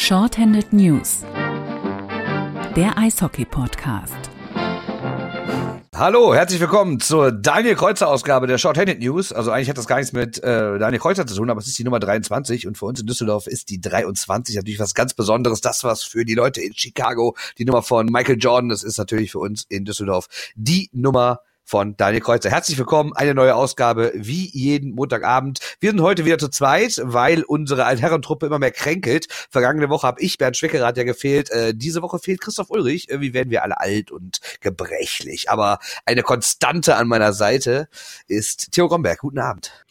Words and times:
Shorthanded 0.00 0.72
News, 0.72 1.24
der 2.76 2.96
Eishockey-Podcast. 2.96 4.14
Hallo, 5.92 6.32
herzlich 6.32 6.60
willkommen 6.60 7.00
zur 7.00 7.32
Daniel 7.32 7.74
Kreuzer 7.74 8.06
Ausgabe 8.06 8.46
der 8.46 8.58
Shorthanded 8.58 9.00
News. 9.00 9.32
Also 9.32 9.50
eigentlich 9.50 9.68
hat 9.68 9.76
das 9.76 9.88
gar 9.88 9.96
nichts 9.96 10.12
mit 10.12 10.38
äh, 10.38 10.78
Daniel 10.78 11.00
Kreuzer 11.00 11.26
zu 11.26 11.34
tun, 11.34 11.50
aber 11.50 11.58
es 11.58 11.66
ist 11.66 11.80
die 11.80 11.82
Nummer 11.82 11.98
23 11.98 12.68
und 12.68 12.78
für 12.78 12.84
uns 12.86 13.00
in 13.00 13.08
Düsseldorf 13.08 13.48
ist 13.48 13.70
die 13.70 13.80
23 13.80 14.54
natürlich 14.54 14.78
was 14.78 14.94
ganz 14.94 15.14
Besonderes. 15.14 15.62
Das 15.62 15.82
was 15.82 16.04
für 16.04 16.24
die 16.24 16.34
Leute 16.34 16.60
in 16.60 16.74
Chicago 16.74 17.36
die 17.58 17.64
Nummer 17.64 17.82
von 17.82 18.06
Michael 18.06 18.38
Jordan, 18.38 18.68
das 18.68 18.84
ist 18.84 18.98
natürlich 18.98 19.32
für 19.32 19.40
uns 19.40 19.64
in 19.68 19.84
Düsseldorf 19.84 20.28
die 20.54 20.90
Nummer 20.92 21.40
von 21.68 21.98
Daniel 21.98 22.22
Kreuzer. 22.22 22.48
Herzlich 22.48 22.78
willkommen, 22.78 23.12
eine 23.12 23.34
neue 23.34 23.54
Ausgabe 23.54 24.10
wie 24.14 24.48
jeden 24.54 24.94
Montagabend. 24.94 25.58
Wir 25.80 25.90
sind 25.90 26.00
heute 26.00 26.24
wieder 26.24 26.38
zu 26.38 26.48
zweit, 26.48 26.98
weil 27.04 27.42
unsere 27.42 27.84
Altherrentruppe 27.84 28.46
immer 28.46 28.58
mehr 28.58 28.70
kränkelt. 28.70 29.26
Vergangene 29.50 29.90
Woche 29.90 30.06
habe 30.06 30.22
ich, 30.22 30.38
Bernd 30.38 30.56
Schweckerath, 30.56 30.96
ja 30.96 31.04
gefehlt. 31.04 31.50
Äh, 31.50 31.74
diese 31.74 32.00
Woche 32.00 32.18
fehlt 32.20 32.40
Christoph 32.40 32.70
Ulrich. 32.70 33.10
Irgendwie 33.10 33.34
werden 33.34 33.50
wir 33.50 33.64
alle 33.64 33.78
alt 33.78 34.10
und 34.10 34.40
gebrechlich. 34.62 35.50
Aber 35.50 35.78
eine 36.06 36.22
Konstante 36.22 36.96
an 36.96 37.06
meiner 37.06 37.34
Seite 37.34 37.88
ist 38.28 38.72
Theo 38.72 38.88
Gomberg. 38.88 39.18
Guten 39.18 39.38
Abend. 39.38 39.84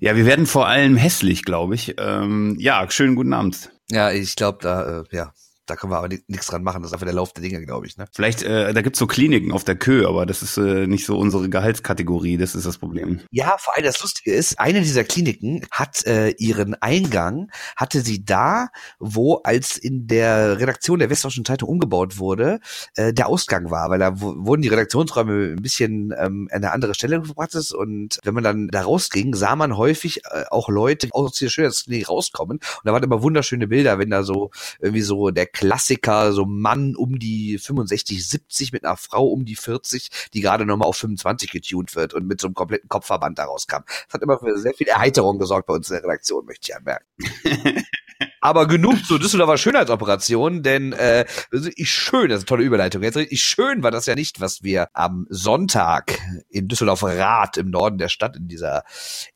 Ja, 0.00 0.14
wir 0.16 0.26
werden 0.26 0.44
vor 0.44 0.66
allem 0.66 0.96
hässlich, 0.96 1.44
glaube 1.44 1.76
ich. 1.76 1.94
Ähm, 1.98 2.56
ja, 2.58 2.90
schönen 2.90 3.14
guten 3.14 3.32
Abend. 3.32 3.70
Ja, 3.90 4.10
ich 4.10 4.36
glaube, 4.36 4.58
da, 4.60 5.00
äh, 5.00 5.04
ja, 5.12 5.32
da 5.66 5.76
können 5.76 5.92
wir 5.92 5.98
aber 5.98 6.08
nichts 6.08 6.46
dran 6.46 6.62
machen. 6.62 6.82
Das 6.82 6.90
ist 6.90 6.94
einfach 6.94 7.06
der 7.06 7.14
Lauf 7.14 7.32
der 7.32 7.42
Dinge, 7.42 7.64
glaube 7.64 7.86
ich. 7.86 7.96
Ne? 7.96 8.06
Vielleicht, 8.12 8.42
äh, 8.42 8.72
da 8.72 8.82
gibt's 8.82 8.98
so 8.98 9.06
Kliniken 9.06 9.52
auf 9.52 9.64
der 9.64 9.76
Kö, 9.76 10.06
aber 10.06 10.26
das 10.26 10.42
ist 10.42 10.56
äh, 10.56 10.86
nicht 10.86 11.06
so 11.06 11.18
unsere 11.18 11.48
Gehaltskategorie. 11.48 12.36
Das 12.36 12.54
ist 12.54 12.66
das 12.66 12.78
Problem. 12.78 13.20
Ja, 13.30 13.56
vor 13.58 13.76
allem 13.76 13.84
das 13.84 14.00
Lustige 14.00 14.32
ist, 14.34 14.58
eine 14.58 14.80
dieser 14.80 15.04
Kliniken 15.04 15.64
hat 15.70 16.04
äh, 16.06 16.30
ihren 16.30 16.74
Eingang, 16.74 17.50
hatte 17.76 18.00
sie 18.00 18.24
da, 18.24 18.68
wo 18.98 19.36
als 19.44 19.76
in 19.76 20.06
der 20.06 20.58
Redaktion 20.58 20.98
der 20.98 21.10
Westdeutschen 21.10 21.44
Zeitung 21.44 21.68
umgebaut 21.68 22.18
wurde, 22.18 22.58
äh, 22.96 23.12
der 23.12 23.28
Ausgang 23.28 23.70
war, 23.70 23.88
weil 23.90 24.00
da 24.00 24.20
wurden 24.20 24.62
die 24.62 24.68
Redaktionsräume 24.68 25.52
ein 25.52 25.62
bisschen 25.62 26.12
ähm, 26.18 26.48
an 26.50 26.58
eine 26.58 26.72
andere 26.72 26.94
Stelle 26.94 27.20
gebracht 27.20 27.54
ist 27.54 27.72
und 27.72 28.18
wenn 28.24 28.34
man 28.34 28.44
dann 28.44 28.68
da 28.68 28.82
rausging, 28.82 29.34
sah 29.34 29.54
man 29.54 29.76
häufig 29.76 30.24
äh, 30.24 30.44
auch 30.50 30.68
Leute 30.68 31.08
aus 31.12 31.34
der 31.34 31.48
Schönheitsklinik 31.48 32.08
rauskommen 32.08 32.58
und 32.58 32.80
da 32.84 32.92
waren 32.92 33.02
immer 33.02 33.22
wunderschöne 33.22 33.68
Bilder, 33.68 33.98
wenn 33.98 34.10
da 34.10 34.22
so 34.22 34.50
irgendwie 34.80 35.02
so 35.02 35.30
der 35.30 35.46
Klassiker, 35.62 36.32
so 36.32 36.44
Mann 36.44 36.96
um 36.96 37.20
die 37.20 37.56
65, 37.56 38.26
70 38.26 38.72
mit 38.72 38.84
einer 38.84 38.96
Frau 38.96 39.28
um 39.28 39.44
die 39.44 39.54
40, 39.54 40.10
die 40.34 40.40
gerade 40.40 40.66
nochmal 40.66 40.88
auf 40.88 40.96
25 40.96 41.52
getuned 41.52 41.94
wird 41.94 42.14
und 42.14 42.26
mit 42.26 42.40
so 42.40 42.48
einem 42.48 42.54
kompletten 42.54 42.88
Kopfverband 42.88 43.38
daraus 43.38 43.68
kam. 43.68 43.84
Das 43.86 44.14
hat 44.14 44.22
immer 44.22 44.40
für 44.40 44.58
sehr 44.58 44.74
viel 44.74 44.88
Erheiterung 44.88 45.38
gesorgt 45.38 45.68
bei 45.68 45.74
uns 45.74 45.88
in 45.88 45.94
der 45.94 46.02
Redaktion, 46.02 46.46
möchte 46.46 46.72
ich 46.72 46.76
anmerken. 46.76 47.06
Aber 48.44 48.66
genug 48.66 49.06
zur 49.06 49.20
Düsseldorfer 49.20 49.56
Schönheitsoperation, 49.56 50.64
denn 50.64 50.92
äh, 50.92 51.26
ich 51.76 51.92
schön, 51.92 52.28
das 52.28 52.38
ist 52.38 52.42
eine 52.42 52.46
tolle 52.46 52.64
Überleitung. 52.64 53.00
Jetzt 53.04 53.16
richtig 53.16 53.40
schön 53.40 53.84
war 53.84 53.92
das 53.92 54.06
ja 54.06 54.16
nicht, 54.16 54.40
was 54.40 54.64
wir 54.64 54.88
am 54.94 55.26
Sonntag 55.30 56.18
in 56.48 56.66
Düsseldorf 56.66 57.04
Rath 57.04 57.56
im 57.56 57.70
Norden 57.70 57.98
der 57.98 58.08
Stadt 58.08 58.36
in 58.36 58.48
dieser 58.48 58.82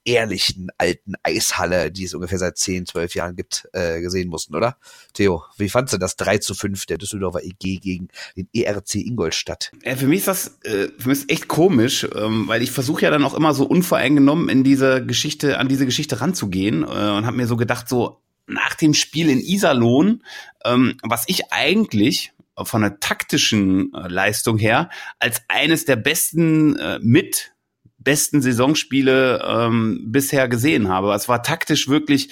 ehrlichen 0.04 0.70
alten 0.76 1.14
Eishalle, 1.22 1.92
die 1.92 2.02
es 2.02 2.14
ungefähr 2.14 2.38
seit 2.38 2.58
10, 2.58 2.86
12 2.86 3.14
Jahren 3.14 3.36
gibt, 3.36 3.68
äh, 3.72 4.00
gesehen 4.00 4.28
mussten, 4.28 4.56
oder? 4.56 4.76
Theo, 5.14 5.44
wie 5.56 5.68
fandst 5.68 5.94
du 5.94 5.98
das 5.98 6.16
3 6.16 6.38
zu 6.38 6.56
5 6.56 6.86
der 6.86 6.98
Düsseldorfer 6.98 7.44
EG 7.44 7.78
gegen 7.78 8.08
den 8.36 8.48
ERC 8.52 8.96
Ingolstadt? 8.96 9.70
Ja, 9.84 9.94
für 9.94 10.08
mich 10.08 10.18
ist 10.18 10.28
das 10.28 10.58
äh, 10.64 10.88
für 10.98 11.10
mich 11.10 11.20
ist 11.20 11.30
echt 11.30 11.46
komisch, 11.46 12.08
ähm, 12.12 12.48
weil 12.48 12.60
ich 12.60 12.72
versuche 12.72 13.02
ja 13.02 13.12
dann 13.12 13.22
auch 13.22 13.34
immer 13.34 13.54
so 13.54 13.66
unvoreingenommen 13.66 14.48
in 14.48 14.64
diese 14.64 15.06
Geschichte, 15.06 15.60
an 15.60 15.68
diese 15.68 15.86
Geschichte 15.86 16.20
ranzugehen 16.20 16.82
äh, 16.82 16.86
und 16.86 17.24
habe 17.24 17.36
mir 17.36 17.46
so 17.46 17.56
gedacht, 17.56 17.88
so 17.88 18.20
nach 18.46 18.74
dem 18.74 18.94
Spiel 18.94 19.28
in 19.28 19.40
Iserlohn, 19.40 20.22
ähm, 20.64 20.96
was 21.02 21.24
ich 21.26 21.52
eigentlich 21.52 22.32
von 22.64 22.82
der 22.82 23.00
taktischen 23.00 23.92
äh, 23.92 24.08
Leistung 24.08 24.58
her 24.58 24.88
als 25.18 25.42
eines 25.48 25.84
der 25.84 25.96
besten 25.96 26.76
äh, 26.76 26.98
mit 27.02 27.52
besten 27.98 28.40
Saisonspiele 28.40 29.42
ähm, 29.44 30.04
bisher 30.06 30.48
gesehen 30.48 30.88
habe. 30.88 31.12
Es 31.12 31.28
war 31.28 31.42
taktisch 31.42 31.88
wirklich 31.88 32.30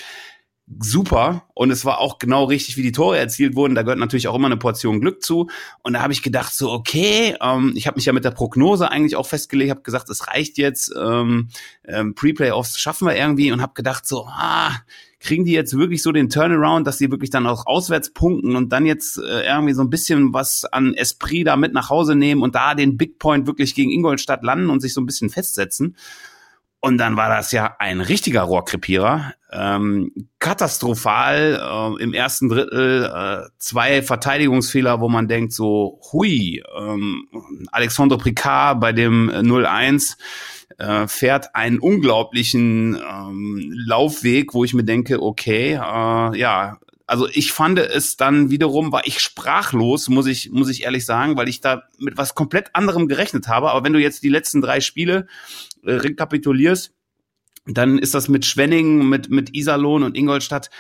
super 0.67 1.47
und 1.53 1.71
es 1.71 1.85
war 1.85 1.99
auch 1.99 2.19
genau 2.19 2.45
richtig, 2.45 2.77
wie 2.77 2.83
die 2.83 2.93
Tore 2.93 3.19
erzielt 3.19 3.55
wurden. 3.55 3.75
Da 3.75 3.83
gehört 3.83 3.99
natürlich 3.99 4.29
auch 4.29 4.35
immer 4.35 4.47
eine 4.47 4.57
Portion 4.57 5.01
Glück 5.01 5.23
zu. 5.23 5.49
Und 5.83 5.93
da 5.93 6.01
habe 6.01 6.13
ich 6.13 6.23
gedacht, 6.23 6.55
so 6.55 6.71
okay, 6.71 7.37
ähm, 7.43 7.73
ich 7.75 7.87
habe 7.87 7.97
mich 7.97 8.07
ja 8.07 8.13
mit 8.13 8.25
der 8.25 8.31
Prognose 8.31 8.91
eigentlich 8.91 9.17
auch 9.17 9.27
festgelegt, 9.27 9.71
habe 9.71 9.83
gesagt, 9.83 10.09
es 10.09 10.29
reicht 10.29 10.57
jetzt, 10.57 10.93
ähm, 10.97 11.49
ähm, 11.87 12.15
Pre-Playoffs 12.15 12.79
schaffen 12.79 13.07
wir 13.07 13.17
irgendwie 13.17 13.53
und 13.53 13.61
habe 13.61 13.75
gedacht, 13.75 14.07
so 14.07 14.27
ah, 14.27 14.73
kriegen 15.25 15.45
die 15.45 15.53
jetzt 15.53 15.77
wirklich 15.77 16.03
so 16.03 16.13
den 16.13 16.29
Turnaround, 16.29 16.87
dass 16.87 16.99
sie 16.99 17.11
wirklich 17.11 17.31
dann 17.31 17.47
auch 17.47 17.67
auswärts 17.67 18.13
punkten 18.13 18.57
und 18.57 18.73
dann 18.73 18.85
jetzt 18.85 19.19
äh, 19.19 19.47
irgendwie 19.47 19.73
so 19.73 19.83
ein 19.83 19.91
bisschen 19.91 20.35
was 20.35 20.65
an 20.67 20.95
Esprit 20.95 21.47
da 21.47 21.57
mit 21.57 21.73
nach 21.73 21.89
Hause 21.89 22.15
nehmen 22.15 22.43
und 22.43 22.55
da 22.55 22.75
den 22.75 22.99
Big 22.99 23.19
Point 23.19 23.47
wirklich 23.47 23.75
gegen 23.75 23.91
Ingolstadt 23.91 24.45
landen 24.45 24.69
und 24.69 24.81
sich 24.81 24.93
so 24.93 25.01
ein 25.01 25.07
bisschen 25.07 25.31
festsetzen. 25.31 25.97
Und 26.81 26.99
dann 26.99 27.17
war 27.17 27.31
das 27.31 27.51
ja 27.53 27.75
ein 27.79 28.03
richtiger 28.03 28.43
Rohrkrepierer. 28.43 29.33
Ähm, 29.57 30.11
katastrophal 30.41 31.61
äh, 31.99 32.03
im 32.03 32.13
ersten 32.13 32.49
Drittel 32.49 33.05
äh, 33.05 33.49
zwei 33.59 34.03
Verteidigungsfehler, 34.03 35.01
wo 35.01 35.09
man 35.09 35.29
denkt 35.29 35.53
so, 35.53 36.01
hui, 36.13 36.63
ähm, 36.77 37.29
Alexandre 37.71 38.19
Picard 38.19 38.81
bei 38.81 38.93
dem 38.93 39.31
0-1 39.31 40.17
äh, 40.79 41.07
fährt 41.07 41.55
einen 41.55 41.79
unglaublichen 41.79 42.97
ähm, 42.97 43.73
Laufweg, 43.87 44.55
wo 44.55 44.65
ich 44.65 44.75
mir 44.75 44.85
denke, 44.85 45.23
okay, 45.23 45.75
äh, 45.75 46.39
ja, 46.39 46.79
also 47.07 47.29
ich 47.29 47.53
fand 47.53 47.79
es 47.79 48.17
dann 48.17 48.51
wiederum, 48.51 48.91
war 48.91 49.07
ich 49.07 49.21
sprachlos, 49.21 50.09
muss 50.09 50.27
ich, 50.27 50.51
muss 50.51 50.71
ich 50.71 50.85
ehrlich 50.85 51.05
sagen, 51.05 51.37
weil 51.37 51.49
ich 51.49 51.61
da 51.61 51.85
mit 51.99 52.17
was 52.17 52.35
komplett 52.35 52.75
anderem 52.75 53.09
gerechnet 53.09 53.47
habe. 53.49 53.71
Aber 53.71 53.85
wenn 53.85 53.93
du 53.93 54.01
jetzt 54.01 54.23
die 54.23 54.31
letzten 54.31 54.61
drei 54.61 54.81
Spiele 54.81 55.27
äh, 55.85 55.93
rekapitulierst, 55.93 56.93
dann 57.67 57.99
ist 57.99 58.15
das 58.15 58.29
mit 58.29 58.45
Schwenning, 58.45 59.09
mit, 59.09 59.31
mit 59.31 59.55
Iserlohn 59.55 60.03
und 60.03 60.17
Ingolstadt, 60.17 60.71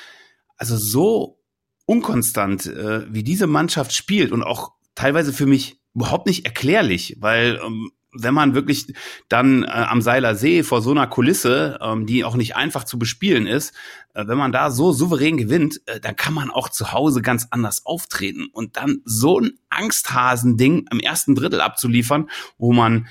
also 0.56 0.77
so 0.77 1.39
unkonstant, 1.87 2.67
äh, 2.67 3.12
wie 3.12 3.22
diese 3.22 3.47
Mannschaft 3.47 3.93
spielt 3.93 4.33
und 4.33 4.43
auch 4.43 4.72
teilweise 4.95 5.33
für 5.33 5.47
mich 5.47 5.81
überhaupt 5.95 6.27
nicht 6.27 6.45
erklärlich, 6.45 7.17
weil 7.21 7.61
ähm, 7.65 7.91
wenn 8.15 8.34
man 8.34 8.55
wirklich 8.55 8.95
dann 9.28 9.65
äh, 9.65 9.67
am 9.67 10.00
Seiler 10.00 10.37
See 10.37 10.62
vor 10.62 10.83
so 10.83 10.93
einer 10.93 11.06
Kulisse, 11.06 11.78
ähm, 11.83 12.06
die 12.06 12.25
auch 12.25 12.37
nicht 12.37 12.56
einfach 12.56 12.84
zu 12.84 12.99
bespielen 12.99 13.47
ist, 13.47 13.75
äh, 14.15 14.27
wenn 14.27 14.39
man 14.39 14.53
da 14.53 14.71
so 14.71 14.93
souverän 14.93 15.37
gewinnt, 15.37 15.81
äh, 15.87 16.01
dann 16.01 16.16
kann 16.16 16.33
man 16.33 16.51
auch 16.51 16.69
zu 16.69 16.93
Hause 16.93 17.22
ganz 17.22 17.49
anders 17.51 17.84
auftreten. 17.84 18.47
Und 18.53 18.77
dann 18.77 19.01
so 19.05 19.41
ein 19.41 19.59
Angsthasending 19.69 20.87
im 20.91 21.01
ersten 21.01 21.34
Drittel 21.34 21.61
abzuliefern, 21.61 22.31
wo 22.56 22.72
man 22.72 23.09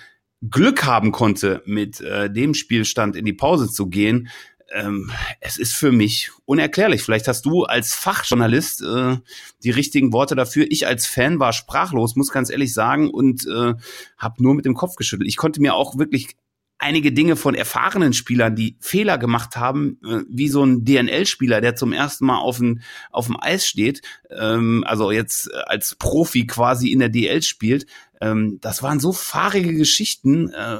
Glück 0.50 0.84
haben 0.84 1.12
konnte, 1.12 1.62
mit 1.66 2.02
äh, 2.02 2.32
dem 2.32 2.54
Spielstand 2.54 3.16
in 3.16 3.26
die 3.26 3.34
Pause 3.34 3.70
zu 3.70 3.88
gehen, 3.88 4.30
ähm, 4.74 5.12
es 5.40 5.58
ist 5.58 5.76
für 5.76 5.92
mich 5.92 6.32
unerklärlich. 6.46 7.02
Vielleicht 7.02 7.28
hast 7.28 7.46
du 7.46 7.64
als 7.64 7.94
Fachjournalist 7.94 8.82
äh, 8.82 9.18
die 9.64 9.70
richtigen 9.70 10.14
Worte 10.14 10.36
dafür. 10.36 10.66
Ich 10.70 10.88
als 10.88 11.06
Fan 11.06 11.40
war 11.40 11.54
sprachlos, 11.54 12.16
muss 12.16 12.32
ganz 12.32 12.50
ehrlich 12.50 12.74
sagen, 12.74 13.10
und 13.10 13.46
äh, 13.48 13.74
habe 14.18 14.44
nur 14.44 14.56
mit 14.56 14.66
dem 14.66 14.74
Kopf 14.74 14.96
geschüttelt. 14.96 15.30
Ich 15.30 15.38
konnte 15.38 15.62
mir 15.62 15.76
auch 15.76 15.98
wirklich 15.98 16.36
einige 16.80 17.14
Dinge 17.14 17.36
von 17.36 17.56
erfahrenen 17.56 18.14
Spielern, 18.14 18.56
die 18.56 18.76
Fehler 18.80 19.18
gemacht 19.18 19.56
haben, 19.56 20.00
äh, 20.04 20.22
wie 20.28 20.50
so 20.50 20.66
ein 20.66 20.84
DNL-Spieler, 20.84 21.62
der 21.62 21.76
zum 21.76 21.94
ersten 21.94 22.26
Mal 22.26 22.40
auf, 22.40 22.58
dem 22.58 22.82
auf 23.12 23.28
dem 23.28 23.38
Eis 23.40 23.66
steht, 23.66 24.02
ähm, 24.30 24.84
also 24.86 25.12
jetzt 25.12 25.54
als 25.54 25.96
Profi 25.96 26.46
quasi 26.46 26.90
in 26.90 27.00
der 27.00 27.10
DL 27.10 27.42
spielt. 27.42 27.86
Ähm, 28.24 28.60
das 28.62 28.82
waren 28.82 29.00
so 29.00 29.12
fahrige 29.12 29.74
Geschichten. 29.74 30.50
Äh, 30.50 30.78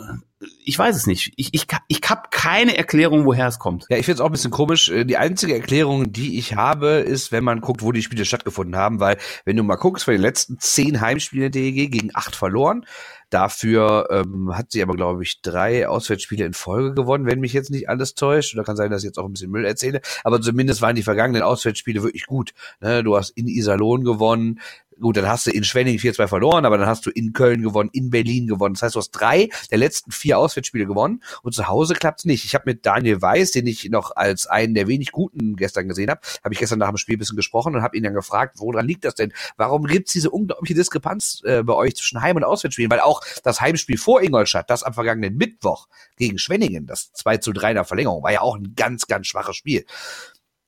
ich 0.64 0.78
weiß 0.78 0.96
es 0.96 1.08
nicht. 1.08 1.34
Ich, 1.36 1.54
ich, 1.54 1.68
ich 1.88 2.02
habe 2.10 2.30
keine 2.32 2.78
Erklärung, 2.78 3.26
woher 3.26 3.48
es 3.48 3.60
kommt. 3.60 3.86
Ja, 3.90 3.98
ich 3.98 4.06
finde 4.06 4.16
es 4.16 4.22
auch 4.22 4.28
ein 4.28 4.32
bisschen 4.32 4.52
komisch. 4.52 4.90
Äh, 4.90 5.06
die 5.06 5.18
einzige 5.18 5.54
Erklärung, 5.54 6.12
die 6.12 6.38
ich 6.38 6.56
habe, 6.56 6.88
ist, 6.88 7.32
wenn 7.32 7.44
man 7.44 7.62
guckt, 7.62 7.82
wo 7.82 7.92
die 7.92 8.02
Spiele 8.02 8.26
stattgefunden 8.26 8.78
haben, 8.78 9.00
weil 9.00 9.18
wenn 9.46 9.58
du 9.58 9.64
mal 9.64 9.76
guckst, 9.76 10.06
von 10.06 10.14
den 10.14 10.22
letzten 10.22 10.58
zehn 10.60 11.02
Heimspielen 11.02 11.52
der 11.52 11.62
DEG 11.62 11.92
gegen 11.92 12.12
acht 12.14 12.36
verloren, 12.36 12.86
Dafür 13.34 14.10
ähm, 14.12 14.56
hat 14.56 14.72
sie 14.72 14.84
aber, 14.84 14.94
glaube 14.94 15.24
ich, 15.24 15.42
drei 15.42 15.88
Auswärtsspiele 15.88 16.46
in 16.46 16.54
Folge 16.54 16.94
gewonnen, 16.94 17.26
wenn 17.26 17.40
mich 17.40 17.52
jetzt 17.52 17.72
nicht 17.72 17.90
alles 17.90 18.14
täuscht. 18.14 18.54
Oder 18.54 18.64
kann 18.64 18.76
sein, 18.76 18.92
dass 18.92 19.02
ich 19.02 19.08
jetzt 19.08 19.18
auch 19.18 19.26
ein 19.26 19.34
bisschen 19.34 19.50
Müll 19.50 19.66
erzähle. 19.66 20.02
Aber 20.24 20.40
zumindest 20.40 20.84
waren 20.84 20.96
die 20.96 21.02
vergangenen 21.02 21.42
Auswärtsspiele 21.42 22.04
wirklich 22.04 22.28
gut. 22.28 22.54
Ne? 22.80 23.04
Du 23.04 23.18
hast 23.18 23.32
in 23.32 23.48
Iserlohn 23.48 24.04
gewonnen, 24.04 24.60
Gut, 25.00 25.18
dann 25.18 25.28
hast 25.28 25.48
du 25.48 25.52
in 25.52 25.64
Schwenning 25.64 25.98
4-2 25.98 26.28
verloren, 26.28 26.66
aber 26.66 26.78
dann 26.78 26.88
hast 26.88 27.06
du 27.06 27.10
in 27.10 27.34
Köln 27.34 27.62
gewonnen, 27.62 27.90
in 27.94 28.10
Berlin 28.10 28.48
gewonnen. 28.48 28.76
Das 28.76 28.84
heißt, 28.84 28.96
du 28.96 29.00
hast 29.00 29.12
drei 29.12 29.50
der 29.72 29.78
letzten 29.78 30.12
vier 30.12 30.38
Auswärtsspiele 30.38 30.86
gewonnen 30.86 31.24
und 31.42 31.54
zu 31.54 31.68
Hause 31.68 31.94
klappt's 31.94 32.26
nicht. 32.26 32.46
Ich 32.46 32.56
habe 32.56 32.64
mit 32.68 32.86
Daniel 32.86 33.22
Weiß, 33.22 33.52
den 33.52 33.68
ich 33.68 33.90
noch 33.90 34.16
als 34.16 34.48
einen 34.48 34.74
der 34.74 34.88
wenig 34.88 35.12
guten 35.12 35.56
gestern 35.56 35.88
gesehen 35.88 36.10
habe, 36.10 36.22
habe 36.44 36.54
ich 36.54 36.60
gestern 36.60 36.80
nach 36.80 36.90
dem 36.90 36.98
Spiel 36.98 37.16
ein 37.16 37.20
bisschen 37.20 37.38
gesprochen 37.38 37.76
und 37.76 37.82
habe 37.82 37.98
ihn 37.98 38.04
dann 38.04 38.14
gefragt, 38.14 38.56
woran 38.60 38.86
liegt 38.86 39.06
das 39.06 39.16
denn? 39.16 39.34
Warum 39.58 39.86
gibt's 39.86 40.14
diese 40.14 40.30
unglaubliche 40.30 40.76
Diskrepanz 40.76 41.42
äh, 41.46 41.64
bei 41.64 41.74
euch 41.74 41.96
zwischen 41.96 42.22
Heim- 42.22 42.38
und 42.38 42.44
Auswärtsspielen? 42.44 42.92
Weil 42.92 43.00
auch 43.00 43.22
das 43.44 43.62
Heimspiel 43.62 43.98
vor 43.98 44.22
Ingolstadt, 44.22 44.70
das 44.70 44.84
am 44.84 44.94
vergangenen 44.94 45.36
Mittwoch 45.38 45.88
gegen 46.18 46.38
Schwenningen, 46.38 46.86
das 46.86 47.12
2 47.14 47.38
zu 47.38 47.54
3 47.54 47.72
in 47.72 47.76
der 47.76 47.86
Verlängerung, 47.86 48.24
war 48.24 48.32
ja 48.32 48.42
auch 48.42 48.56
ein 48.56 48.74
ganz, 48.76 49.08
ganz 49.08 49.28
schwaches 49.28 49.56
Spiel. 49.56 49.86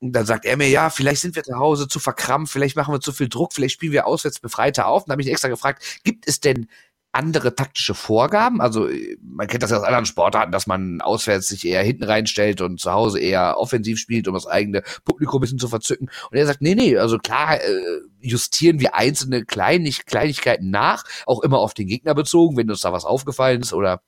Und 0.02 0.12
dann 0.12 0.26
sagt 0.26 0.46
er 0.46 0.58
mir, 0.58 0.70
ja, 0.70 0.90
vielleicht 0.90 1.22
sind 1.22 1.36
wir 1.36 1.44
zu 1.44 1.56
Hause 1.56 1.88
zu 1.88 2.00
verkrampft, 2.00 2.52
vielleicht 2.52 2.76
machen 2.76 2.94
wir 2.94 3.00
zu 3.00 3.14
viel 3.14 3.30
Druck, 3.30 3.54
vielleicht 3.54 3.74
spielen 3.74 3.94
wir 3.94 4.08
auswärts 4.08 4.40
befreiter 4.40 4.88
auf. 4.88 5.04
Und 5.04 5.10
da 5.10 5.14
habe 5.14 5.22
ich 5.22 5.30
extra 5.30 5.48
gefragt, 5.48 6.02
gibt 6.04 6.28
es 6.28 6.40
denn 6.40 6.68
andere 7.16 7.56
taktische 7.56 7.94
Vorgaben? 7.94 8.62
Also 8.62 8.90
man 9.22 9.48
kennt 9.48 9.64
das 9.64 9.72
ja 9.72 9.78
aus 9.78 9.84
anderen 9.84 10.06
Sportarten, 10.06 10.52
dass 10.52 10.68
man 10.68 11.02
auswärts 11.02 11.48
sich 11.48 11.66
eher 11.66 11.82
hinten 11.82 12.04
reinstellt 12.04 12.62
und 12.62 12.80
zu 12.80 12.92
Hause 12.92 13.20
eher 13.20 13.58
offensiv 13.58 13.98
spielt, 14.00 14.28
um 14.28 14.34
das 14.34 14.48
eigene 14.48 14.84
Publikum 15.06 15.40
ein 15.40 15.42
bisschen 15.42 15.60
zu 15.60 15.70
verzücken. 15.70 16.10
Und 16.30 16.38
er 16.38 16.46
sagt, 16.46 16.62
nee, 16.62 16.76
nee, 16.76 16.98
also 16.98 17.18
klar 17.18 17.62
äh, 17.62 18.02
justieren 18.20 18.80
wir 18.82 18.96
einzelne 18.96 19.46
Kleinig 19.46 20.06
Kleinigkeiten 20.06 20.70
nach, 20.70 21.06
auch 21.26 21.42
immer 21.42 21.60
auf 21.60 21.74
den 21.74 21.88
Gegner 21.88 22.14
bezogen, 22.14 22.58
wenn 22.58 22.70
uns 22.70 22.82
da 22.82 22.92
was 22.92 23.06
aufgefallen 23.06 23.62
ist 23.62 23.74
oder 23.74 24.02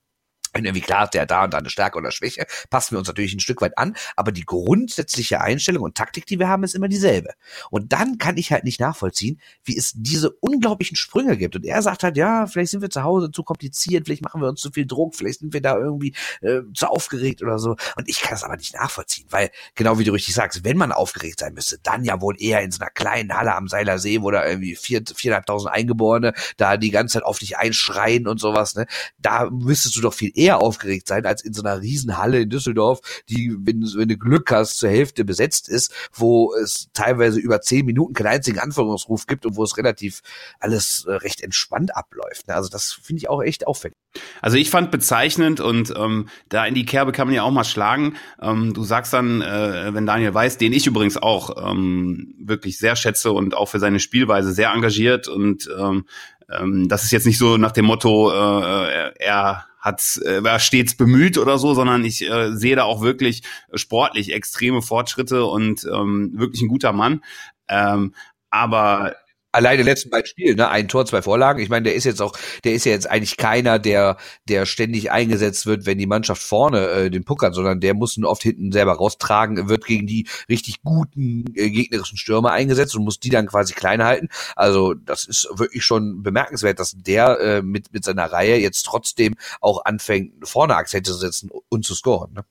wenn 0.54 0.66
irgendwie 0.66 0.82
klar 0.82 1.06
ist, 1.06 1.14
der 1.14 1.26
da 1.26 1.44
und 1.44 1.54
da 1.54 1.58
eine 1.58 1.70
Stärke 1.70 1.98
oder 1.98 2.12
Schwäche, 2.12 2.46
passen 2.70 2.96
wir 2.96 3.00
uns 3.00 3.08
natürlich 3.08 3.34
ein 3.34 3.40
Stück 3.40 3.62
weit 3.62 3.78
an, 3.78 3.96
aber 4.16 4.32
die 4.32 4.46
grundsätzliche 4.46 5.42
Einstellung 5.42 5.84
und 5.84 5.96
Taktik, 5.96 6.26
die 6.26 6.40
wir 6.40 6.48
haben, 6.48 6.64
ist 6.64 6.76
immer 6.76 6.88
dieselbe. 6.88 7.34
Und 7.70 7.94
dann 7.94 8.18
kann 8.18 8.38
ich 8.38 8.52
halt 8.52 8.64
nicht 8.64 8.80
nachvollziehen, 8.80 9.40
wie 9.64 9.78
es 9.78 9.94
diese 9.96 10.32
unglaublichen 10.32 10.96
Sprünge 10.96 11.38
gibt. 11.38 11.56
Und 11.56 11.66
er 11.66 11.82
sagt 11.82 12.04
halt, 12.04 12.18
ja, 12.18 12.48
vielleicht 12.48 12.72
sind 12.72 12.82
wir 12.82 12.90
zu 12.90 13.04
Hause 13.04 13.32
zu 13.32 13.44
kompliziert, 13.44 14.06
vielleicht 14.06 14.24
machen 14.24 14.42
wir 14.42 14.48
uns 14.48 14.62
zu 14.62 14.72
viel 14.72 14.86
Druck, 14.86 15.16
vielleicht 15.16 15.40
sind 15.40 15.54
wir 15.54 15.62
da 15.62 15.78
irgendwie 15.78 16.14
äh, 16.42 16.62
zu 16.74 16.88
aufgeregt 16.88 17.42
oder 17.42 17.60
so. 17.60 17.76
Und 17.96 18.08
ich 18.08 18.22
kann 18.22 18.32
das 18.32 18.44
aber 18.44 18.58
nicht 18.58 18.74
nachvollziehen, 18.74 19.28
weil 19.30 19.52
genau 19.76 20.00
wie 20.00 20.04
du 20.04 20.12
richtig 20.12 20.36
sagst, 20.36 20.64
wenn 20.64 20.78
man 20.78 20.92
aufgeregt 20.92 21.40
sein 21.40 21.54
müsste, 21.54 21.78
dann 21.84 22.04
ja 22.04 22.22
wohl 22.22 22.36
eher 22.40 22.62
in 22.62 22.72
so 22.72 22.80
einer 22.82 22.90
kleinen 22.90 23.34
Halle 23.34 23.56
am 23.56 23.68
Seiler 23.68 24.00
See, 24.00 24.22
wo 24.22 24.32
da 24.32 24.48
irgendwie 24.48 24.76
vier, 24.76 25.04
viereinhalbtausend 25.14 25.74
Eingeborene 25.74 26.34
da 26.58 26.78
die 26.78 26.92
ganze 26.92 27.14
Zeit 27.16 27.24
auf 27.24 27.40
dich 27.40 27.58
einschreien 27.58 28.28
und 28.28 28.40
sowas, 28.40 28.76
ne? 28.76 28.88
Da 29.18 29.50
müsstest 29.50 29.96
du 29.96 30.02
doch 30.02 30.14
viel 30.14 30.32
eher 30.34 30.47
aufgeregt 30.56 31.08
sein 31.08 31.26
als 31.26 31.44
in 31.44 31.54
so 31.54 31.62
einer 31.62 31.82
Riesenhalle 31.82 32.42
in 32.42 32.50
Düsseldorf, 32.50 33.00
die, 33.30 33.56
wenn, 33.60 33.82
wenn 33.96 34.08
du 34.08 34.18
Glück 34.18 34.52
hast, 34.52 34.78
zur 34.78 34.90
Hälfte 34.90 35.26
besetzt 35.26 35.70
ist, 35.70 35.94
wo 36.14 36.54
es 36.56 36.90
teilweise 36.94 37.40
über 37.40 37.62
zehn 37.62 37.86
Minuten 37.86 38.14
keinen 38.14 38.28
einzigen 38.28 38.60
Anforderungsruf 38.60 39.28
gibt 39.28 39.46
und 39.46 39.56
wo 39.56 39.64
es 39.64 39.78
relativ 39.78 40.22
alles 40.60 41.06
äh, 41.06 41.14
recht 41.14 41.42
entspannt 41.42 41.96
abläuft. 41.96 42.48
Ne? 42.48 42.56
Also 42.56 42.70
das 42.70 42.94
finde 42.94 43.20
ich 43.20 43.30
auch 43.30 43.42
echt 43.42 43.68
auffällig. 43.68 43.98
Also 44.42 44.58
ich 44.58 44.70
fand 44.70 44.92
bezeichnend 44.92 45.60
und 45.60 45.94
ähm, 45.96 46.30
da 46.50 46.66
in 46.66 46.74
die 46.74 46.86
Kerbe 46.86 47.12
kann 47.12 47.28
man 47.28 47.36
ja 47.36 47.44
auch 47.44 47.52
mal 47.52 47.64
schlagen. 47.64 48.16
Ähm, 48.42 48.74
du 48.74 48.84
sagst 48.84 49.14
dann, 49.14 49.42
äh, 49.42 49.94
wenn 49.94 50.06
Daniel 50.06 50.34
weiß, 50.34 50.58
den 50.58 50.74
ich 50.74 50.88
übrigens 50.88 51.18
auch 51.18 51.72
ähm, 51.72 52.34
wirklich 52.40 52.78
sehr 52.78 52.96
schätze 52.96 53.32
und 53.32 53.56
auch 53.56 53.68
für 53.68 53.80
seine 53.80 54.00
Spielweise 54.00 54.54
sehr 54.54 54.72
engagiert 54.72 55.28
und 55.28 55.70
ähm, 55.78 56.06
ähm, 56.50 56.88
das 56.88 57.04
ist 57.04 57.12
jetzt 57.12 57.26
nicht 57.26 57.38
so 57.38 57.58
nach 57.58 57.72
dem 57.72 57.86
Motto, 57.86 58.32
äh, 58.32 59.14
er 59.20 59.67
hat 59.80 60.20
äh, 60.26 60.44
war 60.44 60.60
stets 60.60 60.96
bemüht 60.96 61.38
oder 61.38 61.58
so, 61.58 61.74
sondern 61.74 62.04
ich 62.04 62.28
äh, 62.30 62.52
sehe 62.56 62.76
da 62.76 62.84
auch 62.84 63.02
wirklich 63.02 63.44
sportlich 63.74 64.34
extreme 64.34 64.82
Fortschritte 64.82 65.46
und 65.46 65.86
ähm, 65.86 66.32
wirklich 66.36 66.62
ein 66.62 66.68
guter 66.68 66.94
Mann. 66.94 67.24
Ähm, 67.70 68.14
aber 68.50 69.16
alleine 69.52 69.84
letzten 69.84 70.10
beiden 70.10 70.28
Spielen, 70.28 70.58
ne? 70.58 70.70
Ein 70.70 70.88
Tor, 70.88 71.06
zwei 71.06 71.22
Vorlagen. 71.22 71.62
Ich 71.62 71.70
meine, 71.70 71.84
der 71.84 71.96
ist 71.96 72.04
jetzt 72.04 72.22
auch, 72.22 72.38
der 72.64 72.74
ist 72.74 72.86
ja 72.86 72.92
jetzt 72.92 73.10
eigentlich 73.10 73.38
keiner, 73.38 73.80
der, 73.80 74.18
der 74.48 74.66
ständig 74.66 75.12
eingesetzt 75.12 75.66
wird, 75.66 75.86
wenn 75.86 75.98
die 75.98 76.06
Mannschaft 76.06 76.42
vorne 76.42 76.88
äh, 76.88 77.10
den 77.10 77.24
puckert, 77.24 77.56
sondern 77.56 77.80
der 77.80 77.94
muss 77.94 78.18
ihn 78.18 78.26
oft 78.26 78.44
hinten 78.44 78.72
selber 78.72 78.94
raustragen, 78.94 79.70
wird 79.70 79.86
gegen 79.86 80.08
die 80.08 80.28
richtig 80.50 80.82
guten 80.84 81.46
äh, 81.56 81.70
gegnerischen 81.70 82.18
Stürmer 82.18 82.52
eingesetzt 82.52 82.96
und 82.96 83.04
muss 83.04 83.20
die 83.20 83.30
dann 83.30 83.48
quasi 83.48 83.74
klein 83.74 84.04
halten. 84.04 84.30
Also 84.56 84.94
das 84.94 85.26
ist 85.26 85.48
wirklich 85.54 85.86
schon 85.86 86.24
bemerkenswert, 86.24 86.80
dass 86.80 86.94
der 86.96 87.40
äh, 87.40 87.62
mit, 87.62 87.94
mit 87.94 88.04
seiner 88.04 88.32
Reihe 88.32 88.58
jetzt 88.58 88.84
trotzdem 88.84 89.36
auch 89.62 89.86
anfängt, 89.86 90.48
vorne 90.48 90.76
Akzente 90.76 91.12
zu 91.12 91.18
setzen 91.18 91.50
und 91.70 91.86
zu 91.86 91.96
scoren. 91.96 92.34
Ne? 92.34 92.46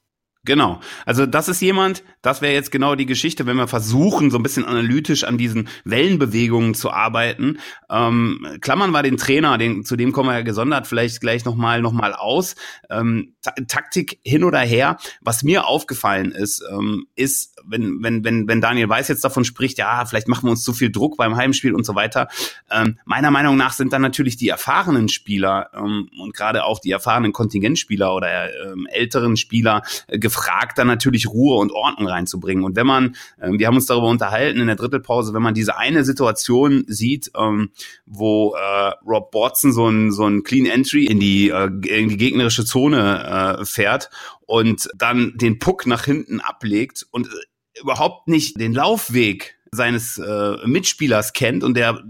Genau. 0.46 0.80
Also 1.04 1.26
das 1.26 1.48
ist 1.48 1.60
jemand, 1.60 2.02
das 2.22 2.40
wäre 2.40 2.54
jetzt 2.54 2.70
genau 2.70 2.94
die 2.94 3.04
Geschichte, 3.04 3.46
wenn 3.46 3.56
wir 3.56 3.68
versuchen, 3.68 4.30
so 4.30 4.38
ein 4.38 4.42
bisschen 4.42 4.64
analytisch 4.64 5.24
an 5.24 5.36
diesen 5.36 5.68
Wellenbewegungen 5.84 6.74
zu 6.74 6.90
arbeiten. 6.90 7.58
Ähm, 7.90 8.46
klammern 8.60 8.92
wir 8.92 9.02
den 9.02 9.16
Trainer, 9.16 9.58
den, 9.58 9.84
zu 9.84 9.96
dem 9.96 10.12
kommen 10.12 10.30
wir 10.30 10.36
ja 10.36 10.42
gesondert 10.42 10.86
vielleicht 10.86 11.20
gleich 11.20 11.44
nochmal 11.44 11.82
noch 11.82 11.92
mal 11.92 12.14
aus. 12.14 12.54
Ähm, 12.88 13.34
Taktik 13.68 14.20
hin 14.24 14.44
oder 14.44 14.60
her. 14.60 14.96
Was 15.20 15.42
mir 15.42 15.66
aufgefallen 15.66 16.30
ist, 16.30 16.62
ähm, 16.70 17.06
ist, 17.16 17.56
wenn, 17.64 18.02
wenn, 18.02 18.24
wenn, 18.24 18.48
wenn 18.48 18.60
Daniel 18.60 18.88
Weiß 18.88 19.08
jetzt 19.08 19.24
davon 19.24 19.44
spricht, 19.44 19.78
ja, 19.78 20.04
vielleicht 20.06 20.28
machen 20.28 20.46
wir 20.46 20.52
uns 20.52 20.62
zu 20.62 20.72
viel 20.72 20.90
Druck 20.90 21.16
beim 21.16 21.36
Heimspiel 21.36 21.74
und 21.74 21.84
so 21.84 21.94
weiter. 21.94 22.28
Ähm, 22.70 22.98
meiner 23.04 23.30
Meinung 23.30 23.56
nach 23.56 23.72
sind 23.72 23.92
dann 23.92 24.02
natürlich 24.02 24.36
die 24.36 24.48
erfahrenen 24.48 25.08
Spieler 25.08 25.70
ähm, 25.74 26.08
und 26.20 26.34
gerade 26.34 26.64
auch 26.64 26.78
die 26.78 26.92
erfahrenen 26.92 27.32
Kontingentspieler 27.32 28.14
oder 28.14 28.72
ähm, 28.72 28.86
älteren 28.90 29.36
Spieler 29.36 29.82
äh, 30.06 30.18
gefragt, 30.36 30.78
dann 30.78 30.86
natürlich 30.86 31.28
Ruhe 31.28 31.58
und 31.58 31.72
Ordnung 31.72 32.08
reinzubringen. 32.08 32.64
Und 32.64 32.76
wenn 32.76 32.86
man, 32.86 33.16
ähm, 33.40 33.58
wir 33.58 33.66
haben 33.66 33.76
uns 33.76 33.86
darüber 33.86 34.08
unterhalten 34.08 34.60
in 34.60 34.66
der 34.66 34.76
Drittelpause, 34.76 35.34
wenn 35.34 35.42
man 35.42 35.54
diese 35.54 35.76
eine 35.76 36.04
Situation 36.04 36.84
sieht, 36.86 37.30
ähm, 37.36 37.70
wo 38.04 38.54
äh, 38.54 38.92
Rob 39.06 39.34
Watson 39.34 39.72
so 39.72 39.88
ein, 39.88 40.12
so 40.12 40.26
ein 40.26 40.42
Clean 40.42 40.66
Entry 40.66 41.06
in 41.06 41.20
die, 41.20 41.50
äh, 41.50 41.66
in 41.66 42.08
die 42.08 42.16
gegnerische 42.16 42.64
Zone 42.64 43.58
äh, 43.60 43.64
fährt 43.64 44.10
und 44.46 44.88
dann 44.96 45.32
den 45.36 45.58
Puck 45.58 45.86
nach 45.86 46.04
hinten 46.04 46.40
ablegt 46.40 47.06
und 47.10 47.26
äh, 47.26 47.80
überhaupt 47.80 48.28
nicht 48.28 48.60
den 48.60 48.72
Laufweg 48.72 49.56
seines 49.70 50.18
äh, 50.18 50.56
Mitspielers 50.66 51.32
kennt 51.32 51.64
und 51.64 51.76
der 51.76 52.02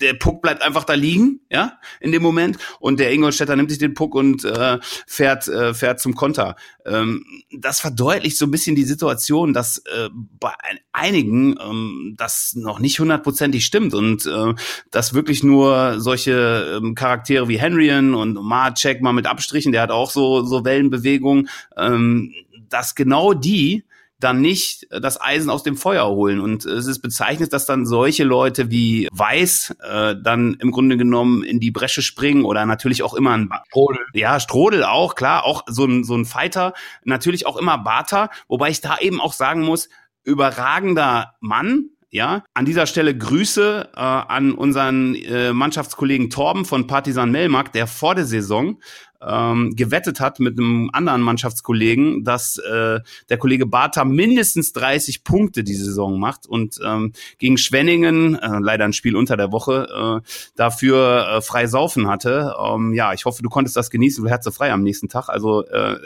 der 0.00 0.14
Puck 0.14 0.42
bleibt 0.42 0.62
einfach 0.62 0.84
da 0.84 0.94
liegen, 0.94 1.40
ja, 1.50 1.78
in 2.00 2.12
dem 2.12 2.22
Moment. 2.22 2.58
Und 2.80 3.00
der 3.00 3.12
Ingolstädter 3.12 3.56
nimmt 3.56 3.70
sich 3.70 3.78
den 3.78 3.94
Puck 3.94 4.14
und 4.14 4.44
äh, 4.44 4.78
fährt, 5.06 5.48
äh, 5.48 5.74
fährt 5.74 6.00
zum 6.00 6.14
Konter. 6.14 6.56
Ähm, 6.84 7.24
das 7.50 7.80
verdeutlicht 7.80 8.36
so 8.36 8.46
ein 8.46 8.50
bisschen 8.50 8.76
die 8.76 8.84
Situation, 8.84 9.52
dass 9.52 9.78
äh, 9.78 10.10
bei 10.12 10.52
einigen 10.92 11.56
ähm, 11.60 12.14
das 12.16 12.54
noch 12.56 12.80
nicht 12.80 12.98
hundertprozentig 12.98 13.64
stimmt 13.64 13.94
und 13.94 14.26
äh, 14.26 14.54
dass 14.90 15.14
wirklich 15.14 15.42
nur 15.42 16.00
solche 16.00 16.80
ähm, 16.82 16.94
Charaktere 16.94 17.48
wie 17.48 17.58
Henryan 17.58 18.14
und 18.14 18.34
Marcek 18.34 19.00
mal 19.00 19.12
mit 19.12 19.26
Abstrichen, 19.26 19.72
der 19.72 19.82
hat 19.82 19.90
auch 19.90 20.10
so, 20.10 20.44
so 20.44 20.64
Wellenbewegungen, 20.64 21.48
ähm, 21.76 22.32
dass 22.68 22.94
genau 22.94 23.34
die 23.34 23.84
dann 24.20 24.40
nicht 24.40 24.86
das 24.90 25.20
Eisen 25.20 25.50
aus 25.50 25.62
dem 25.62 25.76
Feuer 25.76 26.06
holen. 26.08 26.40
Und 26.40 26.64
es 26.64 26.86
ist 26.86 27.00
bezeichnend, 27.00 27.52
dass 27.52 27.66
dann 27.66 27.84
solche 27.86 28.24
Leute 28.24 28.70
wie 28.70 29.08
Weiß 29.12 29.76
äh, 29.82 30.14
dann 30.22 30.54
im 30.60 30.70
Grunde 30.70 30.96
genommen 30.96 31.42
in 31.42 31.60
die 31.60 31.70
Bresche 31.70 32.02
springen 32.02 32.44
oder 32.44 32.64
natürlich 32.66 33.02
auch 33.02 33.14
immer 33.14 33.32
ein 33.32 33.50
Strodel. 33.68 34.00
Ja, 34.14 34.40
Strodel 34.40 34.84
auch, 34.84 35.14
klar, 35.14 35.44
auch 35.44 35.64
so 35.66 35.84
ein, 35.84 36.04
so 36.04 36.14
ein 36.14 36.24
Fighter, 36.24 36.74
natürlich 37.04 37.46
auch 37.46 37.56
immer 37.56 37.78
Bata, 37.78 38.30
wobei 38.48 38.70
ich 38.70 38.80
da 38.80 38.98
eben 38.98 39.20
auch 39.20 39.32
sagen 39.32 39.62
muss, 39.62 39.88
überragender 40.22 41.34
Mann, 41.40 41.90
ja, 42.14 42.44
an 42.54 42.64
dieser 42.64 42.86
Stelle 42.86 43.16
Grüße 43.18 43.90
äh, 43.92 43.98
an 43.98 44.52
unseren 44.52 45.16
äh, 45.16 45.52
Mannschaftskollegen 45.52 46.30
Torben 46.30 46.64
von 46.64 46.86
Partisan 46.86 47.32
Melmark, 47.32 47.72
der 47.72 47.88
vor 47.88 48.14
der 48.14 48.24
Saison 48.24 48.78
ähm, 49.26 49.74
gewettet 49.76 50.20
hat 50.20 50.40
mit 50.40 50.58
einem 50.58 50.90
anderen 50.92 51.22
Mannschaftskollegen, 51.22 52.24
dass 52.24 52.58
äh, 52.58 53.00
der 53.28 53.38
Kollege 53.38 53.66
Bartha 53.66 54.04
mindestens 54.04 54.72
30 54.72 55.24
Punkte 55.24 55.64
die 55.64 55.74
Saison 55.74 56.18
macht 56.18 56.46
und 56.46 56.78
ähm, 56.84 57.12
gegen 57.38 57.58
Schwenningen, 57.58 58.36
äh, 58.36 58.58
leider 58.60 58.84
ein 58.84 58.92
Spiel 58.92 59.16
unter 59.16 59.36
der 59.36 59.52
Woche, 59.52 60.22
äh, 60.24 60.28
dafür 60.56 61.28
äh, 61.28 61.40
frei 61.40 61.66
saufen 61.66 62.06
hatte. 62.06 62.54
Ähm, 62.58 62.92
ja, 62.94 63.12
ich 63.12 63.24
hoffe, 63.24 63.42
du 63.42 63.48
konntest 63.48 63.76
das 63.76 63.90
genießen, 63.90 64.24
du 64.24 64.30
hattest 64.30 64.56
frei 64.56 64.72
am 64.72 64.82
nächsten 64.82 65.08
Tag. 65.08 65.28
Also 65.28 65.64
äh, 65.66 65.96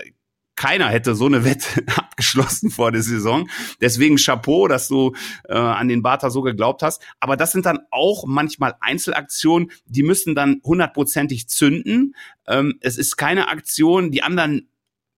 keiner 0.57 0.89
hätte 0.89 1.15
so 1.15 1.27
eine 1.27 1.45
Wette 1.45 1.85
abgeschlossen 2.19 2.71
vor 2.71 2.93
der 2.93 3.03
Saison. 3.03 3.49
Deswegen 3.81 4.17
Chapeau, 4.17 4.69
dass 4.69 4.89
du 4.89 5.15
äh, 5.49 5.55
an 5.55 5.89
den 5.89 6.03
Bartha 6.03 6.31
so 6.31 6.43
geglaubt 6.43 6.83
hast. 6.83 7.03
Aber 7.21 7.37
das 7.37 7.53
sind 7.53 7.67
dann 7.67 7.81
auch 7.91 8.25
manchmal 8.27 8.75
Einzelaktionen, 8.81 9.71
die 9.87 10.03
müssen 10.03 10.35
dann 10.35 10.61
hundertprozentig 10.65 11.49
zünden. 11.49 12.15
Ähm, 12.47 12.75
es 12.81 12.99
ist 12.99 13.17
keine 13.17 13.49
Aktion, 13.49 14.11
die 14.11 14.23
anderen 14.23 14.69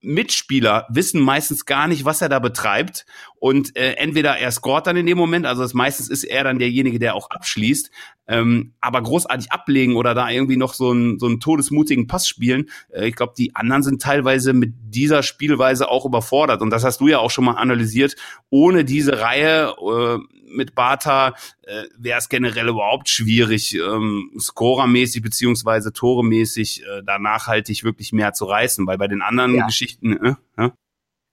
Mitspieler 0.02 0.86
wissen 0.88 1.20
meistens 1.20 1.66
gar 1.66 1.86
nicht, 1.86 2.06
was 2.06 2.22
er 2.22 2.30
da 2.30 2.38
betreibt. 2.38 3.04
Und 3.40 3.74
äh, 3.74 3.94
entweder 3.94 4.36
er 4.36 4.52
scoret 4.52 4.86
dann 4.86 4.98
in 4.98 5.06
dem 5.06 5.16
Moment, 5.16 5.46
also 5.46 5.62
das 5.62 5.72
meistens 5.72 6.10
ist 6.10 6.24
er 6.24 6.44
dann 6.44 6.58
derjenige, 6.58 6.98
der 6.98 7.14
auch 7.14 7.30
abschließt, 7.30 7.90
ähm, 8.28 8.74
aber 8.82 9.02
großartig 9.02 9.50
ablegen 9.50 9.96
oder 9.96 10.14
da 10.14 10.28
irgendwie 10.28 10.58
noch 10.58 10.74
so 10.74 10.90
einen, 10.90 11.18
so 11.18 11.26
einen 11.26 11.40
todesmutigen 11.40 12.06
Pass 12.06 12.28
spielen. 12.28 12.68
Äh, 12.90 13.08
ich 13.08 13.16
glaube, 13.16 13.32
die 13.36 13.56
anderen 13.56 13.82
sind 13.82 14.02
teilweise 14.02 14.52
mit 14.52 14.74
dieser 14.82 15.22
Spielweise 15.22 15.88
auch 15.88 16.04
überfordert. 16.04 16.60
Und 16.60 16.68
das 16.68 16.84
hast 16.84 17.00
du 17.00 17.08
ja 17.08 17.18
auch 17.18 17.30
schon 17.30 17.46
mal 17.46 17.54
analysiert. 17.54 18.14
Ohne 18.50 18.84
diese 18.84 19.20
Reihe 19.20 19.74
äh, 19.78 20.18
mit 20.54 20.74
Bata 20.74 21.34
äh, 21.62 21.84
wäre 21.96 22.18
es 22.18 22.28
generell 22.28 22.68
überhaupt 22.68 23.08
schwierig, 23.08 23.74
ähm, 23.74 24.32
scorermäßig 24.38 25.22
beziehungsweise 25.22 25.94
toremäßig 25.94 26.82
äh, 26.82 27.02
da 27.04 27.18
nachhaltig 27.18 27.84
wirklich 27.84 28.12
mehr 28.12 28.34
zu 28.34 28.44
reißen, 28.44 28.86
weil 28.86 28.98
bei 28.98 29.08
den 29.08 29.22
anderen 29.22 29.54
ja. 29.54 29.66
Geschichten, 29.66 30.12
äh, 30.12 30.34
ja? 30.58 30.72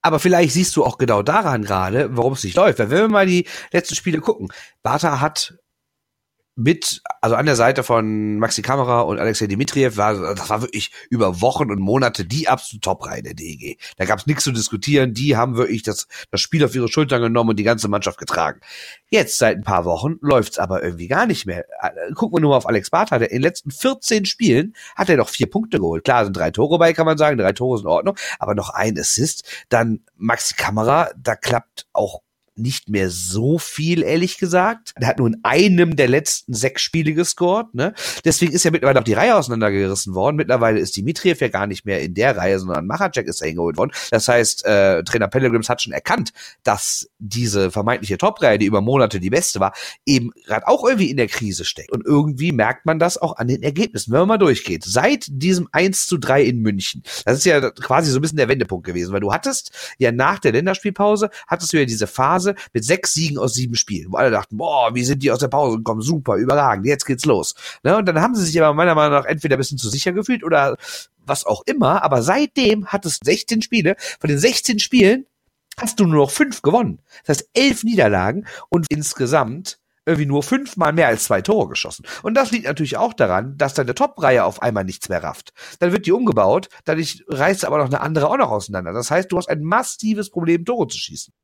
Aber 0.02 0.18
vielleicht 0.18 0.52
siehst 0.52 0.76
du 0.76 0.84
auch 0.84 0.98
genau 0.98 1.22
daran 1.22 1.64
gerade, 1.64 2.16
warum 2.16 2.34
es 2.34 2.44
nicht 2.44 2.56
läuft. 2.56 2.78
Weil 2.78 2.90
wenn 2.90 3.00
wir 3.00 3.08
mal 3.08 3.26
die 3.26 3.46
letzten 3.72 3.94
Spiele 3.94 4.20
gucken, 4.20 4.48
Bata 4.82 5.20
hat 5.20 5.58
mit, 6.58 7.02
also 7.20 7.36
an 7.36 7.46
der 7.46 7.54
Seite 7.54 7.84
von 7.84 8.38
Maxi 8.40 8.62
Kamera 8.62 9.02
und 9.02 9.20
Alexei 9.20 9.46
Dimitriev 9.46 9.96
war, 9.96 10.34
das 10.34 10.50
war 10.50 10.60
wirklich 10.60 10.90
über 11.08 11.40
Wochen 11.40 11.70
und 11.70 11.78
Monate 11.78 12.24
die 12.24 12.48
absolute 12.48 12.80
Top-Reihe 12.80 13.22
der 13.22 13.34
DEG. 13.34 13.78
Da 13.96 14.06
gab 14.06 14.18
es 14.18 14.26
nichts 14.26 14.42
zu 14.42 14.50
diskutieren. 14.50 15.14
Die 15.14 15.36
haben 15.36 15.56
wirklich 15.56 15.84
das, 15.84 16.08
das 16.32 16.40
Spiel 16.40 16.64
auf 16.64 16.74
ihre 16.74 16.88
Schultern 16.88 17.22
genommen 17.22 17.50
und 17.50 17.60
die 17.60 17.64
ganze 17.64 17.86
Mannschaft 17.86 18.18
getragen. 18.18 18.58
Jetzt, 19.08 19.38
seit 19.38 19.56
ein 19.56 19.62
paar 19.62 19.84
Wochen, 19.84 20.16
läuft's 20.20 20.58
aber 20.58 20.82
irgendwie 20.82 21.06
gar 21.06 21.26
nicht 21.26 21.46
mehr. 21.46 21.64
Äh, 21.80 22.12
gucken 22.14 22.36
wir 22.36 22.40
nur 22.40 22.50
mal 22.50 22.56
auf 22.56 22.68
Alex 22.68 22.90
Bartha. 22.90 23.20
Der 23.20 23.30
in 23.30 23.36
den 23.36 23.42
letzten 23.42 23.70
14 23.70 24.24
Spielen 24.24 24.74
hat 24.96 25.08
er 25.08 25.16
noch 25.16 25.28
vier 25.28 25.48
Punkte 25.48 25.78
geholt. 25.78 26.02
Klar, 26.02 26.24
sind 26.24 26.36
drei 26.36 26.50
Tore 26.50 26.76
bei, 26.80 26.92
kann 26.92 27.06
man 27.06 27.18
sagen. 27.18 27.38
Drei 27.38 27.52
Tore 27.52 27.78
sind 27.78 27.86
in 27.86 27.92
Ordnung. 27.92 28.16
Aber 28.40 28.56
noch 28.56 28.70
ein 28.70 28.98
Assist. 28.98 29.44
Dann 29.68 30.00
Maxi 30.16 30.56
Kamera, 30.56 31.10
da 31.16 31.36
klappt 31.36 31.86
auch 31.92 32.22
nicht 32.58 32.88
mehr 32.88 33.10
so 33.10 33.58
viel, 33.58 34.02
ehrlich 34.02 34.38
gesagt. 34.38 34.92
Er 34.96 35.08
hat 35.08 35.18
nur 35.18 35.28
in 35.28 35.40
einem 35.42 35.96
der 35.96 36.08
letzten 36.08 36.54
sechs 36.54 36.82
Spiele 36.82 37.14
gescored. 37.14 37.74
Ne? 37.74 37.94
Deswegen 38.24 38.52
ist 38.52 38.64
ja 38.64 38.70
mittlerweile 38.70 39.00
auch 39.00 39.04
die 39.04 39.14
Reihe 39.14 39.36
auseinandergerissen 39.36 40.14
worden. 40.14 40.36
Mittlerweile 40.36 40.78
ist 40.78 40.96
Dimitriev 40.96 41.40
ja 41.40 41.48
gar 41.48 41.66
nicht 41.66 41.84
mehr 41.84 42.00
in 42.00 42.14
der 42.14 42.36
Reihe, 42.36 42.58
sondern 42.58 42.86
Machacek 42.86 43.26
ist 43.26 43.40
da 43.40 43.46
hingeholt 43.46 43.76
worden. 43.76 43.92
Das 44.10 44.28
heißt, 44.28 44.64
äh, 44.64 45.02
Trainer 45.04 45.28
Pellegrims 45.28 45.68
hat 45.68 45.82
schon 45.82 45.92
erkannt, 45.92 46.32
dass 46.62 47.08
diese 47.18 47.70
vermeintliche 47.70 48.18
Top-Reihe, 48.18 48.58
die 48.58 48.66
über 48.66 48.80
Monate 48.80 49.20
die 49.20 49.30
beste 49.30 49.60
war, 49.60 49.72
eben 50.06 50.30
gerade 50.46 50.66
auch 50.66 50.84
irgendwie 50.84 51.10
in 51.10 51.16
der 51.16 51.28
Krise 51.28 51.64
steckt. 51.64 51.92
Und 51.92 52.04
irgendwie 52.04 52.52
merkt 52.52 52.86
man 52.86 52.98
das 52.98 53.18
auch 53.18 53.36
an 53.36 53.48
den 53.48 53.62
Ergebnissen, 53.62 54.12
wenn 54.12 54.20
man 54.20 54.28
mal 54.28 54.38
durchgeht. 54.38 54.84
Seit 54.84 55.26
diesem 55.28 55.68
1 55.72 56.06
zu 56.06 56.18
3 56.18 56.42
in 56.42 56.60
München, 56.60 57.02
das 57.24 57.38
ist 57.38 57.44
ja 57.44 57.70
quasi 57.70 58.10
so 58.10 58.18
ein 58.18 58.22
bisschen 58.22 58.38
der 58.38 58.48
Wendepunkt 58.48 58.86
gewesen, 58.86 59.12
weil 59.12 59.20
du 59.20 59.32
hattest 59.32 59.94
ja 59.98 60.12
nach 60.12 60.38
der 60.38 60.52
Länderspielpause, 60.52 61.30
hattest 61.46 61.72
du 61.72 61.78
ja 61.78 61.84
diese 61.84 62.06
Phase, 62.06 62.47
Phase 62.48 62.54
mit 62.72 62.84
sechs 62.84 63.14
Siegen 63.14 63.38
aus 63.38 63.54
sieben 63.54 63.74
Spielen, 63.74 64.12
wo 64.12 64.16
alle 64.16 64.30
dachten, 64.30 64.56
boah, 64.56 64.94
wie 64.94 65.04
sind 65.04 65.22
die 65.22 65.30
aus 65.30 65.38
der 65.38 65.48
Pause 65.48 65.78
gekommen? 65.78 66.00
Super, 66.00 66.36
überragend, 66.36 66.86
jetzt 66.86 67.04
geht's 67.04 67.24
los. 67.24 67.54
Ne? 67.82 67.96
Und 67.96 68.06
dann 68.06 68.20
haben 68.20 68.34
sie 68.34 68.44
sich 68.44 68.60
aber 68.60 68.74
meiner 68.74 68.94
Meinung 68.94 69.18
nach 69.18 69.26
entweder 69.26 69.56
ein 69.56 69.58
bisschen 69.58 69.78
zu 69.78 69.88
sicher 69.88 70.12
gefühlt 70.12 70.44
oder 70.44 70.76
was 71.24 71.44
auch 71.44 71.62
immer, 71.66 72.02
aber 72.02 72.22
seitdem 72.22 72.86
hat 72.86 73.04
es 73.04 73.18
16 73.22 73.62
Spiele. 73.62 73.96
Von 74.18 74.28
den 74.28 74.38
16 74.38 74.78
Spielen 74.78 75.26
hast 75.78 76.00
du 76.00 76.06
nur 76.06 76.24
noch 76.24 76.30
fünf 76.30 76.62
gewonnen. 76.62 77.00
Das 77.24 77.38
heißt, 77.38 77.50
elf 77.54 77.84
Niederlagen 77.84 78.46
und 78.70 78.86
insgesamt 78.88 79.78
irgendwie 80.06 80.26
nur 80.26 80.42
fünfmal 80.42 80.94
mehr 80.94 81.08
als 81.08 81.24
zwei 81.24 81.42
Tore 81.42 81.68
geschossen. 81.68 82.06
Und 82.22 82.32
das 82.32 82.50
liegt 82.50 82.64
natürlich 82.64 82.96
auch 82.96 83.12
daran, 83.12 83.58
dass 83.58 83.74
deine 83.74 83.94
Top-Reihe 83.94 84.42
auf 84.42 84.62
einmal 84.62 84.84
nichts 84.84 85.10
mehr 85.10 85.22
rafft. 85.22 85.52
Dann 85.80 85.92
wird 85.92 86.06
die 86.06 86.12
umgebaut, 86.12 86.70
dadurch 86.86 87.24
reißt 87.28 87.66
aber 87.66 87.76
noch 87.76 87.88
eine 87.88 88.00
andere 88.00 88.30
auch 88.30 88.38
noch 88.38 88.50
auseinander. 88.50 88.94
Das 88.94 89.10
heißt, 89.10 89.30
du 89.30 89.36
hast 89.36 89.50
ein 89.50 89.62
massives 89.62 90.30
Problem, 90.30 90.64
Tore 90.64 90.88
zu 90.88 90.96
schießen. 90.96 91.34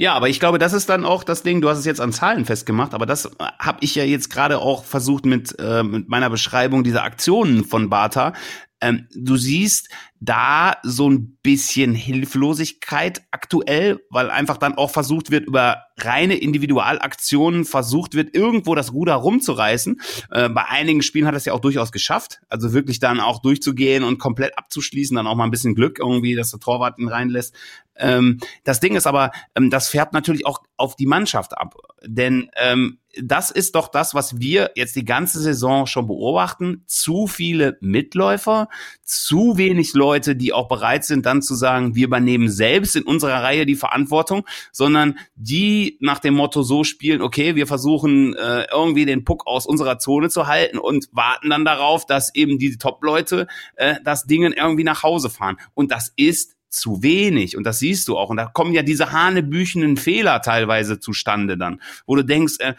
Ja, 0.00 0.14
aber 0.14 0.30
ich 0.30 0.40
glaube, 0.40 0.58
das 0.58 0.72
ist 0.72 0.88
dann 0.88 1.04
auch 1.04 1.24
das 1.24 1.42
Ding, 1.42 1.60
du 1.60 1.68
hast 1.68 1.76
es 1.76 1.84
jetzt 1.84 2.00
an 2.00 2.10
Zahlen 2.10 2.46
festgemacht, 2.46 2.94
aber 2.94 3.04
das 3.04 3.30
habe 3.58 3.80
ich 3.82 3.94
ja 3.94 4.02
jetzt 4.02 4.30
gerade 4.30 4.58
auch 4.58 4.82
versucht 4.82 5.26
mit, 5.26 5.54
äh, 5.58 5.82
mit 5.82 6.08
meiner 6.08 6.30
Beschreibung 6.30 6.82
dieser 6.82 7.04
Aktionen 7.04 7.66
von 7.66 7.90
Bata. 7.90 8.32
Ähm, 8.80 9.06
du 9.14 9.36
siehst 9.36 9.88
da 10.20 10.76
so 10.82 11.08
ein 11.08 11.38
bisschen 11.42 11.94
Hilflosigkeit 11.94 13.22
aktuell, 13.30 14.00
weil 14.10 14.30
einfach 14.30 14.58
dann 14.58 14.74
auch 14.74 14.90
versucht 14.90 15.30
wird, 15.30 15.46
über 15.46 15.84
reine 15.98 16.36
Individualaktionen 16.36 17.64
versucht 17.64 18.14
wird, 18.14 18.34
irgendwo 18.34 18.74
das 18.74 18.92
Ruder 18.92 19.14
rumzureißen. 19.14 20.00
Äh, 20.30 20.48
bei 20.50 20.66
einigen 20.66 21.02
Spielen 21.02 21.26
hat 21.26 21.34
es 21.34 21.46
ja 21.46 21.54
auch 21.54 21.60
durchaus 21.60 21.90
geschafft, 21.90 22.40
also 22.48 22.72
wirklich 22.72 23.00
dann 23.00 23.20
auch 23.20 23.40
durchzugehen 23.40 24.04
und 24.04 24.18
komplett 24.18 24.56
abzuschließen, 24.58 25.16
dann 25.16 25.26
auch 25.26 25.36
mal 25.36 25.44
ein 25.44 25.50
bisschen 25.50 25.74
Glück 25.74 25.98
irgendwie, 25.98 26.34
dass 26.34 26.50
der 26.50 26.60
Torwart 26.60 26.98
ihn 26.98 27.08
reinlässt. 27.08 27.54
Ähm, 27.96 28.38
das 28.64 28.80
Ding 28.80 28.96
ist 28.96 29.06
aber, 29.06 29.30
ähm, 29.54 29.70
das 29.70 29.88
färbt 29.88 30.12
natürlich 30.12 30.46
auch 30.46 30.62
auf 30.76 30.96
die 30.96 31.06
Mannschaft 31.06 31.56
ab. 31.56 31.74
Denn 32.04 32.50
ähm, 32.56 32.98
das 33.20 33.50
ist 33.50 33.74
doch 33.74 33.88
das, 33.88 34.14
was 34.14 34.38
wir 34.38 34.70
jetzt 34.76 34.94
die 34.94 35.04
ganze 35.04 35.40
Saison 35.40 35.86
schon 35.86 36.06
beobachten. 36.06 36.84
Zu 36.86 37.26
viele 37.26 37.76
Mitläufer, 37.80 38.68
zu 39.02 39.56
wenig 39.56 39.94
Leute, 39.94 40.36
die 40.36 40.52
auch 40.52 40.68
bereit 40.68 41.04
sind, 41.04 41.26
dann 41.26 41.42
zu 41.42 41.54
sagen, 41.54 41.94
wir 41.94 42.06
übernehmen 42.06 42.48
selbst 42.48 42.94
in 42.94 43.02
unserer 43.02 43.42
Reihe 43.42 43.66
die 43.66 43.74
Verantwortung, 43.74 44.46
sondern 44.70 45.18
die 45.34 45.98
nach 46.00 46.20
dem 46.20 46.34
Motto 46.34 46.62
so 46.62 46.84
spielen, 46.84 47.22
okay, 47.22 47.56
wir 47.56 47.66
versuchen 47.66 48.34
äh, 48.34 48.66
irgendwie 48.70 49.06
den 49.06 49.24
Puck 49.24 49.46
aus 49.46 49.66
unserer 49.66 49.98
Zone 49.98 50.28
zu 50.28 50.46
halten 50.46 50.78
und 50.78 51.08
warten 51.12 51.50
dann 51.50 51.64
darauf, 51.64 52.06
dass 52.06 52.34
eben 52.34 52.58
die 52.58 52.76
Top-Leute 52.76 53.48
äh, 53.76 53.96
das 54.04 54.24
Ding 54.24 54.40
irgendwie 54.40 54.84
nach 54.84 55.02
Hause 55.02 55.30
fahren. 55.30 55.56
Und 55.74 55.90
das 55.90 56.12
ist 56.16 56.56
zu 56.70 57.02
wenig. 57.02 57.56
Und 57.56 57.64
das 57.64 57.80
siehst 57.80 58.08
du 58.08 58.16
auch. 58.16 58.30
Und 58.30 58.36
da 58.36 58.46
kommen 58.46 58.72
ja 58.72 58.82
diese 58.82 59.12
hanebüchenen 59.12 59.96
Fehler 59.96 60.40
teilweise 60.40 61.00
zustande 61.00 61.58
dann, 61.58 61.80
wo 62.06 62.16
du 62.16 62.24
denkst, 62.24 62.54
äh, 62.60 62.74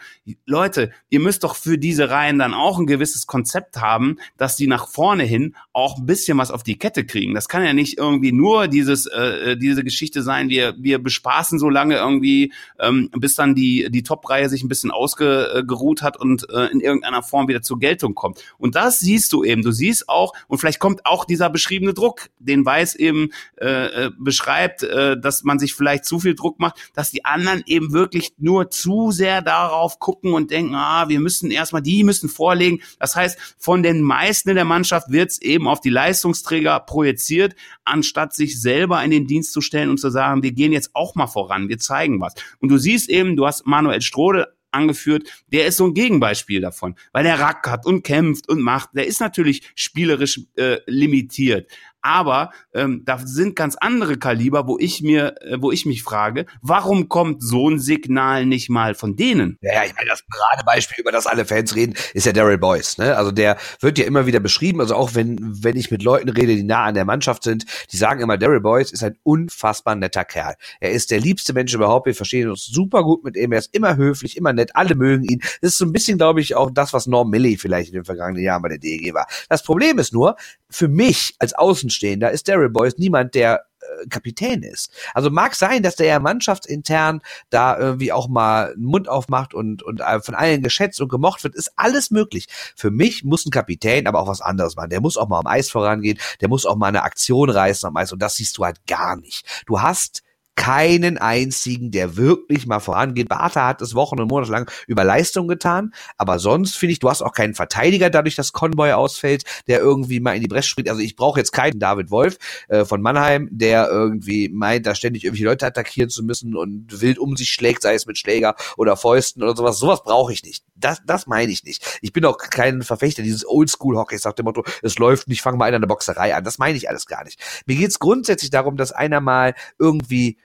Leute, 0.46 0.90
ihr 1.10 1.20
müsst 1.20 1.44
doch 1.44 1.56
für 1.56 1.78
diese 1.78 2.10
Reihen 2.10 2.38
dann 2.38 2.54
auch 2.54 2.78
ein 2.78 2.86
gewisses 2.86 3.26
Konzept 3.26 3.80
haben, 3.80 4.16
dass 4.36 4.56
die 4.56 4.66
nach 4.66 4.88
vorne 4.88 5.24
hin 5.24 5.54
auch 5.72 5.98
ein 5.98 6.06
bisschen 6.06 6.38
was 6.38 6.50
auf 6.50 6.62
die 6.62 6.78
Kette 6.78 7.04
kriegen. 7.04 7.34
Das 7.34 7.48
kann 7.48 7.64
ja 7.64 7.72
nicht 7.72 7.98
irgendwie 7.98 8.32
nur 8.32 8.66
dieses, 8.68 9.06
äh, 9.06 9.52
äh 9.52 9.56
diese 9.56 9.84
Geschichte 9.84 10.22
sein, 10.22 10.48
wir, 10.48 10.74
wir 10.78 10.98
bespaßen 10.98 11.58
so 11.58 11.68
lange 11.68 11.96
irgendwie, 11.96 12.52
ähm, 12.80 13.10
bis 13.12 13.34
dann 13.34 13.54
die, 13.54 13.88
die 13.90 14.02
Top-Reihe 14.02 14.48
sich 14.48 14.62
ein 14.62 14.68
bisschen 14.68 14.90
ausgeruht 14.90 16.02
hat 16.02 16.16
und 16.16 16.48
äh, 16.50 16.66
in 16.66 16.80
irgendeiner 16.80 17.22
Form 17.22 17.48
wieder 17.48 17.62
zur 17.62 17.78
Geltung 17.78 18.14
kommt. 18.14 18.42
Und 18.58 18.74
das 18.74 19.00
siehst 19.00 19.32
du 19.32 19.44
eben. 19.44 19.62
Du 19.62 19.72
siehst 19.72 20.08
auch, 20.08 20.32
und 20.48 20.58
vielleicht 20.58 20.80
kommt 20.80 21.04
auch 21.04 21.24
dieser 21.24 21.50
beschriebene 21.50 21.94
Druck, 21.94 22.30
den 22.38 22.64
weiß 22.64 22.94
eben 22.94 23.30
äh, 23.56 23.81
äh, 23.86 24.10
beschreibt, 24.18 24.82
äh, 24.82 25.18
dass 25.18 25.42
man 25.42 25.58
sich 25.58 25.74
vielleicht 25.74 26.04
zu 26.04 26.20
viel 26.20 26.34
Druck 26.34 26.58
macht, 26.60 26.90
dass 26.94 27.10
die 27.10 27.24
anderen 27.24 27.62
eben 27.66 27.92
wirklich 27.92 28.32
nur 28.38 28.70
zu 28.70 29.10
sehr 29.10 29.42
darauf 29.42 29.98
gucken 29.98 30.34
und 30.34 30.50
denken, 30.50 30.74
ah, 30.74 31.08
wir 31.08 31.20
müssen 31.20 31.50
erstmal, 31.50 31.82
die 31.82 32.04
müssen 32.04 32.28
vorlegen. 32.28 32.80
Das 32.98 33.16
heißt, 33.16 33.56
von 33.58 33.82
den 33.82 34.02
meisten 34.02 34.50
in 34.50 34.56
der 34.56 34.64
Mannschaft 34.64 35.10
wird 35.10 35.30
es 35.30 35.42
eben 35.42 35.68
auf 35.68 35.80
die 35.80 35.90
Leistungsträger 35.90 36.80
projiziert, 36.80 37.54
anstatt 37.84 38.34
sich 38.34 38.60
selber 38.60 39.02
in 39.02 39.10
den 39.10 39.26
Dienst 39.26 39.52
zu 39.52 39.60
stellen 39.60 39.90
und 39.90 39.98
zu 39.98 40.10
sagen, 40.10 40.42
wir 40.42 40.52
gehen 40.52 40.72
jetzt 40.72 40.90
auch 40.94 41.14
mal 41.14 41.26
voran, 41.26 41.68
wir 41.68 41.78
zeigen 41.78 42.20
was. 42.20 42.34
Und 42.60 42.68
du 42.68 42.78
siehst 42.78 43.08
eben, 43.08 43.36
du 43.36 43.46
hast 43.46 43.66
Manuel 43.66 44.02
Strode 44.02 44.54
angeführt, 44.72 45.28
der 45.48 45.66
ist 45.66 45.76
so 45.76 45.86
ein 45.86 45.94
Gegenbeispiel 45.94 46.60
davon, 46.60 46.96
weil 47.12 47.24
der 47.24 47.38
rackert 47.38 47.86
und 47.86 48.02
kämpft 48.02 48.48
und 48.48 48.60
macht. 48.60 48.90
Der 48.94 49.06
ist 49.06 49.20
natürlich 49.20 49.70
spielerisch 49.74 50.40
äh, 50.56 50.78
limitiert, 50.86 51.70
aber 52.02 52.50
ähm, 52.74 53.02
da 53.04 53.18
sind 53.18 53.56
ganz 53.56 53.76
andere 53.80 54.18
Kaliber, 54.18 54.66
wo 54.66 54.78
ich 54.78 55.02
mir, 55.02 55.34
äh, 55.40 55.56
wo 55.60 55.70
ich 55.70 55.86
mich 55.86 56.02
frage, 56.02 56.46
warum 56.60 57.08
kommt 57.08 57.42
so 57.42 57.70
ein 57.70 57.78
Signal 57.78 58.44
nicht 58.44 58.68
mal 58.68 58.94
von 58.94 59.16
denen? 59.16 59.58
Ja, 59.62 59.84
ich 59.84 59.94
meine, 59.94 60.08
das 60.08 60.22
Paradebeispiel, 60.28 61.00
über 61.00 61.12
das 61.12 61.26
alle 61.26 61.44
Fans 61.44 61.74
reden, 61.74 61.94
ist 62.12 62.26
ja 62.26 62.32
Daryl 62.32 62.58
Boyce. 62.58 62.98
Ne? 62.98 63.16
Also 63.16 63.30
der 63.30 63.56
wird 63.80 63.98
ja 63.98 64.04
immer 64.04 64.26
wieder 64.26 64.40
beschrieben, 64.40 64.80
also 64.80 64.94
auch 64.96 65.14
wenn, 65.14 65.38
wenn 65.62 65.76
ich 65.76 65.90
mit 65.90 66.02
Leuten 66.02 66.28
rede, 66.28 66.56
die 66.56 66.64
nah 66.64 66.84
an 66.84 66.94
der 66.94 67.04
Mannschaft 67.04 67.44
sind, 67.44 67.64
die 67.92 67.96
sagen 67.96 68.20
immer, 68.20 68.36
Daryl 68.36 68.60
Boyce 68.60 68.92
ist 68.92 69.04
ein 69.04 69.16
unfassbar 69.22 69.94
netter 69.94 70.24
Kerl. 70.24 70.54
Er 70.80 70.90
ist 70.90 71.10
der 71.10 71.20
liebste 71.20 71.52
Mensch 71.52 71.72
überhaupt, 71.72 72.06
wir 72.06 72.14
verstehen 72.14 72.50
uns 72.50 72.66
super 72.66 73.04
gut 73.04 73.24
mit 73.24 73.36
ihm, 73.36 73.52
er 73.52 73.58
ist 73.60 73.74
immer 73.74 73.96
höflich, 73.96 74.36
immer 74.36 74.52
nett, 74.52 74.74
alle 74.74 74.94
mögen 74.94 75.24
ihn. 75.24 75.40
Das 75.60 75.72
ist 75.72 75.78
so 75.78 75.84
ein 75.84 75.92
bisschen, 75.92 76.18
glaube 76.18 76.40
ich, 76.40 76.56
auch 76.56 76.70
das, 76.72 76.92
was 76.92 77.06
Norm 77.06 77.30
Milley 77.30 77.56
vielleicht 77.56 77.88
in 77.90 77.94
den 77.94 78.04
vergangenen 78.04 78.42
Jahren 78.42 78.62
bei 78.62 78.68
der 78.68 78.78
DEG 78.78 79.14
war. 79.14 79.26
Das 79.48 79.62
Problem 79.62 79.98
ist 79.98 80.12
nur, 80.12 80.36
für 80.72 80.88
mich 80.88 81.34
als 81.38 81.54
Außenstehender 81.54 82.30
ist 82.30 82.48
Daryl 82.48 82.70
Boyce 82.70 82.98
niemand, 82.98 83.34
der 83.34 83.66
äh, 83.80 84.06
Kapitän 84.08 84.62
ist. 84.62 84.90
Also 85.14 85.30
mag 85.30 85.54
sein, 85.54 85.82
dass 85.82 85.96
der 85.96 86.06
ja 86.06 86.18
mannschaftsintern 86.18 87.20
da 87.50 87.78
irgendwie 87.78 88.12
auch 88.12 88.28
mal 88.28 88.72
einen 88.72 88.84
Mund 88.84 89.08
aufmacht 89.08 89.54
und, 89.54 89.82
und 89.82 90.00
äh, 90.00 90.20
von 90.20 90.34
allen 90.34 90.62
geschätzt 90.62 91.00
und 91.00 91.08
gemocht 91.08 91.44
wird, 91.44 91.54
ist 91.54 91.72
alles 91.76 92.10
möglich. 92.10 92.48
Für 92.74 92.90
mich 92.90 93.22
muss 93.22 93.46
ein 93.46 93.50
Kapitän 93.50 94.06
aber 94.06 94.20
auch 94.20 94.28
was 94.28 94.40
anderes 94.40 94.76
machen. 94.76 94.90
Der 94.90 95.00
muss 95.00 95.16
auch 95.16 95.28
mal 95.28 95.40
am 95.40 95.46
Eis 95.46 95.70
vorangehen, 95.70 96.18
der 96.40 96.48
muss 96.48 96.66
auch 96.66 96.76
mal 96.76 96.88
eine 96.88 97.02
Aktion 97.02 97.50
reißen 97.50 97.86
am 97.86 97.96
Eis 97.96 98.12
und 98.12 98.20
das 98.22 98.36
siehst 98.36 98.56
du 98.58 98.64
halt 98.64 98.86
gar 98.86 99.16
nicht. 99.16 99.44
Du 99.66 99.82
hast 99.82 100.22
keinen 100.56 101.18
einzigen, 101.18 101.90
der 101.90 102.16
wirklich 102.16 102.66
mal 102.66 102.80
vorangeht. 102.80 103.28
Bartha 103.28 103.66
hat 103.66 103.82
es 103.82 103.94
Wochen 103.94 104.20
und 104.20 104.28
Monate 104.28 104.50
lang 104.50 104.70
über 104.86 105.04
Leistung 105.04 105.48
getan, 105.48 105.92
aber 106.16 106.38
sonst 106.38 106.76
finde 106.76 106.92
ich, 106.92 106.98
du 106.98 107.10
hast 107.10 107.22
auch 107.22 107.32
keinen 107.32 107.54
Verteidiger, 107.54 108.10
dadurch, 108.10 108.36
dass 108.36 108.52
Conboy 108.52 108.92
ausfällt, 108.92 109.44
der 109.66 109.80
irgendwie 109.80 110.20
mal 110.20 110.34
in 110.34 110.42
die 110.42 110.48
Bresche 110.48 110.70
springt. 110.70 110.88
Also 110.88 111.00
ich 111.00 111.16
brauche 111.16 111.38
jetzt 111.38 111.52
keinen 111.52 111.78
David 111.78 112.10
Wolf 112.10 112.38
äh, 112.68 112.84
von 112.84 113.02
Mannheim, 113.02 113.48
der 113.50 113.88
irgendwie 113.88 114.48
meint, 114.48 114.86
da 114.86 114.94
ständig 114.94 115.24
irgendwelche 115.24 115.46
Leute 115.46 115.66
attackieren 115.66 116.10
zu 116.10 116.22
müssen 116.22 116.56
und 116.56 117.00
wild 117.00 117.18
um 117.18 117.36
sich 117.36 117.50
schlägt, 117.50 117.82
sei 117.82 117.94
es 117.94 118.06
mit 118.06 118.18
Schläger 118.18 118.54
oder 118.76 118.96
Fäusten 118.96 119.42
oder 119.42 119.56
sowas. 119.56 119.78
Sowas 119.78 120.02
brauche 120.02 120.32
ich 120.32 120.42
nicht. 120.42 120.64
Das, 120.74 121.00
das 121.06 121.26
meine 121.26 121.52
ich 121.52 121.64
nicht. 121.64 121.98
Ich 122.02 122.12
bin 122.12 122.24
auch 122.24 122.38
kein 122.38 122.82
Verfechter 122.82 123.22
dieses 123.22 123.46
Oldschool-Hockeys 123.46 124.24
nach 124.24 124.32
dem 124.32 124.44
Motto, 124.44 124.64
es 124.82 124.98
läuft 124.98 125.28
nicht, 125.28 125.42
fang 125.42 125.56
mal 125.56 125.66
einer 125.66 125.76
eine 125.76 125.86
Boxerei 125.86 126.34
an. 126.34 126.44
Das 126.44 126.58
meine 126.58 126.76
ich 126.76 126.88
alles 126.88 127.06
gar 127.06 127.24
nicht. 127.24 127.40
Mir 127.66 127.76
geht's 127.76 127.98
grundsätzlich 127.98 128.50
darum, 128.50 128.76
dass 128.76 128.92
einer 128.92 129.20
mal 129.20 129.54
irgendwie 129.78 130.38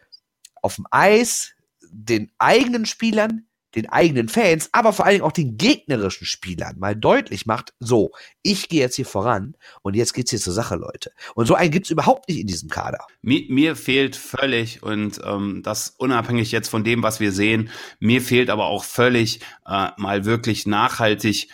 auf 0.68 0.76
dem 0.76 0.86
Eis 0.92 1.54
den 1.90 2.30
eigenen 2.38 2.86
Spielern 2.86 3.48
den 3.76 3.90
eigenen 3.90 4.28
Fans, 4.28 4.70
aber 4.72 4.92
vor 4.92 5.06
allen 5.06 5.16
Dingen 5.16 5.26
auch 5.26 5.32
den 5.32 5.58
gegnerischen 5.58 6.26
Spielern 6.26 6.80
mal 6.80 6.96
deutlich 6.96 7.46
macht, 7.46 7.74
so, 7.80 8.12
ich 8.42 8.70
gehe 8.70 8.80
jetzt 8.80 8.96
hier 8.96 9.06
voran 9.06 9.56
und 9.84 9.96
jetzt 9.96 10.14
geht's 10.14 10.32
hier 10.32 10.40
zur 10.40 10.54
Sache, 10.54 10.76
Leute. 10.76 11.12
Und 11.36 11.46
so 11.46 11.54
einen 11.54 11.72
gibt's 11.72 11.92
überhaupt 11.92 12.28
nicht 12.28 12.40
in 12.40 12.48
diesem 12.48 12.70
Kader. 12.70 13.06
Mir, 13.22 13.44
mir 13.50 13.76
fehlt 13.76 14.16
völlig, 14.16 14.82
und 14.82 15.22
ähm, 15.24 15.62
das 15.64 15.94
unabhängig 15.98 16.52
jetzt 16.52 16.70
von 16.70 16.84
dem, 16.84 17.04
was 17.04 17.20
wir 17.20 17.32
sehen, 17.32 17.70
mir 18.00 18.22
fehlt 18.22 18.50
aber 18.50 18.66
auch 18.66 18.84
völlig 18.84 19.42
äh, 19.68 19.90
mal 19.98 20.26
wirklich 20.26 20.66
nachhaltig 20.66 21.50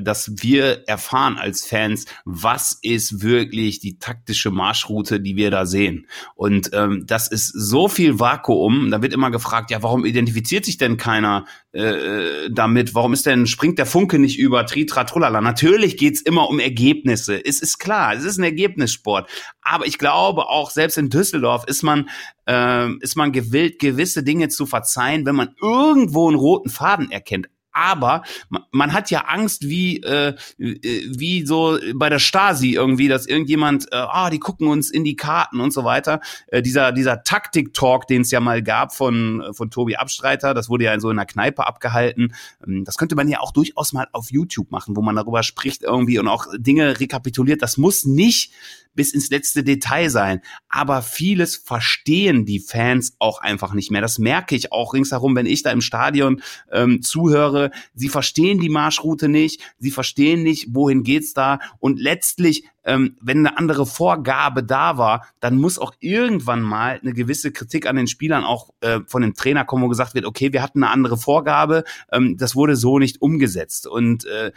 dass 0.00 0.42
wir 0.42 0.88
erfahren 0.88 1.36
als 1.38 1.64
Fans, 1.64 2.04
was 2.24 2.78
ist 2.82 3.22
wirklich 3.22 3.78
die 3.78 3.98
taktische 3.98 4.50
Marschroute, 4.50 5.20
die 5.20 5.36
wir 5.36 5.50
da 5.50 5.66
sehen. 5.66 6.08
Und 6.34 6.70
ähm, 6.72 7.04
das 7.06 7.28
ist 7.28 7.48
so 7.48 7.88
viel 7.88 8.18
Vakuum. 8.18 8.90
Da 8.90 9.02
wird 9.02 9.12
immer 9.12 9.30
gefragt, 9.30 9.70
ja, 9.70 9.82
warum 9.82 10.04
identifiziert 10.04 10.64
sich 10.64 10.78
denn 10.78 10.96
keiner 10.96 11.46
äh, 11.72 12.50
damit? 12.50 12.94
Warum 12.94 13.12
ist 13.12 13.26
denn 13.26 13.46
springt 13.46 13.78
der 13.78 13.86
Funke 13.86 14.18
nicht 14.18 14.38
über 14.38 14.66
Tritra 14.66 15.04
Trullala? 15.04 15.40
Natürlich 15.40 15.96
geht's 15.96 16.20
immer 16.20 16.48
um 16.48 16.58
Ergebnisse. 16.58 17.44
Es 17.44 17.60
ist 17.60 17.78
klar, 17.78 18.14
es 18.14 18.24
ist 18.24 18.38
ein 18.38 18.44
Ergebnissport. 18.44 19.30
Aber 19.62 19.86
ich 19.86 19.98
glaube 19.98 20.48
auch 20.48 20.70
selbst 20.70 20.98
in 20.98 21.08
Düsseldorf 21.08 21.64
ist 21.66 21.82
man 21.82 22.08
äh, 22.46 22.92
ist 23.00 23.16
man 23.16 23.30
gewillt, 23.30 23.78
gewisse 23.78 24.24
Dinge 24.24 24.48
zu 24.48 24.66
verzeihen, 24.66 25.24
wenn 25.24 25.36
man 25.36 25.54
irgendwo 25.62 26.26
einen 26.26 26.36
roten 26.36 26.68
Faden 26.68 27.10
erkennt 27.10 27.48
aber 27.78 28.22
man, 28.70 28.92
hat 28.92 29.10
ja 29.10 29.20
Angst, 29.26 29.68
wie 29.68 30.02
äh, 30.02 30.34
wie 30.58 31.46
so 31.46 31.78
bei 31.94 32.08
der 32.08 32.18
Stasi 32.18 32.72
irgendwie, 32.72 33.08
dass 33.08 33.26
irgendjemand, 33.26 33.92
äh, 33.92 33.96
ah, 33.96 34.30
die 34.30 34.40
gucken 34.40 34.66
uns 34.66 34.90
in 34.90 35.04
die 35.04 35.14
Karten 35.14 35.60
und 35.60 35.72
so 35.72 35.84
weiter. 35.84 36.20
Äh, 36.48 36.62
dieser 36.62 36.92
dieser 36.92 37.22
Taktik-Talk, 37.22 38.06
den 38.06 38.22
es 38.22 38.30
ja 38.30 38.40
mal 38.40 38.62
gab 38.62 38.94
von 38.94 39.44
von 39.52 39.70
Tobi 39.70 39.96
Abstreiter, 39.96 40.54
das 40.54 40.68
wurde 40.68 40.84
ja 40.84 40.94
in 40.94 41.00
so 41.00 41.08
einer 41.08 41.26
Kneipe 41.26 41.66
abgehalten. 41.66 42.34
Ähm, 42.66 42.84
das 42.84 42.96
könnte 42.96 43.14
man 43.14 43.28
ja 43.28 43.40
auch 43.40 43.52
durchaus 43.52 43.92
mal 43.92 44.08
auf 44.12 44.30
YouTube 44.30 44.70
machen, 44.70 44.96
wo 44.96 45.02
man 45.02 45.16
darüber 45.16 45.42
spricht 45.42 45.82
irgendwie 45.82 46.18
und 46.18 46.28
auch 46.28 46.46
Dinge 46.56 46.98
rekapituliert. 46.98 47.62
Das 47.62 47.76
muss 47.76 48.04
nicht 48.04 48.52
bis 48.98 49.12
ins 49.12 49.30
letzte 49.30 49.62
Detail 49.62 50.10
sein. 50.10 50.40
Aber 50.68 51.02
vieles 51.02 51.56
verstehen 51.56 52.44
die 52.44 52.58
Fans 52.58 53.14
auch 53.20 53.40
einfach 53.40 53.72
nicht 53.72 53.92
mehr. 53.92 54.00
Das 54.00 54.18
merke 54.18 54.56
ich 54.56 54.72
auch 54.72 54.92
ringsherum, 54.92 55.36
wenn 55.36 55.46
ich 55.46 55.62
da 55.62 55.70
im 55.70 55.80
Stadion 55.80 56.42
ähm, 56.72 57.00
zuhöre. 57.00 57.67
Sie 57.94 58.08
verstehen 58.08 58.60
die 58.60 58.68
Marschroute 58.68 59.28
nicht, 59.28 59.60
sie 59.78 59.90
verstehen 59.90 60.42
nicht, 60.42 60.68
wohin 60.74 61.02
geht's 61.02 61.34
da. 61.34 61.58
Und 61.78 62.00
letztlich, 62.00 62.64
ähm, 62.84 63.16
wenn 63.20 63.38
eine 63.38 63.58
andere 63.58 63.86
Vorgabe 63.86 64.62
da 64.62 64.98
war, 64.98 65.26
dann 65.40 65.56
muss 65.56 65.78
auch 65.78 65.92
irgendwann 66.00 66.62
mal 66.62 67.00
eine 67.02 67.12
gewisse 67.12 67.52
Kritik 67.52 67.86
an 67.86 67.96
den 67.96 68.06
Spielern 68.06 68.44
auch 68.44 68.70
äh, 68.80 69.00
von 69.06 69.22
dem 69.22 69.34
Trainer 69.34 69.64
kommen, 69.64 69.82
wo 69.82 69.88
gesagt 69.88 70.14
wird, 70.14 70.24
okay, 70.24 70.52
wir 70.52 70.62
hatten 70.62 70.82
eine 70.82 70.92
andere 70.92 71.18
Vorgabe, 71.18 71.84
ähm, 72.12 72.36
das 72.36 72.54
wurde 72.54 72.76
so 72.76 72.98
nicht 72.98 73.20
umgesetzt. 73.20 73.86
Und 73.86 74.24
äh, 74.26 74.52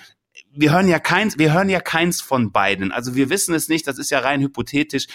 wir 0.53 0.71
hören 0.71 0.87
ja 0.87 0.99
keins, 0.99 1.37
wir 1.37 1.53
hören 1.53 1.69
ja 1.69 1.79
keins 1.79 2.21
von 2.21 2.51
beiden. 2.51 2.91
Also 2.91 3.15
wir 3.15 3.29
wissen 3.29 3.53
es 3.55 3.69
nicht, 3.69 3.87
das 3.87 3.97
ist 3.97 4.09
ja 4.09 4.19
rein 4.19 4.41
hypothetisch. 4.41 5.07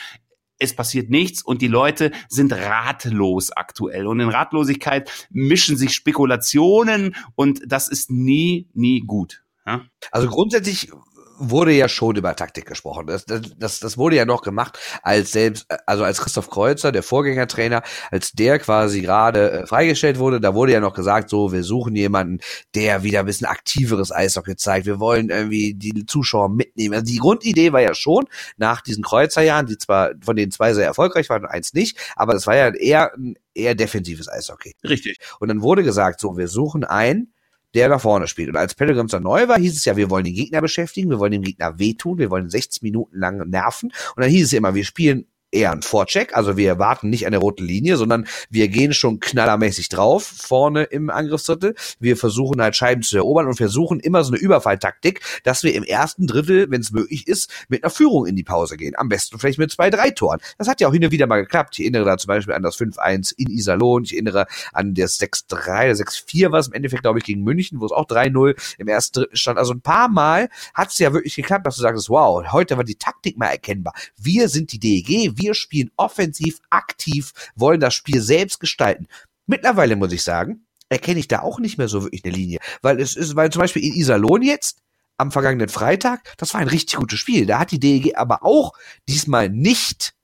Es 0.58 0.74
passiert 0.74 1.10
nichts 1.10 1.42
und 1.42 1.62
die 1.62 1.68
Leute 1.68 2.12
sind 2.28 2.52
ratlos 2.52 3.50
aktuell. 3.52 4.06
Und 4.06 4.20
in 4.20 4.28
Ratlosigkeit 4.28 5.10
mischen 5.30 5.76
sich 5.76 5.92
Spekulationen 5.92 7.14
und 7.34 7.60
das 7.66 7.88
ist 7.88 8.10
nie, 8.10 8.68
nie 8.72 9.00
gut. 9.00 9.44
Ja? 9.66 9.84
Also 10.10 10.28
grundsätzlich 10.28 10.90
wurde 11.38 11.72
ja 11.72 11.88
schon 11.88 12.16
über 12.16 12.34
Taktik 12.36 12.66
gesprochen. 12.66 13.06
Das, 13.06 13.24
das, 13.24 13.80
das 13.80 13.98
wurde 13.98 14.16
ja 14.16 14.24
noch 14.24 14.42
gemacht, 14.42 14.78
als 15.02 15.32
selbst, 15.32 15.66
also 15.86 16.04
als 16.04 16.20
Christoph 16.20 16.50
Kreuzer, 16.50 16.92
der 16.92 17.02
Vorgängertrainer, 17.02 17.82
als 18.10 18.32
der 18.32 18.58
quasi 18.58 19.02
gerade 19.02 19.50
äh, 19.50 19.66
freigestellt 19.66 20.18
wurde, 20.18 20.40
da 20.40 20.54
wurde 20.54 20.72
ja 20.72 20.80
noch 20.80 20.94
gesagt, 20.94 21.30
so, 21.30 21.52
wir 21.52 21.62
suchen 21.62 21.94
jemanden, 21.96 22.40
der 22.74 23.02
wieder 23.02 23.20
ein 23.20 23.26
bisschen 23.26 23.46
aktiveres 23.46 24.12
Eishockey 24.12 24.56
zeigt. 24.56 24.86
Wir 24.86 25.00
wollen 25.00 25.30
irgendwie 25.30 25.74
die 25.74 26.06
Zuschauer 26.06 26.48
mitnehmen. 26.48 26.94
Also 26.94 27.06
die 27.06 27.18
Grundidee 27.18 27.72
war 27.72 27.80
ja 27.80 27.94
schon, 27.94 28.24
nach 28.56 28.80
diesen 28.80 29.04
Kreuzerjahren, 29.04 29.66
die 29.66 29.78
zwar 29.78 30.12
von 30.24 30.36
denen 30.36 30.52
zwei 30.52 30.74
sehr 30.74 30.86
erfolgreich 30.86 31.28
waren 31.28 31.42
und 31.42 31.50
eins 31.50 31.72
nicht, 31.74 31.98
aber 32.16 32.32
das 32.32 32.46
war 32.46 32.56
ja 32.56 32.74
eher 32.74 33.14
ein 33.14 33.36
eher 33.56 33.74
defensives 33.74 34.28
Eishockey. 34.28 34.74
Richtig. 34.84 35.18
Und 35.40 35.48
dann 35.48 35.62
wurde 35.62 35.82
gesagt, 35.82 36.20
so, 36.20 36.36
wir 36.36 36.48
suchen 36.48 36.84
einen, 36.84 37.32
der 37.76 37.88
nach 37.90 38.00
vorne 38.00 38.26
spielt. 38.26 38.48
Und 38.48 38.56
als 38.56 38.74
Pellegrims 38.74 39.12
dann 39.12 39.22
neu 39.22 39.48
war, 39.48 39.58
hieß 39.58 39.76
es 39.76 39.84
ja, 39.84 39.96
wir 39.96 40.10
wollen 40.10 40.24
den 40.24 40.34
Gegner 40.34 40.62
beschäftigen, 40.62 41.10
wir 41.10 41.18
wollen 41.18 41.32
dem 41.32 41.42
Gegner 41.42 41.78
wehtun, 41.78 42.18
wir 42.18 42.30
wollen 42.30 42.48
60 42.48 42.82
Minuten 42.82 43.18
lang 43.18 43.48
nerven. 43.48 43.92
Und 44.16 44.22
dann 44.22 44.30
hieß 44.30 44.46
es 44.46 44.52
immer, 44.54 44.74
wir 44.74 44.84
spielen 44.84 45.26
eher 45.50 45.72
ein 45.72 45.82
Vorcheck, 45.82 46.36
also 46.36 46.56
wir 46.56 46.78
warten 46.78 47.08
nicht 47.08 47.26
an 47.26 47.32
der 47.32 47.40
roten 47.40 47.64
Linie, 47.64 47.96
sondern 47.96 48.26
wir 48.50 48.68
gehen 48.68 48.92
schon 48.92 49.20
knallermäßig 49.20 49.88
drauf 49.88 50.24
vorne 50.24 50.84
im 50.84 51.08
Angriffsdrittel. 51.10 51.74
Wir 51.98 52.16
versuchen 52.16 52.60
halt 52.60 52.76
Scheiben 52.76 53.02
zu 53.02 53.16
erobern 53.16 53.46
und 53.46 53.56
versuchen 53.56 54.00
immer 54.00 54.24
so 54.24 54.32
eine 54.32 54.40
Überfalltaktik, 54.40 55.20
dass 55.44 55.62
wir 55.62 55.74
im 55.74 55.84
ersten 55.84 56.26
Drittel, 56.26 56.70
wenn 56.70 56.80
es 56.80 56.90
möglich 56.90 57.26
ist, 57.26 57.50
mit 57.68 57.84
einer 57.84 57.90
Führung 57.90 58.26
in 58.26 58.36
die 58.36 58.42
Pause 58.42 58.76
gehen. 58.76 58.94
Am 58.96 59.08
besten 59.08 59.38
vielleicht 59.38 59.58
mit 59.58 59.70
zwei, 59.70 59.90
drei 59.90 60.10
Toren. 60.10 60.40
Das 60.58 60.68
hat 60.68 60.80
ja 60.80 60.88
auch 60.88 60.92
hin 60.92 61.04
und 61.04 61.10
wieder 61.10 61.26
mal 61.26 61.40
geklappt. 61.40 61.78
Ich 61.78 61.84
erinnere 61.84 62.04
da 62.04 62.18
zum 62.18 62.28
Beispiel 62.28 62.54
an 62.54 62.62
das 62.62 62.76
5-1 62.76 63.32
in 63.36 63.50
Iserlohn. 63.50 64.04
Ich 64.04 64.12
erinnere 64.12 64.46
an 64.72 64.94
das 64.94 65.20
6-3, 65.20 65.92
6-4 66.02 66.50
war 66.50 66.58
es 66.58 66.68
im 66.68 66.74
Endeffekt, 66.74 67.02
glaube 67.02 67.18
ich, 67.18 67.24
gegen 67.24 67.42
München, 67.42 67.80
wo 67.80 67.86
es 67.86 67.92
auch 67.92 68.06
3-0 68.06 68.56
im 68.78 68.88
ersten 68.88 69.20
Drittel 69.20 69.36
stand. 69.36 69.58
Also 69.58 69.72
ein 69.72 69.80
paar 69.80 70.08
Mal 70.08 70.48
hat 70.74 70.90
es 70.90 70.98
ja 70.98 71.12
wirklich 71.12 71.36
geklappt, 71.36 71.66
dass 71.66 71.76
du 71.76 71.82
sagst, 71.82 72.08
wow, 72.08 72.44
heute 72.52 72.76
war 72.76 72.84
die 72.84 72.96
Taktik 72.96 73.38
mal 73.38 73.46
erkennbar. 73.46 73.94
Wir 74.16 74.48
sind 74.48 74.72
die 74.72 74.78
DEG, 74.78 75.35
wir 75.36 75.54
spielen 75.54 75.90
offensiv, 75.96 76.60
aktiv, 76.70 77.32
wollen 77.54 77.80
das 77.80 77.94
Spiel 77.94 78.20
selbst 78.20 78.60
gestalten. 78.60 79.06
Mittlerweile 79.46 79.96
muss 79.96 80.12
ich 80.12 80.22
sagen, 80.22 80.66
erkenne 80.88 81.20
ich 81.20 81.28
da 81.28 81.40
auch 81.40 81.58
nicht 81.58 81.78
mehr 81.78 81.88
so 81.88 82.02
wirklich 82.02 82.24
eine 82.24 82.34
Linie. 82.34 82.58
Weil 82.82 83.00
es 83.00 83.16
ist, 83.16 83.36
weil 83.36 83.50
zum 83.50 83.60
Beispiel 83.60 83.84
in 83.84 83.94
Iserlohn 83.94 84.42
jetzt, 84.42 84.82
am 85.18 85.32
vergangenen 85.32 85.68
Freitag, 85.68 86.34
das 86.36 86.52
war 86.52 86.60
ein 86.60 86.68
richtig 86.68 86.98
gutes 86.98 87.18
Spiel. 87.18 87.46
Da 87.46 87.58
hat 87.58 87.70
die 87.70 87.80
DEG 87.80 88.16
aber 88.16 88.44
auch 88.44 88.72
diesmal 89.08 89.48
nicht 89.48 90.15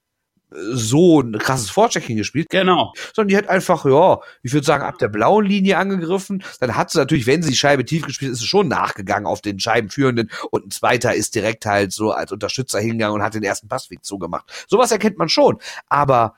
so 0.54 1.20
ein 1.20 1.38
krasses 1.38 1.70
Vorchecking 1.70 2.16
gespielt. 2.16 2.48
Genau. 2.50 2.92
Sondern 3.14 3.28
die 3.28 3.36
hat 3.36 3.48
einfach, 3.48 3.84
ja, 3.84 4.20
ich 4.42 4.52
würde 4.52 4.66
sagen, 4.66 4.84
ab 4.84 4.98
der 4.98 5.08
blauen 5.08 5.44
Linie 5.44 5.78
angegriffen. 5.78 6.42
Dann 6.60 6.76
hat 6.76 6.90
sie 6.90 6.98
natürlich, 6.98 7.26
wenn 7.26 7.42
sie 7.42 7.50
die 7.50 7.56
Scheibe 7.56 7.84
tief 7.84 8.04
gespielt 8.04 8.32
ist, 8.32 8.38
ist 8.38 8.42
sie 8.42 8.48
schon 8.48 8.68
nachgegangen 8.68 9.26
auf 9.26 9.40
den 9.40 9.58
Scheibenführenden 9.58 10.30
und 10.50 10.66
ein 10.66 10.70
zweiter 10.70 11.14
ist 11.14 11.34
direkt 11.34 11.66
halt 11.66 11.92
so 11.92 12.12
als 12.12 12.32
Unterstützer 12.32 12.80
hingegangen 12.80 13.16
und 13.16 13.22
hat 13.22 13.34
den 13.34 13.42
ersten 13.42 13.68
Passweg 13.68 14.04
zugemacht. 14.04 14.66
Sowas 14.68 14.90
erkennt 14.90 15.18
man 15.18 15.28
schon. 15.28 15.58
Aber 15.88 16.34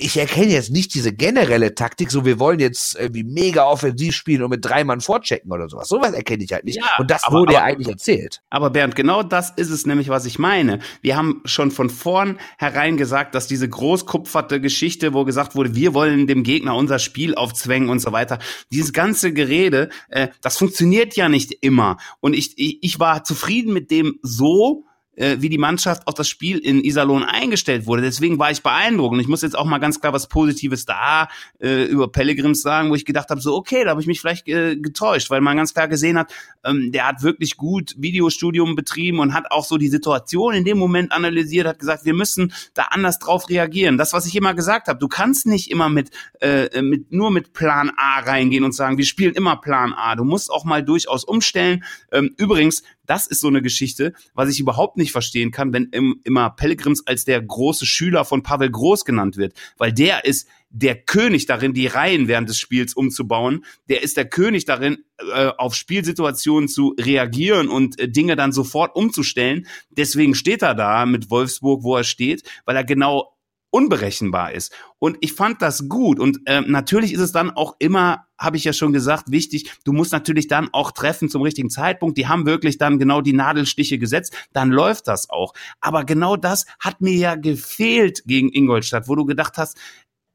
ich 0.00 0.16
erkenne 0.16 0.52
jetzt 0.52 0.70
nicht 0.70 0.94
diese 0.94 1.12
generelle 1.12 1.74
Taktik, 1.74 2.10
so 2.10 2.24
wir 2.24 2.38
wollen 2.38 2.60
jetzt 2.60 2.94
irgendwie 2.94 3.24
mega 3.24 3.66
offensiv 3.66 4.14
spielen 4.14 4.44
und 4.44 4.50
mit 4.50 4.64
drei 4.64 4.84
Mann 4.84 5.00
vorchecken 5.00 5.52
oder 5.52 5.68
sowas. 5.68 5.88
Sowas 5.88 6.12
erkenne 6.12 6.44
ich 6.44 6.52
halt 6.52 6.64
nicht. 6.64 6.76
Ja, 6.76 6.86
und 6.98 7.10
das 7.10 7.24
aber, 7.24 7.40
wurde 7.40 7.54
ja 7.54 7.64
eigentlich 7.64 7.88
erzählt. 7.88 8.40
Aber 8.48 8.70
Bernd, 8.70 8.94
genau 8.94 9.24
das 9.24 9.50
ist 9.50 9.70
es 9.70 9.86
nämlich, 9.86 10.08
was 10.08 10.24
ich 10.24 10.38
meine. 10.38 10.78
Wir 11.02 11.16
haben 11.16 11.42
schon 11.44 11.72
von 11.72 11.90
vornherein 11.90 12.96
gesagt, 12.96 13.34
dass 13.34 13.48
diese 13.48 13.68
großkupferte 13.68 14.60
Geschichte, 14.60 15.14
wo 15.14 15.24
gesagt 15.24 15.56
wurde, 15.56 15.74
wir 15.74 15.94
wollen 15.94 16.28
dem 16.28 16.44
Gegner 16.44 16.76
unser 16.76 17.00
Spiel 17.00 17.34
aufzwängen 17.34 17.88
und 17.88 17.98
so 17.98 18.12
weiter, 18.12 18.38
dieses 18.70 18.92
ganze 18.92 19.32
Gerede, 19.32 19.88
äh, 20.10 20.28
das 20.42 20.58
funktioniert 20.58 21.16
ja 21.16 21.28
nicht 21.28 21.52
immer. 21.60 21.96
Und 22.20 22.34
ich, 22.34 22.56
ich, 22.56 22.78
ich 22.82 23.00
war 23.00 23.24
zufrieden 23.24 23.72
mit 23.72 23.90
dem 23.90 24.20
so, 24.22 24.84
äh, 25.18 25.36
wie 25.40 25.48
die 25.48 25.58
Mannschaft 25.58 26.06
auf 26.06 26.14
das 26.14 26.28
Spiel 26.28 26.58
in 26.58 26.82
Iserlohn 26.82 27.24
eingestellt 27.24 27.86
wurde. 27.86 28.02
Deswegen 28.02 28.38
war 28.38 28.50
ich 28.50 28.62
beeindruckt. 28.62 29.14
Und 29.14 29.20
ich 29.20 29.28
muss 29.28 29.42
jetzt 29.42 29.58
auch 29.58 29.64
mal 29.64 29.78
ganz 29.78 30.00
klar 30.00 30.12
was 30.12 30.28
Positives 30.28 30.84
da 30.84 31.28
äh, 31.60 31.84
über 31.84 32.10
Pellegrims 32.10 32.62
sagen, 32.62 32.90
wo 32.90 32.94
ich 32.94 33.04
gedacht 33.04 33.30
habe, 33.30 33.40
so 33.40 33.56
okay, 33.56 33.84
da 33.84 33.90
habe 33.90 34.00
ich 34.00 34.06
mich 34.06 34.20
vielleicht 34.20 34.48
äh, 34.48 34.76
getäuscht, 34.76 35.30
weil 35.30 35.40
man 35.40 35.56
ganz 35.56 35.74
klar 35.74 35.88
gesehen 35.88 36.18
hat, 36.18 36.32
ähm, 36.64 36.92
der 36.92 37.08
hat 37.08 37.22
wirklich 37.22 37.56
gut 37.56 37.94
Videostudium 37.98 38.76
betrieben 38.76 39.18
und 39.18 39.34
hat 39.34 39.50
auch 39.50 39.64
so 39.64 39.76
die 39.76 39.88
Situation 39.88 40.54
in 40.54 40.64
dem 40.64 40.78
Moment 40.78 41.12
analysiert, 41.12 41.66
hat 41.66 41.78
gesagt, 41.78 42.04
wir 42.04 42.14
müssen 42.14 42.52
da 42.74 42.84
anders 42.90 43.18
drauf 43.18 43.48
reagieren. 43.48 43.98
Das, 43.98 44.12
was 44.12 44.26
ich 44.26 44.36
immer 44.36 44.54
gesagt 44.54 44.88
habe, 44.88 44.98
du 44.98 45.08
kannst 45.08 45.46
nicht 45.46 45.70
immer 45.70 45.88
mit, 45.88 46.10
äh, 46.40 46.80
mit 46.80 47.12
nur 47.12 47.30
mit 47.30 47.52
Plan 47.52 47.90
A 47.96 48.20
reingehen 48.20 48.64
und 48.64 48.74
sagen, 48.74 48.98
wir 48.98 49.04
spielen 49.04 49.34
immer 49.34 49.56
Plan 49.56 49.92
A. 49.92 50.14
Du 50.14 50.24
musst 50.24 50.50
auch 50.50 50.64
mal 50.64 50.84
durchaus 50.84 51.24
umstellen. 51.24 51.84
Ähm, 52.12 52.34
übrigens, 52.36 52.82
das 53.08 53.26
ist 53.26 53.40
so 53.40 53.48
eine 53.48 53.62
Geschichte, 53.62 54.12
was 54.34 54.50
ich 54.50 54.60
überhaupt 54.60 54.96
nicht 54.96 55.12
verstehen 55.12 55.50
kann, 55.50 55.72
wenn 55.72 55.88
im, 55.92 56.20
immer 56.24 56.50
Pellegrims 56.50 57.06
als 57.06 57.24
der 57.24 57.42
große 57.42 57.86
Schüler 57.86 58.24
von 58.24 58.42
Pavel 58.42 58.70
Groß 58.70 59.04
genannt 59.04 59.36
wird, 59.36 59.54
weil 59.78 59.92
der 59.92 60.24
ist 60.24 60.48
der 60.70 60.96
König 60.96 61.46
darin, 61.46 61.72
die 61.72 61.86
Reihen 61.86 62.28
während 62.28 62.48
des 62.48 62.58
Spiels 62.58 62.92
umzubauen. 62.92 63.64
Der 63.88 64.02
ist 64.02 64.18
der 64.18 64.28
König 64.28 64.66
darin, 64.66 64.98
äh, 65.32 65.50
auf 65.56 65.74
Spielsituationen 65.74 66.68
zu 66.68 66.94
reagieren 67.00 67.68
und 67.68 67.98
äh, 67.98 68.08
Dinge 68.08 68.36
dann 68.36 68.52
sofort 68.52 68.94
umzustellen. 68.94 69.66
Deswegen 69.90 70.34
steht 70.34 70.62
er 70.62 70.74
da 70.74 71.06
mit 71.06 71.30
Wolfsburg, 71.30 71.84
wo 71.84 71.96
er 71.96 72.04
steht, 72.04 72.42
weil 72.66 72.76
er 72.76 72.84
genau 72.84 73.37
unberechenbar 73.70 74.52
ist. 74.52 74.72
Und 74.98 75.18
ich 75.20 75.32
fand 75.32 75.60
das 75.62 75.88
gut. 75.88 76.18
Und 76.18 76.40
äh, 76.46 76.62
natürlich 76.62 77.12
ist 77.12 77.20
es 77.20 77.32
dann 77.32 77.50
auch 77.50 77.76
immer, 77.78 78.26
habe 78.38 78.56
ich 78.56 78.64
ja 78.64 78.72
schon 78.72 78.92
gesagt, 78.92 79.30
wichtig, 79.30 79.72
du 79.84 79.92
musst 79.92 80.12
natürlich 80.12 80.48
dann 80.48 80.68
auch 80.72 80.92
treffen 80.92 81.28
zum 81.28 81.42
richtigen 81.42 81.70
Zeitpunkt. 81.70 82.16
Die 82.16 82.28
haben 82.28 82.46
wirklich 82.46 82.78
dann 82.78 82.98
genau 82.98 83.20
die 83.20 83.32
Nadelstiche 83.32 83.98
gesetzt, 83.98 84.34
dann 84.52 84.70
läuft 84.70 85.08
das 85.08 85.28
auch. 85.30 85.52
Aber 85.80 86.04
genau 86.04 86.36
das 86.36 86.66
hat 86.80 87.00
mir 87.00 87.14
ja 87.14 87.34
gefehlt 87.34 88.22
gegen 88.26 88.50
Ingolstadt, 88.52 89.08
wo 89.08 89.14
du 89.14 89.24
gedacht 89.26 89.58
hast, 89.58 89.76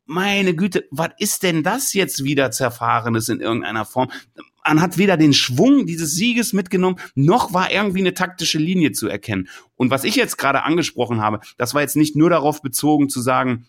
meine 0.05 0.53
Güte, 0.53 0.85
was 0.91 1.11
ist 1.17 1.43
denn 1.43 1.63
das 1.63 1.93
jetzt 1.93 2.23
wieder 2.23 2.51
Zerfahrenes 2.51 3.29
in 3.29 3.39
irgendeiner 3.39 3.85
Form? 3.85 4.11
Man 4.65 4.81
hat 4.81 4.97
weder 4.97 5.17
den 5.17 5.33
Schwung 5.33 5.85
dieses 5.85 6.13
Sieges 6.15 6.53
mitgenommen, 6.53 6.97
noch 7.15 7.53
war 7.53 7.71
irgendwie 7.71 7.99
eine 7.99 8.13
taktische 8.13 8.57
Linie 8.57 8.91
zu 8.91 9.07
erkennen. 9.07 9.49
Und 9.75 9.91
was 9.91 10.03
ich 10.03 10.15
jetzt 10.15 10.37
gerade 10.37 10.63
angesprochen 10.63 11.21
habe, 11.21 11.41
das 11.57 11.73
war 11.73 11.81
jetzt 11.81 11.95
nicht 11.95 12.15
nur 12.15 12.29
darauf 12.29 12.61
bezogen 12.61 13.09
zu 13.09 13.21
sagen, 13.21 13.65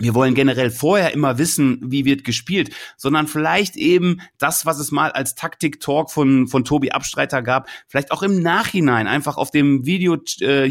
wir 0.00 0.14
wollen 0.14 0.34
generell 0.34 0.70
vorher 0.70 1.12
immer 1.12 1.38
wissen, 1.38 1.78
wie 1.82 2.04
wird 2.04 2.24
gespielt, 2.24 2.70
sondern 2.96 3.26
vielleicht 3.26 3.76
eben 3.76 4.20
das, 4.38 4.66
was 4.66 4.78
es 4.78 4.90
mal 4.90 5.12
als 5.12 5.34
Taktik-Talk 5.34 6.10
von, 6.10 6.48
von 6.48 6.64
Tobi 6.64 6.90
Abstreiter 6.90 7.42
gab, 7.42 7.68
vielleicht 7.86 8.10
auch 8.10 8.22
im 8.22 8.42
Nachhinein 8.42 9.06
einfach 9.06 9.36
auf 9.36 9.50
dem 9.50 9.84
Video 9.84 10.16
äh, 10.40 10.70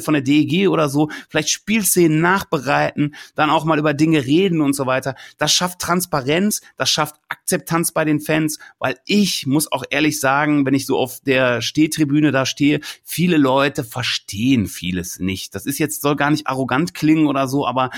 von 0.00 0.14
der 0.14 0.22
DEG 0.22 0.68
oder 0.68 0.88
so, 0.88 1.10
vielleicht 1.28 1.50
Spielszenen 1.50 2.20
nachbereiten, 2.20 3.14
dann 3.34 3.50
auch 3.50 3.64
mal 3.64 3.78
über 3.78 3.92
Dinge 3.92 4.24
reden 4.24 4.60
und 4.60 4.74
so 4.74 4.86
weiter. 4.86 5.16
Das 5.38 5.52
schafft 5.52 5.80
Transparenz, 5.80 6.60
das 6.76 6.90
schafft 6.90 7.16
Akzeptanz 7.28 7.92
bei 7.92 8.04
den 8.04 8.20
Fans, 8.20 8.58
weil 8.78 8.96
ich 9.04 9.46
muss 9.46 9.70
auch 9.70 9.84
ehrlich 9.90 10.20
sagen, 10.20 10.64
wenn 10.64 10.74
ich 10.74 10.86
so 10.86 10.98
auf 10.98 11.20
der 11.20 11.60
Stehtribüne 11.60 12.30
da 12.30 12.46
stehe, 12.46 12.80
viele 13.02 13.36
Leute 13.36 13.82
verstehen 13.82 14.66
vieles 14.66 15.18
nicht. 15.18 15.54
Das 15.54 15.66
ist 15.66 15.78
jetzt, 15.78 16.02
soll 16.02 16.16
gar 16.16 16.30
nicht 16.30 16.46
arrogant 16.46 16.94
klingen 16.94 17.26
oder 17.26 17.48
so, 17.48 17.66
aber 17.66 17.90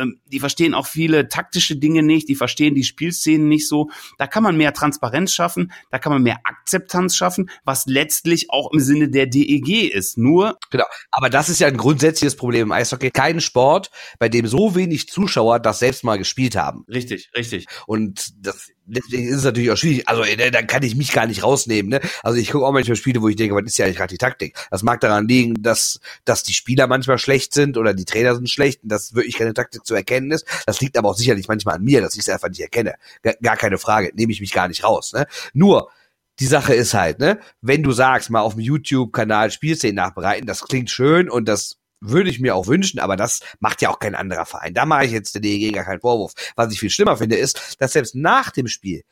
ähm, 0.00 0.20
die 0.26 0.40
verstehen 0.40 0.74
auch 0.74 0.86
viele 0.86 1.28
taktische 1.28 1.76
Dinge 1.76 2.02
nicht, 2.02 2.28
die 2.28 2.34
verstehen 2.34 2.74
die 2.74 2.84
Spielszenen 2.84 3.48
nicht 3.48 3.68
so. 3.68 3.90
Da 4.18 4.26
kann 4.26 4.42
man 4.42 4.56
mehr 4.56 4.72
Transparenz 4.72 5.32
schaffen, 5.32 5.72
da 5.90 5.98
kann 5.98 6.12
man 6.12 6.22
mehr 6.22 6.40
Akzeptanz 6.44 7.16
schaffen, 7.16 7.50
was 7.64 7.86
letztlich 7.86 8.50
auch 8.50 8.72
im 8.72 8.80
Sinne 8.80 9.08
der 9.08 9.26
DEG 9.26 9.92
ist. 9.92 10.18
Nur. 10.18 10.58
Genau. 10.70 10.84
Aber 11.10 11.30
das 11.30 11.48
ist 11.48 11.60
ja 11.60 11.68
ein 11.68 11.76
grundsätzliches 11.76 12.36
Problem 12.36 12.68
im 12.68 12.72
Eishockey. 12.72 13.10
Kein 13.10 13.40
Sport, 13.40 13.90
bei 14.18 14.28
dem 14.28 14.46
so 14.46 14.74
wenig 14.74 15.08
Zuschauer 15.08 15.60
das 15.60 15.78
selbst 15.78 16.04
mal 16.04 16.18
gespielt 16.18 16.56
haben. 16.56 16.84
Richtig, 16.88 17.30
richtig. 17.36 17.66
Und 17.86 18.32
das 18.38 18.70
deswegen 18.86 19.28
ist 19.28 19.36
es 19.36 19.44
natürlich 19.44 19.70
auch 19.70 19.76
schwierig. 19.76 20.08
Also 20.08 20.22
äh, 20.22 20.50
da 20.50 20.62
kann 20.62 20.82
ich 20.82 20.94
mich 20.94 21.12
gar 21.12 21.26
nicht 21.26 21.42
rausnehmen. 21.42 21.90
Ne? 21.90 22.00
Also 22.22 22.38
ich 22.38 22.50
gucke 22.50 22.66
auch 22.66 22.72
manchmal 22.72 22.96
Spiele, 22.96 23.22
wo 23.22 23.28
ich 23.28 23.36
denke, 23.36 23.54
was 23.54 23.64
ist 23.64 23.78
ja 23.78 23.84
eigentlich 23.84 23.96
gerade 23.96 24.12
die 24.12 24.18
Taktik? 24.18 24.56
Das 24.70 24.82
mag 24.82 25.00
daran 25.00 25.28
liegen, 25.28 25.62
dass 25.62 26.00
dass 26.24 26.42
die 26.42 26.54
Spieler 26.54 26.86
manchmal 26.86 27.18
schlecht 27.18 27.54
sind 27.54 27.76
oder 27.76 27.94
die 27.94 28.04
Trainer 28.04 28.34
sind 28.34 28.48
schlecht 28.50 28.82
und 28.82 28.90
dass 28.90 29.14
wirklich 29.14 29.36
keine 29.36 29.54
Taktik 29.54 29.84
zu 29.84 29.94
erkennen 29.94 30.30
ist. 30.30 30.46
Das 30.66 30.80
liegt 30.80 30.96
aber 30.98 31.10
auch 31.10 31.16
sicherlich 31.16 31.48
manchmal 31.48 31.76
an 31.76 31.82
mir, 31.82 32.00
dass 32.00 32.14
ich 32.14 32.20
es 32.20 32.28
einfach 32.28 32.48
nicht 32.48 32.60
erkenne. 32.60 32.94
Gar 33.42 33.56
keine 33.56 33.78
Frage, 33.78 34.12
nehme 34.14 34.32
ich 34.32 34.40
mich 34.40 34.52
gar 34.52 34.68
nicht 34.68 34.84
raus. 34.84 35.12
Ne? 35.12 35.26
Nur 35.52 35.90
die 36.38 36.46
Sache 36.46 36.74
ist 36.74 36.94
halt, 36.94 37.18
ne, 37.18 37.38
wenn 37.60 37.82
du 37.82 37.92
sagst, 37.92 38.30
mal 38.30 38.40
auf 38.40 38.54
dem 38.54 38.62
YouTube-Kanal 38.62 39.50
Spielszenen 39.50 39.96
nachbereiten, 39.96 40.46
das 40.46 40.62
klingt 40.62 40.90
schön 40.90 41.28
und 41.28 41.46
das 41.46 41.76
würde 42.02 42.30
ich 42.30 42.40
mir 42.40 42.54
auch 42.54 42.66
wünschen, 42.66 42.98
aber 42.98 43.16
das 43.16 43.40
macht 43.60 43.80
ja 43.80 43.90
auch 43.90 43.98
kein 43.98 44.14
anderer 44.14 44.44
Verein. 44.44 44.74
Da 44.74 44.84
mache 44.84 45.06
ich 45.06 45.12
jetzt 45.12 45.34
der 45.34 45.40
DEG 45.40 45.72
gar 45.72 45.84
keinen 45.84 46.00
Vorwurf. 46.00 46.32
Was 46.56 46.72
ich 46.72 46.80
viel 46.80 46.90
schlimmer 46.90 47.16
finde, 47.16 47.36
ist, 47.36 47.76
dass 47.78 47.92
selbst 47.92 48.14
nach 48.14 48.50
dem 48.50 48.66
Spiel 48.66 49.04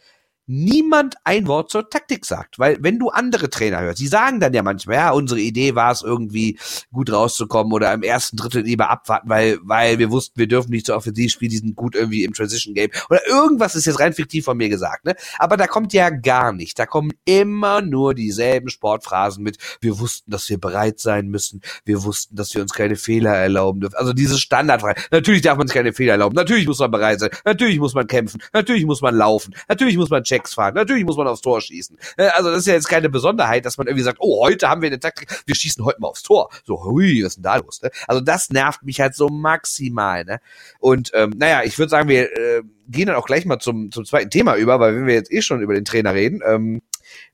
niemand 0.51 1.15
ein 1.23 1.47
Wort 1.47 1.71
zur 1.71 1.89
Taktik 1.89 2.27
sagt. 2.27 2.59
Weil 2.59 2.77
wenn 2.81 2.99
du 2.99 3.11
andere 3.11 3.51
Trainer 3.51 3.81
hörst, 3.81 4.01
die 4.01 4.09
sagen 4.09 4.41
dann 4.41 4.53
ja 4.53 4.65
manchmal, 4.65 4.97
ja, 4.97 5.11
unsere 5.13 5.41
Idee 5.41 5.77
war 5.77 5.93
es 5.93 6.03
irgendwie 6.03 6.59
gut 6.93 7.13
rauszukommen 7.13 7.73
oder 7.73 7.95
im 7.95 8.03
ersten 8.03 8.37
Drittel 8.37 8.63
lieber 8.63 8.91
abwarten, 8.91 9.29
weil, 9.29 9.59
weil 9.63 9.99
wir 10.01 10.11
wussten, 10.11 10.41
wir 10.41 10.49
dürfen 10.49 10.71
nicht 10.71 10.87
so 10.87 10.95
offensiv 10.95 11.31
spielen, 11.31 11.53
die 11.53 11.59
sind 11.59 11.77
gut 11.77 11.95
irgendwie 11.95 12.25
im 12.25 12.33
Transition 12.33 12.75
Game. 12.75 12.91
Oder 13.09 13.25
irgendwas 13.29 13.77
ist 13.77 13.87
jetzt 13.87 14.01
rein 14.01 14.13
fiktiv 14.13 14.45
von 14.45 14.57
mir 14.57 14.69
gesagt, 14.69 15.05
ne? 15.05 15.15
Aber 15.39 15.57
da 15.57 15.69
kommt 15.69 15.93
ja 15.93 16.11
gar 16.11 16.53
nicht. 16.53 16.79
Da 16.81 16.87
kommen 16.87 17.13
immer 17.25 17.81
nur 17.81 18.15
dieselben 18.15 18.71
Sportphrasen 18.71 19.45
mit, 19.45 19.59
wir 19.81 20.01
wussten, 20.01 20.33
dass 20.33 20.49
wir 20.51 20.59
bereit 20.59 20.99
sein 20.99 21.29
müssen, 21.29 21.61
wir 21.85 22.03
wussten, 22.03 22.35
dass 22.35 22.53
wir 22.55 22.63
uns 22.63 22.73
keine 22.73 22.97
Fehler 22.97 23.37
erlauben 23.37 23.81
dürfen. 23.81 23.95
Also 23.95 24.13
diese 24.13 24.37
Standardfrage. 24.37 25.01
Natürlich 25.13 25.43
darf 25.43 25.59
man 25.59 25.69
sich 25.69 25.75
keine 25.75 25.93
Fehler 25.93 26.13
erlauben, 26.13 26.35
natürlich 26.35 26.67
muss 26.67 26.81
man 26.81 26.91
bereit 26.91 27.21
sein, 27.21 27.31
natürlich 27.45 27.79
muss 27.79 27.95
man 27.95 28.09
kämpfen, 28.09 28.43
natürlich 28.53 28.85
muss 28.85 29.01
man 29.01 29.15
laufen, 29.15 29.55
natürlich 29.69 29.97
muss 29.97 30.11
man 30.11 30.25
checken 30.25 30.39
Checks 30.40 30.55
fahren. 30.55 30.74
Natürlich 30.74 31.05
muss 31.05 31.16
man 31.16 31.26
aufs 31.26 31.40
Tor 31.40 31.61
schießen. 31.61 31.98
Äh, 32.16 32.29
also 32.29 32.50
das 32.50 32.61
ist 32.61 32.66
ja 32.66 32.74
jetzt 32.74 32.88
keine 32.88 33.09
Besonderheit, 33.09 33.64
dass 33.64 33.79
man 33.79 33.87
irgendwie 33.87 34.05
sagt, 34.05 34.18
oh, 34.20 34.44
heute 34.44 34.68
haben 34.68 34.83
wir 34.83 34.88
eine 34.88 35.00
Taktik, 35.00 35.29
wir 35.46 35.55
schießen 35.55 35.85
heute 35.85 36.00
mal 36.00 36.09
aufs 36.09 36.22
Tor. 36.22 36.50
So, 36.64 36.85
hui, 36.85 37.22
was 37.22 37.33
ist 37.33 37.37
denn 37.37 37.42
da 37.44 37.57
los? 37.57 37.83
Ne? 37.83 37.90
Also 38.07 38.20
das 38.20 38.50
nervt 38.50 38.83
mich 38.83 39.00
halt 39.00 39.14
so 39.14 39.29
maximal. 39.29 40.24
Ne? 40.24 40.40
Und 40.79 41.11
ähm, 41.14 41.35
naja, 41.37 41.62
ich 41.64 41.79
würde 41.79 41.90
sagen, 41.90 42.09
wir 42.09 42.37
äh, 42.37 42.62
gehen 42.88 43.07
dann 43.07 43.16
auch 43.16 43.26
gleich 43.26 43.44
mal 43.44 43.59
zum, 43.59 43.90
zum 43.90 44.05
zweiten 44.05 44.31
Thema 44.31 44.57
über, 44.57 44.81
weil 44.81 44.96
wenn 44.96 45.07
wir 45.07 45.14
jetzt 45.14 45.33
eh 45.33 45.42
schon 45.42 45.61
über 45.61 45.74
den 45.74 45.85
Trainer 45.85 46.14
reden, 46.14 46.40
ähm, 46.44 46.83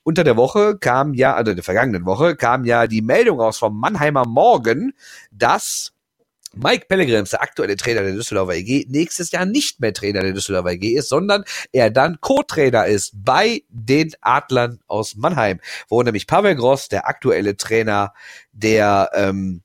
unter 0.03 0.25
der 0.25 0.37
Woche 0.37 0.79
kam 0.79 1.15
ja, 1.15 1.35
also 1.35 1.51
in 1.51 1.57
der 1.57 1.65
vergangenen 1.65 2.07
Woche, 2.07 2.37
kam 2.37 2.65
ja 2.65 2.87
die 2.87 3.03
Meldung 3.03 3.41
raus 3.41 3.59
vom 3.59 3.79
Mannheimer 3.79 4.27
Morgen, 4.27 4.93
dass 5.31 5.96
Mike 6.57 6.87
Pellegrims, 6.89 7.31
der 7.31 7.43
aktuelle 7.43 7.77
Trainer 7.77 8.03
der 8.03 8.13
Düsseldorfer 8.13 8.55
EG, 8.55 8.87
nächstes 8.89 9.31
Jahr 9.31 9.45
nicht 9.45 9.81
mehr 9.81 9.93
Trainer 9.93 10.23
der 10.23 10.33
Düsseldorfer 10.33 10.73
EG 10.73 10.97
ist, 10.97 11.09
sondern 11.09 11.45
er 11.73 11.91
dann 11.91 12.21
Co-Trainer 12.21 12.87
ist 12.87 13.13
bei 13.15 13.63
den 13.69 14.13
Adlern 14.23 14.81
aus 14.87 15.17
Mannheim, 15.17 15.61
wo 15.89 16.03
nämlich 16.03 16.27
Pavel 16.27 16.55
Gross, 16.55 16.89
der 16.89 17.07
aktuelle 17.07 17.57
Trainer 17.57 18.15
der 18.53 19.11
ähm, 19.15 19.63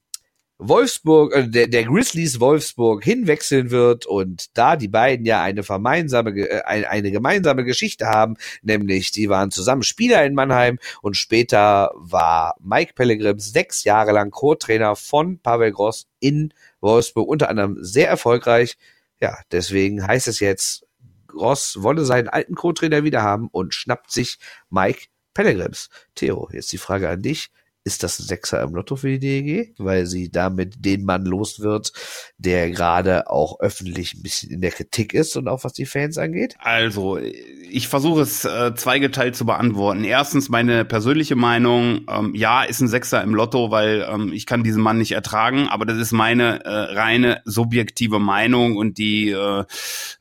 Wolfsburg, 0.64 1.34
äh, 1.34 1.48
der, 1.48 1.68
der 1.68 1.86
Grizzlies 1.86 2.40
Wolfsburg 2.40 3.04
hinwechseln 3.04 3.72
wird 3.72 4.06
und 4.06 4.56
da 4.56 4.76
die 4.76 4.88
beiden 4.88 5.26
ja 5.26 5.42
eine 5.42 5.64
gemeinsame, 5.64 6.30
äh, 6.38 6.62
eine, 6.64 7.12
gemeinsame 7.12 7.64
Geschichte 7.64 8.06
haben, 8.06 8.36
nämlich 8.62 9.12
die 9.12 9.28
waren 9.28 9.50
zusammen 9.50 9.82
Spieler 9.82 10.24
in 10.24 10.36
Mannheim 10.36 10.78
und 11.02 11.18
später 11.18 11.92
war 11.96 12.56
Mike 12.60 12.94
Pellegrims 12.94 13.52
sechs 13.52 13.84
Jahre 13.84 14.12
lang 14.12 14.30
Co-Trainer 14.30 14.96
von 14.96 15.40
Pavel 15.40 15.72
Gross 15.72 16.06
in 16.20 16.54
Wolfsburg 16.80 17.28
unter 17.28 17.50
anderem 17.50 17.78
sehr 17.82 18.08
erfolgreich. 18.08 18.78
Ja, 19.20 19.40
deswegen 19.52 20.06
heißt 20.06 20.28
es 20.28 20.40
jetzt, 20.40 20.86
Ross 21.34 21.82
wolle 21.82 22.06
seinen 22.06 22.30
alten 22.30 22.54
Co-Trainer 22.54 23.04
wieder 23.04 23.24
haben 23.24 23.48
und 23.52 23.74
schnappt 23.74 24.12
sich 24.12 24.38
Mike 24.70 25.06
Pellegrims. 25.34 25.90
Theo, 26.14 26.50
jetzt 26.52 26.72
die 26.72 26.78
Frage 26.78 27.10
an 27.10 27.24
dich 27.24 27.50
ist 27.84 28.04
das 28.04 28.20
ein 28.20 28.26
Sechser 28.26 28.62
im 28.62 28.76
Lotto 28.76 28.96
für 28.96 29.08
die 29.08 29.20
DEG, 29.20 29.74
weil 29.80 30.06
sie 30.06 30.30
damit 30.30 30.86
den 30.86 31.04
Mann 31.04 31.26
los 31.26 31.62
wird, 31.62 31.92
der 32.38 32.70
gerade 32.70 33.30
auch 33.30 33.60
öffentlich 33.60 34.14
ein 34.14 34.22
bisschen 34.22 34.52
in 34.52 34.62
der 34.62 34.72
Kritik 34.72 35.14
ist 35.14 35.36
und 35.36 35.48
auch 35.48 35.64
was 35.64 35.74
die 35.74 35.88
Fans 35.88 36.18
angeht? 36.20 36.56
Also, 36.60 37.18
ich 37.18 37.88
versuche 37.88 38.22
es 38.22 38.46
äh, 38.46 38.76
zweigeteilt 38.76 39.36
zu 39.36 39.46
beantworten. 39.46 40.04
Erstens 40.04 40.50
meine 40.50 40.86
persönliche 40.86 41.36
Meinung, 41.36 42.06
ähm, 42.08 42.36
ja, 42.36 42.62
ist 42.64 42.82
ein 42.82 42.88
Sechser 42.88 43.24
im 43.24 43.34
Lotto, 43.34 43.72
weil 43.72 44.08
ähm, 44.08 44.32
ich 44.32 44.46
kann 44.46 44.64
diesen 44.64 44.84
Mann 44.84 45.00
nicht 45.00 45.14
ertragen, 45.14 45.68
aber 45.68 45.86
das 45.86 45.98
ist 45.98 46.12
meine 46.12 46.64
äh, 46.64 46.70
reine 46.70 47.42
subjektive 47.46 48.20
Meinung 48.20 48.78
und 48.78 49.00
die 49.00 49.30
äh, 49.30 49.64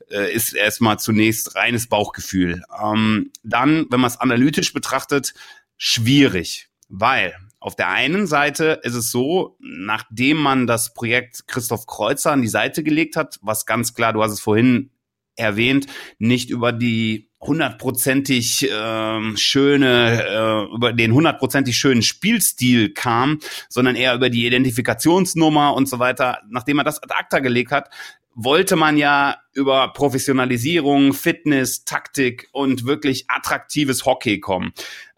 äh 0.09 0.33
ist 0.33 0.53
erstmal 0.53 0.97
zunächst 0.97 1.55
reines 1.55 1.87
Bauchgefühl. 1.87 2.63
Ähm, 2.81 3.31
dann, 3.43 3.85
wenn 3.91 3.99
man 3.99 4.09
es 4.09 4.19
analytisch 4.19 4.73
betrachtet, 4.73 5.33
schwierig, 5.77 6.69
weil 6.89 7.35
auf 7.61 7.75
der 7.75 7.89
einen 7.89 8.25
Seite 8.25 8.79
ist 8.81 8.95
es 8.95 9.11
so, 9.11 9.55
nachdem 9.59 10.37
man 10.37 10.65
das 10.65 10.95
Projekt 10.95 11.47
Christoph 11.47 11.85
Kreuzer 11.85 12.31
an 12.31 12.41
die 12.41 12.47
Seite 12.47 12.83
gelegt 12.83 13.15
hat, 13.15 13.37
was 13.43 13.67
ganz 13.67 13.93
klar, 13.93 14.13
du 14.13 14.23
hast 14.23 14.31
es 14.31 14.39
vorhin 14.39 14.89
erwähnt, 15.35 15.85
nicht 16.17 16.49
über 16.49 16.71
die 16.73 17.29
hundertprozentig 17.39 18.69
äh, 18.69 19.37
schöne, 19.37 20.23
äh, 20.23 20.75
über 20.75 20.91
den 20.91 21.13
hundertprozentig 21.13 21.77
schönen 21.77 22.01
Spielstil 22.01 22.93
kam, 22.93 23.39
sondern 23.69 23.95
eher 23.95 24.15
über 24.15 24.31
die 24.31 24.47
Identifikationsnummer 24.47 25.75
und 25.75 25.87
so 25.87 25.99
weiter. 25.99 26.39
Nachdem 26.49 26.77
man 26.77 26.85
das 26.85 27.01
ad 27.01 27.13
acta 27.15 27.39
gelegt 27.39 27.71
hat, 27.71 27.89
wollte 28.33 28.75
man 28.75 28.97
ja 28.97 29.37
über 29.53 29.93
Professionalisierung, 29.93 31.13
Fitness, 31.13 31.85
Taktik 31.85 32.49
und 32.53 32.85
wirklich 32.85 33.25
attraktives 33.27 34.05
Hockey 34.05 34.39
kommen. 34.39 34.73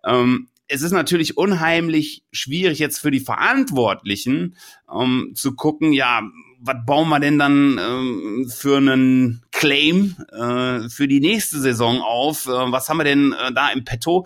Ähm, 0.06 0.50
es 0.68 0.82
ist 0.82 0.92
natürlich 0.92 1.38
unheimlich 1.38 2.24
schwierig 2.32 2.80
jetzt 2.80 3.00
für 3.00 3.12
die 3.12 3.20
Verantwortlichen 3.20 4.56
um 4.88 5.32
zu 5.36 5.56
gucken, 5.56 5.94
ja, 5.94 6.22
was 6.60 6.78
bauen 6.86 7.10
wir 7.10 7.20
denn 7.20 7.38
dann 7.40 7.80
ähm, 7.80 8.50
für 8.50 8.78
einen 8.78 9.43
Claim 9.64 10.18
äh, 10.34 10.90
für 10.90 11.08
die 11.08 11.22
nächste 11.22 11.62
Saison 11.62 12.02
auf? 12.02 12.48
Äh, 12.48 12.50
was 12.50 12.90
haben 12.90 12.98
wir 12.98 13.06
denn 13.06 13.32
äh, 13.32 13.54
da 13.54 13.72
im 13.72 13.86
Petto? 13.86 14.26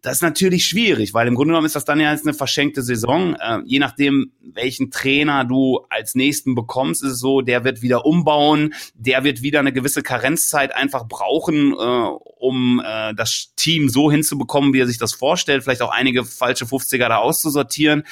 Das 0.00 0.14
ist 0.14 0.22
natürlich 0.22 0.64
schwierig, 0.64 1.12
weil 1.12 1.28
im 1.28 1.34
Grunde 1.34 1.52
genommen 1.52 1.66
ist 1.66 1.76
das 1.76 1.84
dann 1.84 2.00
ja 2.00 2.10
jetzt 2.10 2.26
eine 2.26 2.32
verschenkte 2.32 2.80
Saison. 2.80 3.34
Äh, 3.34 3.58
je 3.66 3.78
nachdem, 3.78 4.32
welchen 4.40 4.90
Trainer 4.90 5.44
du 5.44 5.84
als 5.90 6.14
nächsten 6.14 6.54
bekommst, 6.54 7.04
ist 7.04 7.12
es 7.12 7.20
so, 7.20 7.42
der 7.42 7.62
wird 7.62 7.82
wieder 7.82 8.06
umbauen, 8.06 8.72
der 8.94 9.22
wird 9.22 9.42
wieder 9.42 9.60
eine 9.60 9.74
gewisse 9.74 10.02
Karenzzeit 10.02 10.74
einfach 10.74 11.06
brauchen, 11.06 11.74
äh, 11.74 11.76
um 11.76 12.80
äh, 12.82 13.14
das 13.14 13.52
Team 13.56 13.90
so 13.90 14.10
hinzubekommen, 14.10 14.72
wie 14.72 14.80
er 14.80 14.86
sich 14.86 14.98
das 14.98 15.12
vorstellt, 15.12 15.62
vielleicht 15.62 15.82
auch 15.82 15.92
einige 15.92 16.24
falsche 16.24 16.64
50er 16.64 17.08
da 17.08 17.18
auszusortieren. 17.18 18.04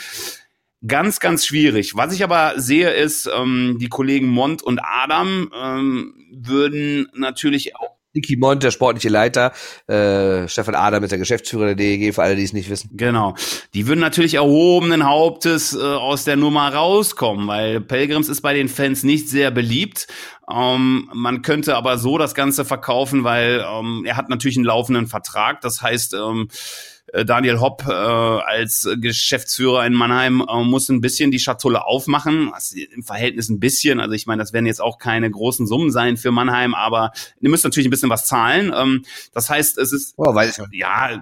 Ganz, 0.87 1.19
ganz 1.19 1.45
schwierig. 1.45 1.97
Was 1.97 2.15
ich 2.15 2.23
aber 2.23 2.55
sehe, 2.57 2.91
ist, 2.91 3.29
ähm, 3.35 3.79
die 3.81 3.89
Kollegen 3.89 4.29
Mont 4.29 4.63
und 4.63 4.81
Adam 4.83 5.51
ähm, 5.55 6.15
würden 6.33 7.09
natürlich 7.15 7.75
auch 7.77 7.99
Niki 8.15 8.37
Mont, 8.37 8.63
der 8.63 8.71
sportliche 8.71 9.11
Leiter, 9.11 9.53
äh, 9.87 10.49
Stefan 10.49 10.75
Adam 10.75 11.03
ist 11.05 11.11
der 11.11 11.19
Geschäftsführer 11.19 11.67
der 11.67 11.75
DEG, 11.75 12.15
für 12.15 12.23
alle, 12.23 12.37
die 12.37 12.43
es 12.43 12.53
nicht 12.53 12.71
wissen. 12.71 12.91
Genau. 12.95 13.35
Die 13.75 13.87
würden 13.87 14.01
natürlich 14.01 14.35
erhobenen 14.35 15.07
Hauptes 15.07 15.75
äh, 15.75 15.81
aus 15.81 16.25
der 16.25 16.37
Nummer 16.37 16.73
rauskommen, 16.73 17.47
weil 17.47 17.81
Pelgrims 17.81 18.29
ist 18.29 18.41
bei 18.41 18.55
den 18.55 18.69
Fans 18.69 19.03
nicht 19.03 19.29
sehr 19.29 19.51
beliebt. 19.51 20.07
Ähm, 20.51 21.11
man 21.13 21.43
könnte 21.43 21.77
aber 21.77 21.99
so 21.99 22.17
das 22.19 22.35
Ganze 22.35 22.65
verkaufen, 22.65 23.25
weil 23.25 23.65
ähm, 23.71 24.05
er 24.07 24.17
hat 24.17 24.31
natürlich 24.31 24.57
einen 24.57 24.67
laufenden 24.67 25.07
Vertrag. 25.07 25.61
Das 25.61 25.83
heißt, 25.83 26.15
ähm, 26.15 26.49
äh, 26.51 26.55
Daniel 27.25 27.61
Hopp 27.61 27.85
äh, 27.87 27.93
als 27.93 28.89
Geschäftsführer 28.97 29.87
in 29.87 29.95
Mannheim 29.95 30.45
äh, 30.49 30.63
muss 30.63 30.89
ein 30.89 31.01
bisschen 31.01 31.31
die 31.31 31.39
Schatulle 31.39 31.85
aufmachen. 31.87 32.53
Also 32.53 32.77
Im 32.77 33.03
Verhältnis 33.03 33.49
ein 33.49 33.61
bisschen. 33.61 34.01
Also 34.01 34.15
ich 34.15 34.27
meine, 34.27 34.43
das 34.43 34.53
werden 34.53 34.67
jetzt 34.67 34.81
auch 34.81 34.99
keine 34.99 35.31
großen 35.31 35.67
Summen 35.67 35.91
sein 35.91 36.17
für 36.17 36.33
Mannheim, 36.33 36.75
aber 36.75 37.13
ihr 37.41 37.51
müsst 37.51 37.65
natürlich 37.65 37.87
ein 37.87 37.91
bisschen 37.91 38.11
was 38.11 38.27
zahlen. 38.27 38.73
Ähm, 38.77 39.05
das 39.33 39.49
heißt, 39.49 39.79
es 39.79 39.93
ist 39.93 40.15
oh, 40.17 40.35
weiß 40.35 40.59
ich. 40.59 40.79
ja 40.79 41.21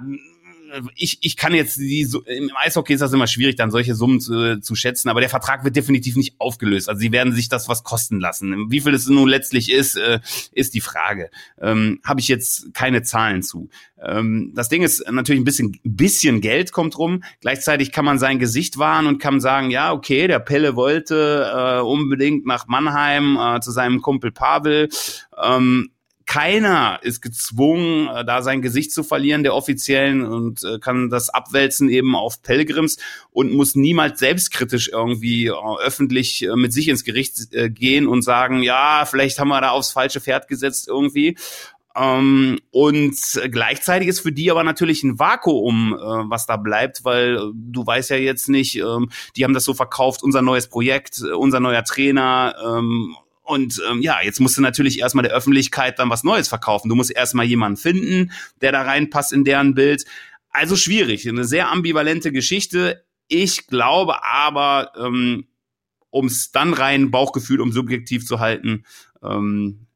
ich, 0.94 1.18
ich 1.20 1.36
kann 1.36 1.54
jetzt 1.54 1.78
die, 1.78 2.08
im 2.26 2.50
Eishockey 2.56 2.94
ist 2.94 3.00
das 3.00 3.12
immer 3.12 3.26
schwierig, 3.26 3.56
dann 3.56 3.70
solche 3.70 3.94
Summen 3.94 4.20
zu, 4.20 4.60
zu 4.60 4.74
schätzen, 4.74 5.08
aber 5.08 5.20
der 5.20 5.30
Vertrag 5.30 5.64
wird 5.64 5.76
definitiv 5.76 6.16
nicht 6.16 6.34
aufgelöst. 6.38 6.88
Also 6.88 7.00
sie 7.00 7.12
werden 7.12 7.32
sich 7.32 7.48
das 7.48 7.68
was 7.68 7.84
kosten 7.84 8.20
lassen. 8.20 8.70
Wie 8.70 8.80
viel 8.80 8.94
es 8.94 9.06
nun 9.06 9.28
letztlich 9.28 9.70
ist, 9.70 9.96
äh, 9.96 10.20
ist 10.52 10.74
die 10.74 10.80
Frage. 10.80 11.30
Ähm, 11.60 12.00
Habe 12.04 12.20
ich 12.20 12.28
jetzt 12.28 12.74
keine 12.74 13.02
Zahlen 13.02 13.42
zu. 13.42 13.68
Ähm, 14.02 14.52
das 14.54 14.68
Ding 14.68 14.82
ist 14.82 15.10
natürlich 15.10 15.40
ein 15.40 15.44
bisschen, 15.44 15.78
bisschen 15.84 16.40
Geld 16.40 16.72
kommt 16.72 16.98
rum. 16.98 17.22
Gleichzeitig 17.40 17.92
kann 17.92 18.04
man 18.04 18.18
sein 18.18 18.38
Gesicht 18.38 18.78
wahren 18.78 19.06
und 19.06 19.18
kann 19.18 19.40
sagen, 19.40 19.70
ja, 19.70 19.92
okay, 19.92 20.26
der 20.26 20.38
Pelle 20.38 20.76
wollte 20.76 21.50
äh, 21.54 21.80
unbedingt 21.80 22.46
nach 22.46 22.66
Mannheim 22.66 23.36
äh, 23.36 23.60
zu 23.60 23.70
seinem 23.70 24.02
Kumpel 24.02 24.32
Pavel. 24.32 24.88
Ähm, 25.42 25.90
keiner 26.26 26.98
ist 27.02 27.22
gezwungen, 27.22 28.08
äh, 28.08 28.24
da 28.24 28.42
sein 28.42 28.60
Gesicht 28.60 28.92
zu 28.92 29.04
verlieren, 29.04 29.44
der 29.44 29.54
Offiziellen, 29.54 30.24
und 30.26 30.62
äh, 30.64 30.78
kann 30.80 31.08
das 31.08 31.30
abwälzen 31.30 31.88
eben 31.88 32.16
auf 32.16 32.42
Pelgrims 32.42 32.98
und 33.30 33.52
muss 33.52 33.76
niemals 33.76 34.18
selbstkritisch 34.18 34.90
irgendwie 34.92 35.46
äh, 35.46 35.52
öffentlich 35.80 36.46
mit 36.56 36.72
sich 36.72 36.88
ins 36.88 37.04
Gericht 37.04 37.50
gehen 37.50 38.08
und 38.08 38.22
sagen, 38.22 38.62
ja, 38.62 39.04
vielleicht 39.08 39.38
haben 39.38 39.48
wir 39.48 39.60
da 39.60 39.70
aufs 39.70 39.92
falsche 39.92 40.20
Pferd 40.20 40.48
gesetzt 40.48 40.88
irgendwie. 40.88 41.36
Ähm, 41.94 42.58
und 42.72 43.16
gleichzeitig 43.50 44.08
ist 44.08 44.20
für 44.20 44.32
die 44.32 44.50
aber 44.50 44.64
natürlich 44.64 45.04
ein 45.04 45.18
Vakuum, 45.18 45.92
was 46.28 46.46
da 46.46 46.56
bleibt, 46.56 47.04
weil 47.04 47.52
du 47.54 47.86
weißt 47.86 48.10
ja 48.10 48.16
jetzt 48.16 48.48
nicht, 48.48 48.76
ähm, 48.76 49.10
die 49.36 49.44
haben 49.44 49.54
das 49.54 49.64
so 49.64 49.74
verkauft, 49.74 50.22
unser 50.22 50.42
neues 50.42 50.68
Projekt, 50.68 51.20
unser 51.20 51.60
neuer 51.60 51.84
Trainer, 51.84 52.54
ähm, 52.64 53.16
und 53.46 53.80
ähm, 53.88 54.02
ja, 54.02 54.18
jetzt 54.22 54.40
musst 54.40 54.58
du 54.58 54.62
natürlich 54.62 54.98
erstmal 54.98 55.22
der 55.22 55.32
Öffentlichkeit 55.32 55.98
dann 55.98 56.10
was 56.10 56.24
Neues 56.24 56.48
verkaufen. 56.48 56.88
Du 56.88 56.94
musst 56.94 57.10
erstmal 57.10 57.46
jemanden 57.46 57.76
finden, 57.76 58.32
der 58.60 58.72
da 58.72 58.82
reinpasst 58.82 59.32
in 59.32 59.44
deren 59.44 59.74
Bild. 59.74 60.04
Also 60.50 60.76
schwierig, 60.76 61.28
eine 61.28 61.44
sehr 61.44 61.70
ambivalente 61.70 62.32
Geschichte. 62.32 63.04
Ich 63.28 63.66
glaube 63.66 64.24
aber, 64.24 64.92
ähm, 64.98 65.46
um 66.10 66.26
es 66.26 66.50
dann 66.50 66.72
rein 66.72 67.10
Bauchgefühl, 67.10 67.60
um 67.60 67.72
subjektiv 67.72 68.26
zu 68.26 68.40
halten, 68.40 68.84
ähm, 69.22 69.86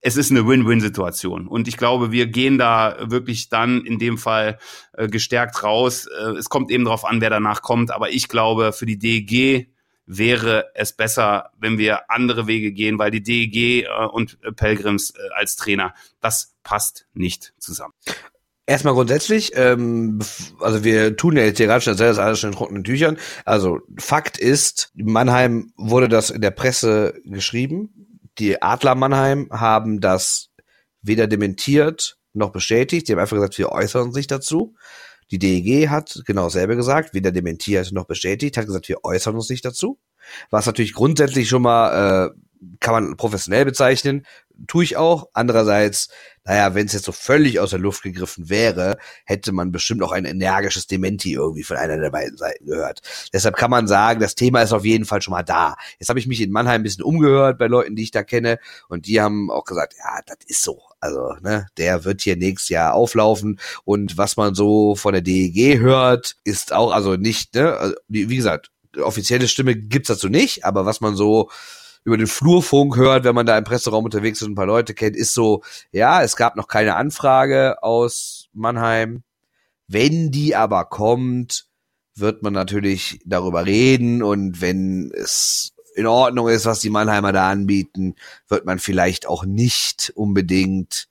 es 0.00 0.16
ist 0.16 0.30
eine 0.30 0.46
Win-Win-Situation. 0.46 1.48
Und 1.48 1.66
ich 1.66 1.76
glaube, 1.76 2.12
wir 2.12 2.26
gehen 2.26 2.58
da 2.58 2.96
wirklich 3.00 3.48
dann 3.48 3.84
in 3.84 3.98
dem 3.98 4.16
Fall 4.16 4.58
äh, 4.92 5.08
gestärkt 5.08 5.62
raus. 5.62 6.06
Äh, 6.06 6.32
es 6.32 6.48
kommt 6.48 6.70
eben 6.70 6.84
darauf 6.84 7.04
an, 7.04 7.20
wer 7.20 7.30
danach 7.30 7.62
kommt. 7.62 7.90
Aber 7.90 8.10
ich 8.10 8.28
glaube, 8.28 8.72
für 8.72 8.86
die 8.86 8.98
DEG 8.98 9.68
wäre 10.08 10.70
es 10.74 10.94
besser, 10.94 11.50
wenn 11.60 11.78
wir 11.78 12.10
andere 12.10 12.46
Wege 12.46 12.72
gehen, 12.72 12.98
weil 12.98 13.10
die 13.10 13.22
DEG 13.22 13.84
äh, 13.84 14.06
und 14.10 14.38
Pelgrims 14.56 15.10
äh, 15.10 15.18
als 15.34 15.56
Trainer, 15.56 15.94
das 16.20 16.56
passt 16.62 17.06
nicht 17.12 17.52
zusammen. 17.58 17.92
Erstmal 18.66 18.94
grundsätzlich, 18.94 19.52
ähm, 19.54 20.18
also 20.60 20.82
wir 20.82 21.16
tun 21.16 21.36
ja 21.36 21.44
jetzt 21.44 21.58
hier 21.58 21.66
gerade 21.66 21.82
schon 21.82 21.96
das 21.96 22.18
alles 22.18 22.40
schon 22.40 22.50
in 22.50 22.56
trockenen 22.56 22.84
Tüchern. 22.84 23.18
Also 23.44 23.80
Fakt 23.98 24.38
ist, 24.38 24.90
Mannheim 24.94 25.72
wurde 25.76 26.08
das 26.08 26.30
in 26.30 26.40
der 26.40 26.50
Presse 26.50 27.14
geschrieben. 27.24 28.20
Die 28.38 28.60
Adler 28.60 28.94
Mannheim 28.94 29.48
haben 29.50 30.00
das 30.00 30.50
weder 31.02 31.26
dementiert 31.26 32.18
noch 32.32 32.50
bestätigt. 32.50 33.08
Die 33.08 33.12
haben 33.12 33.20
einfach 33.20 33.36
gesagt, 33.36 33.58
wir 33.58 33.72
äußern 33.72 34.12
sich 34.12 34.26
dazu. 34.26 34.74
Die 35.30 35.38
DEG 35.38 35.88
hat 35.88 36.22
genau 36.26 36.44
dasselbe 36.44 36.76
gesagt, 36.76 37.14
weder 37.14 37.32
dementiert 37.32 37.92
noch 37.92 38.06
bestätigt, 38.06 38.56
hat 38.56 38.66
gesagt, 38.66 38.88
wir 38.88 39.04
äußern 39.04 39.34
uns 39.34 39.50
nicht 39.50 39.64
dazu. 39.64 39.98
Was 40.50 40.66
natürlich 40.66 40.94
grundsätzlich 40.94 41.48
schon 41.48 41.62
mal 41.62 42.32
äh, 42.32 42.40
kann 42.80 42.92
man 42.92 43.16
professionell 43.16 43.64
bezeichnen, 43.64 44.26
tue 44.66 44.84
ich 44.84 44.96
auch. 44.96 45.28
Andererseits, 45.32 46.08
naja, 46.44 46.74
wenn 46.74 46.86
es 46.86 46.92
jetzt 46.92 47.04
so 47.04 47.12
völlig 47.12 47.60
aus 47.60 47.70
der 47.70 47.78
Luft 47.78 48.02
gegriffen 48.02 48.48
wäre, 48.48 48.98
hätte 49.24 49.52
man 49.52 49.70
bestimmt 49.70 50.02
auch 50.02 50.12
ein 50.12 50.24
energisches 50.24 50.86
Dementi 50.86 51.32
irgendwie 51.32 51.62
von 51.62 51.76
einer 51.76 51.98
der 51.98 52.10
beiden 52.10 52.36
Seiten 52.36 52.66
gehört. 52.66 53.00
Deshalb 53.32 53.56
kann 53.56 53.70
man 53.70 53.86
sagen, 53.86 54.20
das 54.20 54.34
Thema 54.34 54.62
ist 54.62 54.72
auf 54.72 54.84
jeden 54.84 55.04
Fall 55.04 55.22
schon 55.22 55.32
mal 55.32 55.42
da. 55.42 55.76
Jetzt 55.98 56.08
habe 56.08 56.18
ich 56.18 56.26
mich 56.26 56.40
in 56.40 56.50
Mannheim 56.50 56.80
ein 56.80 56.84
bisschen 56.84 57.04
umgehört 57.04 57.58
bei 57.58 57.66
Leuten, 57.66 57.96
die 57.96 58.02
ich 58.02 58.10
da 58.10 58.22
kenne, 58.22 58.58
und 58.88 59.06
die 59.06 59.20
haben 59.20 59.50
auch 59.50 59.64
gesagt, 59.64 59.94
ja, 59.98 60.20
das 60.26 60.38
ist 60.46 60.62
so. 60.62 60.80
Also, 61.00 61.34
ne, 61.42 61.68
der 61.76 62.04
wird 62.04 62.22
hier 62.22 62.36
nächstes 62.36 62.70
Jahr 62.70 62.94
auflaufen. 62.94 63.60
Und 63.84 64.18
was 64.18 64.36
man 64.36 64.54
so 64.54 64.96
von 64.96 65.12
der 65.12 65.22
DEG 65.22 65.78
hört, 65.78 66.36
ist 66.42 66.72
auch, 66.72 66.92
also 66.92 67.14
nicht, 67.14 67.54
ne, 67.54 67.76
also, 67.76 67.94
wie, 68.08 68.28
wie 68.28 68.36
gesagt, 68.36 68.70
offizielle 69.00 69.48
Stimme 69.48 69.76
gibt's 69.76 70.08
dazu 70.08 70.28
nicht, 70.28 70.64
aber 70.64 70.86
was 70.86 71.00
man 71.00 71.14
so 71.14 71.50
über 72.04 72.16
den 72.16 72.26
Flurfunk 72.26 72.96
hört, 72.96 73.24
wenn 73.24 73.34
man 73.34 73.46
da 73.46 73.58
im 73.58 73.64
Presseraum 73.64 74.04
unterwegs 74.04 74.40
ist 74.40 74.46
und 74.46 74.52
ein 74.52 74.56
paar 74.56 74.66
Leute 74.66 74.94
kennt, 74.94 75.16
ist 75.16 75.34
so, 75.34 75.62
ja, 75.92 76.22
es 76.22 76.36
gab 76.36 76.56
noch 76.56 76.68
keine 76.68 76.96
Anfrage 76.96 77.82
aus 77.82 78.48
Mannheim. 78.52 79.22
Wenn 79.86 80.30
die 80.30 80.54
aber 80.54 80.84
kommt, 80.84 81.66
wird 82.14 82.42
man 82.42 82.52
natürlich 82.52 83.20
darüber 83.24 83.66
reden 83.66 84.22
und 84.22 84.60
wenn 84.60 85.10
es 85.14 85.72
in 85.94 86.06
Ordnung 86.06 86.48
ist, 86.48 86.66
was 86.66 86.80
die 86.80 86.90
Mannheimer 86.90 87.32
da 87.32 87.50
anbieten, 87.50 88.14
wird 88.48 88.64
man 88.64 88.78
vielleicht 88.78 89.26
auch 89.26 89.44
nicht 89.44 90.12
unbedingt 90.14 91.07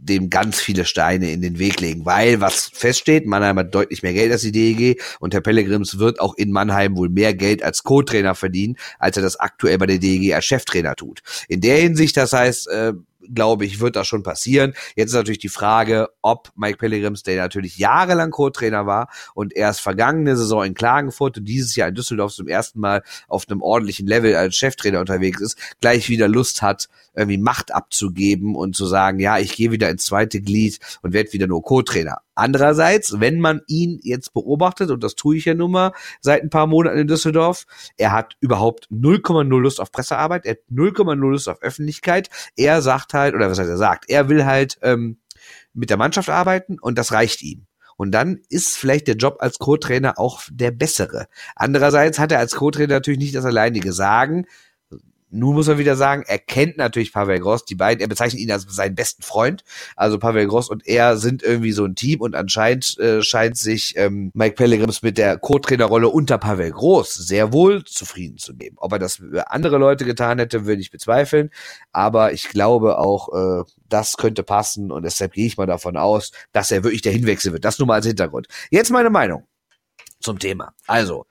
dem 0.00 0.30
ganz 0.30 0.60
viele 0.60 0.84
Steine 0.84 1.30
in 1.30 1.42
den 1.42 1.58
Weg 1.58 1.80
legen, 1.80 2.06
weil 2.06 2.40
was 2.40 2.70
feststeht, 2.72 3.26
Mannheim 3.26 3.58
hat 3.58 3.74
deutlich 3.74 4.02
mehr 4.02 4.12
Geld 4.12 4.32
als 4.32 4.42
die 4.42 4.52
DEG 4.52 5.02
und 5.20 5.34
Herr 5.34 5.40
Pellegrims 5.40 5.98
wird 5.98 6.20
auch 6.20 6.34
in 6.36 6.52
Mannheim 6.52 6.96
wohl 6.96 7.08
mehr 7.08 7.34
Geld 7.34 7.62
als 7.62 7.82
Co-Trainer 7.82 8.34
verdienen, 8.34 8.76
als 8.98 9.16
er 9.16 9.22
das 9.22 9.38
aktuell 9.38 9.78
bei 9.78 9.86
der 9.86 9.98
DEG 9.98 10.34
als 10.34 10.44
Cheftrainer 10.44 10.94
tut. 10.94 11.20
In 11.48 11.60
der 11.60 11.78
Hinsicht, 11.78 12.16
das 12.16 12.32
heißt, 12.32 12.68
äh, 12.68 12.92
glaube 13.34 13.64
ich, 13.64 13.80
wird 13.80 13.96
das 13.96 14.06
schon 14.06 14.22
passieren. 14.22 14.74
Jetzt 14.96 15.10
ist 15.10 15.16
natürlich 15.16 15.38
die 15.38 15.48
Frage, 15.48 16.08
ob 16.22 16.50
Mike 16.56 16.78
Pellegrims, 16.78 17.22
der 17.22 17.36
natürlich 17.36 17.78
jahrelang 17.78 18.30
Co-Trainer 18.30 18.86
war 18.86 19.08
und 19.34 19.54
erst 19.54 19.80
vergangene 19.80 20.36
Saison 20.36 20.64
in 20.64 20.74
Klagenfurt 20.74 21.38
und 21.38 21.44
dieses 21.44 21.76
Jahr 21.76 21.88
in 21.88 21.94
Düsseldorf 21.94 22.32
zum 22.32 22.48
ersten 22.48 22.80
Mal 22.80 23.02
auf 23.28 23.48
einem 23.48 23.62
ordentlichen 23.62 24.06
Level 24.06 24.34
als 24.36 24.56
Cheftrainer 24.56 25.00
unterwegs 25.00 25.40
ist, 25.40 25.58
gleich 25.80 26.08
wieder 26.08 26.28
Lust 26.28 26.62
hat, 26.62 26.88
irgendwie 27.14 27.38
Macht 27.38 27.74
abzugeben 27.74 28.54
und 28.54 28.76
zu 28.76 28.86
sagen, 28.86 29.18
ja, 29.18 29.38
ich 29.38 29.54
gehe 29.56 29.70
wieder 29.70 29.90
ins 29.90 30.04
zweite 30.04 30.40
Glied 30.40 30.78
und 31.02 31.12
werde 31.12 31.32
wieder 31.32 31.46
nur 31.46 31.62
Co-Trainer. 31.62 32.18
Andererseits, 32.38 33.18
wenn 33.18 33.40
man 33.40 33.62
ihn 33.66 33.98
jetzt 34.04 34.32
beobachtet, 34.32 34.92
und 34.92 35.02
das 35.02 35.16
tue 35.16 35.36
ich 35.36 35.46
ja 35.46 35.54
nun 35.54 35.72
mal 35.72 35.92
seit 36.20 36.40
ein 36.40 36.50
paar 36.50 36.68
Monaten 36.68 36.96
in 36.96 37.08
Düsseldorf, 37.08 37.66
er 37.96 38.12
hat 38.12 38.36
überhaupt 38.38 38.86
0,0 38.92 39.60
Lust 39.60 39.80
auf 39.80 39.90
Pressearbeit, 39.90 40.46
er 40.46 40.52
hat 40.52 40.60
0,0 40.70 41.16
Lust 41.16 41.48
auf 41.48 41.60
Öffentlichkeit. 41.62 42.30
Er 42.54 42.80
sagt 42.80 43.12
halt, 43.12 43.34
oder 43.34 43.50
was 43.50 43.58
heißt 43.58 43.68
er 43.68 43.76
sagt, 43.76 44.08
er 44.08 44.28
will 44.28 44.44
halt 44.44 44.78
ähm, 44.82 45.18
mit 45.74 45.90
der 45.90 45.96
Mannschaft 45.96 46.30
arbeiten 46.30 46.78
und 46.78 46.96
das 46.96 47.10
reicht 47.10 47.42
ihm. 47.42 47.66
Und 47.96 48.12
dann 48.12 48.38
ist 48.48 48.76
vielleicht 48.76 49.08
der 49.08 49.16
Job 49.16 49.38
als 49.40 49.58
Co-Trainer 49.58 50.20
auch 50.20 50.42
der 50.48 50.70
bessere. 50.70 51.26
Andererseits 51.56 52.20
hat 52.20 52.30
er 52.30 52.38
als 52.38 52.54
Co-Trainer 52.54 52.94
natürlich 52.94 53.18
nicht 53.18 53.34
das 53.34 53.44
alleinige 53.44 53.92
Sagen. 53.92 54.46
Nun 55.30 55.54
muss 55.54 55.66
man 55.68 55.78
wieder 55.78 55.96
sagen, 55.96 56.24
er 56.26 56.38
kennt 56.38 56.76
natürlich 56.78 57.12
Pavel 57.12 57.38
Gross, 57.38 57.64
die 57.64 57.74
beiden, 57.74 58.00
er 58.00 58.08
bezeichnet 58.08 58.40
ihn 58.40 58.50
als 58.50 58.66
seinen 58.68 58.94
besten 58.94 59.22
Freund. 59.22 59.62
Also 59.96 60.18
Pavel 60.18 60.46
Gross 60.46 60.70
und 60.70 60.86
er 60.86 61.16
sind 61.16 61.42
irgendwie 61.42 61.72
so 61.72 61.84
ein 61.84 61.94
Team 61.94 62.20
und 62.20 62.34
anscheinend 62.34 62.98
äh, 62.98 63.22
scheint 63.22 63.56
sich 63.58 63.94
ähm, 63.96 64.30
Mike 64.34 64.54
Pellegrims 64.54 65.02
mit 65.02 65.18
der 65.18 65.38
Co-Trainerrolle 65.38 66.08
unter 66.08 66.38
Pavel 66.38 66.70
Gross 66.70 67.14
sehr 67.14 67.52
wohl 67.52 67.84
zufrieden 67.84 68.38
zu 68.38 68.54
geben. 68.54 68.76
Ob 68.78 68.92
er 68.92 68.98
das 68.98 69.16
für 69.16 69.50
andere 69.50 69.78
Leute 69.78 70.04
getan 70.04 70.38
hätte, 70.38 70.66
würde 70.66 70.80
ich 70.80 70.90
bezweifeln. 70.90 71.50
Aber 71.92 72.32
ich 72.32 72.48
glaube 72.48 72.98
auch, 72.98 73.28
äh, 73.34 73.64
das 73.88 74.16
könnte 74.16 74.42
passen 74.42 74.90
und 74.90 75.02
deshalb 75.02 75.32
gehe 75.32 75.46
ich 75.46 75.56
mal 75.56 75.66
davon 75.66 75.96
aus, 75.96 76.32
dass 76.52 76.70
er 76.70 76.84
wirklich 76.84 77.02
der 77.02 77.12
Hinwechsel 77.12 77.52
wird. 77.52 77.64
Das 77.64 77.78
nur 77.78 77.86
mal 77.86 77.94
als 77.94 78.06
Hintergrund. 78.06 78.48
Jetzt 78.70 78.90
meine 78.90 79.10
Meinung 79.10 79.46
zum 80.20 80.38
Thema. 80.38 80.72
Also, 80.86 81.26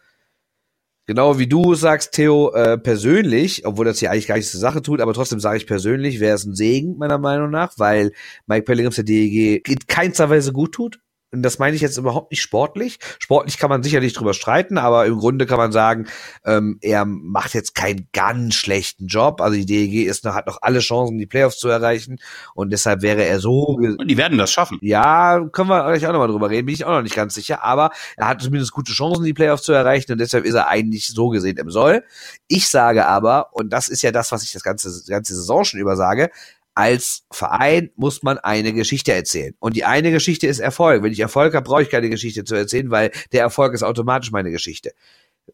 Genau 1.10 1.40
wie 1.40 1.48
du 1.48 1.74
sagst, 1.74 2.12
Theo, 2.12 2.52
äh, 2.54 2.78
persönlich, 2.78 3.66
obwohl 3.66 3.86
das 3.86 4.00
hier 4.00 4.12
eigentlich 4.12 4.28
gar 4.28 4.36
nichts 4.36 4.52
zur 4.52 4.60
Sache 4.60 4.82
tut, 4.82 5.00
aber 5.00 5.14
trotzdem 5.14 5.40
sage 5.40 5.56
ich 5.56 5.66
persönlich, 5.66 6.20
wäre 6.20 6.36
es 6.36 6.44
ein 6.44 6.54
Segen, 6.54 6.98
meiner 6.98 7.18
Meinung 7.18 7.50
nach, 7.50 7.72
weil 7.78 8.12
Mike 8.46 8.66
Pellegrims 8.66 8.96
der 8.96 9.06
DEG 9.06 9.66
in 9.66 9.80
keinster 9.88 10.30
Weise 10.30 10.52
gut 10.52 10.74
tut. 10.74 11.00
Und 11.32 11.44
das 11.44 11.60
meine 11.60 11.76
ich 11.76 11.82
jetzt 11.82 11.98
überhaupt 11.98 12.32
nicht 12.32 12.42
sportlich. 12.42 13.00
Sportlich 13.20 13.58
kann 13.58 13.70
man 13.70 13.84
sicherlich 13.84 14.14
drüber 14.14 14.34
streiten, 14.34 14.78
aber 14.78 15.06
im 15.06 15.18
Grunde 15.18 15.46
kann 15.46 15.58
man 15.58 15.74
sagen, 15.74 16.08
ähm, 16.46 16.78
er 16.82 17.04
macht 17.06 17.54
jetzt 17.54 17.76
keinen 17.76 18.08
ganz 18.14 18.56
schlechten 18.56 19.08
Job. 19.08 19.42
Also 19.42 19.58
die 19.58 19.66
DEG 19.66 20.08
ist 20.08 20.24
noch, 20.24 20.36
hat 20.36 20.48
noch 20.48 20.60
alle 20.62 20.80
Chancen, 20.80 21.18
die 21.18 21.26
Playoffs 21.26 21.60
zu 21.60 21.68
erreichen 21.68 22.20
und 22.56 22.72
deshalb 22.72 23.02
wäre 23.02 23.26
er 23.26 23.40
so. 23.40 23.64
Und 23.64 24.08
die 24.08 24.18
werden 24.18 24.38
das 24.38 24.52
schaffen. 24.52 24.80
Ja, 24.82 25.46
können 25.52 25.70
wir 25.70 25.84
gleich 25.84 26.08
auch 26.08 26.14
nochmal 26.14 26.30
drüber 26.30 26.50
reden, 26.50 26.66
bin 26.66 26.76
ich 26.76 26.86
auch 26.86 26.92
noch 26.92 27.02
nicht 27.02 27.16
ganz 27.16 27.34
sicher, 27.34 27.64
aber 27.64 27.92
er 28.16 28.30
hat 28.30 28.42
zumindest 28.42 28.72
gute 28.72 28.94
Chancen, 28.94 29.26
die 29.26 29.34
Playoffs 29.34 29.64
zu 29.64 29.74
erreichen 29.74 30.14
und 30.14 30.20
deshalb 30.20 30.46
ist 30.46 30.54
er 30.54 30.70
eigentlich 30.70 31.08
so 31.08 31.28
gesehen 31.28 31.58
im 31.58 31.72
Soll. 31.72 32.04
Ich 32.48 32.70
sage 32.70 33.06
aber, 33.06 33.54
und 33.54 33.72
das 33.74 33.90
ist 33.90 34.02
ja 34.02 34.12
das, 34.12 34.32
was 34.32 34.44
ich 34.44 34.54
das 34.54 34.64
ganze, 34.64 34.90
ganze 35.08 35.36
Saison 35.36 35.66
schon 35.66 35.80
über 35.82 35.98
sage, 35.98 36.30
als 36.78 37.24
Verein 37.32 37.90
muss 37.96 38.22
man 38.22 38.38
eine 38.38 38.72
Geschichte 38.72 39.12
erzählen. 39.12 39.56
Und 39.58 39.76
die 39.76 39.84
eine 39.84 40.12
Geschichte 40.12 40.46
ist 40.46 40.60
Erfolg. 40.60 41.02
Wenn 41.02 41.12
ich 41.12 41.20
Erfolg 41.20 41.56
habe, 41.56 41.68
brauche 41.68 41.82
ich 41.82 41.90
keine 41.90 42.08
Geschichte 42.08 42.44
zu 42.44 42.54
erzählen, 42.54 42.92
weil 42.92 43.10
der 43.32 43.42
Erfolg 43.42 43.74
ist 43.74 43.82
automatisch 43.82 44.32
meine 44.32 44.52
Geschichte. 44.52 44.92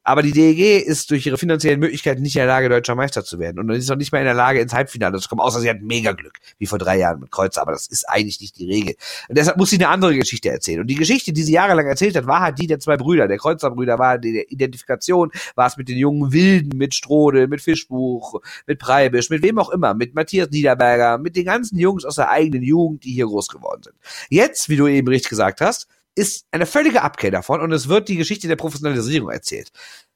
Aber 0.03 0.21
die 0.21 0.31
DEG 0.31 0.83
ist 0.85 1.11
durch 1.11 1.25
ihre 1.25 1.37
finanziellen 1.37 1.79
Möglichkeiten 1.79 2.21
nicht 2.21 2.35
in 2.35 2.39
der 2.39 2.47
Lage, 2.47 2.67
deutscher 2.67 2.95
Meister 2.95 3.23
zu 3.23 3.39
werden. 3.39 3.59
Und 3.59 3.69
ist 3.69 3.91
auch 3.91 3.95
nicht 3.95 4.11
mehr 4.11 4.21
in 4.21 4.25
der 4.25 4.33
Lage, 4.33 4.59
ins 4.59 4.73
Halbfinale 4.73 5.19
zu 5.19 5.29
kommen, 5.29 5.41
außer 5.41 5.59
sie 5.59 5.69
hat 5.69 5.81
mega 5.81 6.13
Glück, 6.13 6.39
wie 6.57 6.65
vor 6.65 6.79
drei 6.79 6.97
Jahren 6.97 7.19
mit 7.19 7.31
Kreuzer. 7.31 7.61
Aber 7.61 7.71
das 7.71 7.87
ist 7.87 8.09
eigentlich 8.09 8.41
nicht 8.41 8.57
die 8.57 8.65
Regel. 8.65 8.95
Und 9.29 9.37
deshalb 9.37 9.57
muss 9.57 9.69
sie 9.69 9.77
eine 9.77 9.89
andere 9.89 10.15
Geschichte 10.15 10.49
erzählen. 10.49 10.81
Und 10.81 10.87
die 10.87 10.95
Geschichte, 10.95 11.31
die 11.31 11.43
sie 11.43 11.53
jahrelang 11.53 11.85
erzählt 11.85 12.15
hat, 12.15 12.25
war 12.25 12.41
halt 12.41 12.59
die 12.59 12.67
der 12.67 12.79
zwei 12.79 12.97
Brüder. 12.97 13.27
Der 13.27 13.37
Kreuzerbrüder 13.37 13.99
war 13.99 14.17
die 14.17 14.45
Identifikation, 14.49 15.31
war 15.55 15.67
es 15.67 15.77
mit 15.77 15.87
den 15.89 15.97
jungen 15.97 16.33
Wilden, 16.33 16.77
mit 16.77 16.95
Strode, 16.95 17.47
mit 17.47 17.61
Fischbuch, 17.61 18.41
mit 18.65 18.79
Preibisch, 18.79 19.29
mit 19.29 19.43
wem 19.43 19.59
auch 19.59 19.69
immer, 19.69 19.93
mit 19.93 20.15
Matthias 20.15 20.49
Niederberger, 20.49 21.17
mit 21.17 21.35
den 21.35 21.45
ganzen 21.45 21.77
Jungs 21.77 22.03
aus 22.03 22.15
der 22.15 22.29
eigenen 22.29 22.63
Jugend, 22.63 23.03
die 23.03 23.11
hier 23.11 23.25
groß 23.25 23.47
geworden 23.47 23.83
sind. 23.83 23.95
Jetzt, 24.29 24.69
wie 24.69 24.75
du 24.75 24.87
eben 24.87 25.07
richtig 25.07 25.29
gesagt 25.29 25.61
hast, 25.61 25.87
ist 26.15 26.45
eine 26.51 26.65
völlige 26.65 27.01
Abkehr 27.01 27.31
davon 27.31 27.61
und 27.61 27.71
es 27.71 27.87
wird 27.87 28.07
die 28.07 28.17
Geschichte 28.17 28.47
der 28.47 28.55
Professionalisierung 28.55 29.29
erzählt. 29.29 29.71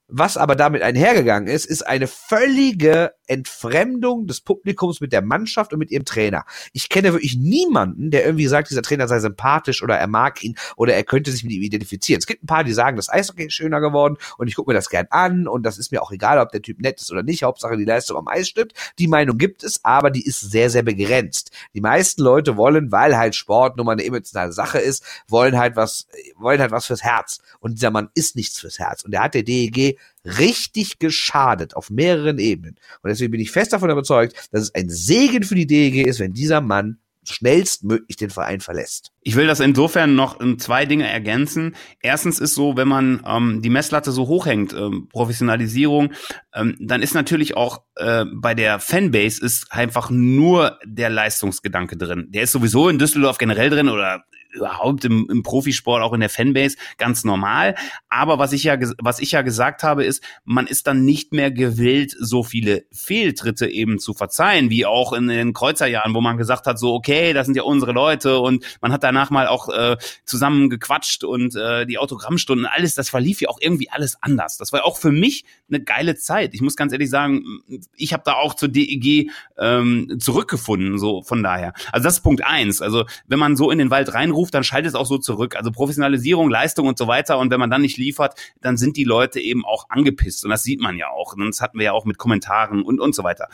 Was 0.10 0.38
aber 0.38 0.56
damit 0.56 0.84
einhergegangen 0.84 1.50
ist, 1.50 1.66
ist 1.66 1.86
eine 1.86 2.08
völlige 2.08 3.12
Entfremdung 3.28 4.26
des 4.26 4.40
Publikums 4.40 5.02
mit 5.02 5.12
der 5.12 5.22
Mannschaft 5.22 5.74
und 5.74 5.80
mit 5.80 5.92
ihrem 5.92 6.06
Trainer. 6.06 6.46
Ich 6.72 6.88
kenne 6.88 7.12
wirklich 7.12 7.36
niemanden, 7.36 8.10
der 8.10 8.26
irgendwie 8.26 8.48
sagt, 8.48 8.70
dieser 8.70 8.82
Trainer 8.82 9.10
sei 9.10 9.20
sympathisch 9.20 9.84
oder 9.84 9.98
er 9.98 10.08
mag 10.08 10.42
ihn 10.46 10.56
oder 10.78 10.94
er 10.94 11.04
könnte 11.04 11.32
sich 11.32 11.44
mit 11.44 11.52
ihm 11.52 11.62
identifizieren. 11.62 12.20
Es 12.20 12.26
gibt 12.26 12.42
ein 12.42 12.48
paar, 12.48 12.64
die 12.64 12.72
sagen, 12.72 12.96
das 12.96 13.10
Eishockey 13.10 13.48
ist 13.48 13.54
schöner 13.54 13.82
geworden 13.82 14.16
und 14.38 14.48
ich 14.48 14.56
gucke 14.56 14.72
mir 14.72 14.76
das 14.76 14.90
gern 14.90 15.08
an 15.10 15.46
und 15.46 15.64
das 15.64 15.78
ist 15.78 15.92
mir 15.92 16.02
auch 16.02 16.12
egal, 16.12 16.40
ob 16.40 16.54
der 16.54 16.62
Typ 16.62 16.80
nett 16.80 17.02
ist 17.02 17.12
oder 17.12 17.24
nicht. 17.24 17.44
Hauptsache 17.44 17.76
die 17.76 17.84
Leistung 17.84 18.16
am 18.16 18.30
Eis 18.30 18.48
stimmt. 18.48 18.72
Die 19.00 19.10
Meinung 19.10 19.38
gibt 19.38 19.62
es, 19.64 19.84
aber 19.84 20.10
die 20.10 20.26
ist 20.26 20.40
sehr, 20.40 20.70
sehr 20.70 20.84
begrenzt. 20.84 21.52
Die 21.74 21.82
meisten 21.82 22.22
Leute 22.22 22.56
wollen, 22.56 22.94
weil 22.94 23.18
halt 23.18 23.36
Sport 23.36 23.76
nun 23.76 23.86
mal 23.86 23.92
eine 23.92 24.06
emotionale 24.06 24.54
Sache 24.54 24.80
ist, 24.80 25.04
wollen 25.28 25.58
halt 25.58 25.76
was, 25.76 26.08
wollen 26.38 26.62
halt 26.62 26.72
was 26.72 26.86
fürs 26.86 27.04
Herz. 27.04 27.42
Und 27.60 27.74
dieser 27.74 27.92
Mann 27.92 28.10
ist 28.14 28.38
nichts 28.38 28.58
fürs 28.58 28.80
Herz. 28.80 29.04
Und 29.04 29.12
der 29.12 29.22
hat 29.24 29.34
der 29.34 29.44
DEG 29.44 29.97
richtig 30.24 31.00
geschadet 31.00 31.76
auf 31.76 31.90
mehreren 31.90 32.40
Ebenen. 32.40 32.76
Und 33.02 33.10
deswegen 33.10 33.32
bin 33.32 33.42
ich 33.42 33.52
fest 33.52 33.74
davon 33.74 33.90
überzeugt, 33.90 34.50
dass 34.52 34.64
es 34.64 34.76
ein 34.76 34.90
Segen 34.90 35.44
für 35.44 35.56
die 35.56 35.68
DEG 35.68 36.06
ist, 36.08 36.20
wenn 36.20 36.34
dieser 36.34 36.62
Mann 36.62 37.00
schnellstmöglich 37.30 38.18
den 38.18 38.30
Verein 38.30 38.62
verlässt. 38.62 39.12
Ich 39.22 39.36
will 39.36 39.48
das 39.48 39.60
insofern 39.60 40.16
noch 40.16 40.40
in 40.40 40.60
zwei 40.60 40.86
Dinge 40.86 41.08
ergänzen. 41.10 41.76
Erstens 42.02 42.40
ist 42.40 42.56
so, 42.56 42.78
wenn 42.78 42.88
man 42.88 43.22
ähm, 43.26 43.62
die 43.62 43.70
Messlatte 43.70 44.12
so 44.12 44.28
hochhängt, 44.28 44.74
ähm, 44.74 45.10
Professionalisierung, 45.12 46.14
ähm, 46.54 46.78
dann 46.80 47.02
ist 47.02 47.14
natürlich 47.14 47.58
auch 47.58 47.82
äh, 47.96 48.26
bei 48.34 48.54
der 48.54 48.80
Fanbase 48.80 49.44
ist 49.44 49.72
einfach 49.72 50.10
nur 50.10 50.80
der 50.86 51.10
Leistungsgedanke 51.10 51.98
drin. 51.98 52.28
Der 52.30 52.44
ist 52.44 52.54
sowieso 52.54 52.90
in 52.90 53.00
Düsseldorf 53.00 53.38
generell 53.38 53.70
drin 53.70 53.90
oder 53.90 54.24
überhaupt 54.58 55.06
im, 55.06 55.28
im 55.30 55.44
Profisport, 55.44 56.02
auch 56.02 56.14
in 56.14 56.20
der 56.20 56.30
Fanbase, 56.30 56.78
ganz 56.98 57.24
normal. 57.24 57.76
Aber 58.10 58.40
was 58.40 58.54
ich 58.54 58.64
ja, 58.64 58.78
was 59.00 59.20
ich 59.20 59.32
ja 59.32 59.42
gesagt 59.42 59.84
habe, 59.84 60.04
ist, 60.04 60.24
man 60.44 60.68
ist 60.68 60.88
dann 60.88 61.06
nicht 61.06 61.34
mehr 61.34 61.52
gewillt, 61.52 62.16
so 62.20 62.44
viele 62.44 62.86
Fehltritte 62.92 63.68
eben 63.68 64.00
zu 64.00 64.14
verzeihen, 64.14 64.70
wie 64.70 64.86
auch 64.86 65.14
in 65.14 65.28
den 65.28 65.54
Kreuzerjahren, 65.54 66.14
wo 66.14 66.22
man 66.22 66.38
gesagt 66.38 66.68
hat, 66.68 66.80
so, 66.80 66.94
okay, 66.94 67.34
das 67.34 67.46
sind 67.46 67.56
ja 67.56 67.64
unsere 67.64 67.92
Leute 67.92 68.40
und 68.40 68.66
man 68.82 68.92
hat 68.92 69.04
danach 69.04 69.30
mal 69.30 69.48
auch 69.48 69.70
äh, 69.70 69.98
zusammen 70.26 70.70
gequatscht 70.70 71.24
und 71.24 71.56
äh, 71.56 71.86
die 71.86 71.98
Autogrammstunden, 71.98 72.66
alles, 72.66 72.96
das 72.96 73.10
verlief 73.10 73.42
ja 73.42 73.50
auch 73.50 73.60
irgendwie 73.62 73.90
alles 73.90 74.18
anders. 74.22 74.58
Das 74.58 74.74
war 74.74 74.86
auch 74.86 74.98
für 74.98 75.12
mich 75.12 75.46
eine 75.70 75.82
geile 75.84 76.16
Zeit. 76.16 76.54
Ich 76.54 76.62
muss 76.62 76.76
ganz 76.76 76.92
ehrlich 76.94 77.10
sagen, 77.10 77.62
ich 77.96 78.14
habe 78.14 78.24
da 78.26 78.34
auch 78.34 78.54
zur 78.54 78.70
DEG 78.70 79.32
ähm, 79.58 80.18
zurückgefunden, 80.20 80.98
so 80.98 81.22
von 81.24 81.44
daher. 81.44 81.74
Also 81.92 82.04
das 82.04 82.16
ist 82.16 82.22
Punkt 82.22 82.44
eins. 82.44 82.82
Also 82.82 83.06
wenn 83.28 83.40
man 83.40 83.56
so 83.56 83.72
in 83.72 83.78
den 83.78 83.90
Wald 83.90 84.14
reinruft, 84.14 84.47
ruft, 84.48 84.54
dann 84.54 84.64
schaltet 84.64 84.90
es 84.90 84.96
auch 84.96 85.06
so 85.06 85.18
zurück. 85.18 85.56
Also 85.56 85.72
Professionalisierung, 85.72 86.50
Leistung 86.50 86.88
und 86.88 86.98
so 86.98 87.08
weiter. 87.08 87.38
Und 87.38 87.52
wenn 87.52 87.60
man 87.60 87.70
dann 87.70 87.82
nicht 87.82 87.98
liefert, 87.98 88.40
dann 88.62 88.78
sind 88.78 88.98
die 88.98 89.04
Leute 89.04 89.40
eben 89.40 89.66
auch 89.66 89.90
angepisst. 89.90 90.44
Und 90.44 90.52
das 90.52 90.64
sieht 90.64 90.80
man 90.80 90.98
ja 90.98 91.10
auch. 91.10 91.34
Und 91.34 91.46
das 91.46 91.62
hatten 91.62 91.78
wir 91.78 91.86
ja 91.86 91.92
auch 91.92 92.06
mit 92.06 92.18
Kommentaren 92.18 92.82
und, 92.82 93.00
und 93.00 93.14
so 93.14 93.24
weiter. 93.24 93.50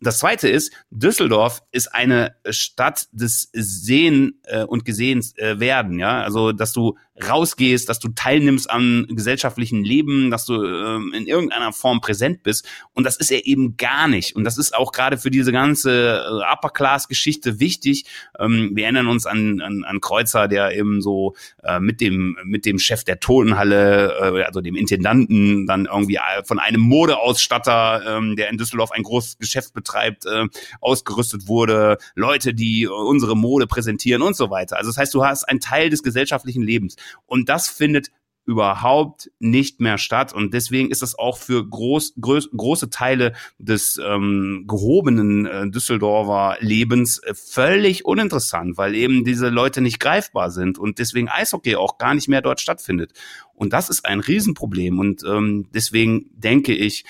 Das 0.00 0.18
zweite 0.18 0.48
ist, 0.48 0.72
Düsseldorf 0.90 1.62
ist 1.72 1.88
eine 1.88 2.36
Stadt 2.50 3.08
des 3.12 3.48
Sehen 3.52 4.40
äh, 4.44 4.62
und 4.62 4.84
Gesehens 4.84 5.36
äh, 5.38 5.58
werden, 5.58 5.98
ja. 5.98 6.20
Also, 6.22 6.52
dass 6.52 6.72
du 6.74 6.98
rausgehst, 7.22 7.88
dass 7.88 7.98
du 7.98 8.08
teilnimmst 8.08 8.70
am 8.70 9.06
gesellschaftlichen 9.08 9.84
Leben, 9.84 10.30
dass 10.30 10.44
du 10.44 10.62
ähm, 10.62 11.12
in 11.14 11.26
irgendeiner 11.26 11.72
Form 11.72 12.00
präsent 12.00 12.42
bist. 12.42 12.66
Und 12.92 13.04
das 13.04 13.16
ist 13.16 13.30
er 13.30 13.46
eben 13.46 13.76
gar 13.76 14.08
nicht. 14.08 14.36
Und 14.36 14.44
das 14.44 14.58
ist 14.58 14.74
auch 14.74 14.92
gerade 14.92 15.16
für 15.16 15.30
diese 15.30 15.52
ganze 15.52 16.24
äh, 16.24 16.52
Upper-Class-Geschichte 16.52 17.58
wichtig. 17.58 18.04
Ähm, 18.38 18.72
wir 18.74 18.84
erinnern 18.84 19.06
uns 19.06 19.26
an, 19.26 19.60
an, 19.60 19.84
an 19.84 20.00
Kreuzer, 20.00 20.48
der 20.48 20.76
eben 20.76 21.00
so 21.00 21.34
äh, 21.62 21.80
mit 21.80 22.00
dem 22.00 22.36
mit 22.44 22.66
dem 22.66 22.78
Chef 22.78 23.04
der 23.04 23.20
Tonhalle, 23.20 24.12
äh, 24.20 24.42
also 24.42 24.60
dem 24.60 24.76
Intendanten, 24.76 25.66
dann 25.66 25.86
irgendwie 25.86 26.16
äh, 26.16 26.44
von 26.44 26.58
einem 26.58 26.80
Modeausstatter, 26.82 28.16
ähm, 28.18 28.36
der 28.36 28.50
in 28.50 28.58
Düsseldorf 28.58 28.92
ein 28.92 29.02
großes 29.02 29.38
Geschäft 29.38 29.72
betreibt, 29.72 30.26
äh, 30.26 30.44
ausgerüstet 30.80 31.48
wurde. 31.48 31.98
Leute, 32.14 32.54
die 32.54 32.86
unsere 32.86 33.36
Mode 33.36 33.66
präsentieren 33.66 34.22
und 34.22 34.36
so 34.36 34.50
weiter. 34.50 34.76
Also 34.76 34.90
das 34.90 34.98
heißt, 34.98 35.14
du 35.14 35.24
hast 35.24 35.44
einen 35.44 35.60
Teil 35.60 35.90
des 35.90 36.02
gesellschaftlichen 36.02 36.62
Lebens. 36.62 36.96
Und 37.26 37.48
das 37.48 37.68
findet 37.68 38.10
überhaupt 38.46 39.30
nicht 39.40 39.80
mehr 39.80 39.98
statt. 39.98 40.32
Und 40.32 40.54
deswegen 40.54 40.90
ist 40.90 41.02
das 41.02 41.18
auch 41.18 41.36
für 41.36 41.68
groß, 41.68 42.14
groß, 42.20 42.50
große 42.56 42.90
Teile 42.90 43.34
des 43.58 44.00
ähm, 44.02 44.64
gehobenen 44.66 45.46
äh, 45.46 45.68
Düsseldorfer 45.68 46.56
Lebens 46.60 47.18
äh, 47.18 47.34
völlig 47.34 48.04
uninteressant, 48.04 48.78
weil 48.78 48.94
eben 48.94 49.24
diese 49.24 49.48
Leute 49.48 49.80
nicht 49.80 49.98
greifbar 49.98 50.50
sind 50.50 50.78
und 50.78 51.00
deswegen 51.00 51.28
Eishockey 51.28 51.74
auch 51.74 51.98
gar 51.98 52.14
nicht 52.14 52.28
mehr 52.28 52.40
dort 52.40 52.60
stattfindet. 52.60 53.12
Und 53.52 53.72
das 53.72 53.90
ist 53.90 54.06
ein 54.06 54.20
Riesenproblem. 54.20 55.00
Und 55.00 55.24
ähm, 55.24 55.68
deswegen 55.74 56.30
denke 56.32 56.72
ich, 56.72 57.04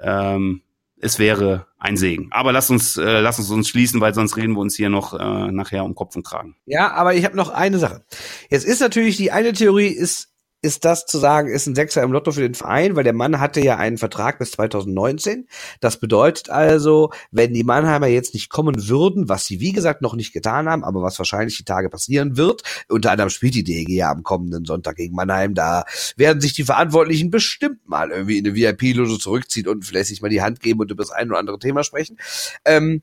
ähm, 0.00 0.60
es 1.02 1.18
wäre 1.18 1.66
ein 1.78 1.96
Segen. 1.96 2.28
Aber 2.30 2.52
lass 2.52 2.70
uns, 2.70 2.96
äh, 2.96 3.20
lass 3.20 3.38
uns 3.38 3.50
uns 3.50 3.68
schließen, 3.68 4.00
weil 4.00 4.14
sonst 4.14 4.36
reden 4.36 4.54
wir 4.54 4.60
uns 4.60 4.76
hier 4.76 4.88
noch 4.88 5.18
äh, 5.18 5.52
nachher 5.52 5.84
um 5.84 5.94
Kopf 5.94 6.16
und 6.16 6.24
Kragen. 6.24 6.56
Ja, 6.64 6.92
aber 6.92 7.14
ich 7.14 7.24
habe 7.24 7.36
noch 7.36 7.50
eine 7.50 7.78
Sache. 7.78 8.04
Jetzt 8.48 8.64
ist 8.64 8.80
natürlich 8.80 9.16
die 9.16 9.32
eine 9.32 9.52
Theorie 9.52 9.88
ist 9.88 10.31
ist 10.62 10.84
das 10.84 11.06
zu 11.06 11.18
sagen, 11.18 11.48
ist 11.48 11.66
ein 11.66 11.74
Sechser 11.74 12.02
im 12.02 12.12
Lotto 12.12 12.30
für 12.30 12.40
den 12.40 12.54
Verein, 12.54 12.94
weil 12.94 13.02
der 13.02 13.12
Mann 13.12 13.40
hatte 13.40 13.60
ja 13.60 13.76
einen 13.76 13.98
Vertrag 13.98 14.38
bis 14.38 14.52
2019. 14.52 15.48
Das 15.80 15.98
bedeutet 15.98 16.50
also, 16.50 17.10
wenn 17.32 17.52
die 17.52 17.64
Mannheimer 17.64 18.06
jetzt 18.06 18.32
nicht 18.32 18.48
kommen 18.48 18.88
würden, 18.88 19.28
was 19.28 19.44
sie 19.44 19.58
wie 19.58 19.72
gesagt 19.72 20.02
noch 20.02 20.14
nicht 20.14 20.32
getan 20.32 20.68
haben, 20.68 20.84
aber 20.84 21.02
was 21.02 21.18
wahrscheinlich 21.18 21.56
die 21.56 21.64
Tage 21.64 21.90
passieren 21.90 22.36
wird, 22.36 22.62
unter 22.88 23.10
anderem 23.10 23.30
spielt 23.30 23.56
die 23.56 23.64
DEG 23.64 23.88
ja 23.88 24.12
am 24.12 24.22
kommenden 24.22 24.64
Sonntag 24.64 24.96
gegen 24.96 25.16
Mannheim, 25.16 25.54
da 25.54 25.84
werden 26.16 26.40
sich 26.40 26.52
die 26.52 26.64
Verantwortlichen 26.64 27.32
bestimmt 27.32 27.88
mal 27.88 28.10
irgendwie 28.10 28.38
in 28.38 28.46
eine 28.46 28.54
VIP-Loge 28.54 29.18
zurückziehen 29.18 29.66
und 29.66 29.84
vielleicht 29.84 30.08
sich 30.08 30.22
mal 30.22 30.28
die 30.28 30.42
Hand 30.42 30.60
geben 30.60 30.78
und 30.78 30.92
über 30.92 31.02
das 31.02 31.10
ein 31.10 31.28
oder 31.28 31.40
andere 31.40 31.58
Thema 31.58 31.82
sprechen. 31.82 32.18
Ähm, 32.64 33.02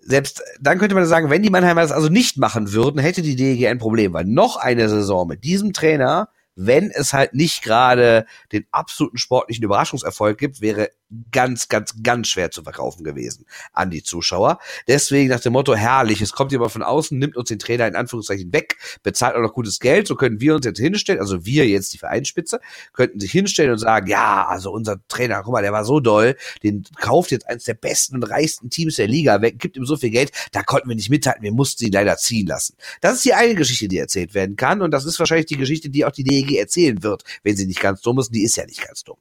selbst 0.00 0.42
dann 0.60 0.78
könnte 0.78 0.94
man 0.94 1.06
sagen, 1.06 1.28
wenn 1.28 1.42
die 1.42 1.50
Mannheimer 1.50 1.82
das 1.82 1.92
also 1.92 2.08
nicht 2.08 2.36
machen 2.36 2.72
würden, 2.72 3.00
hätte 3.00 3.22
die 3.22 3.34
DEG 3.34 3.66
ein 3.66 3.78
Problem, 3.78 4.12
weil 4.12 4.26
noch 4.26 4.56
eine 4.56 4.88
Saison 4.88 5.26
mit 5.26 5.42
diesem 5.42 5.72
Trainer 5.72 6.28
wenn 6.54 6.90
es 6.90 7.12
halt 7.12 7.34
nicht 7.34 7.62
gerade 7.62 8.26
den 8.52 8.66
absoluten 8.70 9.18
sportlichen 9.18 9.64
Überraschungserfolg 9.64 10.38
gibt, 10.38 10.60
wäre 10.60 10.90
ganz, 11.30 11.68
ganz, 11.68 11.94
ganz 12.02 12.28
schwer 12.28 12.50
zu 12.50 12.62
verkaufen 12.62 13.04
gewesen 13.04 13.46
an 13.72 13.90
die 13.90 14.02
Zuschauer. 14.02 14.58
Deswegen 14.88 15.28
nach 15.28 15.40
dem 15.40 15.52
Motto, 15.52 15.74
herrlich, 15.74 16.20
es 16.20 16.32
kommt 16.32 16.52
jemand 16.52 16.72
von 16.72 16.82
außen, 16.82 17.18
nimmt 17.18 17.36
uns 17.36 17.48
den 17.48 17.58
Trainer 17.58 17.86
in 17.86 17.96
Anführungszeichen 17.96 18.52
weg, 18.52 18.76
bezahlt 19.02 19.36
auch 19.36 19.40
noch 19.40 19.52
gutes 19.52 19.80
Geld, 19.80 20.06
so 20.06 20.14
können 20.14 20.40
wir 20.40 20.54
uns 20.54 20.64
jetzt 20.64 20.78
hinstellen, 20.78 21.20
also 21.20 21.44
wir 21.44 21.68
jetzt 21.68 21.92
die 21.92 21.98
Vereinsspitze, 21.98 22.60
könnten 22.92 23.20
sich 23.20 23.32
hinstellen 23.32 23.72
und 23.72 23.78
sagen, 23.78 24.06
ja, 24.06 24.46
also 24.46 24.70
unser 24.70 24.96
Trainer, 25.08 25.42
guck 25.42 25.52
mal, 25.52 25.62
der 25.62 25.72
war 25.72 25.84
so 25.84 26.00
doll, 26.00 26.36
den 26.62 26.84
kauft 26.96 27.30
jetzt 27.30 27.48
eins 27.48 27.64
der 27.64 27.74
besten 27.74 28.16
und 28.16 28.24
reichsten 28.24 28.70
Teams 28.70 28.96
der 28.96 29.08
Liga 29.08 29.42
weg, 29.42 29.58
gibt 29.58 29.76
ihm 29.76 29.84
so 29.84 29.96
viel 29.96 30.10
Geld, 30.10 30.32
da 30.52 30.62
konnten 30.62 30.88
wir 30.88 30.96
nicht 30.96 31.10
mithalten, 31.10 31.42
wir 31.42 31.52
mussten 31.52 31.84
ihn 31.84 31.92
leider 31.92 32.16
ziehen 32.16 32.46
lassen. 32.46 32.76
Das 33.00 33.14
ist 33.14 33.24
die 33.24 33.34
eine 33.34 33.54
Geschichte, 33.54 33.88
die 33.88 33.98
erzählt 33.98 34.34
werden 34.34 34.56
kann 34.56 34.82
und 34.82 34.90
das 34.90 35.04
ist 35.04 35.18
wahrscheinlich 35.18 35.46
die 35.46 35.56
Geschichte, 35.56 35.90
die 35.90 36.04
auch 36.04 36.12
die 36.12 36.24
DEG 36.24 36.52
erzählen 36.52 37.02
wird, 37.02 37.24
wenn 37.42 37.56
sie 37.56 37.66
nicht 37.66 37.80
ganz 37.80 38.00
dumm 38.00 38.18
ist, 38.18 38.30
die 38.34 38.44
ist 38.44 38.56
ja 38.56 38.64
nicht 38.64 38.82
ganz 38.86 39.04
dumm. 39.04 39.18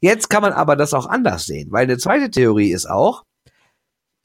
Jetzt 0.00 0.30
kann 0.30 0.42
man 0.42 0.52
aber 0.52 0.76
das 0.76 0.94
auch 0.94 1.06
anders 1.06 1.46
sehen, 1.46 1.70
weil 1.70 1.84
eine 1.84 1.98
zweite 1.98 2.30
Theorie 2.30 2.72
ist 2.72 2.88
auch, 2.88 3.24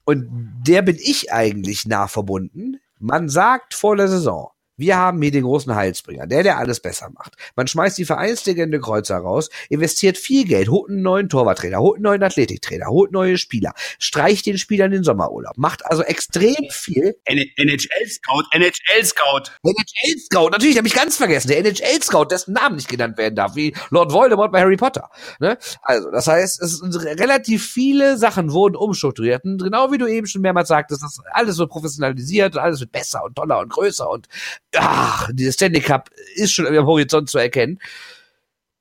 und 0.06 0.28
der 0.68 0.82
bin 0.82 0.98
ich 1.00 1.34
eigentlich 1.34 1.86
nah 1.86 2.08
verbunden, 2.08 2.78
man 3.00 3.28
sagt 3.28 3.74
vor 3.74 3.96
der 3.96 4.08
Saison, 4.08 4.52
Wir 4.78 4.98
haben 4.98 5.22
hier 5.22 5.32
den 5.32 5.44
großen 5.44 5.74
Heilsbringer, 5.74 6.28
der, 6.28 6.44
der 6.44 6.58
alles 6.58 6.82
besser 6.82 7.10
macht. 7.14 7.36
Man 7.56 7.68
schmeißt 7.68 7.98
die 7.98 8.04
Vereinslegende 8.04 8.80
Kreuzer 8.80 9.18
raus, 9.18 9.50
investiert 9.70 10.18
viel 10.18 10.46
Geld, 10.46 10.68
holt 10.70 10.90
einen 10.90 11.02
neuen 11.02 11.30
Torwarttrainer, 11.30 11.80
holt 11.80 11.98
einen 11.98 12.04
neuen 12.04 12.24
Athletiktrainer, 12.24 12.88
holt 12.88 13.14
neue 13.14 13.38
Spieler, 13.38 13.74
streicht 14.00 14.46
den 14.46 14.58
Spielern 14.58 14.92
den 14.92 15.04
Sommerurlaub, 15.04 15.58
macht 15.58 15.86
also 15.86 16.04
extrem 16.04 16.70
viel. 16.72 17.16
NHL-Scout, 17.26 18.44
NHL-Scout. 18.52 19.52
NHL-Scout, 19.64 20.50
natürlich, 20.50 20.78
habe 20.78 20.88
ich 20.88 20.94
ganz 20.94 21.16
vergessen. 21.16 21.48
Der 21.48 21.60
NHL-Scout, 21.60 22.26
dessen 22.26 22.54
Namen 22.54 22.76
nicht 22.76 22.90
genannt 22.90 23.18
werden 23.18 23.36
darf, 23.36 23.56
wie 23.56 23.74
Lord 23.92 24.12
Voldemort 24.12 24.52
bei 24.52 24.60
Harry 24.60 24.78
Potter. 24.78 25.10
Ne? 25.40 25.58
Also, 25.84 26.12
das 26.12 26.28
heißt, 26.28 26.62
es 26.62 26.80
sind 26.80 26.96
relativ 26.96 27.66
viele 27.66 28.18
Sachen 28.18 28.52
wurden 28.52 28.76
umstrukturiert. 28.76 29.46
Und 29.46 29.62
genau 29.62 29.92
wie 29.92 29.98
du 29.98 30.08
eben 30.08 30.28
schon 30.28 30.42
mehrmals 30.42 30.68
sagtest, 30.68 31.02
das 31.02 31.20
alles 31.32 31.56
so 31.56 31.68
professionalisiert 31.68 32.56
und 32.56 32.62
alles 32.62 32.82
wird 32.82 32.92
besser 32.92 33.24
und 33.24 33.36
toller 33.36 33.60
und 33.60 33.70
größer 33.70 34.10
und 34.10 34.28
ach, 34.78 35.30
dieses 35.34 35.56
Stanley 35.56 35.82
Cup 35.82 36.10
ist 36.36 36.54
schon 36.54 36.68
am 36.68 36.86
Horizont 36.86 37.30
zu 37.30 37.38
erkennen. 37.38 37.80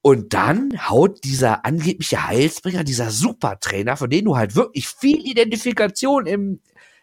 Und 0.03 0.34
dann 0.34 0.88
haut 0.90 1.24
dieser 1.24 1.64
angebliche 1.64 2.26
Heilsbringer, 2.26 2.84
dieser 2.84 3.11
Supertrainer, 3.11 3.97
von 3.97 4.11
dem 4.11 4.26
du 4.26 4.36
halt 4.36 4.55
wirklich 4.55 4.86
viel 4.86 5.26
Identifikation 5.26 6.26
im 6.26 6.61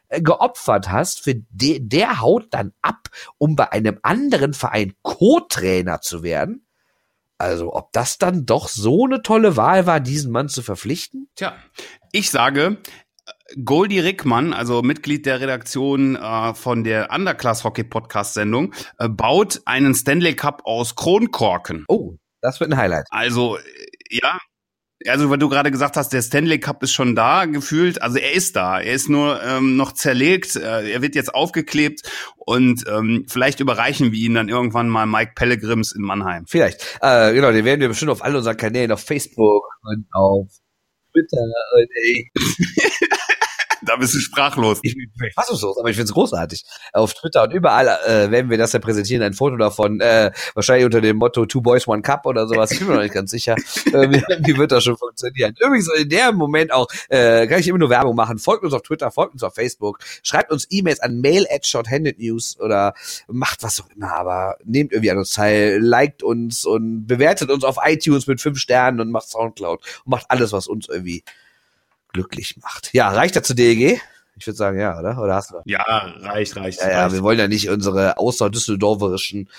äh, 0.10 0.22
geopfert 0.22 0.92
hast, 0.92 1.22
für 1.22 1.36
de, 1.50 1.80
der 1.80 2.22
haut 2.22 2.48
dann 2.52 2.74
ab, 2.82 3.08
um 3.38 3.56
bei 3.56 3.72
einem 3.72 3.98
anderen 4.04 4.54
Verein 4.54 4.94
Co-Trainer 5.02 6.02
zu 6.02 6.22
werden. 6.22 6.68
Also, 7.38 7.74
ob 7.74 7.92
das 7.92 8.20
dann 8.20 8.46
doch 8.46 8.68
so 8.68 9.06
eine 9.06 9.24
tolle 9.24 9.58
Wahl 9.58 9.88
war, 9.88 10.00
diesen 10.00 10.32
Mann 10.32 10.48
zu 10.48 10.62
verpflichten? 10.62 11.28
Tja, 11.36 11.56
ich 12.12 12.30
sage, 12.30 12.78
Goldie 13.64 14.00
Rickmann, 14.00 14.54
also 14.54 14.82
Mitglied 14.82 15.26
der 15.26 15.42
Redaktion 15.42 16.16
äh, 16.16 16.54
von 16.54 16.84
der 16.84 17.10
Underclass 17.12 17.64
Hockey 17.64 17.84
Podcast 17.84 18.34
Sendung, 18.34 18.74
äh, 18.98 19.10
baut 19.10 19.62
einen 19.66 19.96
Stanley 19.96 20.36
Cup 20.36 20.62
aus 20.66 20.96
Kronkorken. 20.96 21.86
Oh, 21.88 22.16
das 22.42 22.60
wird 22.60 22.72
ein 22.72 22.78
Highlight. 22.78 23.08
Also, 23.10 23.58
äh, 23.58 23.62
ja. 24.10 24.38
Also, 25.08 25.32
weil 25.32 25.40
du 25.40 25.50
gerade 25.50 25.72
gesagt 25.72 25.98
hast, 25.98 26.14
der 26.14 26.22
Stanley 26.22 26.60
Cup 26.60 26.84
ist 26.84 26.94
schon 26.94 27.16
da, 27.16 27.46
gefühlt. 27.46 28.02
Also, 28.04 28.20
er 28.20 28.34
ist 28.34 28.56
da. 28.56 28.80
Er 28.80 28.94
ist 28.94 29.10
nur 29.10 29.42
ähm, 29.44 29.76
noch 29.76 29.94
zerlegt. 29.94 30.56
Äh, 30.56 30.92
er 30.92 31.02
wird 31.02 31.16
jetzt 31.16 31.34
aufgeklebt 31.34 32.02
und 32.38 32.84
ähm, 32.88 33.26
vielleicht 33.28 33.60
überreichen 33.60 34.12
wir 34.12 34.20
ihn 34.20 34.36
dann 34.36 34.48
irgendwann 34.48 34.90
mal 34.90 35.08
Mike 35.08 35.32
Pellegrims 35.36 35.92
in 35.92 36.04
Mannheim. 36.04 36.46
Vielleicht. 36.48 37.00
Äh, 37.02 37.34
genau, 37.34 37.52
den 37.52 37.66
werden 37.66 37.82
wir 37.82 37.88
bestimmt 37.88 38.12
auf 38.12 38.24
all 38.24 38.36
unseren 38.36 38.58
Kanälen, 38.58 38.92
auf 38.92 39.02
Facebook 39.02 39.64
und 39.82 40.06
auf 40.14 40.48
Twitter 41.12 41.42
und 41.76 41.90
ey. 42.04 42.32
da 43.92 43.98
bist 43.98 44.14
du 44.14 44.20
sprachlos. 44.20 44.80
Ich 44.84 44.96
bin 44.96 45.10
fassungslos, 45.36 45.78
aber 45.78 45.90
ich 45.90 45.96
finde 45.96 46.06
es 46.06 46.14
großartig. 46.14 46.64
Auf 46.94 47.14
Twitter 47.14 47.44
und 47.44 47.52
überall 47.52 47.88
äh, 48.06 48.32
werden 48.32 48.50
wir 48.50 48.58
das 48.58 48.72
ja 48.72 48.80
präsentieren, 48.80 49.22
ein 49.22 49.34
Foto 49.34 49.58
davon, 49.58 50.00
äh, 50.00 50.32
wahrscheinlich 50.54 50.86
unter 50.86 51.02
dem 51.02 51.18
Motto 51.18 51.46
Two 51.46 51.62
Boys, 51.62 51.88
One 51.88 52.02
Cup 52.02 52.26
oder 52.26 52.48
sowas. 52.48 52.72
Ich 52.72 52.80
bin 52.80 52.88
mir 52.88 52.96
noch 52.96 53.02
nicht 53.02 53.14
ganz 53.14 53.32
sicher. 53.32 53.56
Äh, 53.92 54.10
wie, 54.10 54.24
wie 54.46 54.58
wird 54.58 54.72
das 54.72 54.84
schon 54.84 54.96
funktionieren? 54.96 55.54
Übrigens, 55.60 55.90
in 55.98 56.08
dem 56.08 56.36
Moment 56.36 56.72
auch, 56.72 56.88
äh, 57.10 57.48
kann 57.48 57.60
ich 57.60 57.68
immer 57.68 57.80
nur 57.80 57.90
Werbung 57.90 58.16
machen. 58.16 58.38
Folgt 58.38 58.64
uns 58.64 58.74
auf 58.74 58.84
Twitter, 58.84 59.12
folgt 59.12 59.34
uns 59.34 59.44
auf 59.44 59.56
Facebook, 59.56 60.00
schreibt 60.24 60.52
uns 60.52 60.68
E-Mails 60.70 61.00
an 61.00 61.20
mail 61.20 61.46
at 61.54 61.66
shorthanded 61.66 62.20
news 62.20 62.58
oder 62.60 62.94
macht 63.28 63.64
was 63.64 63.82
auch 63.82 63.90
immer, 63.96 64.14
aber 64.14 64.56
nehmt 64.64 64.92
irgendwie 64.92 65.12
an 65.12 65.18
uns 65.18 65.32
teil, 65.32 65.80
liked 65.82 66.24
uns 66.24 66.64
und 66.64 67.06
bewertet 67.08 67.50
uns 67.50 67.64
auf 67.64 67.78
iTunes 67.84 68.28
mit 68.28 68.40
fünf 68.40 68.60
Sternen 68.60 69.02
und 69.02 69.12
macht 69.12 69.30
Soundcloud 69.30 69.82
und 70.06 70.10
macht 70.10 70.26
alles, 70.30 70.54
was 70.54 70.68
uns 70.68 70.88
irgendwie 70.88 71.24
glücklich 72.14 72.58
macht. 72.58 72.94
Ja, 72.94 73.10
reicht 73.10 73.36
das 73.36 73.44
zu 73.44 73.54
DEG? 73.54 74.02
Ich 74.38 74.48
würde 74.48 74.58
sagen, 74.58 74.80
ja, 74.80 74.98
oder? 74.98 75.22
Oder 75.22 75.36
hast 75.36 75.52
du? 75.52 75.62
Ja, 75.66 75.84
reicht, 75.84 76.56
reicht. 76.56 76.82
Ja, 76.82 76.90
ja, 76.90 77.02
reicht. 77.04 77.16
wir 77.16 77.24
wollen 77.24 77.38
ja 77.38 77.48
nicht 77.48 77.70
unsere 77.70 78.18
außerdüsseldorferischen 78.18 79.50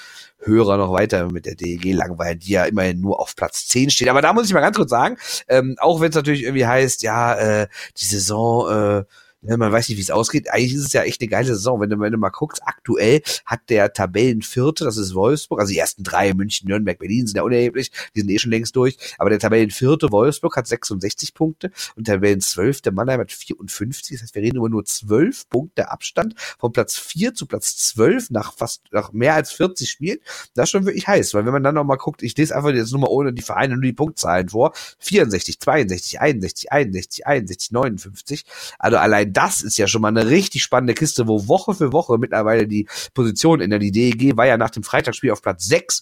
Hörer 0.41 0.77
noch 0.77 0.93
weiter 0.93 1.31
mit 1.31 1.47
der 1.47 1.55
DEG 1.55 1.93
langweilen, 1.95 2.41
die 2.41 2.53
ja 2.53 2.65
immerhin 2.65 3.01
nur 3.01 3.21
auf 3.21 3.37
Platz 3.37 3.69
10 3.69 3.91
steht. 3.91 4.09
Aber 4.09 4.23
da 4.23 4.33
muss 4.33 4.47
ich 4.47 4.53
mal 4.53 4.61
ganz 4.61 4.77
kurz 4.77 4.91
sagen, 4.91 5.19
ähm, 5.49 5.77
auch 5.79 6.01
wenn 6.01 6.11
es 6.11 6.17
natürlich 6.17 6.43
irgendwie 6.43 6.67
heißt, 6.67 7.03
ja, 7.03 7.35
äh, 7.35 7.69
die 7.97 8.05
Saison 8.07 8.69
äh, 8.71 9.05
ja, 9.45 9.57
man 9.57 9.73
weiß 9.73 9.89
nicht, 9.89 9.99
wie 9.99 10.03
es 10.03 10.11
ausgeht. 10.13 10.51
Eigentlich 10.51 10.75
ist 10.75 10.87
es 10.87 10.93
ja 10.93 11.03
echt 11.03 11.21
eine 11.21 11.29
geile 11.29 11.49
Saison. 11.49 11.81
Wenn 11.81 11.91
du, 11.91 11.99
wenn 11.99 12.13
du 12.13 12.19
mal 12.19 12.31
guckst, 12.31 12.63
aktuell 12.65 13.23
hat 13.45 13.61
der 13.71 13.93
Tabellenvierte, 13.93 14.85
das 14.85 14.97
ist 14.97 15.15
Wolfsburg, 15.15 15.61
also 15.61 15.73
die 15.73 15.79
ersten 15.79 16.05
drei, 16.05 16.33
München, 16.33 16.69
Nürnberg, 16.69 16.99
Berlin 16.99 17.27
sind 17.27 17.37
ja 17.37 17.43
unerheblich, 17.43 17.91
die 18.15 18.21
sind 18.21 18.31
eh 18.31 18.39
schon 18.39 18.53
längst 18.53 18.77
durch, 18.77 18.97
aber 19.19 19.31
der 19.31 19.41
Tabellenvierte 19.41 20.13
Wolfsburg 20.13 20.57
hat 20.57 20.69
66 20.69 21.35
Punkte 21.35 21.73
und 21.97 22.07
der 22.07 22.15
Tabellenzwölfte 22.15 22.93
Mannheim 22.93 23.21
hat 23.21 23.33
54, 23.33 24.17
das 24.17 24.23
heißt, 24.23 24.35
wir 24.37 24.43
reden 24.43 24.59
über 24.59 24.69
nur 24.69 24.85
12 24.85 25.49
Punkte 25.49 25.91
Abstand 25.91 26.35
von 26.61 26.73
Platz 26.73 26.97
4 26.97 27.35
zu 27.35 27.47
Platz 27.47 27.77
12 27.77 28.31
nach 28.31 28.55
fast, 28.55 28.83
nach 28.93 29.13
mehr 29.13 29.35
als 29.35 29.51
40 29.53 29.91
Spielen. 29.91 30.19
Das 30.55 30.65
ist 30.65 30.71
schon 30.71 30.87
wirklich 30.87 31.09
heiß, 31.09 31.35
weil 31.35 31.45
wenn 31.47 31.53
man 31.53 31.65
dann 31.65 31.75
noch 31.75 31.85
mal 31.85 31.97
guckt, 31.97 32.23
ich 32.23 32.37
lese 32.37 32.55
einfach 32.55 32.71
jetzt 32.71 32.93
nur 32.93 33.01
mal 33.01 33.09
ohne 33.09 33.33
die 33.33 33.43
Vereine 33.43 33.75
nur 33.75 33.83
die 33.83 33.93
Punktzahlen 33.93 34.51
vor, 34.51 34.73
64, 35.01 35.59
62, 35.59 36.21
61, 36.21 36.73
61, 36.73 37.27
61, 37.27 37.73
59, 37.73 38.45
also 38.79 38.99
allein 38.99 39.32
das 39.33 39.63
ist 39.63 39.79
ja 39.79 39.87
schon 39.87 40.03
mal 40.03 40.09
eine 40.09 40.29
richtig 40.29 40.63
spannende 40.63 40.95
Kiste, 40.95 41.29
wo 41.29 41.49
Woche 41.49 41.75
für 41.75 41.93
Woche 41.93 42.19
mittlerweile 42.19 42.67
die 42.67 42.89
Position 43.15 43.61
in 43.61 43.71
der 43.71 43.79
DEG 43.79 44.37
war 44.37 44.47
ja 44.47 44.57
nach 44.57 44.71
dem 44.71 44.83
Freitagsspiel 44.83 45.31
auf 45.31 45.43
Platz 45.43 45.67
6 45.67 46.01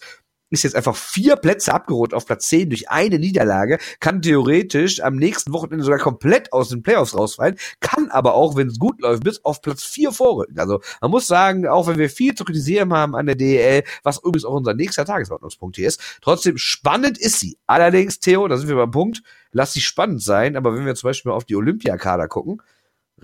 ist 0.51 0.63
jetzt 0.63 0.75
einfach 0.75 0.95
vier 0.95 1.37
Plätze 1.37 1.73
abgerutscht 1.73 2.13
auf 2.13 2.25
Platz 2.25 2.47
10 2.49 2.69
durch 2.69 2.89
eine 2.89 3.17
Niederlage, 3.17 3.79
kann 3.99 4.21
theoretisch 4.21 5.01
am 5.01 5.15
nächsten 5.15 5.53
Wochenende 5.53 5.83
sogar 5.83 5.99
komplett 5.99 6.53
aus 6.53 6.69
den 6.69 6.83
Playoffs 6.83 7.17
rausfallen, 7.17 7.55
kann 7.79 8.11
aber 8.11 8.35
auch, 8.35 8.55
wenn 8.55 8.67
es 8.67 8.77
gut 8.77 9.01
läuft, 9.01 9.23
bis 9.23 9.43
auf 9.45 9.61
Platz 9.61 9.83
4 9.83 10.11
vorrücken. 10.11 10.59
Also 10.59 10.81
man 10.99 11.09
muss 11.09 11.25
sagen, 11.25 11.67
auch 11.67 11.87
wenn 11.87 11.97
wir 11.97 12.09
viel 12.09 12.35
zu 12.35 12.43
kritisieren 12.43 12.93
haben 12.93 13.15
an 13.15 13.25
der 13.25 13.35
DEL, 13.35 13.83
was 14.03 14.17
übrigens 14.17 14.45
auch 14.45 14.53
unser 14.53 14.73
nächster 14.73 15.05
Tagesordnungspunkt 15.05 15.77
hier 15.77 15.87
ist, 15.87 16.01
trotzdem 16.21 16.57
spannend 16.57 17.17
ist 17.17 17.39
sie. 17.39 17.57
Allerdings, 17.65 18.19
Theo, 18.19 18.47
da 18.47 18.57
sind 18.57 18.67
wir 18.67 18.75
beim 18.75 18.91
Punkt, 18.91 19.23
lass 19.53 19.71
sie 19.73 19.81
spannend 19.81 20.21
sein, 20.21 20.57
aber 20.57 20.75
wenn 20.75 20.85
wir 20.85 20.95
zum 20.95 21.07
Beispiel 21.07 21.29
mal 21.29 21.37
auf 21.37 21.45
die 21.45 21.55
Olympiakader 21.55 22.27
gucken, 22.27 22.61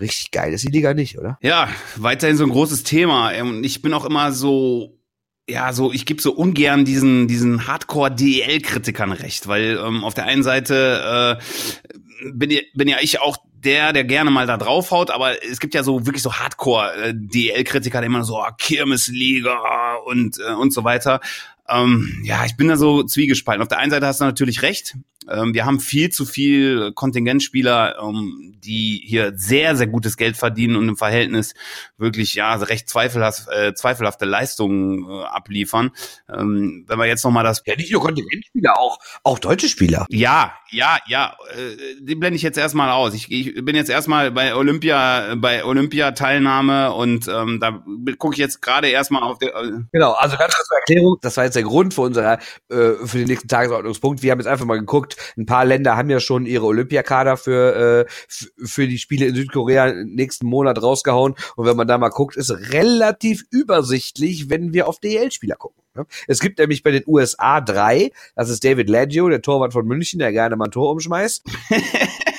richtig 0.00 0.30
geil 0.30 0.52
ist 0.52 0.64
die 0.64 0.72
Liga 0.72 0.94
nicht, 0.94 1.18
oder? 1.18 1.38
Ja, 1.42 1.68
weiterhin 1.96 2.36
so 2.36 2.44
ein 2.44 2.50
großes 2.50 2.84
Thema. 2.84 3.32
Und 3.40 3.64
ich 3.64 3.82
bin 3.82 3.94
auch 3.94 4.04
immer 4.04 4.32
so 4.32 4.98
ja, 5.48 5.72
so 5.72 5.92
ich 5.92 6.04
gebe 6.04 6.20
so 6.20 6.32
ungern 6.32 6.84
diesen 6.84 7.26
diesen 7.26 7.66
Hardcore 7.66 8.14
DEL 8.14 8.60
Kritikern 8.60 9.12
recht, 9.12 9.48
weil 9.48 9.78
ähm, 9.82 10.04
auf 10.04 10.14
der 10.14 10.24
einen 10.26 10.42
Seite 10.42 11.38
äh, 11.40 12.30
bin, 12.32 12.50
bin 12.74 12.88
ja 12.88 12.98
ich 13.00 13.20
auch 13.20 13.38
der, 13.64 13.92
der 13.92 14.04
gerne 14.04 14.30
mal 14.30 14.46
da 14.46 14.56
draufhaut, 14.56 15.10
aber 15.10 15.42
es 15.44 15.58
gibt 15.58 15.74
ja 15.74 15.82
so 15.82 16.06
wirklich 16.06 16.22
so 16.22 16.34
Hardcore 16.34 17.14
äh, 17.32 17.64
Kritiker, 17.64 18.00
die 18.00 18.06
immer 18.06 18.24
so 18.24 18.38
ah, 18.38 18.52
Kirmesliga 18.52 19.94
und 20.04 20.38
äh, 20.38 20.52
und 20.52 20.72
so 20.72 20.84
weiter. 20.84 21.20
Ähm, 21.68 22.20
ja, 22.24 22.44
ich 22.44 22.56
bin 22.56 22.68
da 22.68 22.76
so 22.76 23.02
zwiegespalten. 23.02 23.62
Auf 23.62 23.68
der 23.68 23.78
einen 23.78 23.90
Seite 23.90 24.06
hast 24.06 24.20
du 24.20 24.24
natürlich 24.24 24.62
recht. 24.62 24.96
Ähm, 25.30 25.54
wir 25.54 25.66
haben 25.66 25.80
viel 25.80 26.10
zu 26.10 26.24
viel 26.24 26.92
Kontingentspieler, 26.92 27.98
ähm, 28.02 28.56
die 28.64 29.02
hier 29.04 29.32
sehr, 29.36 29.76
sehr 29.76 29.86
gutes 29.86 30.16
Geld 30.16 30.36
verdienen 30.36 30.76
und 30.76 30.88
im 30.88 30.96
Verhältnis 30.96 31.54
wirklich 31.96 32.34
ja 32.34 32.54
recht 32.54 32.88
zweifelhaft, 32.88 33.48
äh, 33.48 33.74
zweifelhafte 33.74 34.24
Leistungen 34.24 35.08
äh, 35.08 35.24
abliefern. 35.24 35.90
Ähm, 36.28 36.84
wenn 36.86 36.98
wir 36.98 37.06
jetzt 37.06 37.24
noch 37.24 37.30
mal 37.30 37.42
das 37.42 37.62
ja 37.66 37.76
nicht 37.76 37.92
nur 37.92 38.02
Kontingentspieler, 38.02 38.78
auch 38.78 38.98
auch 39.22 39.38
deutsche 39.38 39.68
Spieler. 39.68 40.06
Ja, 40.08 40.54
ja, 40.70 40.98
ja, 41.06 41.36
äh, 41.54 41.76
die 42.00 42.14
blende 42.14 42.36
ich 42.36 42.42
jetzt 42.42 42.58
erstmal 42.58 42.90
aus. 42.90 43.14
Ich, 43.14 43.30
ich 43.30 43.64
bin 43.64 43.76
jetzt 43.76 43.90
erstmal 43.90 44.30
bei 44.30 44.54
Olympia, 44.54 45.34
bei 45.36 45.64
Olympia-Teilnahme 45.64 46.92
und 46.92 47.28
ähm, 47.28 47.58
da 47.60 47.82
gucke 48.18 48.34
ich 48.34 48.38
jetzt 48.38 48.62
gerade 48.62 48.88
erstmal 48.88 49.22
auf 49.22 49.38
der. 49.38 49.54
Äh 49.54 49.72
genau, 49.92 50.12
also 50.12 50.36
ganz 50.36 50.54
kurz 50.54 50.68
zur 50.68 50.78
Erklärung, 50.78 51.16
das 51.20 51.36
war 51.36 51.44
jetzt 51.44 51.56
der 51.58 51.64
Grund 51.64 51.94
für 51.94 52.02
unserer, 52.02 52.38
äh, 52.70 52.92
für 53.04 53.18
den 53.18 53.26
nächsten 53.26 53.48
Tagesordnungspunkt. 53.48 54.22
Wir 54.22 54.30
haben 54.30 54.38
jetzt 54.38 54.46
einfach 54.46 54.64
mal 54.64 54.78
geguckt, 54.78 55.16
ein 55.36 55.46
paar 55.46 55.64
Länder 55.64 55.96
haben 55.96 56.08
ja 56.08 56.20
schon 56.20 56.46
ihre 56.46 56.66
Olympiakader 56.66 57.36
für, 57.36 58.06
äh, 58.06 58.12
für 58.64 58.86
die 58.86 58.98
Spiele 58.98 59.26
in 59.26 59.34
Südkorea 59.34 59.92
nächsten 60.04 60.46
Monat 60.46 60.80
rausgehauen. 60.80 61.34
Und 61.56 61.66
wenn 61.66 61.76
man 61.76 61.88
da 61.88 61.98
mal 61.98 62.10
guckt, 62.10 62.36
ist 62.36 62.50
relativ 62.72 63.44
übersichtlich, 63.50 64.50
wenn 64.50 64.72
wir 64.72 64.88
auf 64.88 65.00
DL-Spieler 65.00 65.56
gucken. 65.56 65.82
Ne? 65.94 66.06
Es 66.28 66.38
gibt 66.38 66.58
nämlich 66.58 66.82
bei 66.82 66.92
den 66.92 67.02
USA 67.06 67.60
drei, 67.60 68.12
das 68.36 68.50
ist 68.50 68.64
David 68.64 68.88
Laggio, 68.88 69.28
der 69.28 69.42
Torwart 69.42 69.72
von 69.72 69.86
München, 69.86 70.20
der 70.20 70.32
gerne 70.32 70.56
mal 70.56 70.66
ein 70.66 70.70
Tor 70.70 70.90
umschmeißt. 70.92 71.44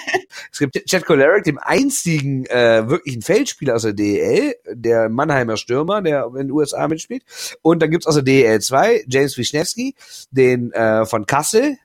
Es 0.51 0.59
gibt 0.59 0.85
Chad 0.85 1.05
Koleric, 1.05 1.43
dem 1.43 1.59
einzigen 1.59 2.45
äh, 2.45 2.87
wirklichen 2.87 3.21
Feldspieler 3.21 3.75
aus 3.75 3.83
der 3.83 3.93
DEL, 3.93 4.55
der 4.71 5.09
Mannheimer 5.09 5.57
Stürmer, 5.57 6.01
der 6.01 6.25
in 6.27 6.47
den 6.47 6.51
USA 6.51 6.87
mitspielt. 6.87 7.23
Und 7.61 7.81
dann 7.81 7.91
gibt's 7.91 8.07
aus 8.07 8.15
der 8.15 8.23
DEL 8.23 8.59
2 8.59 9.05
James 9.07 9.37
Wischnewski, 9.37 9.95
den 10.31 10.71
äh, 10.71 11.05
von 11.05 11.25
Kassel. 11.25 11.77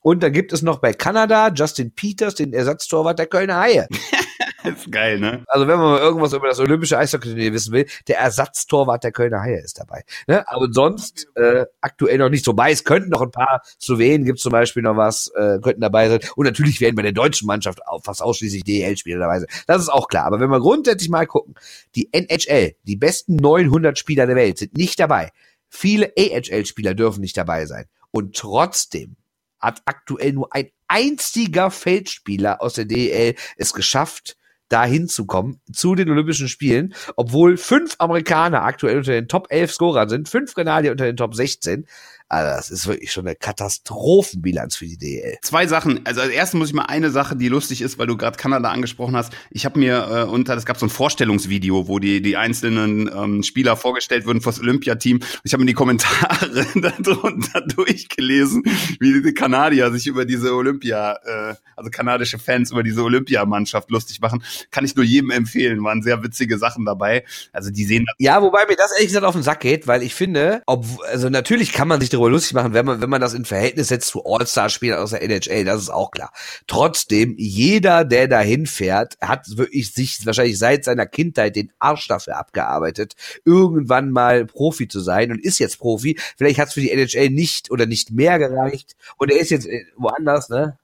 Und 0.00 0.22
dann 0.22 0.32
gibt 0.32 0.52
es 0.52 0.62
noch 0.62 0.78
bei 0.78 0.92
Kanada 0.92 1.52
Justin 1.54 1.92
Peters, 1.92 2.34
den 2.34 2.52
Ersatztorwart 2.52 3.18
der 3.18 3.26
Kölner 3.26 3.60
Haie. 3.60 3.88
Ist 4.64 4.90
geil, 4.90 5.20
ne? 5.20 5.44
Also 5.46 5.68
wenn 5.68 5.78
man 5.78 5.92
mal 5.92 6.00
irgendwas 6.00 6.32
über 6.32 6.48
das 6.48 6.58
olympische 6.58 6.98
Eishockey 6.98 7.52
wissen 7.52 7.72
will, 7.72 7.86
der 8.08 8.18
Ersatztorwart 8.18 9.04
der 9.04 9.12
Kölner 9.12 9.40
Haie 9.40 9.62
ist 9.62 9.78
dabei. 9.78 10.02
Ne? 10.26 10.44
Aber 10.50 10.66
sonst 10.72 11.28
äh, 11.36 11.66
aktuell 11.80 12.18
noch 12.18 12.28
nicht 12.28 12.44
so 12.44 12.54
bei. 12.54 12.72
Es 12.72 12.82
könnten 12.82 13.10
noch 13.10 13.22
ein 13.22 13.30
paar 13.30 13.62
Slowenen 13.80 14.24
gibt 14.24 14.40
zum 14.40 14.50
Beispiel 14.50 14.82
noch 14.82 14.96
was, 14.96 15.28
äh, 15.36 15.58
könnten 15.62 15.80
dabei 15.80 16.08
sein. 16.08 16.20
Und 16.34 16.46
natürlich 16.46 16.80
werden 16.80 16.96
bei 16.96 17.02
der 17.02 17.12
deutschen 17.12 17.46
Mannschaft 17.46 17.86
auch 17.86 18.02
fast 18.02 18.20
ausschließlich 18.20 18.64
DEL-Spieler 18.64 19.20
dabei 19.20 19.38
sein. 19.40 19.48
Das 19.68 19.80
ist 19.80 19.90
auch 19.90 20.08
klar. 20.08 20.24
Aber 20.26 20.40
wenn 20.40 20.50
wir 20.50 20.60
grundsätzlich 20.60 21.08
mal 21.08 21.26
gucken, 21.26 21.54
die 21.94 22.12
NHL, 22.12 22.74
die 22.82 22.96
besten 22.96 23.36
900 23.36 23.96
Spieler 23.96 24.26
der 24.26 24.36
Welt 24.36 24.58
sind 24.58 24.76
nicht 24.76 24.98
dabei. 24.98 25.30
Viele 25.68 26.12
AHL-Spieler 26.18 26.94
dürfen 26.94 27.20
nicht 27.20 27.36
dabei 27.36 27.66
sein. 27.66 27.84
Und 28.10 28.34
trotzdem 28.34 29.16
hat 29.60 29.82
aktuell 29.84 30.32
nur 30.32 30.52
ein 30.54 30.70
einziger 30.88 31.70
Feldspieler 31.70 32.62
aus 32.62 32.74
der 32.74 32.86
DEL 32.86 33.34
es 33.56 33.72
geschafft, 33.72 34.37
da 34.68 34.84
hinzukommen 34.84 35.60
zu 35.72 35.94
den 35.94 36.10
Olympischen 36.10 36.48
Spielen, 36.48 36.94
obwohl 37.16 37.56
fünf 37.56 37.96
Amerikaner 37.98 38.62
aktuell 38.62 38.98
unter 38.98 39.12
den 39.12 39.28
Top 39.28 39.46
11 39.50 39.72
Scorern 39.72 40.08
sind, 40.08 40.28
fünf 40.28 40.54
Kanadier 40.54 40.92
unter 40.92 41.06
den 41.06 41.16
Top 41.16 41.34
16. 41.34 41.86
Also 42.28 42.56
das 42.56 42.70
ist 42.70 42.86
wirklich 42.86 43.10
schon 43.10 43.26
eine 43.26 43.36
Katastrophenbilanz 43.36 44.76
für 44.76 44.84
die 44.84 44.98
DL. 44.98 45.38
Zwei 45.42 45.66
Sachen. 45.66 46.04
Also 46.04 46.20
als 46.20 46.30
erstes 46.30 46.58
muss 46.58 46.68
ich 46.68 46.74
mal 46.74 46.82
eine 46.82 47.10
Sache, 47.10 47.36
die 47.36 47.48
lustig 47.48 47.80
ist, 47.80 47.98
weil 47.98 48.06
du 48.06 48.18
gerade 48.18 48.36
Kanada 48.36 48.70
angesprochen 48.70 49.16
hast. 49.16 49.32
Ich 49.50 49.64
habe 49.64 49.78
mir 49.78 50.08
äh, 50.10 50.22
unter, 50.24 50.54
es 50.54 50.66
gab 50.66 50.78
so 50.78 50.84
ein 50.84 50.90
Vorstellungsvideo, 50.90 51.88
wo 51.88 51.98
die 51.98 52.20
die 52.20 52.36
einzelnen 52.36 53.10
ähm, 53.14 53.42
Spieler 53.42 53.76
vorgestellt 53.76 54.26
wurden 54.26 54.42
fürs 54.42 54.60
Olympiateam. 54.60 55.20
Ich 55.42 55.54
habe 55.54 55.62
mir 55.62 55.68
die 55.68 55.74
Kommentare 55.74 56.66
darunter 57.00 57.62
durchgelesen, 57.62 58.62
wie 59.00 59.22
die 59.22 59.32
Kanadier 59.32 59.90
sich 59.90 60.06
über 60.06 60.26
diese 60.26 60.54
Olympia, 60.54 61.14
äh, 61.24 61.54
also 61.76 61.90
kanadische 61.90 62.38
Fans 62.38 62.70
über 62.72 62.82
diese 62.82 63.02
Olympiamannschaft 63.02 63.90
lustig 63.90 64.20
machen. 64.20 64.44
Kann 64.70 64.84
ich 64.84 64.94
nur 64.94 65.04
jedem 65.04 65.30
empfehlen. 65.30 65.82
Waren 65.82 66.02
sehr 66.02 66.22
witzige 66.22 66.58
Sachen 66.58 66.84
dabei. 66.84 67.24
Also 67.52 67.70
die 67.70 67.84
sehen. 67.84 68.04
Ja, 68.18 68.42
wobei 68.42 68.66
mir 68.66 68.76
das 68.76 68.92
ehrlich 68.92 69.08
gesagt 69.08 69.24
auf 69.24 69.34
den 69.34 69.42
Sack 69.42 69.60
geht, 69.60 69.86
weil 69.86 70.02
ich 70.02 70.14
finde, 70.14 70.62
ob, 70.66 70.84
also 71.10 71.30
natürlich 71.30 71.72
kann 71.72 71.88
man 71.88 72.00
sich 72.00 72.10
darüber 72.10 72.17
lustig 72.26 72.54
machen, 72.54 72.74
wenn 72.74 72.84
man, 72.84 73.00
wenn 73.00 73.10
man 73.10 73.20
das 73.20 73.34
in 73.34 73.44
Verhältnis 73.44 73.88
setzt 73.88 74.08
zu 74.08 74.24
All-Star-Spielern 74.24 75.00
aus 75.00 75.10
der 75.10 75.22
NHL, 75.22 75.64
das 75.64 75.82
ist 75.82 75.90
auch 75.90 76.10
klar. 76.10 76.32
Trotzdem, 76.66 77.34
jeder, 77.38 78.04
der 78.04 78.28
dahin 78.28 78.66
fährt, 78.66 79.16
hat 79.20 79.56
wirklich 79.56 79.92
sich 79.92 80.26
wahrscheinlich 80.26 80.58
seit 80.58 80.84
seiner 80.84 81.06
Kindheit 81.06 81.56
den 81.56 81.72
Arsch 81.78 82.08
dafür 82.08 82.36
abgearbeitet, 82.36 83.14
irgendwann 83.44 84.10
mal 84.10 84.46
Profi 84.46 84.88
zu 84.88 85.00
sein 85.00 85.30
und 85.30 85.44
ist 85.44 85.58
jetzt 85.58 85.78
Profi. 85.78 86.18
Vielleicht 86.36 86.58
hat 86.58 86.68
es 86.68 86.74
für 86.74 86.80
die 86.80 86.90
NHL 86.90 87.30
nicht 87.30 87.70
oder 87.70 87.86
nicht 87.86 88.10
mehr 88.10 88.38
gereicht 88.38 88.96
und 89.16 89.30
er 89.30 89.38
ist 89.38 89.50
jetzt 89.50 89.66
äh, 89.66 89.84
woanders, 89.96 90.48
ne? 90.48 90.78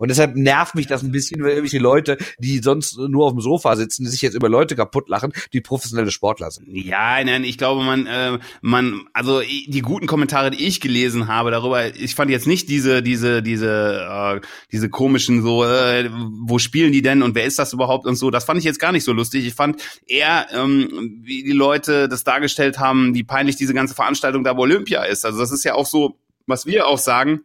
Und 0.00 0.08
deshalb 0.08 0.34
nervt 0.34 0.74
mich 0.74 0.86
das 0.86 1.02
ein 1.02 1.12
bisschen, 1.12 1.42
weil 1.42 1.50
irgendwelche 1.50 1.78
Leute, 1.78 2.16
die 2.38 2.60
sonst 2.60 2.96
nur 2.96 3.26
auf 3.26 3.32
dem 3.32 3.42
Sofa 3.42 3.76
sitzen, 3.76 4.06
sich 4.06 4.22
jetzt 4.22 4.34
über 4.34 4.48
Leute 4.48 4.74
kaputt 4.74 5.10
lachen, 5.10 5.34
die 5.52 5.60
professionelle 5.60 6.10
Sportler 6.10 6.50
sind. 6.50 6.68
Ja, 6.68 7.22
nein, 7.22 7.44
ich 7.44 7.58
glaube, 7.58 7.84
man, 7.84 8.06
äh, 8.06 8.38
man, 8.62 9.02
also 9.12 9.42
die 9.42 9.82
guten 9.82 10.06
Kommentare, 10.06 10.50
die 10.50 10.66
ich 10.66 10.80
gelesen 10.80 11.28
habe 11.28 11.50
darüber, 11.50 11.94
ich 11.94 12.14
fand 12.14 12.30
jetzt 12.30 12.46
nicht 12.46 12.70
diese, 12.70 13.02
diese, 13.02 13.42
diese, 13.42 14.40
äh, 14.40 14.40
diese 14.72 14.88
komischen 14.88 15.42
so, 15.42 15.64
äh, 15.64 16.08
wo 16.10 16.58
spielen 16.58 16.92
die 16.92 17.02
denn 17.02 17.22
und 17.22 17.34
wer 17.34 17.44
ist 17.44 17.58
das 17.58 17.74
überhaupt 17.74 18.06
und 18.06 18.16
so. 18.16 18.30
Das 18.30 18.44
fand 18.44 18.58
ich 18.58 18.64
jetzt 18.64 18.80
gar 18.80 18.92
nicht 18.92 19.04
so 19.04 19.12
lustig. 19.12 19.46
Ich 19.46 19.54
fand 19.54 19.82
eher, 20.06 20.46
ähm, 20.54 21.20
wie 21.22 21.42
die 21.42 21.52
Leute 21.52 22.08
das 22.08 22.24
dargestellt 22.24 22.78
haben, 22.78 23.14
wie 23.14 23.22
peinlich 23.22 23.56
diese 23.56 23.74
ganze 23.74 23.94
Veranstaltung 23.94 24.44
da 24.44 24.54
bei 24.54 24.62
Olympia 24.62 25.02
ist. 25.02 25.26
Also 25.26 25.40
das 25.40 25.52
ist 25.52 25.64
ja 25.64 25.74
auch 25.74 25.86
so, 25.86 26.16
was 26.46 26.64
wir 26.64 26.86
auch 26.86 26.98
sagen 26.98 27.42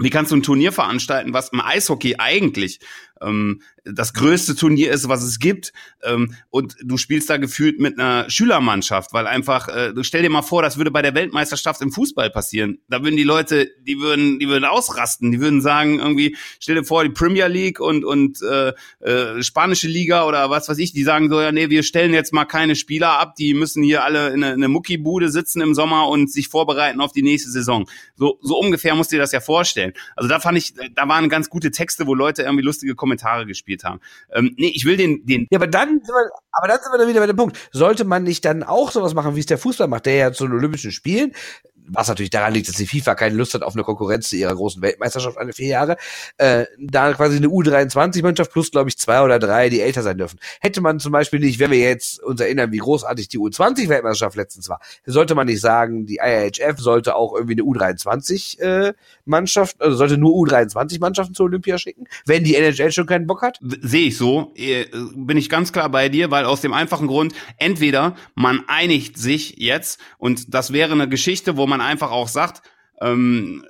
wie 0.00 0.10
kannst 0.10 0.32
du 0.32 0.36
ein 0.36 0.42
Turnier 0.42 0.72
veranstalten, 0.72 1.32
was 1.32 1.50
im 1.50 1.60
Eishockey 1.60 2.16
eigentlich 2.18 2.80
ähm, 3.20 3.62
das 3.84 4.12
größte 4.12 4.56
Turnier 4.56 4.92
ist, 4.92 5.08
was 5.08 5.22
es 5.22 5.38
gibt. 5.38 5.72
Ähm, 6.02 6.34
und 6.50 6.76
du 6.82 6.96
spielst 6.96 7.30
da 7.30 7.36
gefühlt 7.36 7.80
mit 7.80 7.98
einer 7.98 8.28
Schülermannschaft, 8.30 9.12
weil 9.12 9.26
einfach, 9.26 9.68
äh, 9.68 9.92
stell 10.02 10.22
dir 10.22 10.30
mal 10.30 10.42
vor, 10.42 10.62
das 10.62 10.76
würde 10.76 10.90
bei 10.90 11.02
der 11.02 11.14
Weltmeisterschaft 11.14 11.80
im 11.80 11.92
Fußball 11.92 12.30
passieren. 12.30 12.78
Da 12.88 13.02
würden 13.02 13.16
die 13.16 13.24
Leute, 13.24 13.70
die 13.86 13.98
würden, 14.00 14.38
die 14.38 14.48
würden 14.48 14.64
ausrasten, 14.64 15.30
die 15.32 15.40
würden 15.40 15.60
sagen, 15.60 15.98
irgendwie, 15.98 16.36
stell 16.58 16.76
dir 16.76 16.84
vor, 16.84 17.04
die 17.04 17.10
Premier 17.10 17.48
League 17.48 17.80
und, 17.80 18.04
und 18.04 18.40
äh, 18.42 18.72
äh, 19.00 19.42
spanische 19.42 19.88
Liga 19.88 20.26
oder 20.26 20.50
was 20.50 20.68
weiß 20.68 20.78
ich, 20.78 20.92
die 20.92 21.02
sagen 21.02 21.28
so, 21.28 21.40
ja, 21.40 21.52
nee, 21.52 21.70
wir 21.70 21.82
stellen 21.82 22.14
jetzt 22.14 22.32
mal 22.32 22.44
keine 22.44 22.76
Spieler 22.76 23.18
ab, 23.18 23.34
die 23.36 23.54
müssen 23.54 23.82
hier 23.82 24.04
alle 24.04 24.28
in 24.28 24.44
eine, 24.44 24.54
in 24.54 24.60
eine 24.60 24.68
Muckibude 24.68 25.30
sitzen 25.30 25.60
im 25.60 25.74
Sommer 25.74 26.08
und 26.08 26.30
sich 26.30 26.48
vorbereiten 26.48 27.00
auf 27.00 27.12
die 27.12 27.22
nächste 27.22 27.50
Saison. 27.50 27.88
So, 28.16 28.38
so 28.42 28.58
ungefähr 28.58 28.94
musst 28.94 29.12
du 29.12 29.16
dir 29.16 29.22
das 29.22 29.32
ja 29.32 29.40
vorstellen. 29.40 29.92
Also 30.16 30.28
da 30.28 30.40
fand 30.40 30.58
ich, 30.58 30.74
da 30.94 31.08
waren 31.08 31.28
ganz 31.28 31.48
gute 31.48 31.70
Texte, 31.70 32.06
wo 32.06 32.14
Leute 32.14 32.42
irgendwie 32.42 32.64
lustige 32.64 32.94
Kommentare 32.94 33.46
gespielt 33.46 33.69
haben. 33.84 34.00
Ähm, 34.32 34.54
nee, 34.56 34.72
ich 34.74 34.84
will 34.84 34.96
den, 34.96 35.24
den. 35.26 35.46
Ja, 35.50 35.58
aber 35.58 35.66
dann, 35.66 35.88
sind 35.88 36.08
wir, 36.08 36.30
aber 36.52 36.68
dann 36.68 36.78
sind 36.82 36.92
wir 36.98 37.08
wieder 37.08 37.20
bei 37.20 37.26
dem 37.26 37.36
Punkt. 37.36 37.58
Sollte 37.72 38.04
man 38.04 38.22
nicht 38.24 38.44
dann 38.44 38.62
auch 38.62 38.90
sowas 38.90 39.14
machen, 39.14 39.36
wie 39.36 39.40
es 39.40 39.46
der 39.46 39.58
Fußball 39.58 39.88
macht, 39.88 40.06
der 40.06 40.14
ja 40.14 40.32
zu 40.32 40.46
den 40.46 40.56
Olympischen 40.56 40.92
Spielen 40.92 41.32
was 41.88 42.08
natürlich 42.08 42.30
daran 42.30 42.54
liegt, 42.54 42.68
dass 42.68 42.76
die 42.76 42.86
FIFA 42.86 43.14
keine 43.14 43.36
Lust 43.36 43.54
hat 43.54 43.62
auf 43.62 43.74
eine 43.74 43.82
Konkurrenz 43.82 44.28
zu 44.28 44.36
ihrer 44.36 44.54
großen 44.54 44.82
Weltmeisterschaft 44.82 45.38
alle 45.38 45.52
vier 45.52 45.68
Jahre, 45.68 45.96
äh, 46.38 46.66
da 46.78 47.12
quasi 47.12 47.36
eine 47.36 47.48
U23-Mannschaft 47.48 48.52
plus, 48.52 48.70
glaube 48.70 48.88
ich, 48.88 48.98
zwei 48.98 49.22
oder 49.22 49.38
drei, 49.38 49.68
die 49.68 49.80
älter 49.80 50.02
sein 50.02 50.18
dürfen. 50.18 50.38
Hätte 50.60 50.80
man 50.80 51.00
zum 51.00 51.12
Beispiel 51.12 51.40
nicht, 51.40 51.58
wenn 51.58 51.70
wir 51.70 51.78
jetzt 51.78 52.22
uns 52.22 52.40
erinnern, 52.40 52.72
wie 52.72 52.78
großartig 52.78 53.28
die 53.28 53.38
U20-Weltmeisterschaft 53.38 54.36
letztens 54.36 54.68
war, 54.68 54.80
sollte 55.04 55.34
man 55.34 55.46
nicht 55.46 55.60
sagen, 55.60 56.06
die 56.06 56.20
IHF 56.22 56.78
sollte 56.78 57.16
auch 57.16 57.34
irgendwie 57.34 57.54
eine 57.54 57.62
U23-Mannschaft, 57.62 59.80
äh, 59.80 59.84
also 59.84 59.96
sollte 59.96 60.18
nur 60.18 60.32
U23-Mannschaften 60.32 61.34
zur 61.34 61.46
Olympia 61.46 61.78
schicken, 61.78 62.06
wenn 62.26 62.44
die 62.44 62.56
NHL 62.56 62.92
schon 62.92 63.06
keinen 63.06 63.26
Bock 63.26 63.42
hat? 63.42 63.58
Sehe 63.60 64.08
ich 64.08 64.16
so, 64.16 64.52
äh, 64.56 64.86
bin 65.14 65.36
ich 65.36 65.48
ganz 65.48 65.72
klar 65.72 65.88
bei 65.88 66.08
dir, 66.08 66.30
weil 66.30 66.44
aus 66.44 66.60
dem 66.60 66.72
einfachen 66.72 67.06
Grund, 67.06 67.34
entweder 67.58 68.16
man 68.34 68.64
einigt 68.68 69.18
sich 69.18 69.56
jetzt 69.58 70.00
und 70.18 70.54
das 70.54 70.72
wäre 70.72 70.92
eine 70.92 71.08
Geschichte, 71.08 71.56
wo 71.56 71.66
man 71.70 71.80
einfach 71.80 72.10
auch 72.10 72.28
sagt, 72.28 72.62
ähm, 73.00 73.64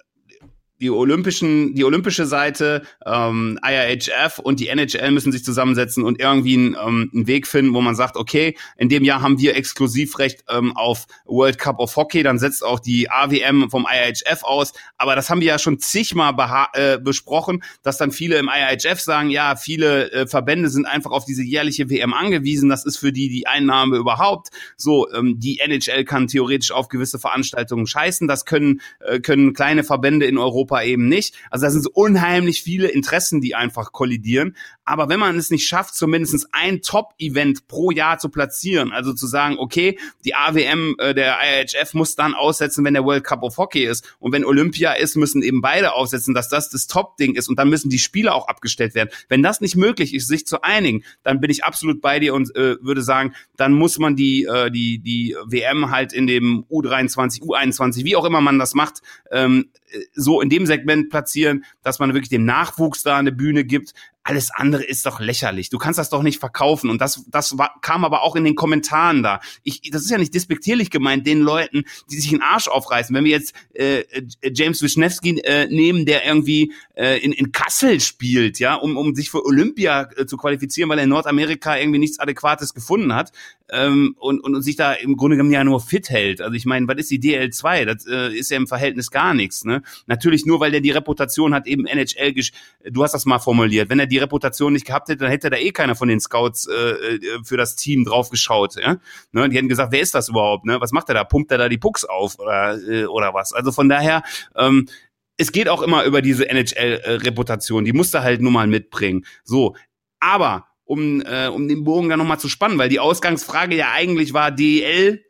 die 0.81 0.91
olympischen, 0.91 1.75
die 1.75 1.85
olympische 1.85 2.27
Seite, 2.27 2.83
ähm, 3.05 3.59
IRHF 3.63 4.39
und 4.39 4.61
die 4.61 4.69
NHL 4.69 5.11
müssen 5.11 5.33
sich 5.33 5.45
zusammensetzen 5.45 6.05
und 6.05 6.21
irgendwie 6.21 6.55
einen, 6.55 6.75
ähm, 6.75 7.11
einen 7.15 7.27
Weg 7.27 7.47
finden, 7.47 7.75
wo 7.75 7.81
man 7.81 7.95
sagt, 7.95 8.17
okay, 8.17 8.57
in 8.77 8.89
dem 8.89 9.05
Jahr 9.05 9.21
haben 9.21 9.39
wir 9.39 9.57
Exklusivrecht 9.57 10.45
ähm, 10.49 10.77
auf 10.77 11.07
World 11.27 11.59
Cup 11.59 11.79
of 11.81 11.95
Hockey, 11.97 12.23
dann 12.23 12.39
setzt 12.39 12.65
auch 12.65 12.81
die 12.81 13.11
AWM 13.11 13.71
vom 13.71 13.87
IRHF 13.91 14.43
aus. 14.43 14.73
Aber 14.97 15.15
das 15.15 15.29
haben 15.29 15.41
wir 15.41 15.49
ja 15.49 15.59
schon 15.59 15.79
zigmal 15.79 16.35
äh, 16.73 16.99
besprochen, 16.99 17.63
dass 17.83 17.99
dann 17.99 18.11
viele 18.11 18.39
im 18.39 18.49
IRHF 18.49 19.01
sagen, 19.01 19.31
ja, 19.31 19.57
viele 19.57 20.11
äh, 20.13 20.27
Verbände 20.27 20.71
sind 20.71 20.87
einfach 20.87 21.11
auf 21.11 21.25
diese 21.25 21.43
jährliche 21.43 21.91
WM 21.91 22.15
angewiesen. 22.15 22.69
Das 22.69 22.87
ist 22.87 22.97
für 22.97 23.13
die 23.13 23.29
die 23.29 23.47
Einnahme 23.47 23.97
überhaupt. 23.97 24.49
So, 24.77 25.11
ähm, 25.13 25.39
die 25.39 25.61
NHL 25.61 26.05
kann 26.05 26.27
theoretisch 26.27 26.73
auf 26.73 26.89
gewisse 26.89 27.19
Veranstaltungen 27.19 27.87
scheißen. 27.87 28.27
Das 28.27 28.45
können 28.45 28.81
äh, 29.01 29.21
können 29.21 29.53
kleine 29.53 29.85
Verbände 29.85 30.27
in 30.27 30.39
Europa 30.39 30.70
Europa 30.71 30.83
eben 30.83 31.09
nicht. 31.09 31.35
Also 31.51 31.67
da 31.67 31.71
sind 31.71 31.83
so 31.83 31.91
unheimlich 31.93 32.63
viele 32.63 32.89
Interessen, 32.89 33.41
die 33.41 33.55
einfach 33.55 33.93
kollidieren. 33.93 34.57
Aber 34.91 35.09
wenn 35.09 35.21
man 35.21 35.39
es 35.39 35.51
nicht 35.51 35.69
schafft, 35.69 35.95
zumindest 35.95 36.49
ein 36.51 36.83
Top-Event 36.83 37.69
pro 37.69 37.93
Jahr 37.93 38.19
zu 38.19 38.29
platzieren, 38.29 38.91
also 38.91 39.13
zu 39.13 39.29
sagen, 39.29 39.55
okay, 39.57 39.97
die 40.25 40.35
AWM, 40.35 40.97
äh, 40.99 41.15
der 41.15 41.39
IHF 41.41 41.95
muss 41.95 42.17
dann 42.17 42.35
aussetzen, 42.35 42.85
wenn 42.85 42.95
der 42.95 43.05
World 43.05 43.23
Cup 43.23 43.45
of 43.45 43.57
Hockey 43.57 43.85
ist. 43.85 44.17
Und 44.19 44.33
wenn 44.33 44.45
Olympia 44.45 44.95
ist, 44.95 45.15
müssen 45.15 45.43
eben 45.43 45.61
beide 45.61 45.93
aussetzen, 45.93 46.35
dass 46.35 46.49
das 46.49 46.71
das 46.71 46.89
Top-Ding 46.89 47.37
ist. 47.37 47.49
Und 47.49 47.61
dann 47.61 47.71
müssen 47.71 47.89
die 47.89 48.01
Spiele 48.01 48.35
auch 48.35 48.49
abgestellt 48.49 48.97
werden. 48.97 49.11
Wenn 49.29 49.45
das 49.45 49.61
nicht 49.61 49.77
möglich 49.77 50.13
ist, 50.13 50.27
sich 50.27 50.45
zu 50.45 50.63
einigen, 50.63 51.05
dann 51.23 51.41
bin 51.41 51.53
ich 51.53 51.63
absolut 51.63 52.01
bei 52.01 52.19
dir 52.19 52.35
und 52.35 52.53
äh, 52.57 52.75
würde 52.83 53.03
sagen, 53.03 53.37
dann 53.57 53.75
muss 53.75 54.01
man 54.01 54.17
die, 54.17 54.43
äh, 54.47 54.73
die, 54.73 54.99
die 54.99 55.37
WM 55.45 55.93
halt 55.93 56.13
in 56.13 56.27
dem 56.27 56.65
U23, 56.69 57.43
U21, 57.43 58.05
wie 58.05 58.17
auch 58.17 58.25
immer 58.25 58.41
man 58.41 58.59
das 58.59 58.75
macht, 58.75 59.03
ähm, 59.31 59.67
so 60.15 60.41
in 60.41 60.49
dem 60.49 60.67
Segment 60.67 61.11
platzieren, 61.11 61.65
dass 61.83 61.99
man 61.99 62.15
wirklich 62.15 62.29
dem 62.29 62.45
Nachwuchs 62.45 63.03
da 63.03 63.17
eine 63.19 63.33
Bühne 63.33 63.65
gibt, 63.65 63.95
alles 64.23 64.51
andere 64.51 64.85
ist 64.85 65.07
doch 65.07 65.19
lächerlich. 65.21 65.71
Du 65.71 65.79
kannst 65.79 65.99
das 65.99 66.11
doch 66.11 66.23
nicht 66.23 66.39
verkaufen. 66.39 66.91
Und 66.91 67.01
das, 67.01 67.25
das 67.29 67.57
war, 67.57 67.75
kam 67.81 68.05
aber 68.05 68.23
auch 68.23 68.37
in 68.37 68.45
den 68.45 68.55
Kommentaren 68.55 69.23
da. 69.23 69.41
Ich, 69.63 69.91
das 69.91 70.03
ist 70.03 70.11
ja 70.11 70.19
nicht 70.19 70.35
despektierlich 70.35 70.91
gemeint, 70.91 71.27
den 71.27 71.41
Leuten, 71.41 71.85
die 72.11 72.17
sich 72.17 72.31
den 72.31 72.43
Arsch 72.43 72.69
aufreißen. 72.69 73.15
Wenn 73.15 73.25
wir 73.25 73.31
jetzt 73.31 73.55
äh, 73.73 74.05
James 74.43 74.83
Wisniewski 74.83 75.41
äh, 75.41 75.67
nehmen, 75.67 76.05
der 76.05 76.27
irgendwie 76.27 76.73
äh, 76.95 77.19
in, 77.19 77.33
in 77.33 77.53
Kassel 77.53 78.01
spielt, 78.01 78.59
ja, 78.59 78.75
um, 78.75 78.97
um 78.97 79.15
sich 79.15 79.31
für 79.31 79.45
Olympia 79.45 80.09
äh, 80.17 80.27
zu 80.27 80.37
qualifizieren, 80.37 80.91
weil 80.91 80.99
er 80.99 81.05
in 81.05 81.11
Nordamerika 81.11 81.77
irgendwie 81.79 81.99
nichts 81.99 82.19
Adäquates 82.19 82.75
gefunden 82.75 83.15
hat 83.15 83.33
ähm, 83.73 84.15
und, 84.19 84.41
und, 84.41 84.55
und 84.55 84.63
sich 84.63 84.77
da 84.77 84.93
im 84.93 85.17
Grunde 85.17 85.37
genommen 85.37 85.53
ja 85.53 85.65
nur 85.65 85.81
fit 85.81 86.11
hält. 86.11 86.41
Also 86.41 86.55
ich 86.55 86.67
meine, 86.67 86.87
was 86.89 86.97
ist 86.97 87.11
die 87.11 87.21
DL2? 87.21 87.85
Das 87.85 88.07
äh, 88.07 88.37
ist 88.37 88.51
ja 88.51 88.57
im 88.57 88.67
Verhältnis 88.67 89.11
gar 89.11 89.35
nichts. 89.35 89.65
Ne? 89.65 89.83
Natürlich 90.07 90.47
nur, 90.47 90.61
weil 90.61 90.71
der 90.71 90.81
die 90.81 90.91
Reputation 90.91 91.55
hat, 91.55 91.67
eben 91.67 91.87
NHL, 91.87 92.35
du 92.91 93.03
hast 93.03 93.13
das 93.13 93.27
mal 93.27 93.39
formuliert, 93.39 93.89
wenn 93.89 93.99
er 93.99 94.07
die 94.07 94.19
Reputation 94.19 94.73
nicht 94.73 94.87
gehabt 94.87 95.09
hätte, 95.09 95.19
dann 95.19 95.31
hätte 95.31 95.51
da 95.51 95.57
eh 95.57 95.73
keiner 95.73 95.95
von 95.95 96.09
den 96.09 96.21
Scouts 96.21 96.67
äh, 96.67 96.73
äh 96.73 97.21
für 97.45 97.57
das 97.57 97.77
Team 97.77 98.05
drauf 98.05 98.31
geschaut. 98.31 98.77
Ja? 98.77 98.99
Ne? 99.33 99.49
Die 99.49 99.57
hätten 99.57 99.69
gesagt, 99.69 99.93
wer 99.93 100.01
ist 100.01 100.15
das 100.15 100.29
überhaupt? 100.29 100.65
Ne? 100.65 100.81
Was 100.81 100.93
macht 100.93 101.09
er 101.09 101.15
da? 101.15 101.25
Pumpt 101.25 101.51
er 101.51 101.59
da 101.59 101.69
die 101.69 101.79
Pucks 101.79 102.05
auf 102.05 102.39
oder, 102.39 102.79
äh, 102.89 103.05
oder 103.07 103.35
was? 103.35 103.53
Also 103.53 103.73
von 103.73 103.89
daher, 103.89 104.23
ähm, 104.57 104.87
es 105.37 105.53
geht 105.53 105.69
auch 105.69 105.81
immer 105.81 106.05
über 106.05 106.21
diese 106.21 106.49
NHL-Reputation, 106.49 107.87
die 107.87 107.95
musst 107.95 108.13
du 108.13 108.23
halt 108.23 108.43
nur 108.43 108.53
mal 108.53 108.67
mitbringen. 108.67 109.25
So, 109.43 109.75
aber 110.21 110.67
um, 110.91 111.23
äh, 111.23 111.47
um 111.47 111.69
den 111.69 111.85
Bogen 111.85 112.09
dann 112.09 112.19
nochmal 112.19 112.41
zu 112.41 112.49
spannen, 112.49 112.77
weil 112.77 112.89
die 112.89 112.99
Ausgangsfrage 112.99 113.77
ja 113.77 113.93
eigentlich 113.93 114.35
war 114.35 114.51
DEL 114.51 115.25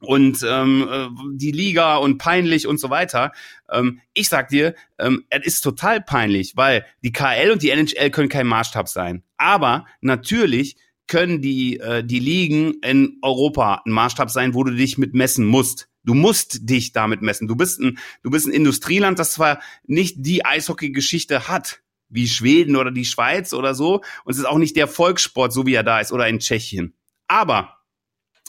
und 0.00 0.44
ähm, 0.46 0.86
äh, 0.90 1.08
die 1.32 1.50
Liga 1.50 1.96
und 1.96 2.18
peinlich 2.18 2.66
und 2.66 2.78
so 2.78 2.90
weiter. 2.90 3.32
Ähm, 3.72 4.00
ich 4.12 4.28
sag 4.28 4.50
dir, 4.50 4.74
ähm, 4.98 5.24
es 5.30 5.46
ist 5.46 5.60
total 5.62 6.02
peinlich, 6.02 6.58
weil 6.58 6.84
die 7.02 7.10
KL 7.10 7.52
und 7.52 7.62
die 7.62 7.70
NHL 7.70 8.10
können 8.10 8.28
kein 8.28 8.46
Maßstab 8.46 8.86
sein. 8.86 9.22
Aber 9.38 9.86
natürlich 10.02 10.76
können 11.06 11.40
die, 11.40 11.80
äh, 11.80 12.04
die 12.04 12.18
Ligen 12.18 12.74
in 12.82 13.16
Europa 13.22 13.82
ein 13.86 13.92
Maßstab 13.92 14.30
sein, 14.30 14.52
wo 14.52 14.62
du 14.62 14.72
dich 14.72 14.98
mit 14.98 15.14
messen 15.14 15.46
musst. 15.46 15.88
Du 16.04 16.12
musst 16.12 16.68
dich 16.68 16.92
damit 16.92 17.22
messen. 17.22 17.48
Du 17.48 17.56
bist 17.56 17.80
ein, 17.80 17.98
du 18.22 18.30
bist 18.30 18.46
ein 18.46 18.52
Industrieland, 18.52 19.18
das 19.18 19.32
zwar 19.32 19.60
nicht 19.86 20.16
die 20.18 20.44
Eishockey-Geschichte 20.44 21.48
hat, 21.48 21.80
wie 22.08 22.28
Schweden 22.28 22.76
oder 22.76 22.90
die 22.90 23.04
Schweiz 23.04 23.52
oder 23.52 23.74
so, 23.74 23.96
und 24.24 24.32
es 24.32 24.38
ist 24.38 24.46
auch 24.46 24.58
nicht 24.58 24.76
der 24.76 24.88
Volkssport, 24.88 25.52
so 25.52 25.66
wie 25.66 25.74
er 25.74 25.82
da 25.82 26.00
ist, 26.00 26.12
oder 26.12 26.28
in 26.28 26.38
Tschechien. 26.38 26.94
Aber 27.26 27.76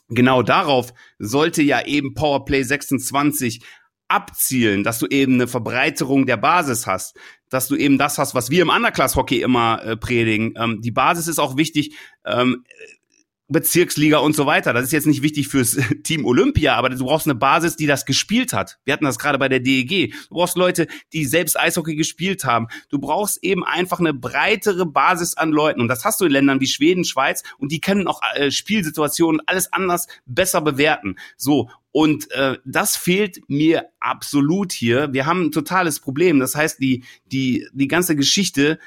genau 0.10 0.44
darauf 0.44 0.94
sollte 1.20 1.64
ja 1.64 1.86
eben 1.86 2.14
Powerplay 2.14 2.64
26 2.64 3.62
abzielen, 4.08 4.84
dass 4.84 5.00
du 5.00 5.08
eben 5.08 5.34
eine 5.34 5.48
Verbreiterung 5.48 6.26
der 6.26 6.38
Basis 6.38 6.88
hast, 6.88 7.18
dass 7.50 7.68
du 7.68 7.76
eben 7.76 7.98
das 7.98 8.18
hast, 8.18 8.36
was 8.36 8.50
wir 8.50 8.62
im 8.62 8.70
Underclass-Hockey 8.70 9.42
immer 9.42 9.84
äh, 9.84 9.98
predigen. 9.98 10.54
Ähm, 10.58 10.82
die 10.82 10.92
Basis 10.92 11.28
ist 11.28 11.40
auch 11.40 11.58
wichtig. 11.58 11.96
Ähm, 12.26 12.64
Bezirksliga 13.50 14.18
und 14.18 14.36
so 14.36 14.46
weiter. 14.46 14.74
Das 14.74 14.84
ist 14.84 14.92
jetzt 14.92 15.08
nicht 15.08 15.22
wichtig 15.22 15.48
fürs 15.48 15.78
Team 16.04 16.26
Olympia, 16.26 16.76
aber 16.76 16.90
du 16.90 17.06
brauchst 17.06 17.28
eine 17.28 17.36
Basis, 17.36 17.78
die 17.78 17.86
das 17.86 18.06
gespielt 18.06 18.54
hat. 18.54 18.78
Wir 18.84 18.94
hatten 18.94 19.06
das 19.06 19.20
gerade 19.20 19.38
bei 19.38 19.48
der 19.48 19.60
DEG. 19.60 20.14
Du 20.30 20.36
brauchst 20.36 20.58
Leute, 20.58 20.88
die 21.14 21.26
selbst 21.26 21.58
Eishockey 21.58 21.96
gespielt 21.96 22.44
haben. 22.44 22.68
Du 22.90 23.00
brauchst 23.00 23.44
eben 23.44 23.64
einfach 23.64 24.00
eine 24.00 24.14
breitere 24.14 24.86
Basis 24.86 25.36
an 25.36 25.52
Leuten. 25.52 25.80
Und 25.80 25.88
das 25.88 26.04
hast 26.04 26.20
du 26.20 26.26
in 26.26 26.32
Ländern 26.32 26.60
wie 26.60 26.68
Schweden, 26.68 27.06
Schweiz 27.06 27.44
und 27.58 27.72
die 27.72 27.80
können 27.80 28.08
auch 28.08 28.22
äh, 28.36 28.52
Spielsituationen 28.52 29.42
alles 29.46 29.72
anders 29.72 30.08
besser 30.26 30.62
bewerten. 30.62 31.16
So. 31.38 31.70
Und 31.92 32.30
äh, 32.32 32.58
das 32.64 32.96
fehlt 32.96 33.40
mir 33.50 33.90
absolut 34.00 34.72
hier. 34.72 35.14
Wir 35.14 35.26
haben 35.26 35.46
ein 35.46 35.52
totales 35.52 36.00
Problem. 36.00 36.40
Das 36.40 36.54
heißt, 36.54 36.80
die, 36.80 37.04
die, 37.26 37.68
die 37.74 37.88
ganze 37.88 38.16
Geschichte 38.16 38.78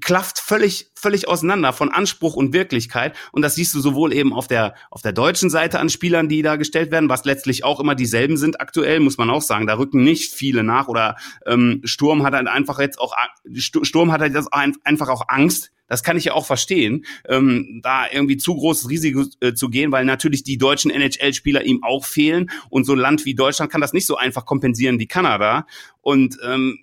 klafft 0.00 0.38
völlig, 0.38 0.90
völlig 0.94 1.28
auseinander 1.28 1.72
von 1.72 1.90
Anspruch 1.90 2.34
und 2.34 2.52
Wirklichkeit. 2.52 3.14
Und 3.32 3.42
das 3.42 3.54
siehst 3.54 3.74
du 3.74 3.80
sowohl 3.80 4.12
eben 4.12 4.32
auf 4.32 4.46
der, 4.46 4.74
auf 4.90 5.02
der 5.02 5.12
deutschen 5.12 5.50
Seite 5.50 5.78
an 5.78 5.88
Spielern, 5.88 6.28
die 6.28 6.42
da 6.42 6.56
gestellt 6.56 6.90
werden, 6.90 7.08
was 7.08 7.24
letztlich 7.24 7.64
auch 7.64 7.80
immer 7.80 7.94
dieselben 7.94 8.36
sind 8.36 8.60
aktuell, 8.60 9.00
muss 9.00 9.18
man 9.18 9.30
auch 9.30 9.42
sagen. 9.42 9.66
Da 9.66 9.78
rücken 9.78 10.04
nicht 10.04 10.32
viele 10.32 10.62
nach 10.62 10.88
oder 10.88 11.16
ähm, 11.46 11.80
Sturm 11.84 12.22
hat 12.22 12.34
halt 12.34 12.48
einfach 12.48 12.78
jetzt 12.78 12.98
auch, 12.98 13.14
Sturm 13.54 14.12
hat 14.12 14.20
halt 14.20 14.34
jetzt 14.34 14.52
einfach 14.52 15.08
auch 15.08 15.24
Angst, 15.28 15.72
das 15.88 16.02
kann 16.02 16.16
ich 16.16 16.26
ja 16.26 16.34
auch 16.34 16.46
verstehen, 16.46 17.04
ähm, 17.26 17.80
da 17.82 18.04
irgendwie 18.10 18.36
zu 18.36 18.54
großes 18.54 18.88
Risiko 18.90 19.24
äh, 19.40 19.54
zu 19.54 19.70
gehen, 19.70 19.90
weil 19.90 20.04
natürlich 20.04 20.44
die 20.44 20.58
deutschen 20.58 20.90
NHL-Spieler 20.90 21.64
ihm 21.64 21.82
auch 21.82 22.04
fehlen 22.04 22.50
und 22.68 22.84
so 22.84 22.92
ein 22.92 22.98
Land 22.98 23.24
wie 23.24 23.34
Deutschland 23.34 23.72
kann 23.72 23.80
das 23.80 23.94
nicht 23.94 24.06
so 24.06 24.16
einfach 24.16 24.44
kompensieren 24.44 24.98
wie 24.98 25.06
Kanada. 25.06 25.66
Und 26.02 26.38
ähm, 26.44 26.78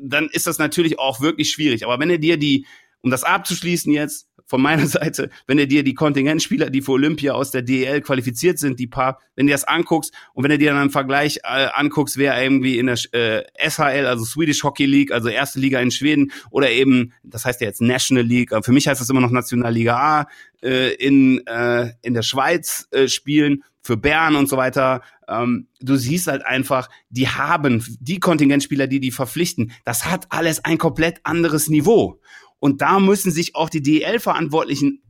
dann 0.00 0.28
ist 0.30 0.46
das 0.46 0.58
natürlich 0.58 0.98
auch 0.98 1.20
wirklich 1.20 1.50
schwierig. 1.50 1.84
Aber 1.84 1.98
wenn 1.98 2.10
er 2.10 2.18
dir 2.18 2.36
die, 2.36 2.66
um 3.00 3.10
das 3.10 3.24
abzuschließen 3.24 3.92
jetzt, 3.92 4.28
von 4.46 4.60
meiner 4.60 4.86
Seite, 4.86 5.30
wenn 5.46 5.56
du 5.56 5.66
dir 5.66 5.82
die 5.82 5.94
Kontingentspieler, 5.94 6.70
die 6.70 6.82
für 6.82 6.92
Olympia 6.92 7.32
aus 7.32 7.50
der 7.50 7.62
DEL 7.62 8.00
qualifiziert 8.00 8.58
sind, 8.58 8.78
die 8.78 8.86
paar, 8.86 9.18
wenn 9.36 9.46
du 9.46 9.52
das 9.52 9.64
anguckst 9.64 10.12
und 10.34 10.44
wenn 10.44 10.50
du 10.50 10.58
dir 10.58 10.70
dann 10.70 10.80
einen 10.80 10.90
Vergleich 10.90 11.38
äh, 11.44 11.68
anguckst, 11.72 12.16
wer 12.16 12.40
irgendwie 12.40 12.78
in 12.78 12.86
der 12.86 12.98
äh, 13.12 13.44
SHL, 13.58 14.06
also 14.06 14.24
Swedish 14.24 14.62
Hockey 14.62 14.86
League, 14.86 15.12
also 15.12 15.28
erste 15.28 15.60
Liga 15.60 15.80
in 15.80 15.90
Schweden 15.90 16.32
oder 16.50 16.70
eben, 16.70 17.12
das 17.22 17.44
heißt 17.44 17.60
ja 17.60 17.66
jetzt 17.66 17.80
National 17.80 18.24
League, 18.24 18.52
für 18.62 18.72
mich 18.72 18.88
heißt 18.88 19.00
das 19.00 19.10
immer 19.10 19.20
noch 19.20 19.30
Nationalliga 19.30 19.96
A, 19.96 20.26
äh, 20.62 20.94
in, 20.94 21.46
äh, 21.46 21.92
in 22.02 22.14
der 22.14 22.22
Schweiz 22.22 22.88
äh, 22.90 23.08
spielen, 23.08 23.64
für 23.84 23.98
Bern 23.98 24.34
und 24.34 24.48
so 24.48 24.56
weiter. 24.56 25.02
Ähm, 25.28 25.68
du 25.80 25.96
siehst 25.96 26.26
halt 26.26 26.44
einfach, 26.44 26.88
die 27.08 27.28
haben 27.28 27.84
die 28.00 28.20
Kontingentspieler, 28.20 28.86
die 28.86 29.00
die 29.00 29.10
verpflichten, 29.10 29.72
das 29.84 30.04
hat 30.04 30.26
alles 30.30 30.64
ein 30.64 30.78
komplett 30.78 31.20
anderes 31.24 31.68
Niveau. 31.68 32.20
Und 32.58 32.80
da 32.80 33.00
müssen 33.00 33.30
sich 33.30 33.54
auch 33.54 33.68
die 33.68 33.82
DL-Verantwortlichen 33.82 35.02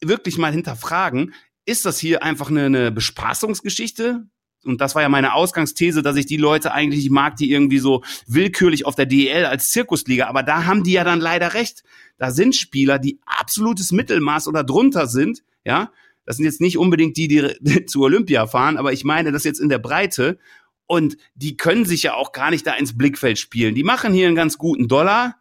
wirklich 0.00 0.38
mal 0.38 0.52
hinterfragen, 0.52 1.34
ist 1.66 1.84
das 1.86 1.98
hier 1.98 2.22
einfach 2.22 2.50
eine, 2.50 2.64
eine 2.64 2.92
Bespaßungsgeschichte? 2.92 4.26
Und 4.64 4.80
das 4.80 4.94
war 4.94 5.02
ja 5.02 5.08
meine 5.08 5.34
Ausgangsthese, 5.34 6.02
dass 6.02 6.16
ich 6.16 6.26
die 6.26 6.36
Leute 6.36 6.72
eigentlich 6.72 7.10
mag, 7.10 7.36
die 7.36 7.50
irgendwie 7.50 7.78
so 7.78 8.02
willkürlich 8.26 8.86
auf 8.86 8.94
der 8.94 9.06
DL 9.06 9.44
als 9.44 9.70
Zirkusliga, 9.70 10.26
aber 10.26 10.42
da 10.42 10.64
haben 10.64 10.84
die 10.84 10.92
ja 10.92 11.04
dann 11.04 11.20
leider 11.20 11.54
recht. 11.54 11.84
Da 12.16 12.30
sind 12.30 12.56
Spieler, 12.56 12.98
die 12.98 13.20
absolutes 13.26 13.92
Mittelmaß 13.92 14.48
oder 14.48 14.64
drunter 14.64 15.06
sind, 15.06 15.42
ja, 15.64 15.90
das 16.24 16.36
sind 16.36 16.44
jetzt 16.44 16.60
nicht 16.60 16.78
unbedingt 16.78 17.16
die, 17.16 17.28
die 17.28 17.86
zu 17.86 18.02
Olympia 18.02 18.46
fahren, 18.46 18.76
aber 18.76 18.92
ich 18.92 19.04
meine 19.04 19.32
das 19.32 19.44
jetzt 19.44 19.60
in 19.60 19.68
der 19.68 19.78
Breite. 19.78 20.38
Und 20.86 21.16
die 21.34 21.56
können 21.56 21.86
sich 21.86 22.02
ja 22.02 22.14
auch 22.14 22.32
gar 22.32 22.50
nicht 22.50 22.66
da 22.66 22.74
ins 22.74 22.96
Blickfeld 22.96 23.38
spielen. 23.38 23.74
Die 23.74 23.84
machen 23.84 24.12
hier 24.12 24.26
einen 24.26 24.36
ganz 24.36 24.58
guten 24.58 24.86
Dollar 24.86 25.36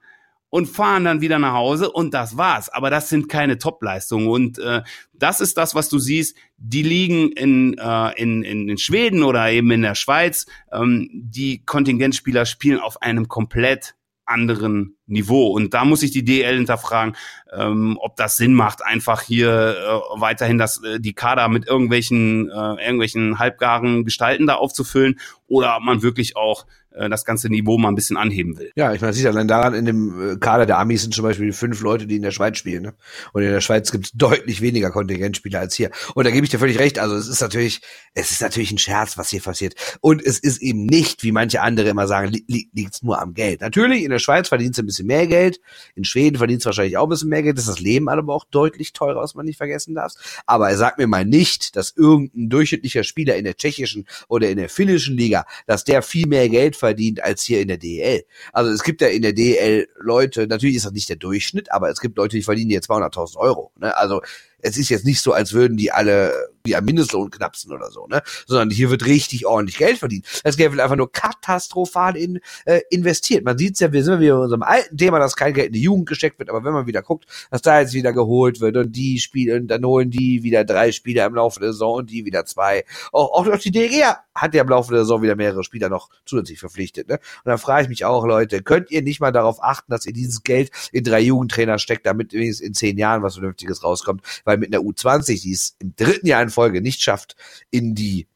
und 0.53 0.67
fahren 0.67 1.03
dann 1.03 1.19
wieder 1.19 1.39
nach 1.39 1.53
Hause 1.53 1.91
und 1.91 2.13
das 2.13 2.37
war's. 2.37 2.69
Aber 2.69 2.89
das 2.91 3.09
sind 3.09 3.27
keine 3.27 3.57
Topleistungen. 3.57 4.27
Und 4.27 4.59
äh, 4.59 4.83
das 5.11 5.41
ist 5.41 5.57
das, 5.57 5.73
was 5.73 5.89
du 5.89 5.97
siehst. 5.97 6.37
Die 6.57 6.83
liegen 6.83 7.31
in, 7.31 7.75
äh, 7.77 8.21
in, 8.21 8.43
in, 8.43 8.69
in 8.69 8.77
Schweden 8.77 9.23
oder 9.23 9.49
eben 9.51 9.71
in 9.71 9.81
der 9.81 9.95
Schweiz. 9.95 10.45
Ähm, 10.71 11.09
die 11.11 11.65
Kontingentspieler 11.65 12.45
spielen 12.45 12.79
auf 12.79 13.01
einem 13.01 13.27
komplett 13.27 13.95
anderen 14.33 14.97
Niveau. 15.05 15.47
Und 15.47 15.73
da 15.73 15.85
muss 15.85 16.03
ich 16.03 16.11
die 16.11 16.25
DL 16.25 16.55
hinterfragen, 16.55 17.15
ähm, 17.53 17.97
ob 18.01 18.15
das 18.15 18.35
Sinn 18.35 18.53
macht, 18.53 18.83
einfach 18.83 19.21
hier 19.21 19.77
äh, 19.77 20.19
weiterhin 20.19 20.57
das, 20.57 20.83
äh, 20.83 20.99
die 20.99 21.13
Kader 21.13 21.47
mit 21.47 21.67
irgendwelchen, 21.67 22.49
äh, 22.49 22.83
irgendwelchen 22.83 23.39
halbgaren 23.39 24.03
Gestalten 24.03 24.47
da 24.47 24.55
aufzufüllen 24.55 25.19
oder 25.47 25.77
ob 25.77 25.83
man 25.83 26.01
wirklich 26.01 26.35
auch 26.35 26.65
äh, 26.95 27.09
das 27.09 27.25
ganze 27.25 27.49
Niveau 27.49 27.77
mal 27.77 27.89
ein 27.89 27.95
bisschen 27.95 28.17
anheben 28.17 28.57
will. 28.57 28.71
Ja, 28.75 28.93
ich 28.93 29.01
meine, 29.01 29.11
das 29.11 29.17
sieht 29.17 29.27
allein 29.27 29.47
daran, 29.47 29.73
in 29.73 29.85
dem 29.85 30.33
äh, 30.33 30.35
Kader 30.37 30.65
der 30.65 30.79
Amis 30.79 31.01
sind 31.01 31.13
zum 31.13 31.23
Beispiel 31.23 31.53
fünf 31.53 31.81
Leute, 31.81 32.07
die 32.07 32.15
in 32.15 32.21
der 32.21 32.31
Schweiz 32.31 32.57
spielen. 32.57 32.83
Ne? 32.83 32.93
Und 33.33 33.43
in 33.43 33.49
der 33.49 33.61
Schweiz 33.61 33.91
gibt 33.91 34.05
es 34.05 34.11
deutlich 34.11 34.61
weniger 34.61 34.91
Kontingentspieler 34.91 35.59
als 35.59 35.75
hier. 35.75 35.91
Und 36.15 36.25
da 36.25 36.31
gebe 36.31 36.45
ich 36.45 36.51
dir 36.51 36.59
völlig 36.59 36.79
recht. 36.79 36.99
Also 36.99 37.15
es 37.15 37.27
ist 37.27 37.41
natürlich, 37.41 37.81
es 38.13 38.31
ist 38.31 38.41
natürlich 38.41 38.71
ein 38.71 38.77
Scherz, 38.77 39.17
was 39.17 39.29
hier 39.29 39.41
passiert. 39.41 39.75
Und 40.01 40.23
es 40.23 40.39
ist 40.39 40.61
eben 40.61 40.85
nicht, 40.85 41.23
wie 41.23 41.31
manche 41.31 41.61
andere 41.61 41.89
immer 41.89 42.07
sagen, 42.07 42.29
li 42.29 42.43
li 42.47 42.69
liegt 42.73 43.03
nur 43.03 43.21
am 43.21 43.33
Geld. 43.33 43.61
Natürlich, 43.61 44.03
in 44.03 44.09
der 44.09 44.19
Schweiz 44.19 44.49
verdienst 44.49 44.77
du 44.77 44.83
ein 44.83 44.87
bisschen 44.87 45.07
mehr 45.07 45.27
Geld. 45.27 45.59
In 45.95 46.03
Schweden 46.03 46.37
verdienst 46.37 46.65
du 46.65 46.67
wahrscheinlich 46.67 46.97
auch 46.97 47.03
ein 47.05 47.09
bisschen 47.09 47.29
mehr 47.29 47.43
Geld. 47.43 47.57
Das 47.57 47.65
ist 47.65 47.71
das 47.71 47.79
Leben 47.79 48.09
aber 48.09 48.33
auch 48.33 48.45
deutlich 48.45 48.93
teurer, 48.93 49.21
was 49.21 49.35
man 49.35 49.45
nicht 49.45 49.57
vergessen 49.57 49.95
darf. 49.95 50.13
Aber 50.45 50.69
er 50.69 50.77
sagt 50.77 50.97
mir 50.97 51.07
mal 51.07 51.25
nicht, 51.25 51.75
dass 51.75 51.93
irgendein 51.95 52.49
durchschnittlicher 52.49 53.03
Spieler 53.03 53.35
in 53.35 53.45
der 53.45 53.55
tschechischen 53.55 54.05
oder 54.27 54.49
in 54.49 54.57
der 54.57 54.69
finnischen 54.69 55.17
Liga, 55.17 55.45
dass 55.65 55.83
der 55.83 56.01
viel 56.01 56.27
mehr 56.27 56.49
Geld 56.49 56.75
verdient 56.83 57.23
als 57.23 57.43
hier 57.43 57.61
in 57.61 57.69
der 57.69 57.77
DEL. 57.77 58.25
Also 58.51 58.69
es 58.69 58.83
gibt 58.83 58.99
ja 58.99 59.07
in 59.07 59.21
der 59.21 59.31
DEL 59.31 59.87
Leute, 59.97 60.47
natürlich 60.47 60.75
ist 60.75 60.85
das 60.85 60.91
nicht 60.91 61.07
der 61.07 61.15
Durchschnitt, 61.15 61.71
aber 61.71 61.89
es 61.89 62.01
gibt 62.01 62.17
Leute, 62.17 62.35
die 62.35 62.43
verdienen 62.43 62.71
hier 62.71 62.81
200.000 62.81 63.37
Euro. 63.37 63.71
Ne? 63.79 63.95
Also 63.95 64.21
es 64.63 64.77
ist 64.77 64.89
jetzt 64.89 65.05
nicht 65.05 65.21
so, 65.21 65.33
als 65.33 65.53
würden 65.53 65.77
die 65.77 65.91
alle 65.91 66.33
wie 66.65 66.75
am 66.75 66.85
Mindestlohn 66.85 67.29
knapsen 67.29 67.73
oder 67.73 67.91
so, 67.91 68.07
ne? 68.07 68.21
Sondern 68.47 68.69
hier 68.69 68.89
wird 68.89 69.05
richtig 69.05 69.45
ordentlich 69.45 69.77
Geld 69.77 69.97
verdient. 69.97 70.25
Das 70.43 70.55
Geld 70.55 70.71
wird 70.71 70.81
einfach 70.81 70.95
nur 70.95 71.11
katastrophal 71.11 72.15
in, 72.15 72.39
äh, 72.65 72.81
investiert. 72.89 73.43
Man 73.43 73.57
sieht's 73.57 73.81
ja, 73.81 73.91
wir 73.91 74.03
sind 74.03 74.21
wieder 74.21 74.35
in 74.35 74.41
unserem 74.41 74.63
alten 74.63 74.97
Thema, 74.97 75.19
dass 75.19 75.35
kein 75.35 75.53
Geld 75.53 75.67
in 75.67 75.73
die 75.73 75.81
Jugend 75.81 76.07
gesteckt 76.07 76.39
wird, 76.39 76.49
aber 76.49 76.63
wenn 76.63 76.73
man 76.73 76.87
wieder 76.87 77.01
guckt, 77.01 77.25
dass 77.51 77.61
da 77.61 77.81
jetzt 77.81 77.93
wieder 77.93 78.13
geholt 78.13 78.61
wird 78.61 78.77
und 78.77 78.93
die 78.95 79.19
spielen, 79.19 79.67
dann 79.67 79.83
holen 79.83 80.09
die 80.09 80.43
wieder 80.43 80.63
drei 80.63 80.91
Spieler 80.91 81.25
im 81.25 81.35
Laufe 81.35 81.59
der 81.59 81.73
Saison 81.73 81.95
und 81.95 82.09
die 82.09 82.25
wieder 82.25 82.45
zwei. 82.45 82.85
Auch, 83.11 83.31
auch 83.33 83.57
die 83.57 83.71
DG 83.71 84.03
hat 84.33 84.55
ja 84.55 84.63
im 84.63 84.69
Laufe 84.69 84.91
der 84.91 85.01
Saison 85.01 85.21
wieder 85.21 85.35
mehrere 85.35 85.63
Spieler 85.63 85.89
noch 85.89 86.09
zusätzlich 86.25 86.59
verpflichtet, 86.59 87.07
ne? 87.07 87.15
Und 87.43 87.49
dann 87.49 87.57
frage 87.57 87.83
ich 87.83 87.89
mich 87.89 88.05
auch, 88.05 88.25
Leute, 88.25 88.63
könnt 88.63 88.89
ihr 88.89 89.01
nicht 89.01 89.19
mal 89.19 89.31
darauf 89.31 89.61
achten, 89.61 89.91
dass 89.91 90.05
ihr 90.05 90.13
dieses 90.13 90.43
Geld 90.43 90.71
in 90.91 91.03
drei 91.03 91.19
Jugendtrainer 91.19 91.77
steckt, 91.77 92.05
damit 92.05 92.33
wenigstens 92.33 92.65
in 92.65 92.73
zehn 92.73 92.97
Jahren 92.97 93.21
was 93.21 93.35
Vernünftiges 93.35 93.83
rauskommt? 93.83 94.21
Weil 94.45 94.52
mit 94.57 94.73
einer 94.73 94.83
U20, 94.83 95.41
die 95.41 95.51
es 95.53 95.75
im 95.79 95.95
dritten 95.95 96.27
Jahr 96.27 96.41
in 96.41 96.49
Folge 96.49 96.81
nicht 96.81 97.01
schafft, 97.01 97.35
in 97.69 97.95
die 97.95 98.27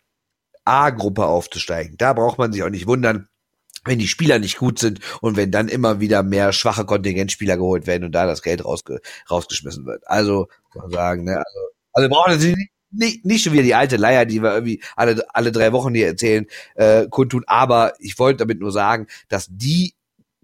A-Gruppe 0.65 1.25
aufzusteigen. 1.25 1.97
Da 1.97 2.13
braucht 2.13 2.37
man 2.37 2.51
sich 2.51 2.63
auch 2.63 2.69
nicht 2.69 2.87
wundern, 2.87 3.27
wenn 3.85 3.99
die 3.99 4.07
Spieler 4.07 4.39
nicht 4.39 4.57
gut 4.57 4.79
sind 4.79 4.99
und 5.21 5.37
wenn 5.37 5.51
dann 5.51 5.69
immer 5.69 5.99
wieder 5.99 6.23
mehr 6.23 6.51
schwache 6.51 6.85
Kontingentspieler 6.85 7.57
geholt 7.57 7.87
werden 7.87 8.03
und 8.03 8.11
da 8.11 8.25
das 8.25 8.41
Geld 8.41 8.65
rausge 8.65 8.99
rausgeschmissen 9.31 9.85
wird. 9.85 10.03
Also, 10.07 10.49
man 10.75 10.91
sagen, 10.91 11.23
ne, 11.23 11.37
also, 11.37 11.59
also 11.93 12.09
brauchen 12.09 12.39
sie 12.39 12.53
nicht, 12.53 12.71
nicht, 12.91 13.25
nicht 13.25 13.43
schon 13.43 13.53
wieder 13.53 13.63
die 13.63 13.75
alte 13.75 13.97
Leier, 13.97 14.25
die 14.25 14.41
wir 14.41 14.53
irgendwie 14.53 14.81
alle, 14.95 15.23
alle 15.33 15.51
drei 15.51 15.71
Wochen 15.71 15.93
hier 15.93 16.07
erzählen, 16.07 16.45
äh, 16.75 17.07
kundtun. 17.07 17.43
Aber 17.47 17.93
ich 17.99 18.19
wollte 18.19 18.39
damit 18.39 18.59
nur 18.59 18.71
sagen, 18.71 19.07
dass 19.29 19.47
die 19.49 19.93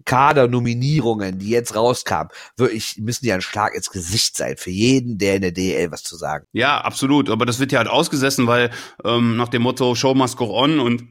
Kadernominierungen, 0.04 1.38
die 1.38 1.48
jetzt 1.48 1.74
rauskamen, 1.74 2.30
wirklich 2.56 2.98
müssen 2.98 3.26
ja 3.26 3.34
ein 3.34 3.42
Schlag 3.42 3.74
ins 3.74 3.90
Gesicht 3.90 4.36
sein 4.36 4.56
für 4.56 4.70
jeden, 4.70 5.18
der 5.18 5.36
in 5.36 5.42
der 5.42 5.52
DL 5.52 5.90
was 5.90 6.02
zu 6.02 6.16
sagen. 6.16 6.46
Ja, 6.52 6.80
absolut. 6.80 7.30
Aber 7.30 7.46
das 7.46 7.58
wird 7.58 7.72
ja 7.72 7.78
halt 7.78 7.88
ausgesessen, 7.88 8.46
weil 8.46 8.70
ähm, 9.04 9.36
nach 9.36 9.48
dem 9.48 9.62
Motto 9.62 9.94
Show 9.94 10.14
must 10.14 10.36
go 10.36 10.56
on 10.56 10.78
und 10.80 11.04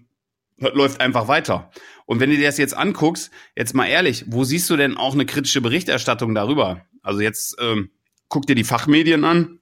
läuft 0.57 1.01
einfach 1.01 1.27
weiter. 1.27 1.71
Und 2.05 2.19
wenn 2.19 2.29
du 2.29 2.37
dir 2.37 2.47
das 2.47 2.57
jetzt 2.57 2.75
anguckst, 2.75 3.31
jetzt 3.55 3.73
mal 3.73 3.87
ehrlich, 3.87 4.25
wo 4.27 4.43
siehst 4.43 4.69
du 4.69 4.77
denn 4.77 4.97
auch 4.97 5.13
eine 5.13 5.25
kritische 5.25 5.61
Berichterstattung 5.61 6.35
darüber? 6.35 6.81
Also 7.01 7.21
jetzt 7.21 7.57
ähm, 7.59 7.89
guck 8.29 8.45
dir 8.45 8.55
die 8.55 8.63
Fachmedien 8.63 9.23
an. 9.23 9.59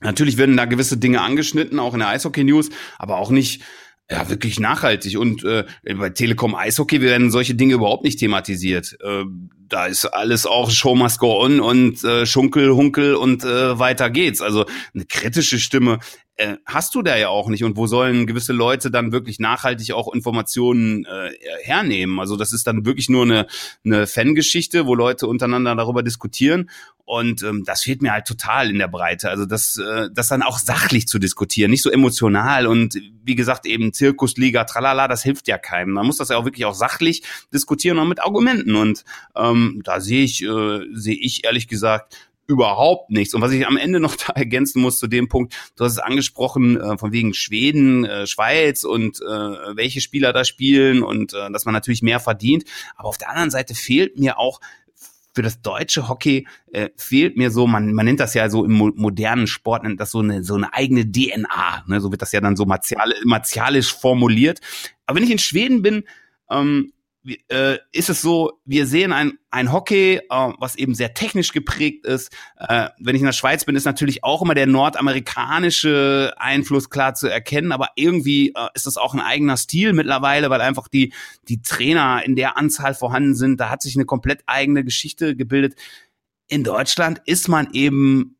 Natürlich 0.00 0.38
werden 0.38 0.56
da 0.56 0.64
gewisse 0.64 0.96
Dinge 0.96 1.20
angeschnitten, 1.20 1.78
auch 1.78 1.92
in 1.92 2.00
der 2.00 2.08
Eishockey 2.08 2.44
News, 2.44 2.70
aber 2.98 3.18
auch 3.18 3.30
nicht 3.30 3.62
ja, 4.10 4.28
wirklich 4.28 4.58
nachhaltig. 4.58 5.16
Und 5.16 5.44
äh, 5.44 5.64
bei 5.96 6.10
Telekom 6.10 6.54
Eishockey 6.54 7.00
werden 7.00 7.30
solche 7.30 7.54
Dinge 7.54 7.74
überhaupt 7.74 8.04
nicht 8.04 8.18
thematisiert. 8.18 8.96
Äh, 9.00 9.24
da 9.68 9.86
ist 9.86 10.04
alles 10.04 10.46
auch 10.46 10.70
Show 10.70 10.96
must 10.96 11.20
go 11.20 11.40
on 11.40 11.60
und 11.60 12.02
äh, 12.02 12.26
Schunkel, 12.26 12.74
Hunkel 12.74 13.14
und 13.14 13.44
äh, 13.44 13.78
weiter 13.78 14.10
geht's. 14.10 14.42
Also 14.42 14.66
eine 14.94 15.04
kritische 15.04 15.60
Stimme 15.60 16.00
äh, 16.40 16.56
hast 16.66 16.94
du 16.94 17.02
da 17.02 17.16
ja 17.16 17.28
auch 17.28 17.48
nicht. 17.48 17.64
Und 17.64 17.76
wo 17.76 17.86
sollen 17.86 18.26
gewisse 18.26 18.52
Leute 18.52 18.90
dann 18.90 19.12
wirklich 19.12 19.38
nachhaltig 19.38 19.92
auch 19.92 20.12
Informationen 20.12 21.04
äh, 21.04 21.30
hernehmen? 21.62 22.18
Also 22.18 22.36
das 22.36 22.52
ist 22.52 22.66
dann 22.66 22.84
wirklich 22.84 23.08
nur 23.08 23.22
eine, 23.22 23.46
eine 23.84 24.06
Fangeschichte, 24.06 24.86
wo 24.86 24.94
Leute 24.94 25.26
untereinander 25.26 25.76
darüber 25.76 26.02
diskutieren. 26.02 26.70
Und 27.10 27.42
ähm, 27.42 27.64
das 27.66 27.82
fehlt 27.82 28.02
mir 28.02 28.12
halt 28.12 28.26
total 28.26 28.70
in 28.70 28.78
der 28.78 28.86
Breite. 28.86 29.30
Also 29.30 29.44
das, 29.44 29.76
äh, 29.78 30.10
das 30.12 30.28
dann 30.28 30.44
auch 30.44 30.60
sachlich 30.60 31.08
zu 31.08 31.18
diskutieren, 31.18 31.72
nicht 31.72 31.82
so 31.82 31.90
emotional 31.90 32.68
und 32.68 32.94
wie 33.24 33.34
gesagt 33.34 33.66
eben 33.66 33.92
Zirkusliga, 33.92 34.62
tralala, 34.62 35.08
das 35.08 35.24
hilft 35.24 35.48
ja 35.48 35.58
keinem. 35.58 35.94
Man 35.94 36.06
muss 36.06 36.18
das 36.18 36.28
ja 36.28 36.36
auch 36.36 36.44
wirklich 36.44 36.66
auch 36.66 36.74
sachlich 36.74 37.24
diskutieren 37.52 37.98
und 37.98 38.08
mit 38.08 38.22
Argumenten. 38.22 38.76
Und 38.76 39.04
ähm, 39.34 39.80
da 39.82 39.98
sehe 39.98 40.22
ich, 40.22 40.44
äh, 40.44 40.82
sehe 40.92 41.16
ich 41.16 41.44
ehrlich 41.44 41.66
gesagt 41.66 42.16
überhaupt 42.46 43.10
nichts. 43.10 43.34
Und 43.34 43.42
was 43.42 43.50
ich 43.50 43.66
am 43.66 43.76
Ende 43.76 43.98
noch 43.98 44.14
da 44.28 44.34
ergänzen 44.34 44.80
muss 44.80 45.00
zu 45.00 45.08
dem 45.08 45.28
Punkt, 45.28 45.52
du 45.74 45.84
hast 45.84 45.94
es 45.94 45.98
angesprochen, 45.98 46.80
äh, 46.80 46.96
von 46.96 47.10
wegen 47.10 47.34
Schweden, 47.34 48.04
äh, 48.04 48.28
Schweiz 48.28 48.84
und 48.84 49.20
äh, 49.20 49.24
welche 49.74 50.00
Spieler 50.00 50.32
da 50.32 50.44
spielen 50.44 51.02
und 51.02 51.34
äh, 51.34 51.50
dass 51.50 51.64
man 51.64 51.74
natürlich 51.74 52.02
mehr 52.02 52.20
verdient. 52.20 52.62
Aber 52.94 53.08
auf 53.08 53.18
der 53.18 53.30
anderen 53.30 53.50
Seite 53.50 53.74
fehlt 53.74 54.16
mir 54.16 54.38
auch 54.38 54.60
für 55.32 55.42
das 55.42 55.62
deutsche 55.62 56.08
Hockey 56.08 56.46
äh, 56.72 56.90
fehlt 56.96 57.36
mir 57.36 57.50
so, 57.50 57.66
man, 57.66 57.92
man 57.92 58.06
nennt 58.06 58.20
das 58.20 58.34
ja 58.34 58.48
so 58.50 58.64
im 58.64 58.72
mo 58.72 58.90
modernen 58.94 59.46
Sport, 59.46 59.84
nennt 59.84 60.00
das 60.00 60.10
so 60.10 60.20
eine, 60.20 60.42
so 60.42 60.54
eine 60.54 60.72
eigene 60.74 61.10
DNA. 61.10 61.84
Ne? 61.86 62.00
So 62.00 62.10
wird 62.10 62.22
das 62.22 62.32
ja 62.32 62.40
dann 62.40 62.56
so 62.56 62.66
martial, 62.66 63.12
martialisch 63.24 63.94
formuliert. 63.94 64.60
Aber 65.06 65.16
wenn 65.16 65.24
ich 65.24 65.30
in 65.30 65.38
Schweden 65.38 65.82
bin, 65.82 66.04
ähm, 66.50 66.92
äh, 67.48 67.78
ist 67.92 68.08
es 68.08 68.22
so, 68.22 68.60
wir 68.64 68.86
sehen 68.86 69.12
ein, 69.12 69.38
ein 69.50 69.72
Hockey, 69.72 70.16
äh, 70.16 70.52
was 70.58 70.76
eben 70.76 70.94
sehr 70.94 71.12
technisch 71.14 71.52
geprägt 71.52 72.06
ist. 72.06 72.32
Äh, 72.56 72.88
wenn 72.98 73.14
ich 73.14 73.20
in 73.20 73.26
der 73.26 73.32
Schweiz 73.32 73.64
bin, 73.64 73.76
ist 73.76 73.84
natürlich 73.84 74.24
auch 74.24 74.42
immer 74.42 74.54
der 74.54 74.66
nordamerikanische 74.66 76.32
Einfluss 76.38 76.88
klar 76.88 77.14
zu 77.14 77.28
erkennen, 77.28 77.72
aber 77.72 77.88
irgendwie 77.96 78.50
äh, 78.50 78.68
ist 78.74 78.86
das 78.86 78.96
auch 78.96 79.14
ein 79.14 79.20
eigener 79.20 79.56
Stil 79.56 79.92
mittlerweile, 79.92 80.50
weil 80.50 80.60
einfach 80.60 80.88
die, 80.88 81.12
die 81.48 81.60
Trainer 81.62 82.22
in 82.24 82.36
der 82.36 82.56
Anzahl 82.56 82.94
vorhanden 82.94 83.34
sind. 83.34 83.60
Da 83.60 83.70
hat 83.70 83.82
sich 83.82 83.96
eine 83.96 84.06
komplett 84.06 84.42
eigene 84.46 84.84
Geschichte 84.84 85.36
gebildet. 85.36 85.74
In 86.48 86.64
Deutschland 86.64 87.20
ist 87.26 87.48
man 87.48 87.68
eben, 87.72 88.38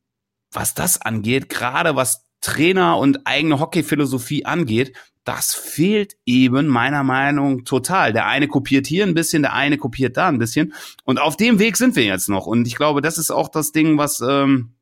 was 0.53 0.74
das 0.74 1.01
angeht, 1.03 1.49
gerade 1.49 1.97
was 1.97 2.24
Trainer 2.41 2.97
und 2.97 3.26
eigene 3.26 3.61
Hockeyphilosophie 3.61 4.47
angeht, 4.47 4.97
das 5.25 5.55
fehlt 5.55 6.16
eben 6.25 6.66
meiner 6.66 7.05
Meinung 7.05 7.64
total. 7.64 8.12
Der 8.12 8.27
eine 8.27 8.49
kopiert 8.49 8.87
hier 8.87 9.05
ein 9.07 9.14
bisschen, 9.14 9.43
der 9.43 9.53
eine 9.53 9.79
kopiert 9.79 10.16
da 10.16 10.29
ein 10.29 10.39
bisschen. 10.39 10.73
Und 11.05 11.21
auf 11.21 11.37
dem 11.37 11.59
Weg 11.59 11.77
sind 11.77 11.97
wir 11.97 12.05
jetzt 12.05 12.29
noch. 12.29 12.47
Und 12.47 12.66
ich 12.66 12.77
glaube, 12.77 13.01
das 13.01 13.18
ist 13.18 13.31
auch 13.31 13.49
das 13.49 13.73
Ding, 13.73 13.99
was 13.99 14.21
ähm, 14.21 14.75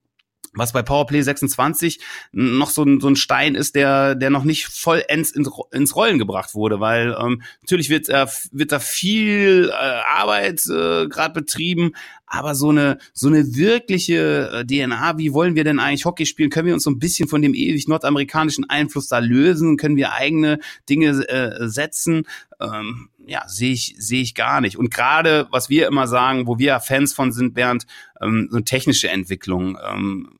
was 0.59 0.73
bei 0.73 0.83
Powerplay 0.83 1.23
26 1.23 2.01
noch 2.33 2.71
so 2.71 2.83
ein, 2.83 3.01
so 3.01 3.09
ein 3.09 3.17
Stein 3.17 3.55
ist, 3.55 3.75
der, 3.75 4.15
der 4.15 4.31
noch 4.31 4.45
nicht 4.45 4.67
vollends 4.67 5.31
ins, 5.31 5.51
ins 5.73 5.97
Rollen 5.97 6.19
gebracht 6.19 6.55
wurde, 6.55 6.81
weil 6.81 7.17
ähm, 7.21 7.43
natürlich 7.63 7.91
wird, 7.91 8.09
äh, 8.09 8.27
wird 8.53 8.73
da 8.73 8.81
viel 8.81 9.71
äh, 9.71 9.73
Arbeit 9.73 10.67
äh, 10.67 11.09
gerade 11.09 11.35
betrieben, 11.35 11.93
aber 12.31 12.55
so 12.55 12.71
eine 12.71 12.99
so 13.13 13.29
eine 13.29 13.55
wirkliche 13.55 14.51
äh, 14.53 14.67
DNA, 14.67 15.19
wie 15.19 15.33
wollen 15.33 15.55
wir 15.55 15.65
denn 15.65 15.79
eigentlich 15.79 16.05
Hockey 16.05 16.27
spielen? 16.27 16.51
Können 16.51 16.67
wir 16.67 16.75
uns 16.75 16.85
so 16.85 16.91
ein 16.91 16.99
bisschen 16.99 17.29
von 17.29 17.43
dem 17.43 17.55
ewig 17.55 17.89
nordamerikanischen 17.89 18.69
Einfluss 18.69 19.09
da 19.09 19.19
lösen? 19.19 19.77
Können 19.77 19.97
wir 19.97 20.13
eigene 20.13 20.59
Dinge 20.89 21.09
äh, 21.29 21.69
setzen? 21.69 22.25
Ähm, 22.61 23.09
ja, 23.27 23.47
sehe 23.47 23.73
ich 23.73 23.95
sehe 23.99 24.23
ich 24.23 24.35
gar 24.35 24.61
nicht. 24.61 24.79
Und 24.79 24.93
gerade 24.93 25.49
was 25.51 25.69
wir 25.69 25.87
immer 25.87 26.07
sagen, 26.07 26.47
wo 26.47 26.59
wir 26.59 26.81
Fans 26.81 27.13
von 27.13 27.33
sind, 27.33 27.55
Bernd, 27.55 27.87
ähm, 28.21 28.49
so 28.51 28.57
eine 28.57 28.65
technische 28.65 29.09
Entwicklung. 29.09 29.79
Ähm, 29.83 30.31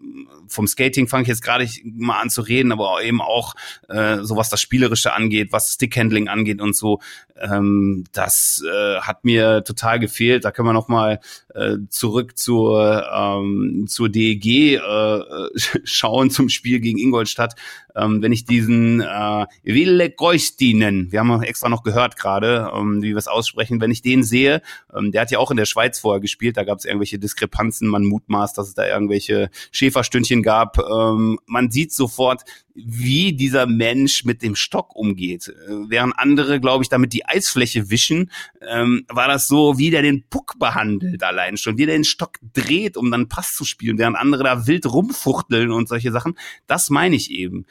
vom 0.47 0.67
Skating 0.67 1.09
fange 1.09 1.23
ich 1.23 1.29
jetzt 1.29 1.43
gerade 1.43 1.69
mal 1.85 2.21
an 2.21 2.31
zu 2.31 2.43
reden, 2.43 2.73
aber 2.73 3.03
eben 3.03 3.21
auch 3.21 3.55
äh, 3.89 4.19
so 4.23 4.37
was 4.37 4.49
das 4.49 4.61
Spielerische 4.61 5.13
angeht, 5.13 5.53
was 5.53 5.73
Stickhandling 5.75 6.29
angeht 6.29 6.61
und 6.61 6.77
so. 6.77 7.01
Ähm, 7.41 8.05
das 8.13 8.63
äh, 8.67 9.01
hat 9.01 9.25
mir 9.25 9.63
total 9.65 9.99
gefehlt. 9.99 10.45
Da 10.45 10.51
können 10.51 10.69
wir 10.69 10.73
noch 10.73 10.89
mal 10.89 11.21
äh, 11.55 11.77
zurück 11.89 12.37
zur 12.37 13.07
ähm, 13.13 13.87
zur 13.89 14.09
DEG 14.09 14.77
äh, 14.77 15.21
schauen 15.85 16.31
zum 16.31 16.49
Spiel 16.49 16.81
gegen 16.81 16.99
Ingolstadt. 16.99 17.55
Ähm, 17.95 18.23
wenn 18.23 18.33
ich 18.33 18.45
diesen 18.45 19.01
äh, 19.01 19.47
Wille 19.65 20.11
Goistinen, 20.11 21.11
wir 21.11 21.21
haben 21.21 21.43
extra 21.43 21.69
noch 21.69 21.83
gehört 21.83 22.17
gerade, 22.17 22.71
ähm, 22.75 23.03
wie 23.03 23.11
wir 23.11 23.17
es 23.17 23.27
aussprechen, 23.29 23.81
wenn 23.81 23.91
ich 23.91 24.03
den 24.03 24.23
sehe, 24.23 24.63
ähm, 24.95 25.11
der 25.11 25.23
hat 25.23 25.31
ja 25.31 25.39
auch 25.39 25.51
in 25.51 25.57
der 25.57 25.65
Schweiz 25.65 25.99
vorher 25.99 26.21
gespielt, 26.21 26.57
da 26.57 26.65
gab 26.65 26.79
es 26.79 26.85
irgendwelche 26.85 27.19
Diskrepanzen, 27.19 27.89
man 27.89 28.05
mutmaßt, 28.05 28.57
dass 28.57 28.69
es 28.69 28.75
da 28.75 28.87
irgendwelche 28.87 29.51
Schäferstündchen 29.99 30.43
gab. 30.43 30.79
Ähm, 30.79 31.39
man 31.47 31.71
sieht 31.71 31.93
sofort, 31.93 32.45
wie 32.75 33.33
dieser 33.33 33.67
Mensch 33.67 34.25
mit 34.25 34.43
dem 34.43 34.55
Stock 34.55 34.95
umgeht. 34.95 35.49
Äh, 35.49 35.73
während 35.89 36.19
andere, 36.19 36.61
glaube 36.61 36.85
ich, 36.85 36.89
damit 36.89 37.13
die 37.13 37.27
Eisfläche 37.27 37.91
wischen, 37.91 38.31
ähm, 38.69 39.05
war 39.09 39.29
das 39.29 39.49
so, 39.49 39.79
wie 39.79 39.91
der 39.91 40.03
den 40.03 40.25
Puck 40.29 40.59
behandelt 40.59 41.23
allein 41.23 41.57
schon, 41.57 41.79
wie 41.79 41.87
der 41.87 41.97
den 41.97 42.05
Stock 42.05 42.39
dreht, 42.53 42.97
um 42.97 43.11
dann 43.11 43.29
Pass 43.29 43.55
zu 43.55 43.65
spielen, 43.65 43.99
während 43.99 44.17
andere 44.17 44.45
da 44.45 44.67
wild 44.67 44.87
rumfuchteln 44.87 45.71
und 45.71 45.89
solche 45.89 46.13
Sachen. 46.13 46.35
Das 46.67 46.91
meine 46.91 47.17
ich 47.17 47.31
eben. 47.31 47.67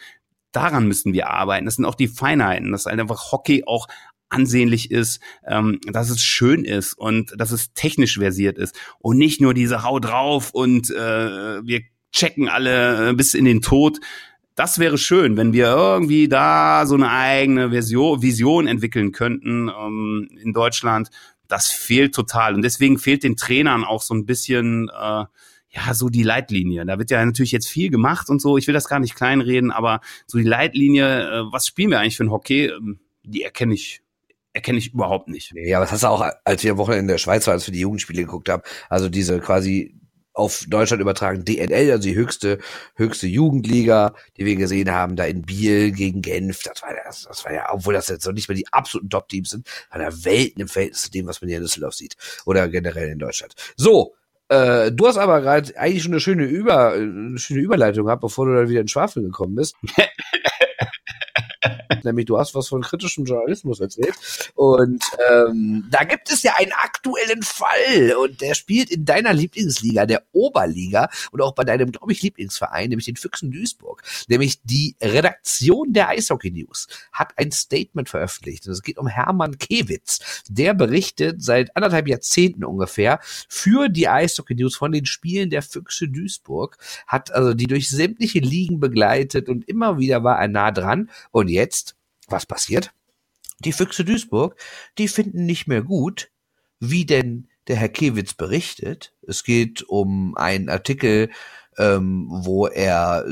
Daran 0.51 0.87
müssen 0.87 1.13
wir 1.13 1.29
arbeiten. 1.29 1.65
Das 1.65 1.75
sind 1.75 1.85
auch 1.85 1.95
die 1.95 2.07
Feinheiten, 2.07 2.71
dass 2.71 2.85
halt 2.85 2.99
einfach 2.99 3.31
Hockey 3.31 3.63
auch 3.65 3.87
ansehnlich 4.29 4.91
ist, 4.91 5.21
ähm, 5.45 5.79
dass 5.89 6.09
es 6.09 6.21
schön 6.21 6.65
ist 6.65 6.93
und 6.93 7.33
dass 7.37 7.51
es 7.51 7.73
technisch 7.73 8.17
versiert 8.17 8.57
ist 8.57 8.77
und 8.99 9.17
nicht 9.17 9.39
nur 9.39 9.53
diese 9.53 9.83
Hau 9.83 9.99
drauf 9.99 10.51
und 10.51 10.89
äh, 10.89 11.65
wir 11.65 11.81
checken 12.11 12.49
alle 12.49 13.09
äh, 13.09 13.13
bis 13.13 13.33
in 13.33 13.45
den 13.45 13.61
Tod. 13.61 13.99
Das 14.55 14.79
wäre 14.79 14.97
schön, 14.97 15.37
wenn 15.37 15.53
wir 15.53 15.67
irgendwie 15.67 16.27
da 16.27 16.85
so 16.85 16.95
eine 16.95 17.11
eigene 17.11 17.69
Version, 17.69 18.21
Vision 18.21 18.67
entwickeln 18.67 19.11
könnten 19.11 19.69
ähm, 19.69 20.29
in 20.41 20.53
Deutschland. 20.53 21.09
Das 21.47 21.67
fehlt 21.67 22.15
total 22.15 22.55
und 22.55 22.63
deswegen 22.63 22.97
fehlt 22.97 23.23
den 23.23 23.37
Trainern 23.37 23.83
auch 23.83 24.01
so 24.01 24.13
ein 24.13 24.25
bisschen 24.25 24.89
äh, 24.89 25.25
ja, 25.69 25.93
so 25.93 26.09
die 26.09 26.23
Leitlinie. 26.23 26.85
Da 26.85 26.97
wird 26.97 27.11
ja 27.11 27.23
natürlich 27.23 27.51
jetzt 27.51 27.69
viel 27.69 27.89
gemacht 27.89 28.29
und 28.29 28.41
so. 28.41 28.57
Ich 28.57 28.67
will 28.67 28.73
das 28.73 28.87
gar 28.87 28.99
nicht 28.99 29.15
kleinreden, 29.15 29.71
aber 29.71 30.01
so 30.25 30.37
die 30.37 30.43
Leitlinie, 30.43 31.21
äh, 31.21 31.43
was 31.51 31.67
spielen 31.67 31.91
wir 31.91 31.99
eigentlich 31.99 32.17
für 32.17 32.23
ein 32.23 32.31
Hockey, 32.31 32.65
ähm, 32.65 32.99
die 33.23 33.43
erkenne 33.43 33.73
ich 33.73 34.01
erkenne 34.53 34.79
ich 34.79 34.91
überhaupt 34.91 35.27
nicht. 35.27 35.53
Ja, 35.53 35.79
was 35.79 35.91
hast 35.91 36.01
du 36.01 36.07
auch, 36.07 36.25
als 36.43 36.63
wir 36.63 36.71
am 36.71 36.77
Wochenende 36.79 37.01
in 37.01 37.07
der 37.09 37.19
Schweiz 37.19 37.45
waren, 37.45 37.53
als 37.53 37.67
wir 37.67 37.73
die 37.73 37.81
Jugendspiele 37.81 38.23
geguckt 38.23 38.49
haben, 38.49 38.63
also 38.89 39.07
diese 39.07 39.39
quasi 39.39 39.96
auf 40.37 40.65
Deutschland 40.67 41.01
übertragen 41.01 41.43
DNL, 41.43 41.91
also 41.91 42.07
die 42.07 42.15
höchste 42.15 42.59
höchste 42.95 43.27
Jugendliga, 43.27 44.13
die 44.37 44.45
wir 44.45 44.55
gesehen 44.55 44.91
haben, 44.91 45.15
da 45.15 45.25
in 45.25 45.41
Biel 45.41 45.91
gegen 45.91 46.21
Genf. 46.21 46.63
Das 46.63 46.81
war 46.81 46.93
das, 47.05 47.23
das 47.23 47.43
war 47.43 47.53
ja, 47.53 47.67
obwohl 47.71 47.93
das 47.93 48.07
jetzt 48.07 48.25
noch 48.25 48.33
nicht 48.33 48.47
mehr 48.47 48.55
die 48.55 48.71
absoluten 48.71 49.09
Top-Teams 49.09 49.49
sind, 49.49 49.67
war 49.89 49.99
da 49.99 50.23
Welten 50.23 50.61
im 50.61 50.67
Verhältnis 50.67 51.01
zu 51.01 51.11
dem, 51.11 51.27
was 51.27 51.41
man 51.41 51.49
hier 51.49 51.57
in 51.57 51.63
Düsseldorf 51.63 51.95
sieht 51.95 52.15
oder 52.45 52.67
generell 52.69 53.09
in 53.09 53.19
Deutschland. 53.19 53.55
So, 53.75 54.13
äh, 54.49 54.91
du 54.91 55.07
hast 55.07 55.17
aber 55.17 55.41
gerade 55.41 55.75
eigentlich 55.77 56.03
schon 56.03 56.13
eine 56.13 56.21
schöne 56.21 56.45
Über, 56.45 56.93
eine 56.93 57.37
schöne 57.37 57.61
Überleitung 57.61 58.05
gehabt, 58.05 58.21
bevor 58.21 58.45
du 58.45 58.55
dann 58.55 58.69
wieder 58.69 58.81
in 58.81 58.87
Schwafel 58.87 59.23
gekommen 59.23 59.55
bist. 59.55 59.75
nämlich 62.03 62.25
du 62.25 62.37
hast 62.37 62.55
was 62.55 62.67
von 62.67 62.81
kritischem 62.81 63.25
Journalismus 63.25 63.79
erzählt. 63.79 64.15
Und 64.55 65.03
ähm, 65.29 65.87
da 65.89 66.03
gibt 66.03 66.31
es 66.31 66.43
ja 66.43 66.53
einen 66.57 66.71
aktuellen 66.71 67.43
Fall 67.43 68.15
und 68.21 68.41
der 68.41 68.55
spielt 68.55 68.89
in 68.89 69.05
deiner 69.05 69.33
Lieblingsliga, 69.33 70.05
der 70.05 70.23
Oberliga 70.31 71.09
und 71.31 71.41
auch 71.41 71.53
bei 71.53 71.63
deinem, 71.63 71.91
glaube 71.91 72.11
ich, 72.11 72.21
Lieblingsverein, 72.21 72.89
nämlich 72.89 73.05
den 73.05 73.15
Füchsen 73.15 73.51
Duisburg. 73.51 74.03
Nämlich 74.27 74.61
die 74.63 74.95
Redaktion 75.01 75.93
der 75.93 76.09
Eishockey 76.09 76.51
News 76.51 76.87
hat 77.11 77.33
ein 77.37 77.51
Statement 77.51 78.09
veröffentlicht. 78.09 78.65
Und 78.67 78.73
es 78.73 78.83
geht 78.83 78.97
um 78.97 79.07
Hermann 79.07 79.57
Kewitz. 79.57 80.43
Der 80.49 80.73
berichtet 80.73 81.43
seit 81.43 81.75
anderthalb 81.75 82.07
Jahrzehnten 82.07 82.63
ungefähr 82.63 83.19
für 83.49 83.89
die 83.89 84.07
Eishockey 84.07 84.55
News 84.55 84.75
von 84.75 84.91
den 84.91 85.05
Spielen 85.05 85.49
der 85.49 85.61
Füchse 85.61 86.07
Duisburg, 86.07 86.77
hat 87.05 87.31
also 87.33 87.53
die 87.53 87.67
durch 87.67 87.89
sämtliche 87.89 88.39
Ligen 88.39 88.79
begleitet 88.79 89.49
und 89.49 89.67
immer 89.67 89.99
wieder 89.99 90.23
war 90.23 90.39
er 90.39 90.47
nah 90.47 90.71
dran. 90.71 91.09
Und 91.31 91.49
jetzt 91.57 91.95
was 92.27 92.45
passiert? 92.45 92.93
Die 93.59 93.71
Füchse 93.71 94.05
Duisburg, 94.05 94.55
die 94.97 95.07
finden 95.07 95.45
nicht 95.45 95.67
mehr 95.67 95.81
gut, 95.81 96.29
wie 96.79 97.05
denn 97.05 97.47
der 97.67 97.75
Herr 97.75 97.89
Kewitz 97.89 98.33
berichtet. 98.33 99.13
Es 99.27 99.43
geht 99.43 99.83
um 99.83 100.37
einen 100.37 100.69
Artikel, 100.69 101.29
ähm, 101.77 102.27
wo 102.29 102.67
er, 102.67 103.23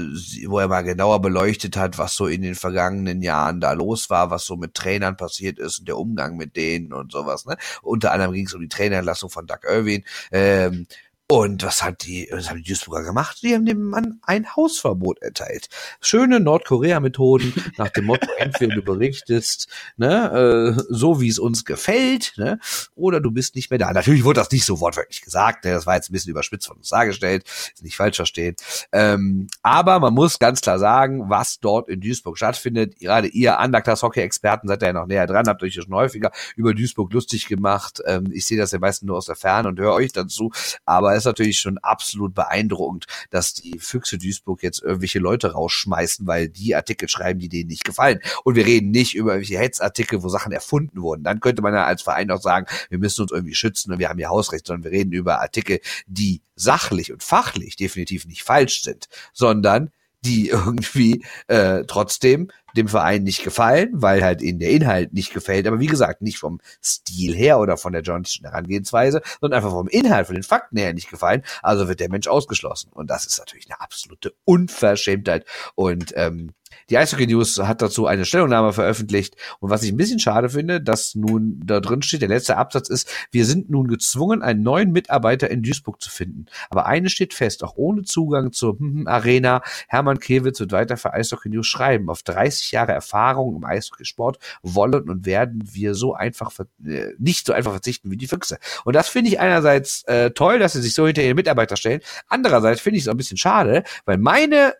wo 0.48 0.60
er 0.60 0.68
mal 0.68 0.84
genauer 0.84 1.22
beleuchtet 1.22 1.78
hat, 1.78 1.98
was 1.98 2.16
so 2.16 2.28
in 2.28 2.42
den 2.42 2.56
vergangenen 2.56 3.22
Jahren 3.22 3.60
da 3.60 3.74
los 3.74 4.10
war, 4.10 4.30
was 4.30 4.46
so 4.46 4.56
mit 4.56 4.76
Trainern 4.76 5.18
passiert 5.18 5.58
ist 5.58 5.80
und 5.80 5.88
der 5.88 5.98
Umgang 5.98 6.38
mit 6.38 6.56
denen 6.56 6.94
und 6.94 7.12
sowas. 7.12 7.46
Ne? 7.46 7.58
Unter 7.82 8.12
anderem 8.12 8.34
ging 8.34 8.46
es 8.46 8.54
um 8.54 8.62
die 8.62 8.70
Trainerentlassung 8.70 9.30
von 9.30 9.48
Doug 9.48 9.64
Irwin. 9.68 10.04
Ähm, 10.32 10.88
Und 11.28 11.64
was 11.64 11.82
hat 11.82 12.04
die, 12.04 12.30
was 12.32 12.52
haben 12.52 12.58
die 12.58 12.70
Duisburger 12.70 13.04
gemacht? 13.04 13.40
Die 13.42 13.56
haben 13.56 13.66
dem 13.66 13.82
Mann 13.82 14.20
ein 14.22 14.56
Hausverbot 14.56 15.24
erteilt. 15.24 15.70
Schöne 16.00 16.40
Nordkorea-Methoden 16.40 17.52
nach 17.78 17.90
dem 17.90 18.06
Motto, 18.06 18.28
entweder 18.38 18.76
du 18.76 18.84
berichtest, 18.84 19.68
ne, 19.98 20.76
äh, 20.78 20.84
so 20.88 21.20
wie 21.22 21.28
es 21.28 21.40
uns 21.40 21.66
gefällt, 21.66 22.34
ne, 22.38 22.60
oder 22.94 23.22
du 23.22 23.32
bist 23.32 23.56
nicht 23.56 23.72
mehr 23.72 23.80
da. 23.80 23.92
Natürlich 23.92 24.24
wurde 24.24 24.40
das 24.40 24.52
nicht 24.52 24.66
so 24.66 24.80
wortwörtlich 24.80 25.24
gesagt, 25.24 25.66
ne, 25.66 25.72
das 25.72 25.88
war 25.88 25.96
jetzt 25.96 26.12
ein 26.12 26.14
bisschen 26.14 26.30
überspitzt 26.30 26.68
von 26.68 26.78
uns 26.78 26.90
dargestellt, 26.90 27.44
ist 27.74 27.84
nicht 27.84 27.98
falsch 27.98 28.18
verstehen. 28.18 28.56
Ähm, 28.92 29.48
aber 29.64 30.00
man 30.00 30.14
muss 30.14 30.38
ganz 30.38 30.62
klar 30.62 30.78
sagen, 30.78 31.28
was 31.28 31.60
dort 31.60 31.90
in 31.90 32.02
Duisburg 32.02 32.38
stattfindet. 32.38 33.00
Gerade 33.00 33.30
ihr 33.30 33.58
Underclass-Hockey-Experten 33.58 34.68
seid 34.68 34.84
ja 34.84 34.94
noch 34.94 35.08
näher 35.08 35.26
dran, 35.26 35.48
habt 35.48 35.64
euch 35.64 35.74
schon 35.74 35.92
häufiger 35.92 36.32
über 36.56 36.76
Duisburg 36.76 37.12
lustig 37.12 37.48
gemacht. 37.48 38.00
Ähm, 38.06 38.26
ich 38.32 38.46
sehe 38.46 38.60
das 38.60 38.74
ja 38.74 38.78
meistens 38.78 39.08
nur 39.08 39.18
aus 39.18 39.26
der 39.26 39.36
Ferne 39.36 39.70
und 39.70 39.80
höre 39.80 39.94
euch 39.94 40.12
dazu, 40.12 40.52
aber 40.86 41.14
ist 41.16 41.26
natürlich 41.26 41.59
schon 41.59 41.78
absolut 41.78 42.34
beeindruckend, 42.34 43.05
dass 43.30 43.53
die 43.53 43.80
Füchse 43.80 44.18
Duisburg 44.18 44.63
jetzt 44.63 44.82
irgendwelche 44.82 45.20
Leute 45.20 45.53
rausschmeißen, 45.53 46.28
weil 46.28 46.49
die 46.49 46.76
Artikel 46.76 47.09
schreiben, 47.09 47.39
die 47.39 47.49
denen 47.49 47.70
nicht 47.70 47.84
gefallen. 47.84 48.20
Und 48.43 48.55
wir 48.55 48.66
reden 48.66 48.91
nicht 48.91 49.16
über 49.16 49.34
irgendwelche 49.34 49.61
Hetzartikel, 49.61 50.24
wo 50.24 50.30
Sachen 50.30 50.51
erfunden 50.51 51.01
wurden. 51.01 51.24
Dann 51.24 51.39
könnte 51.39 51.61
man 51.61 51.74
ja 51.74 51.86
als 51.86 52.01
Verein 52.01 52.32
auch 52.32 52.41
sagen, 52.41 52.68
wir 52.89 52.99
müssen 52.99 53.22
uns 53.22 53.32
irgendwie 53.32 53.55
schützen 53.55 53.91
und 53.91 53.99
wir 53.99 54.09
haben 54.09 54.18
hier 54.18 54.30
Hausrecht, 54.30 54.68
sondern 54.68 54.84
wir 54.84 54.91
reden 54.91 55.11
über 55.11 55.41
Artikel, 55.41 55.80
die 56.07 56.41
sachlich 56.55 57.11
und 57.11 57.24
fachlich 57.24 57.76
definitiv 57.76 58.26
nicht 58.26 58.43
falsch 58.43 58.82
sind, 58.82 59.07
sondern 59.34 59.91
die 60.26 60.50
irgendwie 60.50 61.24
äh, 61.48 61.84
trotzdem 61.88 62.50
dem 62.76 62.88
Verein 62.90 63.24
nicht 63.24 63.44
gefallen, 63.44 63.90
weil 63.94 64.22
halt 64.24 64.42
ihnen 64.42 64.60
der 64.60 64.72
Inhalt 64.72 65.14
nicht 65.14 65.34
gefällt. 65.34 65.66
Aber 65.66 65.80
wie 65.80 65.88
gesagt, 65.88 66.22
nicht 66.22 66.38
vom 66.38 66.60
Stil 66.84 67.34
her 67.34 67.60
oder 67.60 67.78
von 67.78 67.94
der 67.94 68.02
journalistischen 68.02 68.48
Herangehensweise, 68.48 69.22
sondern 69.40 69.58
einfach 69.58 69.72
vom 69.72 69.88
Inhalt, 69.88 70.28
von 70.28 70.36
den 70.36 70.44
Fakten 70.44 70.78
her 70.78 70.94
nicht 70.94 71.10
gefallen. 71.10 71.44
Also 71.62 71.88
wird 71.88 72.02
der 72.02 72.10
Mensch 72.10 72.28
ausgeschlossen. 72.28 72.92
Und 72.94 73.10
das 73.10 73.26
ist 73.26 73.40
natürlich 73.40 73.68
eine 73.70 73.80
absolute 73.80 74.34
Unverschämtheit. 74.44 75.46
Und 75.76 76.12
ähm, 76.16 76.52
die 76.90 76.98
Eishockey 76.98 77.28
News 77.28 77.60
hat 77.60 77.82
dazu 77.82 78.06
eine 78.08 78.26
Stellungnahme 78.26 78.74
veröffentlicht. 78.74 79.36
Und 79.60 79.70
was 79.70 79.84
ich 79.84 79.92
ein 79.92 79.98
bisschen 79.98 80.20
schade 80.20 80.50
finde, 80.50 80.82
dass 80.82 81.16
nun 81.16 81.62
da 81.66 81.80
drin 81.80 82.02
steht, 82.02 82.22
der 82.22 82.30
letzte 82.30 82.58
Absatz 82.58 82.90
ist, 82.90 83.10
wir 83.32 83.46
sind 83.46 83.70
nun 83.70 83.88
gezwungen, 83.88 84.42
einen 84.42 84.64
neuen 84.64 84.92
Mitarbeiter 84.92 85.50
in 85.50 85.64
Duisburg 85.64 86.02
zu 86.02 86.10
finden. 86.10 86.46
Aber 86.70 86.86
eines 86.86 87.12
steht 87.12 87.34
fest, 87.34 87.64
auch 87.64 87.74
ohne 87.76 88.04
Zugang 88.04 88.52
zur 88.52 88.78
hm, 88.80 88.96
hm, 88.96 89.08
Arena, 89.08 89.62
Hermann 89.88 90.20
Kewitz 90.20 90.60
wird 90.60 90.72
weiter 90.72 90.98
für 90.98 91.14
Eishockey 91.14 91.50
News 91.50 91.68
schreiben. 91.68 92.10
Auf 92.10 92.24
30 92.24 92.72
Jahre 92.72 92.94
Erfahrung 92.94 93.56
im 93.56 93.64
Eishockeysport 93.64 94.40
wollen 94.62 95.10
und 95.10 95.26
werden 95.26 95.64
wir 95.72 95.96
so 95.96 96.14
einfach, 96.14 96.52
äh, 96.86 97.14
nicht 97.18 97.46
so 97.46 97.54
einfach 97.54 97.72
verzichten 97.72 98.12
wie 98.12 98.18
die 98.18 98.28
Füchse. 98.28 98.58
Und 98.84 98.96
das 98.96 99.08
finde 99.08 99.30
ich 99.30 99.40
einerseits 99.40 100.04
äh, 100.04 100.32
toll, 100.32 100.60
dass 100.60 100.74
sie 100.74 100.82
sich 100.82 100.94
so 100.94 101.06
hinter 101.06 101.24
ihre 101.24 101.36
Mitarbeiter 101.36 101.78
stellen. 101.78 102.02
Andererseits 102.28 102.82
finde 102.82 102.98
ich 102.98 103.04
es 103.04 103.08
auch 103.08 103.14
ein 103.14 103.18
bisschen 103.18 103.38
schade, 103.38 103.84
weil 104.06 104.18
meine 104.18 104.74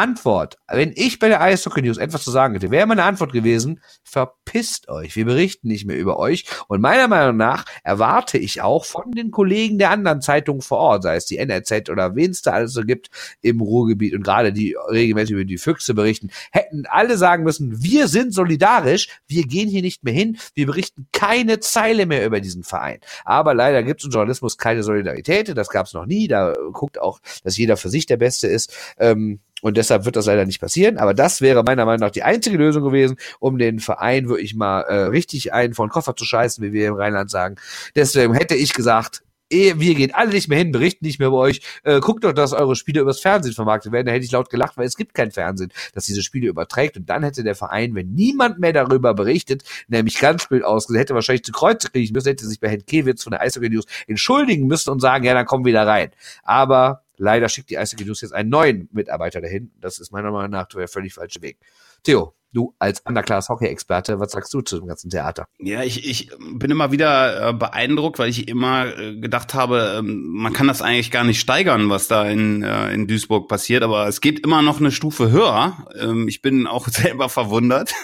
Antwort, 0.00 0.56
wenn 0.66 0.92
ich 0.96 1.18
bei 1.18 1.28
der 1.28 1.42
Eishockey 1.42 1.82
News 1.82 1.98
etwas 1.98 2.24
zu 2.24 2.30
sagen 2.30 2.54
hätte, 2.54 2.70
wäre 2.70 2.86
meine 2.86 3.04
Antwort 3.04 3.34
gewesen, 3.34 3.82
verpisst 4.02 4.88
euch. 4.88 5.14
Wir 5.14 5.26
berichten 5.26 5.68
nicht 5.68 5.84
mehr 5.84 5.98
über 5.98 6.18
euch. 6.18 6.46
Und 6.68 6.80
meiner 6.80 7.06
Meinung 7.06 7.36
nach 7.36 7.66
erwarte 7.84 8.38
ich 8.38 8.62
auch 8.62 8.86
von 8.86 9.12
den 9.12 9.30
Kollegen 9.30 9.76
der 9.76 9.90
anderen 9.90 10.22
Zeitungen 10.22 10.62
vor 10.62 10.78
Ort, 10.78 11.02
sei 11.02 11.16
es 11.16 11.26
die 11.26 11.36
NRZ 11.36 11.90
oder 11.90 12.16
wen 12.16 12.30
es 12.30 12.40
da 12.40 12.52
alles 12.52 12.72
so 12.72 12.82
gibt 12.82 13.10
im 13.42 13.60
Ruhrgebiet 13.60 14.14
und 14.14 14.22
gerade 14.22 14.54
die 14.54 14.74
regelmäßig 14.90 15.32
über 15.32 15.44
die 15.44 15.58
Füchse 15.58 15.92
berichten, 15.92 16.30
hätten 16.50 16.86
alle 16.88 17.18
sagen 17.18 17.44
müssen, 17.44 17.82
wir 17.82 18.08
sind 18.08 18.32
solidarisch, 18.32 19.20
wir 19.26 19.42
gehen 19.42 19.68
hier 19.68 19.82
nicht 19.82 20.02
mehr 20.02 20.14
hin, 20.14 20.38
wir 20.54 20.64
berichten 20.64 21.08
keine 21.12 21.60
Zeile 21.60 22.06
mehr 22.06 22.24
über 22.24 22.40
diesen 22.40 22.64
Verein. 22.64 23.00
Aber 23.26 23.52
leider 23.52 23.82
gibt 23.82 24.00
es 24.00 24.06
im 24.06 24.12
Journalismus 24.12 24.56
keine 24.56 24.82
Solidarität, 24.82 25.54
das 25.54 25.68
gab 25.68 25.86
es 25.86 25.92
noch 25.92 26.06
nie, 26.06 26.26
da 26.26 26.54
guckt 26.72 26.98
auch, 26.98 27.20
dass 27.44 27.58
jeder 27.58 27.76
für 27.76 27.90
sich 27.90 28.06
der 28.06 28.16
Beste 28.16 28.46
ist. 28.48 28.74
Ähm, 28.98 29.40
und 29.62 29.76
deshalb 29.76 30.04
wird 30.04 30.16
das 30.16 30.26
leider 30.26 30.46
nicht 30.46 30.60
passieren. 30.60 30.98
Aber 30.98 31.14
das 31.14 31.40
wäre 31.40 31.62
meiner 31.62 31.84
Meinung 31.84 32.00
nach 32.00 32.10
die 32.10 32.22
einzige 32.22 32.56
Lösung 32.56 32.82
gewesen, 32.82 33.16
um 33.38 33.58
den 33.58 33.80
Verein 33.80 34.28
wirklich 34.28 34.54
mal 34.54 34.82
äh, 34.82 34.94
richtig 35.04 35.52
einen 35.52 35.74
von 35.74 35.88
Koffer 35.88 36.16
zu 36.16 36.24
scheißen, 36.24 36.64
wie 36.64 36.72
wir 36.72 36.88
im 36.88 36.94
Rheinland 36.94 37.30
sagen. 37.30 37.56
Deswegen 37.94 38.34
hätte 38.34 38.54
ich 38.54 38.74
gesagt, 38.74 39.22
eh, 39.50 39.74
wir 39.76 39.94
gehen 39.94 40.14
alle 40.14 40.30
nicht 40.30 40.48
mehr 40.48 40.58
hin, 40.58 40.72
berichten 40.72 41.04
nicht 41.04 41.18
mehr 41.18 41.28
über 41.28 41.38
euch. 41.38 41.60
Äh, 41.82 42.00
guckt 42.00 42.24
doch, 42.24 42.32
dass 42.32 42.52
eure 42.52 42.76
Spiele 42.76 43.00
übers 43.00 43.20
Fernsehen 43.20 43.54
vermarktet 43.54 43.92
werden. 43.92 44.06
Da 44.06 44.12
hätte 44.12 44.24
ich 44.24 44.30
laut 44.32 44.50
gelacht, 44.50 44.76
weil 44.76 44.86
es 44.86 44.96
gibt 44.96 45.14
kein 45.14 45.30
Fernsehen, 45.30 45.72
das 45.92 46.06
diese 46.06 46.22
Spiele 46.22 46.48
überträgt. 46.48 46.96
Und 46.96 47.10
dann 47.10 47.22
hätte 47.22 47.42
der 47.42 47.54
Verein, 47.54 47.94
wenn 47.94 48.12
niemand 48.12 48.58
mehr 48.58 48.72
darüber 48.72 49.14
berichtet, 49.14 49.64
nämlich 49.88 50.18
ganz 50.18 50.46
blöd 50.46 50.64
ausgesehen, 50.64 51.00
hätte 51.00 51.14
wahrscheinlich 51.14 51.44
zu 51.44 51.52
Kreuze 51.52 51.90
kriegen 51.90 52.12
müssen, 52.14 52.28
hätte 52.28 52.46
sich 52.46 52.60
bei 52.60 52.68
Herrn 52.68 52.86
Kewitz 52.86 53.24
von 53.24 53.32
der 53.32 53.42
Eishockey 53.42 53.68
News 53.68 53.86
entschuldigen 54.06 54.66
müssen 54.66 54.90
und 54.90 55.00
sagen, 55.00 55.24
ja, 55.24 55.34
dann 55.34 55.46
kommen 55.46 55.64
wir 55.64 55.70
wieder 55.70 55.86
rein. 55.86 56.10
Aber 56.42 57.02
Leider 57.22 57.50
schickt 57.50 57.68
die 57.68 57.76
Eishockey 57.76 58.06
News 58.06 58.22
jetzt 58.22 58.32
einen 58.32 58.48
neuen 58.48 58.88
Mitarbeiter 58.92 59.42
dahin. 59.42 59.70
Das 59.78 59.98
ist 59.98 60.10
meiner 60.10 60.30
Meinung 60.30 60.52
nach 60.52 60.66
der 60.68 60.88
völlig 60.88 61.12
falsche 61.12 61.42
Weg. 61.42 61.58
Theo, 62.02 62.34
du 62.52 62.74
als 62.78 63.00
Underclass 63.00 63.48
Hockey 63.48 63.66
Experte, 63.66 64.18
was 64.18 64.32
sagst 64.32 64.52
du 64.52 64.60
zu 64.60 64.78
dem 64.78 64.88
ganzen 64.88 65.10
Theater? 65.10 65.46
Ja, 65.58 65.82
ich, 65.82 66.08
ich 66.08 66.30
bin 66.52 66.70
immer 66.70 66.90
wieder 66.92 67.50
äh, 67.50 67.52
beeindruckt, 67.52 68.18
weil 68.18 68.28
ich 68.28 68.48
immer 68.48 68.86
äh, 68.86 69.16
gedacht 69.16 69.54
habe, 69.54 69.96
ähm, 69.98 70.26
man 70.28 70.52
kann 70.52 70.66
das 70.66 70.82
eigentlich 70.82 71.10
gar 71.10 71.24
nicht 71.24 71.40
steigern, 71.40 71.90
was 71.90 72.08
da 72.08 72.28
in, 72.28 72.62
äh, 72.62 72.92
in 72.92 73.06
Duisburg 73.06 73.48
passiert, 73.48 73.82
aber 73.82 74.08
es 74.08 74.20
geht 74.20 74.40
immer 74.40 74.62
noch 74.62 74.80
eine 74.80 74.90
Stufe 74.90 75.30
höher. 75.30 75.86
Ähm, 75.98 76.28
ich 76.28 76.42
bin 76.42 76.66
auch 76.66 76.88
selber 76.88 77.28
verwundert 77.28 77.94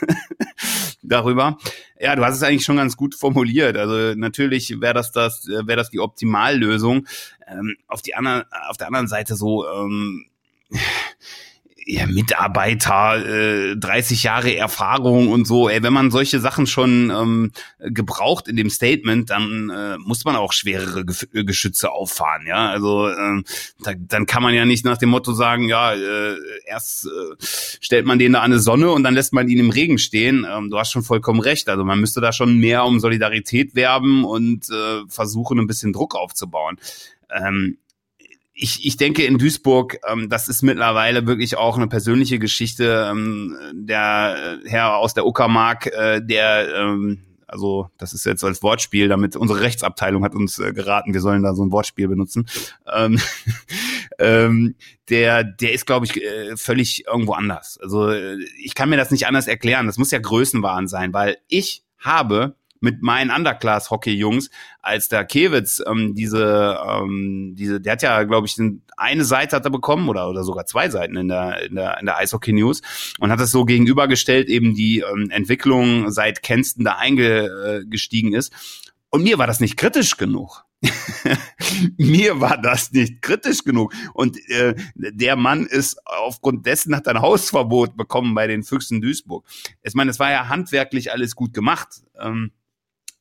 darüber. 1.03 1.59
Ja, 1.99 2.15
du 2.15 2.25
hast 2.25 2.37
es 2.37 2.43
eigentlich 2.43 2.65
schon 2.65 2.77
ganz 2.77 2.97
gut 2.97 3.15
formuliert. 3.15 3.77
Also 3.77 4.15
natürlich 4.17 4.81
wäre 4.81 4.95
das 4.95 5.13
das 5.13 5.47
wäre 5.47 5.77
das 5.77 5.91
die 5.91 6.01
Optimallösung. 6.01 7.07
Ähm, 7.47 7.77
auf 7.89 8.03
die 8.03 8.15
anderen 8.15 8.45
auf 8.69 8.77
der 8.77 8.89
anderen 8.89 9.09
Seite 9.09 9.35
so 9.35 9.67
ähm, 9.67 10.27
ja, 11.89 12.05
Mitarbeiter, 12.07 13.24
äh, 13.70 13.76
30 13.76 14.24
Jahre 14.24 14.57
Erfahrung 14.57 15.28
und 15.28 15.47
so. 15.47 15.68
Ey, 15.68 15.84
wenn 15.84 15.93
man 15.93 16.11
solche 16.11 16.41
Sachen 16.41 16.66
schon 16.66 17.11
ähm, 17.11 17.53
gebraucht 17.78 18.49
in 18.49 18.57
dem 18.57 18.70
Statement, 18.70 19.30
dann 19.30 19.70
äh, 19.70 19.97
muss 19.99 20.24
man 20.24 20.34
auch 20.34 20.53
schwerere 20.53 21.05
Ge 21.05 21.45
Geschütze 21.45 21.93
auffahren. 21.93 22.45
Ja, 22.45 22.70
also 22.70 23.07
äh, 23.07 23.43
da, 23.84 23.93
dann 23.97 24.26
kann 24.26 24.43
man 24.43 24.53
ja 24.53 24.64
nicht 24.64 24.84
nach 24.84 24.99
dem 24.99 25.11
Motto 25.11 25.32
sagen, 25.32 25.68
ja, 25.68 25.93
äh, 25.95 26.37
erst 26.66 27.07
äh, 27.07 27.37
stellt 27.41 28.05
man 28.05 28.18
den 28.18 28.32
da 28.32 28.41
an 28.41 28.47
eine 28.47 28.59
Sonne 28.59 28.91
und 28.91 29.05
dann 29.05 29.14
lässt 29.14 29.32
man 29.32 29.49
ihn 29.49 29.61
im 29.61 29.70
Regen 29.70 29.99
stehen. 29.99 30.45
Ähm, 30.51 30.70
du 30.70 30.78
hast 30.78 30.91
schon 30.91 31.05
vollkommen 31.05 31.39
recht. 31.39 31.68
Also 31.68 31.84
man 31.84 32.01
müsste 32.01 32.20
da 32.20 32.32
schon 32.32 32.59
mehr 32.59 32.84
um 32.84 32.99
Solidarität 32.99 33.76
werben 33.76 34.24
und 34.24 34.68
äh, 34.70 35.03
versuchen, 35.09 35.61
ein 35.61 35.68
bisschen 35.68 35.93
Druck 35.93 36.16
aufzubauen. 36.16 36.78
Ähm, 37.30 37.78
ich, 38.59 38.87
ich 38.87 38.97
denke 38.97 39.25
in 39.25 39.37
Duisburg, 39.37 39.99
ähm, 40.11 40.29
das 40.31 40.49
ist 40.49 40.63
mittlerweile 40.63 41.27
wirklich 41.27 41.57
auch 41.57 41.77
eine 41.77 41.89
persönliche 41.89 42.39
Geschichte. 42.39 43.09
Ähm, 43.11 43.57
der 43.75 44.59
Herr 44.65 44.97
aus 44.97 45.13
der 45.13 45.27
Uckermark, 45.27 45.87
äh, 45.87 46.23
der 46.23 46.75
ähm, 46.75 47.23
also 47.47 47.91
das 47.99 48.13
ist 48.13 48.25
jetzt 48.25 48.43
als 48.43 48.63
Wortspiel, 48.63 49.09
damit 49.09 49.37
unsere 49.37 49.61
Rechtsabteilung 49.61 50.25
hat 50.25 50.35
uns 50.35 50.59
äh, 50.59 50.73
geraten, 50.73 51.15
wir 51.15 51.21
sollen 51.21 51.43
da 51.43 51.55
so 51.55 51.65
ein 51.65 51.71
Wortspiel 51.71 52.09
benutzen. 52.09 52.49
Ähm, 52.93 53.21
ähm, 54.19 54.75
der, 55.11 55.45
der 55.45 55.73
ist, 55.73 55.87
glaube 55.87 56.07
ich, 56.07 56.21
äh, 56.21 56.57
völlig 56.57 57.07
irgendwo 57.07 57.35
anders. 57.35 57.79
Also 57.81 58.09
äh, 58.09 58.39
ich 58.63 58.75
kann 58.75 58.89
mir 58.89 58.97
das 58.97 59.11
nicht 59.11 59.27
anders 59.27 59.47
erklären. 59.47 59.87
Das 59.87 59.99
muss 59.99 60.11
ja 60.11 60.19
Größenwahn 60.19 60.89
sein, 60.89 61.13
weil 61.13 61.37
ich 61.47 61.85
habe 61.99 62.57
mit 62.87 63.03
meinen 63.03 63.32
Underclass-Hockey-Jungs, 63.32 64.49
als 64.80 65.09
der 65.09 65.24
Kewitz 65.24 65.82
ähm, 65.84 66.14
diese, 66.14 66.78
ähm, 66.89 67.55
diese, 67.59 67.80
der 67.80 67.95
hat 67.95 68.03
ja, 68.03 68.22
glaube 68.22 68.47
ich, 68.47 68.57
eine 68.97 69.24
Seite 69.24 69.57
hat 69.57 69.64
er 69.64 69.72
bekommen 69.72 70.09
oder, 70.09 70.30
oder 70.30 70.45
sogar 70.45 70.66
zwei 70.66 70.89
Seiten 70.89 71.16
in 71.16 71.26
der, 71.26 71.64
in 71.64 71.74
der, 71.74 71.99
in 71.99 72.07
der 72.07 72.16
Eishockey 72.16 72.53
News 72.53 72.82
und 73.18 73.32
hat 73.32 73.41
das 73.41 73.51
so 73.51 73.64
gegenübergestellt, 73.64 74.49
eben 74.49 74.76
die 74.76 75.01
ähm, 75.01 75.30
Entwicklung 75.30 76.12
seit 76.12 76.45
Kenston 76.45 76.84
da 76.84 76.93
eingestiegen 76.93 78.32
ist. 78.32 78.53
Und 79.11 79.24
mir 79.24 79.39
war 79.39 79.49
das 79.49 79.59
nicht 79.59 79.76
kritisch 79.76 80.16
genug. 80.16 80.64
mir 81.97 82.41
war 82.41 82.59
das 82.59 82.93
nicht 82.93 83.22
kritisch 83.22 83.64
genug. 83.64 83.93
Und 84.12 84.39
äh, 84.51 84.74
der 84.95 85.37
Mann 85.37 85.66
ist 85.66 85.99
aufgrund 86.05 86.66
dessen 86.66 86.95
hat 86.95 87.09
ein 87.09 87.20
Hausverbot 87.20 87.97
bekommen 87.97 88.34
bei 88.34 88.47
den 88.47 88.62
Füchsen 88.62 89.01
Duisburg. 89.01 89.47
Ich 89.82 89.95
meine, 89.95 90.11
es 90.11 90.18
war 90.18 90.30
ja 90.30 90.49
handwerklich 90.49 91.12
alles 91.12 91.34
gut 91.34 91.55
gemacht. 91.55 92.03
Ähm, 92.20 92.53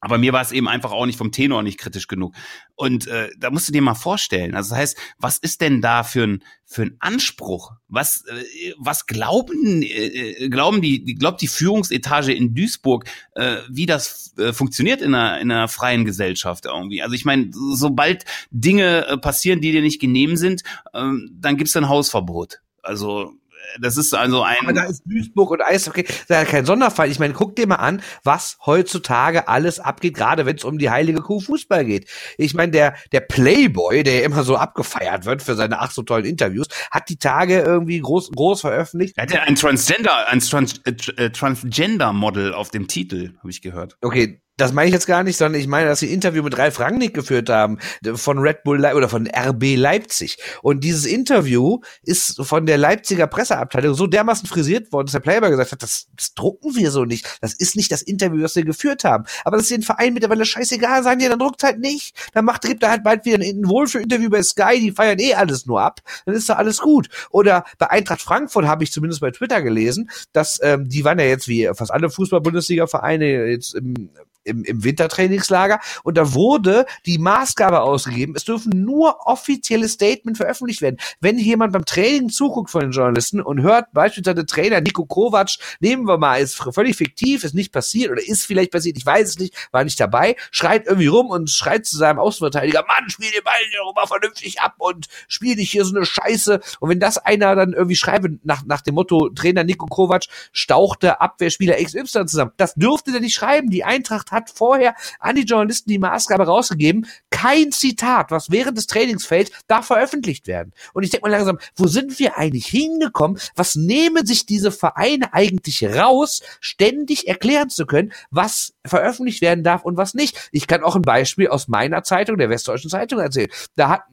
aber 0.05 0.19
mir 0.19 0.33
war 0.33 0.41
es 0.43 0.51
eben 0.51 0.67
einfach 0.67 0.91
auch 0.91 1.07
nicht 1.07 1.17
vom 1.17 1.31
Tenor 1.31 1.63
nicht 1.63 1.79
kritisch 1.79 2.07
genug. 2.07 2.35
Und 2.75 3.07
äh, 3.07 3.31
da 3.39 3.49
musst 3.49 3.67
du 3.67 3.71
dir 3.71 3.81
mal 3.81 3.95
vorstellen. 3.95 4.53
Also 4.53 4.69
das 4.69 4.77
heißt, 4.77 4.97
was 5.17 5.39
ist 5.39 5.61
denn 5.61 5.81
da 5.81 6.03
für 6.03 6.27
ein 6.27 6.43
für 6.63 6.83
ein 6.83 6.95
Anspruch? 6.99 7.71
Was 7.87 8.23
äh, 8.27 8.73
was 8.77 9.07
glauben 9.07 9.81
äh, 9.81 10.47
glauben 10.49 10.83
die 10.83 11.15
glaubt 11.15 11.41
die 11.41 11.47
Führungsetage 11.47 12.33
in 12.33 12.53
Duisburg, 12.53 13.05
äh, 13.33 13.57
wie 13.67 13.87
das 13.87 14.35
äh, 14.37 14.53
funktioniert 14.53 15.01
in 15.01 15.15
einer 15.15 15.41
in 15.41 15.49
einer 15.49 15.67
freien 15.67 16.05
Gesellschaft 16.05 16.65
irgendwie? 16.65 17.01
Also 17.01 17.15
ich 17.15 17.25
meine, 17.25 17.49
sobald 17.51 18.25
Dinge 18.51 19.07
äh, 19.07 19.17
passieren, 19.17 19.59
die 19.59 19.71
dir 19.71 19.81
nicht 19.81 19.99
genehm 19.99 20.37
sind, 20.37 20.61
äh, 20.93 21.09
dann 21.31 21.57
gibt's 21.57 21.75
ein 21.75 21.89
Hausverbot. 21.89 22.61
Also 22.83 23.33
das 23.79 23.97
ist 23.97 24.13
also 24.13 24.43
ein. 24.43 24.57
Aber 24.61 24.73
da 24.73 24.83
ist 24.85 25.03
Duisburg 25.05 25.51
und 25.51 25.61
Eishockey, 25.61 26.05
da 26.27 26.41
ist 26.41 26.49
kein 26.49 26.65
Sonderfall. 26.65 27.09
Ich 27.09 27.19
meine, 27.19 27.33
guck 27.33 27.55
dir 27.55 27.67
mal 27.67 27.75
an, 27.75 28.01
was 28.23 28.57
heutzutage 28.65 29.47
alles 29.47 29.79
abgeht, 29.79 30.15
gerade 30.15 30.45
wenn 30.45 30.55
es 30.55 30.63
um 30.63 30.77
die 30.77 30.89
heilige 30.89 31.21
Kuh 31.21 31.39
Fußball 31.39 31.85
geht. 31.85 32.09
Ich 32.37 32.53
meine, 32.53 32.71
der, 32.71 32.95
der 33.11 33.21
Playboy, 33.21 34.03
der 34.03 34.23
immer 34.23 34.43
so 34.43 34.55
abgefeiert 34.57 35.25
wird 35.25 35.41
für 35.41 35.55
seine 35.55 35.79
ach 35.79 35.91
so 35.91 36.03
tollen 36.03 36.25
Interviews, 36.25 36.67
hat 36.91 37.09
die 37.09 37.17
Tage 37.17 37.59
irgendwie 37.61 37.99
groß, 37.99 38.31
groß 38.31 38.61
veröffentlicht. 38.61 39.17
Er 39.17 39.23
hat 39.23 39.31
ja 39.31 39.41
ein 39.43 39.55
Transgender, 39.55 40.27
ein 40.27 40.39
Trans, 40.39 40.81
äh 40.85 41.29
Transgender-Model 41.29 42.53
auf 42.53 42.69
dem 42.69 42.87
Titel, 42.87 43.33
habe 43.39 43.49
ich 43.49 43.61
gehört. 43.61 43.97
Okay, 44.01 44.41
das 44.57 44.71
meine 44.71 44.87
ich 44.87 44.93
jetzt 44.93 45.07
gar 45.07 45.23
nicht, 45.23 45.37
sondern 45.37 45.59
ich 45.59 45.67
meine, 45.67 45.89
dass 45.89 45.99
sie 45.99 46.07
ein 46.07 46.13
Interview 46.13 46.41
mit 46.41 46.57
Ralf 46.57 46.79
Rangnick 46.79 47.13
geführt 47.13 47.49
haben 47.49 47.77
von 48.13 48.39
Red 48.39 48.63
Bull 48.63 48.79
Le 48.79 48.95
oder 48.95 49.09
von 49.09 49.27
RB 49.27 49.75
Leipzig. 49.75 50.37
Und 50.61 50.83
dieses 50.83 51.05
Interview 51.05 51.79
ist 52.03 52.41
von 52.41 52.65
der 52.65 52.77
Leipziger 52.77 53.27
Presseabteilung 53.27 53.95
so 53.95 54.07
dermaßen 54.07 54.47
frisiert 54.47 54.93
worden, 54.93 55.07
dass 55.07 55.13
der 55.13 55.19
Playboy 55.19 55.49
gesagt 55.49 55.73
hat, 55.73 55.83
das, 55.83 56.07
das 56.15 56.33
drucken 56.33 56.75
wir 56.75 56.91
so 56.91 57.03
nicht. 57.03 57.37
Das 57.41 57.53
ist 57.53 57.75
nicht 57.75 57.91
das 57.91 58.01
Interview, 58.01 58.41
das 58.41 58.55
wir 58.55 58.63
geführt 58.63 59.03
haben. 59.03 59.25
Aber 59.43 59.57
das 59.57 59.65
ist 59.65 59.71
den 59.71 59.81
Verein 59.81 60.13
mittlerweile 60.13 60.45
scheißegal 60.45 61.03
sein, 61.03 61.19
ja, 61.19 61.29
dann 61.29 61.39
druckt 61.39 61.63
halt 61.63 61.79
nicht. 61.79 62.15
Dann 62.33 62.45
macht, 62.45 62.61
gibt 62.61 62.83
er 62.83 62.91
halt 62.91 63.03
bald 63.03 63.25
wieder 63.25 63.43
ein 63.43 63.67
Wohlfühl-Interview 63.67 64.29
bei 64.29 64.41
Sky, 64.41 64.79
die 64.79 64.91
feiern 64.91 65.19
eh 65.19 65.33
alles 65.33 65.65
nur 65.65 65.81
ab. 65.81 65.99
Dann 66.25 66.35
ist 66.35 66.47
da 66.47 66.53
alles 66.53 66.79
gut. 66.79 67.09
Oder 67.29 67.65
bei 67.77 67.89
Eintracht 67.89 68.21
Frankfurt 68.21 68.65
habe 68.65 68.85
ich 68.85 68.91
zumindest 68.91 69.19
bei 69.19 69.31
Twitter 69.31 69.61
gelesen, 69.61 70.09
dass 70.31 70.59
ähm, 70.63 70.87
die 70.87 71.03
waren 71.03 71.19
ja 71.19 71.25
jetzt 71.25 71.49
wie 71.49 71.69
fast 71.75 71.91
alle 71.91 72.09
Fußball-Bundesliga-Vereine 72.09 73.47
jetzt 73.47 73.75
im 73.75 74.09
im, 74.45 74.63
im 74.63 74.83
Wintertrainingslager 74.83 75.79
und 76.03 76.17
da 76.17 76.33
wurde 76.33 76.85
die 77.05 77.17
Maßgabe 77.17 77.81
ausgegeben, 77.81 78.33
es 78.35 78.45
dürfen 78.45 78.71
nur 78.83 79.27
offizielle 79.27 79.89
Statement 79.89 80.37
veröffentlicht 80.37 80.81
werden. 80.81 80.97
Wenn 81.19 81.37
jemand 81.37 81.73
beim 81.73 81.85
Training 81.85 82.29
zuguckt 82.29 82.69
von 82.69 82.81
den 82.81 82.91
Journalisten 82.91 83.41
und 83.41 83.61
hört 83.61 83.91
beispielsweise 83.93 84.45
Trainer 84.45 84.81
Nico 84.81 85.05
Kovac, 85.05 85.49
nehmen 85.79 86.07
wir 86.07 86.17
mal, 86.17 86.41
ist 86.41 86.55
völlig 86.55 86.95
fiktiv, 86.95 87.43
ist 87.43 87.53
nicht 87.53 87.71
passiert 87.71 88.11
oder 88.11 88.25
ist 88.25 88.45
vielleicht 88.45 88.71
passiert, 88.71 88.97
ich 88.97 89.05
weiß 89.05 89.29
es 89.29 89.39
nicht, 89.39 89.53
war 89.71 89.83
nicht 89.83 89.99
dabei, 89.99 90.35
schreit 90.51 90.85
irgendwie 90.85 91.07
rum 91.07 91.27
und 91.27 91.49
schreit 91.49 91.85
zu 91.85 91.97
seinem 91.97 92.19
Außenverteidiger, 92.19 92.85
Mann, 92.87 93.09
spiel 93.09 93.31
den 93.31 93.43
Ball 93.43 93.53
mal 93.95 94.07
vernünftig 94.07 94.61
ab 94.61 94.75
und 94.77 95.07
spiel 95.27 95.55
nicht 95.55 95.71
hier 95.71 95.85
so 95.85 95.95
eine 95.95 96.05
Scheiße. 96.05 96.59
Und 96.79 96.89
wenn 96.89 96.99
das 96.99 97.17
einer 97.17 97.55
dann 97.55 97.73
irgendwie 97.73 97.95
schreibt, 97.95 98.45
nach, 98.45 98.63
nach 98.65 98.81
dem 98.81 98.95
Motto, 98.95 99.29
Trainer 99.29 99.63
Nico 99.63 99.85
Kovac 99.87 100.25
stauchte 100.51 101.21
Abwehrspieler 101.21 101.75
XY 101.75 102.25
zusammen, 102.25 102.51
das 102.57 102.75
dürfte 102.75 103.11
er 103.13 103.19
nicht 103.19 103.35
schreiben. 103.35 103.69
Die 103.69 103.83
Eintracht 103.83 104.31
hat 104.35 104.51
vorher 104.51 104.95
an 105.19 105.35
die 105.35 105.43
Journalisten 105.43 105.89
die 105.89 105.97
Maßgabe 105.97 106.45
rausgegeben, 106.45 107.07
kein 107.31 107.71
Zitat, 107.71 108.29
was 108.29 108.51
während 108.51 108.77
des 108.77 108.87
Trainings 108.87 109.25
fällt, 109.25 109.51
darf 109.67 109.87
veröffentlicht 109.87 110.47
werden. 110.47 110.73
Und 110.93 111.03
ich 111.03 111.09
denke 111.09 111.27
mal 111.27 111.35
langsam, 111.35 111.57
wo 111.75 111.87
sind 111.87 112.19
wir 112.19 112.37
eigentlich 112.37 112.67
hingekommen? 112.67 113.39
Was 113.55 113.75
nehmen 113.75 114.25
sich 114.25 114.45
diese 114.45 114.71
Vereine 114.71 115.33
eigentlich 115.33 115.83
raus, 115.83 116.41
ständig 116.59 117.27
erklären 117.27 117.69
zu 117.69 117.85
können, 117.85 118.13
was 118.29 118.73
veröffentlicht 118.85 119.41
werden 119.41 119.63
darf 119.63 119.83
und 119.83 119.97
was 119.97 120.13
nicht? 120.13 120.49
Ich 120.51 120.67
kann 120.67 120.83
auch 120.83 120.95
ein 120.95 121.01
Beispiel 121.01 121.47
aus 121.47 121.67
meiner 121.67 122.03
Zeitung, 122.03 122.37
der 122.37 122.49
Westdeutschen 122.49 122.89
Zeitung 122.89 123.19
erzählen. 123.19 123.49
Da 123.75 123.89
hat 123.89 124.03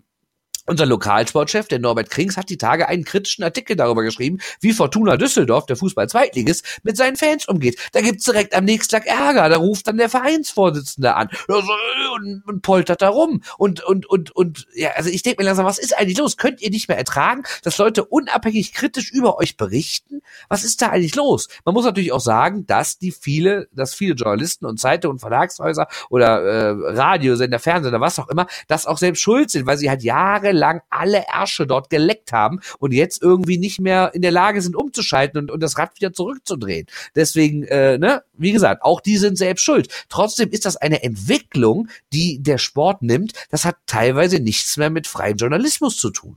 unser 0.67 0.87
Lokalsportchef, 0.87 1.69
der 1.69 1.79
Norbert 1.79 2.11
Krings, 2.11 2.37
hat 2.37 2.49
die 2.49 2.59
Tage 2.59 2.89
einen 2.89 3.05
kritischen 3.05 3.45
Artikel 3.45 3.77
darüber 3.77 4.03
geschrieben, 4.03 4.39
wie 4.61 4.73
Fortuna 4.73 5.17
Düsseldorf, 5.17 5.67
der 5.67 5.77
Fußball-Zweitligist, 5.77 6.81
mit 6.83 6.97
seinen 6.97 7.17
Fans 7.17 7.49
umgeht. 7.49 7.79
Da 7.93 8.01
gibt's 8.01 8.25
direkt 8.25 8.55
am 8.55 8.65
nächsten 8.65 8.93
Tag 8.93 9.07
Ärger. 9.07 9.49
Da 9.49 9.57
ruft 9.57 9.89
dann 9.89 9.97
der 9.97 10.09
Vereinsvorsitzende 10.09 11.15
an 11.15 11.29
und, 11.49 12.43
und 12.47 12.63
poltert 12.63 13.03
da 13.03 13.09
rum. 13.09 13.43
Und, 13.59 13.83
und, 13.83 14.07
und, 14.07 14.31
und, 14.37 14.67
ja, 14.75 14.91
also 14.91 15.11
ich 15.11 15.23
denke 15.23 15.43
mir 15.43 15.47
langsam, 15.47 15.67
was 15.67 15.79
ist 15.79 15.97
eigentlich 15.99 16.19
los? 16.19 16.37
Könnt 16.37 16.61
ihr 16.61 16.71
nicht 16.71 16.89
mehr 16.89 16.99
ertragen, 16.99 17.43
dass 17.63 17.79
Leute 17.79 18.05
unabhängig 18.05 18.73
kritisch 18.73 19.11
über 19.11 19.39
euch 19.39 19.57
berichten? 19.57 20.23
Was 20.49 20.65
ist 20.65 20.81
da 20.81 20.89
eigentlich 20.91 21.17
los? 21.17 21.49
Man 21.65 21.75
muss 21.75 21.85
natürlich 21.85 22.13
auch 22.13 22.21
sagen, 22.21 22.67
dass 22.67 22.99
die 22.99 23.11
viele, 23.11 23.69
dass 23.73 23.95
viele 23.95 24.15
Journalisten 24.15 24.67
und 24.67 24.79
Zeitungen 24.79 25.15
und 25.15 25.21
Verlagshäuser 25.21 25.89
oder 26.09 26.43
äh, 26.43 26.69
Radiosender, 26.97 27.59
Fernsehen 27.59 27.93
oder 27.93 28.01
was 28.01 28.19
auch 28.19 28.29
immer, 28.29 28.47
das 28.69 28.87
auch 28.87 28.99
selbst 28.99 29.21
schuld 29.21 29.51
sind, 29.51 29.67
weil 29.67 29.77
sie 29.77 29.91
halt 29.91 30.03
Jahre 30.03 30.52
jahrelang 30.53 30.81
alle 30.91 31.25
Ärsche 31.33 31.67
dort 31.67 31.91
geleckt 31.91 32.33
haben 32.33 32.61
und 32.79 32.93
jetzt 32.93 33.23
irgendwie 33.23 33.59
nicht 33.59 33.81
mehr 33.81 34.11
in 34.15 34.23
der 34.23 34.31
Lage 34.31 34.61
sind 34.63 34.77
umzuschalten 34.77 35.41
und, 35.41 35.51
und 35.51 35.63
das 35.63 35.79
Rad 35.79 35.97
wieder 35.97 36.13
zurückzudrehen. 36.13 36.87
Deswegen, 37.15 37.65
äh, 37.65 37.99
ne, 37.99 38.23
wie 38.35 38.53
gesagt, 38.53 38.83
auch 38.83 39.01
die 39.01 39.17
sind 39.17 39.37
selbst 39.37 39.63
schuld. 39.63 39.89
Trotzdem 40.09 40.51
ist 40.51 40.67
das 40.67 40.77
eine 40.77 41.03
Entwicklung, 41.03 41.89
die 42.13 42.43
der 42.43 42.59
Sport 42.59 43.03
nimmt. 43.03 43.33
Das 43.51 43.65
hat 43.65 43.77
teilweise 43.87 44.39
nichts 44.39 44.77
mehr 44.77 44.91
mit 44.91 45.07
freiem 45.07 45.37
Journalismus 45.37 45.97
zu 45.97 46.11
tun. 46.11 46.37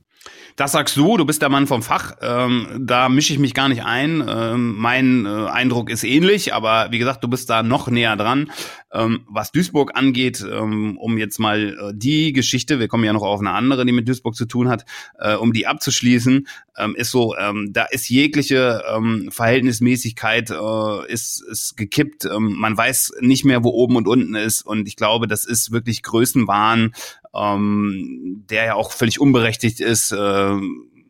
Das 0.56 0.72
sagst 0.72 0.96
du, 0.96 1.18
du 1.18 1.26
bist 1.26 1.42
der 1.42 1.50
Mann 1.50 1.68
vom 1.68 1.84
Fach. 1.84 2.14
Ähm, 2.22 2.68
da 2.80 3.10
mische 3.10 3.34
ich 3.34 3.40
mich 3.40 3.54
gar 3.54 3.68
nicht 3.68 3.84
ein. 3.84 4.24
Ähm, 4.26 4.76
mein 4.78 5.26
äh, 5.26 5.48
Eindruck 5.50 5.90
ist 5.90 6.06
ähnlich, 6.06 6.54
aber 6.54 6.88
wie 6.92 6.98
gesagt, 6.98 7.24
du 7.24 7.28
bist 7.28 7.50
da 7.50 7.62
noch 7.62 7.90
näher 7.90 8.16
dran. 8.16 8.52
Ähm, 8.94 9.26
was 9.28 9.52
Duisburg 9.52 9.98
angeht, 9.98 10.46
ähm, 10.50 10.98
um 10.98 11.18
jetzt 11.18 11.40
mal 11.40 11.78
äh, 11.78 11.94
die 11.94 12.32
Geschichte, 12.32 12.80
wir 12.80 12.88
kommen 12.88 13.04
ja 13.04 13.12
noch 13.12 13.24
auf 13.24 13.42
eine 13.42 13.52
andere, 13.52 13.86
die 13.86 13.92
mit 13.92 14.08
Duisburg 14.08 14.36
zu 14.36 14.46
tun 14.46 14.70
hat, 14.70 14.86
äh, 15.20 15.36
um 15.36 15.52
die 15.52 15.68
abzuschließen, 15.68 16.48
ähm, 16.78 16.96
ist 16.96 17.12
so, 17.12 17.36
ähm, 17.36 17.72
da 17.74 17.84
ist 17.84 18.10
jegliche 18.10 18.82
Verhältnismäßigkeit 19.30 20.52
äh, 20.52 21.12
ist, 21.12 21.42
ist 21.42 21.76
gekippt. 21.76 22.28
Man 22.38 22.78
weiß 22.78 23.14
nicht 23.20 23.46
mehr, 23.46 23.64
wo 23.64 23.70
oben 23.70 23.96
und 23.96 24.08
unten 24.08 24.36
ist. 24.36 24.66
Und 24.66 24.88
ich 24.88 24.96
glaube, 24.96 25.28
das 25.28 25.46
ist 25.46 25.72
wirklich 25.72 26.04
Größenwahn, 26.04 26.94
ähm, 27.36 28.46
der 28.50 28.66
ja 28.66 28.76
auch 28.76 28.92
völlig 28.92 29.20
unberechtigt 29.20 29.80
ist. 29.80 30.12
Äh, 30.12 30.56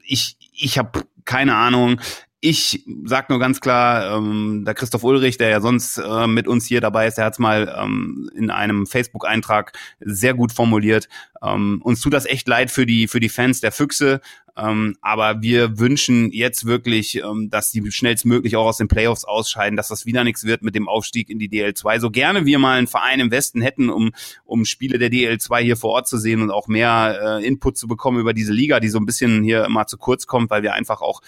ich 0.04 0.38
ich 0.54 0.78
habe 0.78 1.04
keine 1.26 1.56
Ahnung. 1.56 2.00
Ich 2.48 2.84
sag 3.06 3.32
nur 3.32 3.40
ganz 3.40 3.60
klar, 3.60 4.16
ähm, 4.16 4.66
der 4.68 4.76
Christoph 4.76 5.04
Ulrich, 5.04 5.40
der 5.40 5.50
ja 5.50 5.62
sonst 5.62 5.98
äh, 5.98 6.28
mit 6.28 6.48
uns 6.48 6.68
hier 6.68 6.80
dabei 6.80 7.08
ist, 7.08 7.16
der 7.16 7.26
hat 7.26 7.34
es 7.34 7.40
mal 7.40 7.76
ähm, 7.76 8.30
in 8.36 8.52
einem 8.52 8.86
Facebook-Eintrag 8.86 9.76
sehr 10.00 10.36
gut 10.36 10.52
formuliert. 10.52 11.10
Ähm, 11.42 11.82
uns 11.84 12.02
tut 12.02 12.14
das 12.14 12.28
echt 12.28 12.48
leid 12.48 12.70
für 12.70 12.86
die 12.86 13.08
für 13.08 13.20
die 13.20 13.30
Fans 13.30 13.62
der 13.62 13.72
Füchse, 13.72 14.22
ähm, 14.56 14.96
aber 15.02 15.42
wir 15.42 15.80
wünschen 15.80 16.32
jetzt 16.32 16.66
wirklich, 16.66 17.16
ähm, 17.16 17.50
dass 17.50 17.72
die 17.72 17.92
schnellstmöglich 17.92 18.56
auch 18.56 18.68
aus 18.68 18.78
den 18.78 18.88
Playoffs 18.88 19.26
ausscheiden, 19.26 19.76
dass 19.76 19.88
das 19.88 20.06
wieder 20.06 20.24
nichts 20.24 20.46
wird 20.46 20.62
mit 20.62 20.76
dem 20.76 20.88
Aufstieg 20.88 21.32
in 21.32 21.40
die 21.40 21.50
DL2. 21.50 22.00
So 22.00 22.12
gerne 22.12 22.46
wir 22.46 22.60
mal 22.60 22.78
einen 22.78 22.86
Verein 22.88 23.20
im 23.20 23.32
Westen 23.32 23.62
hätten, 23.62 23.90
um 23.90 24.12
um 24.46 24.66
Spiele 24.66 25.00
der 25.00 25.10
DL2 25.10 25.62
hier 25.62 25.78
vor 25.78 25.92
Ort 25.92 26.08
zu 26.08 26.20
sehen 26.20 26.44
und 26.44 26.52
auch 26.52 26.68
mehr 26.68 27.40
äh, 27.40 27.46
Input 27.46 27.76
zu 27.76 27.88
bekommen 27.88 28.20
über 28.20 28.34
diese 28.34 28.54
Liga, 28.54 28.80
die 28.80 28.90
so 28.90 29.00
ein 29.00 29.08
bisschen 29.08 29.44
hier 29.44 29.66
immer 29.66 29.88
zu 29.88 29.98
kurz 29.98 30.28
kommt, 30.28 30.52
weil 30.52 30.62
wir 30.62 30.74
einfach 30.74 31.02
auch 31.02 31.22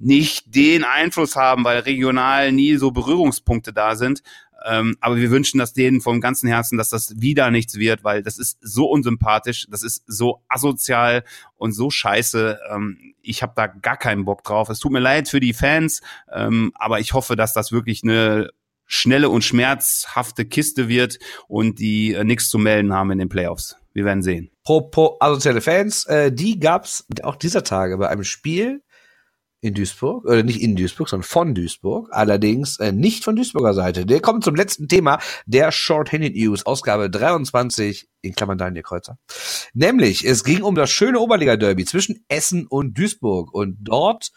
nicht 0.00 0.54
den 0.54 0.82
Einfluss 0.82 1.36
haben, 1.36 1.64
weil 1.64 1.80
regional 1.80 2.52
nie 2.52 2.76
so 2.76 2.90
Berührungspunkte 2.90 3.72
da 3.72 3.96
sind. 3.96 4.22
Ähm, 4.66 4.96
aber 5.00 5.16
wir 5.16 5.30
wünschen 5.30 5.58
das 5.58 5.72
denen 5.72 6.00
vom 6.00 6.20
ganzen 6.20 6.48
Herzen, 6.48 6.76
dass 6.76 6.90
das 6.90 7.20
wieder 7.20 7.50
nichts 7.50 7.76
wird, 7.76 8.04
weil 8.04 8.22
das 8.22 8.38
ist 8.38 8.58
so 8.60 8.86
unsympathisch, 8.90 9.66
das 9.70 9.82
ist 9.82 10.04
so 10.06 10.42
asozial 10.48 11.24
und 11.56 11.72
so 11.72 11.90
scheiße. 11.90 12.58
Ähm, 12.70 13.14
ich 13.22 13.42
habe 13.42 13.52
da 13.56 13.66
gar 13.66 13.96
keinen 13.96 14.24
Bock 14.24 14.44
drauf. 14.44 14.68
Es 14.68 14.78
tut 14.78 14.92
mir 14.92 15.00
leid 15.00 15.28
für 15.28 15.40
die 15.40 15.54
Fans, 15.54 16.02
ähm, 16.32 16.72
aber 16.74 17.00
ich 17.00 17.14
hoffe, 17.14 17.36
dass 17.36 17.54
das 17.54 17.72
wirklich 17.72 18.02
eine 18.02 18.50
schnelle 18.86 19.30
und 19.30 19.44
schmerzhafte 19.44 20.44
Kiste 20.44 20.88
wird 20.88 21.18
und 21.46 21.78
die 21.78 22.12
äh, 22.12 22.24
nichts 22.24 22.50
zu 22.50 22.58
melden 22.58 22.92
haben 22.92 23.12
in 23.12 23.18
den 23.18 23.28
Playoffs. 23.28 23.76
Wir 23.92 24.04
werden 24.04 24.22
sehen. 24.22 24.50
Pro, 24.64 24.82
pro 24.82 25.16
asoziale 25.20 25.60
Fans, 25.60 26.04
äh, 26.06 26.32
die 26.32 26.58
gab's 26.58 27.06
auch 27.22 27.36
dieser 27.36 27.64
Tage 27.64 27.96
bei 27.98 28.08
einem 28.08 28.24
Spiel 28.24 28.82
in 29.60 29.74
Duisburg, 29.74 30.24
oder 30.24 30.42
nicht 30.42 30.60
in 30.60 30.76
Duisburg, 30.76 31.08
sondern 31.08 31.28
von 31.28 31.54
Duisburg, 31.54 32.08
allerdings 32.12 32.78
äh, 32.78 32.92
nicht 32.92 33.24
von 33.24 33.36
Duisburger 33.36 33.74
Seite. 33.74 34.06
Der 34.06 34.20
kommt 34.20 34.44
zum 34.44 34.54
letzten 34.54 34.88
Thema 34.88 35.18
der 35.46 35.70
Short-Handed 35.70 36.34
News, 36.34 36.64
Ausgabe 36.64 37.10
23, 37.10 38.08
in 38.22 38.34
Klammern 38.34 38.58
Daniel 38.58 38.82
Kreuzer. 38.82 39.18
Nämlich, 39.74 40.26
es 40.26 40.44
ging 40.44 40.62
um 40.62 40.74
das 40.74 40.90
schöne 40.90 41.20
Oberliga-Derby 41.20 41.84
zwischen 41.84 42.24
Essen 42.28 42.66
und 42.66 42.96
Duisburg 42.96 43.52
und 43.52 43.76
dort 43.80 44.30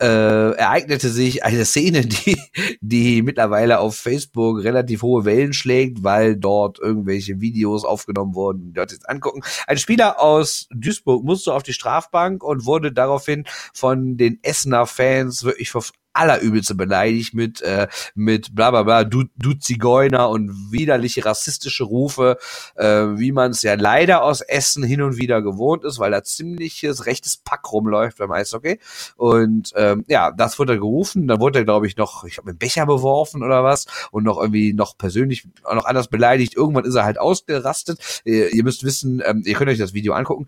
äh, 0.00 0.52
ereignete 0.52 1.10
sich 1.10 1.44
eine 1.44 1.64
Szene, 1.64 2.00
die, 2.06 2.38
die 2.80 3.22
mittlerweile 3.22 3.80
auf 3.80 3.96
Facebook 3.96 4.62
relativ 4.62 5.02
hohe 5.02 5.24
Wellen 5.24 5.52
schlägt, 5.52 6.02
weil 6.02 6.36
dort 6.36 6.78
irgendwelche 6.78 7.40
Videos 7.40 7.84
aufgenommen 7.84 8.34
wurden, 8.34 8.72
dort 8.72 8.92
jetzt 8.92 9.08
angucken. 9.08 9.42
Ein 9.66 9.78
Spieler 9.78 10.20
aus 10.20 10.68
Duisburg 10.74 11.24
musste 11.24 11.52
auf 11.52 11.62
die 11.62 11.72
Strafbank 11.72 12.42
und 12.42 12.64
wurde 12.64 12.92
daraufhin 12.92 13.44
von 13.74 14.16
den 14.16 14.38
Essener 14.42 14.86
Fans 14.86 15.44
wirklich 15.44 15.70
allerübelste 16.12 16.74
beleidigt 16.74 17.34
mit, 17.34 17.62
äh, 17.62 17.88
mit 18.14 18.54
bla 18.54 18.70
bla 18.70 18.82
bla, 18.82 19.04
du, 19.04 19.24
du 19.36 19.54
Zigeuner 19.54 20.28
und 20.28 20.72
widerliche 20.72 21.24
rassistische 21.24 21.84
Rufe, 21.84 22.38
äh, 22.76 22.86
wie 22.86 23.32
man 23.32 23.52
es 23.52 23.62
ja 23.62 23.74
leider 23.74 24.22
aus 24.22 24.40
Essen 24.40 24.82
hin 24.82 25.02
und 25.02 25.16
wieder 25.16 25.42
gewohnt 25.42 25.84
ist, 25.84 25.98
weil 25.98 26.10
da 26.10 26.22
ziemliches 26.22 27.06
rechtes 27.06 27.36
Pack 27.36 27.72
rumläuft 27.72 28.18
beim 28.18 28.32
Eishockey. 28.32 28.78
Und 29.16 29.72
ähm, 29.76 30.04
ja, 30.08 30.30
das 30.30 30.58
wurde 30.58 30.78
gerufen, 30.78 31.28
dann 31.28 31.40
wurde 31.40 31.60
er, 31.60 31.64
glaube 31.64 31.86
ich, 31.86 31.96
noch, 31.96 32.24
ich 32.24 32.38
habe 32.38 32.50
mit 32.50 32.58
Becher 32.58 32.86
beworfen 32.86 33.42
oder 33.42 33.64
was 33.64 33.86
und 34.10 34.24
noch 34.24 34.38
irgendwie 34.38 34.72
noch 34.72 34.96
persönlich 34.98 35.46
noch 35.62 35.84
anders 35.84 36.08
beleidigt. 36.08 36.56
Irgendwann 36.56 36.84
ist 36.84 36.94
er 36.94 37.04
halt 37.04 37.18
ausgerastet. 37.18 38.22
Ihr, 38.24 38.52
ihr 38.52 38.64
müsst 38.64 38.84
wissen, 38.84 39.22
ähm, 39.24 39.42
ihr 39.44 39.54
könnt 39.54 39.70
euch 39.70 39.78
das 39.78 39.94
Video 39.94 40.14
angucken 40.14 40.46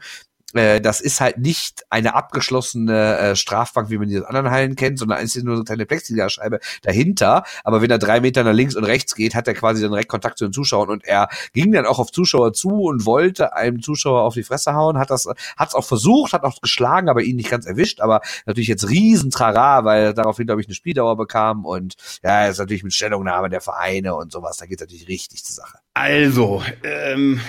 äh, 0.55 0.80
das 0.80 1.00
ist 1.00 1.20
halt 1.20 1.38
nicht 1.38 1.84
eine 1.90 2.14
abgeschlossene 2.14 3.18
äh, 3.18 3.36
Strafbank, 3.36 3.90
wie 3.90 3.98
man 3.98 4.09
die 4.09 4.18
aus 4.18 4.26
anderen 4.26 4.50
Hallen 4.50 4.76
kennt, 4.76 4.98
sondern 4.98 5.18
es 5.18 5.36
ist 5.36 5.44
nur 5.44 5.57
so 5.57 5.61
eine 5.61 5.64
kleine 5.64 5.86
Plexiglasscheibe 5.86 6.61
dahinter. 6.82 7.44
Aber 7.64 7.82
wenn 7.82 7.90
er 7.90 7.98
drei 7.98 8.20
Meter 8.20 8.44
nach 8.44 8.53
links 8.53 8.76
und 8.76 8.84
rechts 8.84 9.14
geht, 9.14 9.34
hat 9.34 9.48
er 9.48 9.55
quasi 9.55 9.82
dann 9.82 9.90
direkt 9.90 10.09
Kontakt 10.09 10.38
zu 10.38 10.46
den 10.46 10.53
Zuschauern 10.53 10.88
und 10.88 11.05
er 11.05 11.28
ging 11.53 11.72
dann 11.72 11.86
auch 11.86 11.98
auf 11.98 12.11
Zuschauer 12.11 12.53
zu 12.53 12.68
und 12.68 13.07
wollte 13.07 13.55
einem 13.55 13.82
Zuschauer 13.82 14.22
auf 14.22 14.34
die 14.34 14.42
Fresse 14.42 14.74
hauen, 14.74 14.98
hat 14.98 15.11
das, 15.11 15.26
hat 15.57 15.68
es 15.68 15.74
auch 15.74 15.84
versucht, 15.84 16.32
hat 16.32 16.44
auch 16.44 16.61
geschlagen, 16.61 17.09
aber 17.09 17.22
ihn 17.22 17.36
nicht 17.36 17.50
ganz 17.50 17.66
erwischt, 17.66 18.00
aber 18.00 18.20
natürlich 18.46 18.68
jetzt 18.68 18.88
riesen 18.88 19.30
Trara, 19.30 19.84
weil 19.84 20.05
er 20.05 20.14
daraufhin, 20.14 20.46
glaube 20.46 20.61
ich, 20.61 20.66
eine 20.66 20.74
Spieldauer 20.74 21.16
bekam 21.16 21.64
und 21.64 21.94
ja, 22.22 22.46
ist 22.46 22.59
natürlich 22.59 22.82
mit 22.82 22.94
Stellungnahme 22.94 23.48
der 23.48 23.61
Vereine 23.61 24.14
und 24.14 24.32
sowas, 24.32 24.57
da 24.57 24.66
geht 24.66 24.80
natürlich 24.80 25.09
richtig 25.09 25.44
zur 25.44 25.57
Sache. 25.57 25.78
Also, 25.95 26.62
ähm, 26.84 27.40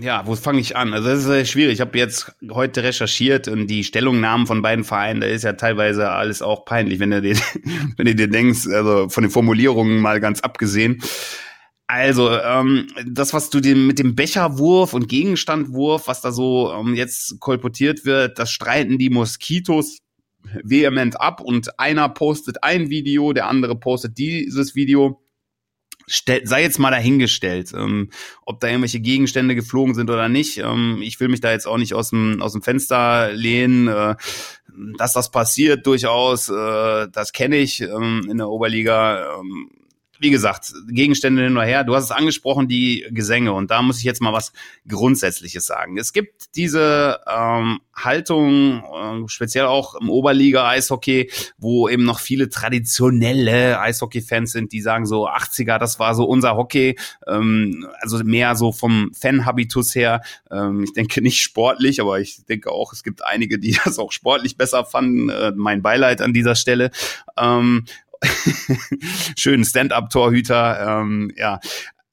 ja, 0.00 0.26
wo 0.26 0.34
fange 0.36 0.60
ich 0.60 0.74
an? 0.74 0.94
Also 0.94 1.08
das 1.08 1.18
ist 1.20 1.26
sehr 1.26 1.44
schwierig. 1.44 1.74
Ich 1.74 1.80
habe 1.82 1.98
jetzt 1.98 2.34
heute 2.50 2.82
recherchiert 2.82 3.46
und 3.46 3.66
die 3.66 3.84
Stellungnahmen 3.84 4.46
von 4.46 4.62
beiden 4.62 4.84
Vereinen, 4.84 5.20
da 5.20 5.26
ist 5.26 5.44
ja 5.44 5.52
teilweise 5.52 6.10
alles 6.10 6.40
auch 6.40 6.64
peinlich, 6.64 6.98
wenn 6.98 7.10
du 7.10 7.20
dir, 7.20 7.36
wenn 7.96 8.06
du 8.06 8.14
dir 8.14 8.28
denkst, 8.28 8.66
also 8.68 9.10
von 9.10 9.22
den 9.22 9.30
Formulierungen 9.30 10.00
mal 10.00 10.18
ganz 10.20 10.40
abgesehen. 10.40 11.02
Also, 11.86 12.30
ähm, 12.30 12.88
das, 13.06 13.34
was 13.34 13.50
du 13.50 13.60
dem, 13.60 13.86
mit 13.86 13.98
dem 13.98 14.16
Becherwurf 14.16 14.94
und 14.94 15.06
Gegenstandwurf, 15.08 16.08
was 16.08 16.22
da 16.22 16.32
so 16.32 16.72
ähm, 16.72 16.94
jetzt 16.94 17.38
kolportiert 17.40 18.06
wird, 18.06 18.38
das 18.38 18.50
streiten 18.50 18.96
die 18.96 19.10
Moskitos 19.10 19.98
vehement 20.62 21.20
ab 21.20 21.42
und 21.42 21.78
einer 21.78 22.08
postet 22.08 22.62
ein 22.62 22.88
Video, 22.88 23.34
der 23.34 23.48
andere 23.48 23.78
postet 23.78 24.16
dieses 24.16 24.74
Video 24.74 25.23
stell, 26.06 26.46
sei 26.46 26.62
jetzt 26.62 26.78
mal 26.78 26.90
dahingestellt, 26.90 27.72
ähm, 27.76 28.10
ob 28.44 28.60
da 28.60 28.68
irgendwelche 28.68 29.00
Gegenstände 29.00 29.54
geflogen 29.54 29.94
sind 29.94 30.10
oder 30.10 30.28
nicht. 30.28 30.58
Ähm, 30.58 31.00
ich 31.02 31.20
will 31.20 31.28
mich 31.28 31.40
da 31.40 31.52
jetzt 31.52 31.66
auch 31.66 31.78
nicht 31.78 31.94
aus 31.94 32.10
dem, 32.10 32.40
aus 32.42 32.52
dem 32.52 32.62
Fenster 32.62 33.32
lehnen. 33.32 33.88
Äh, 33.88 34.16
dass 34.98 35.12
das 35.12 35.30
passiert 35.30 35.86
durchaus, 35.86 36.48
äh, 36.48 37.08
das 37.10 37.32
kenne 37.32 37.56
ich 37.56 37.80
ähm, 37.80 38.26
in 38.28 38.38
der 38.38 38.48
Oberliga. 38.48 39.38
Ähm, 39.38 39.70
wie 40.24 40.30
gesagt, 40.30 40.72
Gegenstände 40.88 41.42
hin 41.42 41.52
oder 41.52 41.66
her. 41.66 41.84
Du 41.84 41.94
hast 41.94 42.04
es 42.04 42.10
angesprochen, 42.10 42.66
die 42.66 43.04
Gesänge. 43.10 43.52
Und 43.52 43.70
da 43.70 43.82
muss 43.82 43.98
ich 43.98 44.04
jetzt 44.04 44.22
mal 44.22 44.32
was 44.32 44.54
Grundsätzliches 44.88 45.66
sagen. 45.66 45.98
Es 45.98 46.14
gibt 46.14 46.56
diese 46.56 47.20
ähm, 47.30 47.80
Haltung, 47.94 48.82
äh, 48.84 49.28
speziell 49.28 49.66
auch 49.66 49.94
im 49.96 50.08
Oberliga-Eishockey, 50.08 51.30
wo 51.58 51.90
eben 51.90 52.04
noch 52.04 52.20
viele 52.20 52.48
traditionelle 52.48 53.78
Eishockey-Fans 53.78 54.50
sind, 54.50 54.72
die 54.72 54.80
sagen 54.80 55.04
so 55.04 55.28
80er, 55.28 55.78
das 55.78 55.98
war 55.98 56.14
so 56.14 56.24
unser 56.24 56.56
Hockey. 56.56 56.98
Ähm, 57.26 57.86
also 58.00 58.24
mehr 58.24 58.56
so 58.56 58.72
vom 58.72 59.12
Fan-Habitus 59.12 59.94
her. 59.94 60.22
Ähm, 60.50 60.84
ich 60.84 60.94
denke 60.94 61.20
nicht 61.20 61.42
sportlich, 61.42 62.00
aber 62.00 62.18
ich 62.18 62.46
denke 62.46 62.72
auch, 62.72 62.94
es 62.94 63.02
gibt 63.02 63.22
einige, 63.22 63.58
die 63.58 63.78
das 63.84 63.98
auch 63.98 64.10
sportlich 64.10 64.56
besser 64.56 64.86
fanden. 64.86 65.28
Äh, 65.28 65.52
mein 65.54 65.82
Beileid 65.82 66.22
an 66.22 66.32
dieser 66.32 66.54
Stelle. 66.54 66.92
Ähm, 67.36 67.84
schönen 69.36 69.64
Stand-up-Torhüter. 69.64 71.00
Ähm, 71.00 71.32
ja. 71.36 71.60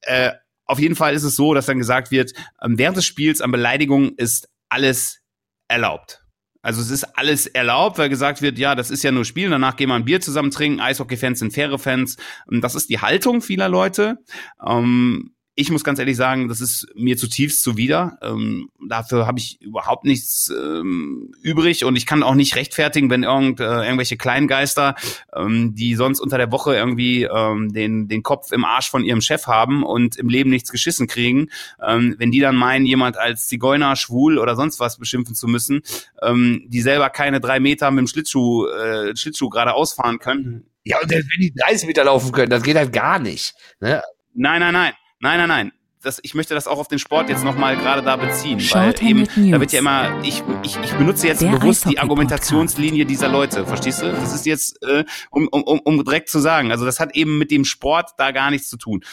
Äh, 0.02 0.32
auf 0.64 0.78
jeden 0.78 0.96
Fall 0.96 1.14
ist 1.14 1.24
es 1.24 1.36
so, 1.36 1.54
dass 1.54 1.66
dann 1.66 1.78
gesagt 1.78 2.10
wird, 2.10 2.32
ähm, 2.62 2.78
während 2.78 2.96
des 2.96 3.06
Spiels 3.06 3.40
an 3.40 3.50
Beleidigungen 3.50 4.14
ist 4.16 4.48
alles 4.68 5.20
erlaubt. 5.68 6.22
Also 6.62 6.80
es 6.80 6.90
ist 6.90 7.04
alles 7.18 7.46
erlaubt, 7.46 7.98
weil 7.98 8.08
gesagt 8.08 8.40
wird, 8.40 8.56
ja, 8.56 8.76
das 8.76 8.90
ist 8.90 9.02
ja 9.02 9.10
nur 9.10 9.24
Spiel, 9.24 9.50
danach 9.50 9.76
gehen 9.76 9.88
wir 9.88 9.96
ein 9.96 10.04
Bier 10.04 10.20
zusammen 10.20 10.52
trinken, 10.52 10.80
Eishockey-Fans 10.80 11.40
sind 11.40 11.52
faire 11.52 11.78
Fans. 11.78 12.16
Ähm, 12.50 12.60
das 12.60 12.74
ist 12.74 12.88
die 12.88 13.00
Haltung 13.00 13.42
vieler 13.42 13.68
Leute. 13.68 14.18
Ähm, 14.64 15.34
ich 15.62 15.70
muss 15.70 15.84
ganz 15.84 15.98
ehrlich 15.98 16.16
sagen, 16.16 16.48
das 16.48 16.60
ist 16.60 16.86
mir 16.94 17.16
zutiefst 17.16 17.62
zuwider. 17.62 18.18
Ähm, 18.20 18.68
dafür 18.86 19.26
habe 19.26 19.38
ich 19.38 19.60
überhaupt 19.62 20.04
nichts 20.04 20.50
ähm, 20.50 21.32
übrig 21.40 21.84
und 21.84 21.96
ich 21.96 22.04
kann 22.04 22.22
auch 22.22 22.34
nicht 22.34 22.56
rechtfertigen, 22.56 23.08
wenn 23.10 23.22
irgend, 23.22 23.60
äh, 23.60 23.64
irgendwelche 23.64 24.16
Kleingeister, 24.16 24.96
ähm, 25.34 25.74
die 25.74 25.94
sonst 25.94 26.20
unter 26.20 26.36
der 26.36 26.52
Woche 26.52 26.74
irgendwie 26.74 27.22
ähm, 27.22 27.72
den, 27.72 28.08
den 28.08 28.22
Kopf 28.22 28.52
im 28.52 28.64
Arsch 28.64 28.90
von 28.90 29.04
ihrem 29.04 29.20
Chef 29.20 29.46
haben 29.46 29.82
und 29.84 30.16
im 30.16 30.28
Leben 30.28 30.50
nichts 30.50 30.70
geschissen 30.70 31.06
kriegen, 31.06 31.48
ähm, 31.80 32.16
wenn 32.18 32.30
die 32.30 32.40
dann 32.40 32.56
meinen, 32.56 32.84
jemand 32.84 33.16
als 33.16 33.48
Zigeuner, 33.48 33.96
schwul 33.96 34.38
oder 34.38 34.56
sonst 34.56 34.80
was 34.80 34.98
beschimpfen 34.98 35.34
zu 35.34 35.46
müssen, 35.46 35.82
ähm, 36.20 36.64
die 36.66 36.82
selber 36.82 37.08
keine 37.08 37.40
drei 37.40 37.60
Meter 37.60 37.90
mit 37.90 38.00
dem 38.00 38.06
Schlittschuh, 38.08 38.66
äh, 38.66 39.16
Schlittschuh 39.16 39.48
gerade 39.48 39.74
ausfahren 39.74 40.18
können. 40.18 40.66
Ja, 40.84 40.98
und 41.00 41.10
wenn 41.10 41.22
die 41.38 41.54
30 41.54 41.86
Meter 41.86 42.04
laufen 42.04 42.32
können, 42.32 42.50
das 42.50 42.64
geht 42.64 42.76
halt 42.76 42.92
gar 42.92 43.20
nicht. 43.20 43.54
Ne? 43.80 44.02
Nein, 44.34 44.60
nein, 44.60 44.72
nein. 44.72 44.92
Nein, 45.22 45.38
nein, 45.38 45.48
nein. 45.48 45.72
Das, 46.02 46.18
ich 46.24 46.34
möchte 46.34 46.52
das 46.52 46.66
auch 46.66 46.80
auf 46.80 46.88
den 46.88 46.98
Sport 46.98 47.28
jetzt 47.28 47.44
nochmal 47.44 47.76
gerade 47.76 48.02
da 48.02 48.16
beziehen. 48.16 48.58
weil 48.72 49.08
eben, 49.08 49.52
da 49.52 49.60
wird 49.60 49.70
ja 49.70 49.78
immer, 49.78 50.20
ich, 50.24 50.42
ich, 50.64 50.76
ich 50.82 50.92
benutze 50.94 51.28
jetzt 51.28 51.42
Der 51.42 51.50
bewusst 51.50 51.88
die 51.88 52.00
Argumentationslinie 52.00 53.06
dieser 53.06 53.28
Leute, 53.28 53.64
verstehst 53.64 54.02
du? 54.02 54.10
Das 54.10 54.34
ist 54.34 54.44
jetzt, 54.46 54.82
äh, 54.82 55.04
um, 55.30 55.46
um, 55.46 55.78
um 55.78 56.04
direkt 56.04 56.28
zu 56.28 56.40
sagen, 56.40 56.72
also 56.72 56.84
das 56.84 56.98
hat 56.98 57.14
eben 57.14 57.38
mit 57.38 57.52
dem 57.52 57.64
Sport 57.64 58.10
da 58.18 58.32
gar 58.32 58.50
nichts 58.50 58.68
zu 58.68 58.76
tun. 58.76 59.04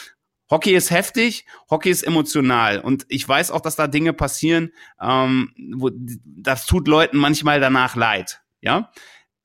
Hockey 0.50 0.74
ist 0.74 0.90
heftig, 0.90 1.46
Hockey 1.70 1.90
ist 1.90 2.02
emotional 2.02 2.80
und 2.80 3.06
ich 3.08 3.26
weiß 3.26 3.52
auch, 3.52 3.60
dass 3.60 3.76
da 3.76 3.86
Dinge 3.86 4.12
passieren, 4.12 4.72
ähm, 5.00 5.52
wo, 5.76 5.90
das 5.94 6.66
tut 6.66 6.88
Leuten 6.88 7.18
manchmal 7.18 7.60
danach 7.60 7.94
leid, 7.94 8.42
ja. 8.60 8.90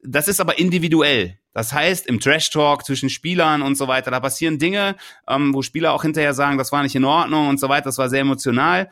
Das 0.01 0.27
ist 0.27 0.41
aber 0.41 0.57
individuell. 0.57 1.37
Das 1.55 1.71
heißt, 1.71 2.05
im 2.07 2.19
Trash 2.19 2.49
Talk 2.49 2.85
zwischen 2.85 3.09
Spielern 3.09 3.61
und 3.61 3.75
so 3.77 3.87
weiter, 3.87 4.11
da 4.11 4.19
passieren 4.19 4.59
Dinge, 4.59 4.97
ähm, 5.25 5.53
wo 5.53 5.61
Spieler 5.61 5.93
auch 5.93 6.01
hinterher 6.01 6.33
sagen, 6.33 6.57
das 6.57 6.73
war 6.73 6.83
nicht 6.83 6.95
in 6.95 7.05
Ordnung 7.05 7.47
und 7.47 7.61
so 7.61 7.69
weiter, 7.69 7.85
das 7.85 7.97
war 7.97 8.09
sehr 8.09 8.19
emotional. 8.19 8.91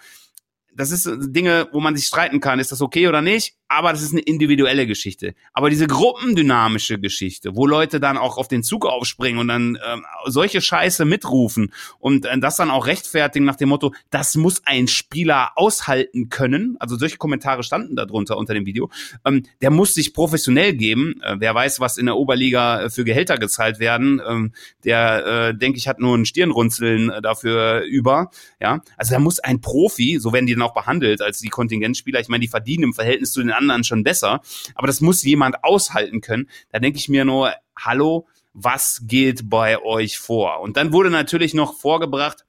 Das 0.74 0.90
ist 0.90 1.08
Dinge, 1.20 1.68
wo 1.74 1.82
man 1.82 1.94
sich 1.96 2.06
streiten 2.08 2.40
kann, 2.40 2.60
ist 2.60 2.72
das 2.72 2.82
okay 2.82 3.10
oder 3.10 3.22
nicht? 3.22 3.58
Aber 3.68 3.92
das 3.92 4.02
ist 4.04 4.12
eine 4.12 4.22
individuelle 4.22 4.86
Geschichte. 4.86 5.34
Aber 5.52 5.70
diese 5.70 5.88
gruppendynamische 5.88 7.00
Geschichte, 7.00 7.56
wo 7.56 7.66
Leute 7.66 8.00
dann 8.00 8.18
auch 8.18 8.38
auf 8.38 8.48
den 8.48 8.62
Zug 8.62 8.86
aufspringen 8.86 9.40
und 9.40 9.48
dann 9.48 9.80
ähm, 9.86 10.06
solche 10.26 10.62
Scheiße 10.62 11.06
mitrufen 11.06 11.74
und 12.00 12.26
äh, 12.26 12.38
das 12.40 12.56
dann 12.56 12.70
auch 12.70 12.86
rechtfertigen 12.86 13.46
nach 13.46 13.56
dem 13.56 13.70
Motto, 13.70 13.94
das 14.12 14.36
muss 14.36 14.62
ein 14.66 14.88
Spieler 14.88 15.52
aushalten 15.56 16.30
können. 16.30 16.76
Also 16.80 16.98
solche 16.98 17.18
Kommentare 17.18 17.64
standen 17.64 17.96
darunter 17.96 18.38
unter 18.38 18.54
dem 18.54 18.66
Video. 18.66 18.92
Ähm, 19.26 19.44
der 19.62 19.72
muss 19.72 19.96
sich 19.96 20.14
professionell 20.14 20.74
geben. 20.74 21.16
Äh, 21.24 21.38
wer 21.40 21.56
weiß, 21.56 21.80
was 21.80 21.98
in 21.98 22.06
der 22.06 22.16
Oberliga 22.16 22.84
äh, 22.84 22.90
für 22.92 23.04
Gehälter 23.04 23.38
gezahlt 23.38 23.80
werden. 23.80 24.22
Ähm, 24.28 24.52
der, 24.84 25.26
äh, 25.26 25.58
denke 25.58 25.78
ich, 25.78 25.88
hat 25.88 26.00
nur 26.00 26.16
ein 26.16 26.26
Stirnrunzeln 26.26 27.10
äh, 27.10 27.22
dafür 27.22 27.82
über. 27.82 28.30
Ja, 28.60 28.82
also 28.98 29.14
da 29.14 29.20
muss 29.20 29.40
ein 29.40 29.62
Profi, 29.62 30.20
so 30.20 30.32
werden 30.32 30.46
die 30.46 30.54
dann 30.54 30.62
auch 30.62 30.76
behandelt 30.76 31.22
als 31.22 31.40
die 31.40 31.50
Kontingentspieler. 31.50 32.20
Ich 32.20 32.30
meine, 32.30 32.42
die 32.42 32.48
verdienen 32.48 32.84
im 32.84 32.94
Verhältnis 32.94 33.32
zu 33.32 33.42
den 33.42 33.50
anderen 33.50 33.63
anderen 33.64 33.84
schon 33.84 34.04
besser. 34.04 34.42
Aber 34.76 34.88
das 34.88 35.02
muss 35.02 35.24
jemand 35.24 35.64
aushalten 35.64 36.22
können. 36.22 36.50
Da 36.72 36.80
denke 36.80 36.98
ich 36.98 37.10
mir 37.10 37.26
nur, 37.26 37.54
hallo, 37.78 38.28
was 38.54 39.02
geht 39.06 39.50
bei 39.50 39.82
euch 39.82 40.20
vor? 40.20 40.62
Und 40.62 40.78
dann 40.78 40.94
wurde 40.94 41.10
natürlich 41.10 41.54
noch 41.54 41.78
vorgebracht, 41.78 42.46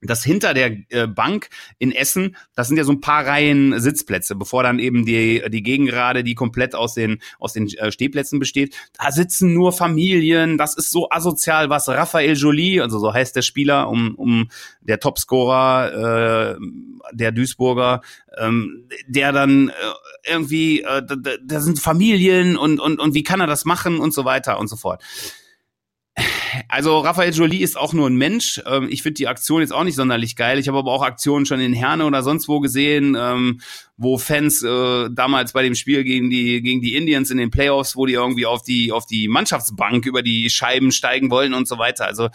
das 0.00 0.22
hinter 0.22 0.54
der 0.54 0.76
äh, 0.90 1.06
Bank 1.06 1.48
in 1.78 1.92
Essen, 1.92 2.36
das 2.54 2.68
sind 2.68 2.76
ja 2.76 2.84
so 2.84 2.92
ein 2.92 3.00
paar 3.00 3.26
Reihen 3.26 3.78
Sitzplätze, 3.80 4.36
bevor 4.36 4.62
dann 4.62 4.78
eben 4.78 5.04
die 5.04 5.42
die 5.48 5.62
Gegengrade, 5.62 6.22
die 6.22 6.34
komplett 6.34 6.74
aus 6.74 6.94
den 6.94 7.20
aus 7.38 7.52
den 7.52 7.68
äh, 7.68 7.90
Stehplätzen 7.90 8.38
besteht. 8.38 8.76
Da 8.98 9.10
sitzen 9.10 9.54
nur 9.54 9.72
Familien. 9.72 10.58
Das 10.58 10.76
ist 10.76 10.90
so 10.90 11.10
asozial, 11.10 11.68
was 11.68 11.88
Raphael 11.88 12.36
Jolie, 12.36 12.80
also 12.80 12.98
so 12.98 13.12
heißt 13.12 13.34
der 13.34 13.42
Spieler, 13.42 13.88
um 13.88 14.14
um 14.14 14.48
der 14.80 15.00
Topscorer 15.00 16.56
äh, 16.56 16.60
der 17.12 17.32
Duisburger, 17.32 18.02
ähm, 18.38 18.88
der 19.06 19.32
dann 19.32 19.70
äh, 19.70 19.72
irgendwie 20.30 20.82
äh, 20.82 21.02
da, 21.04 21.16
da 21.42 21.60
sind 21.60 21.80
Familien 21.80 22.56
und 22.56 22.78
und 22.78 23.00
und 23.00 23.14
wie 23.14 23.24
kann 23.24 23.40
er 23.40 23.46
das 23.46 23.64
machen 23.64 23.98
und 23.98 24.14
so 24.14 24.24
weiter 24.24 24.58
und 24.58 24.68
so 24.68 24.76
fort. 24.76 25.02
Also 26.68 26.98
Raphael 26.98 27.32
Jolie 27.32 27.62
ist 27.62 27.76
auch 27.76 27.92
nur 27.92 28.08
ein 28.08 28.16
Mensch. 28.16 28.60
Ähm, 28.66 28.88
ich 28.90 29.02
finde 29.02 29.14
die 29.14 29.28
Aktion 29.28 29.60
jetzt 29.60 29.72
auch 29.72 29.84
nicht 29.84 29.96
sonderlich 29.96 30.36
geil. 30.36 30.58
Ich 30.58 30.68
habe 30.68 30.78
aber 30.78 30.92
auch 30.92 31.02
Aktionen 31.02 31.46
schon 31.46 31.60
in 31.60 31.72
Herne 31.72 32.04
oder 32.04 32.22
sonst 32.22 32.48
wo 32.48 32.60
gesehen, 32.60 33.16
ähm, 33.18 33.60
wo 33.96 34.18
Fans 34.18 34.62
äh, 34.62 35.08
damals 35.10 35.52
bei 35.52 35.62
dem 35.62 35.74
Spiel 35.74 36.04
gegen 36.04 36.30
die 36.30 36.62
gegen 36.62 36.80
die 36.80 36.96
Indians 36.96 37.30
in 37.30 37.38
den 37.38 37.50
Playoffs, 37.50 37.96
wo 37.96 38.06
die 38.06 38.14
irgendwie 38.14 38.46
auf 38.46 38.62
die 38.62 38.92
auf 38.92 39.06
die 39.06 39.28
Mannschaftsbank 39.28 40.06
über 40.06 40.22
die 40.22 40.50
Scheiben 40.50 40.92
steigen 40.92 41.30
wollen 41.30 41.54
und 41.54 41.66
so 41.66 41.78
weiter. 41.78 42.06
Also 42.06 42.28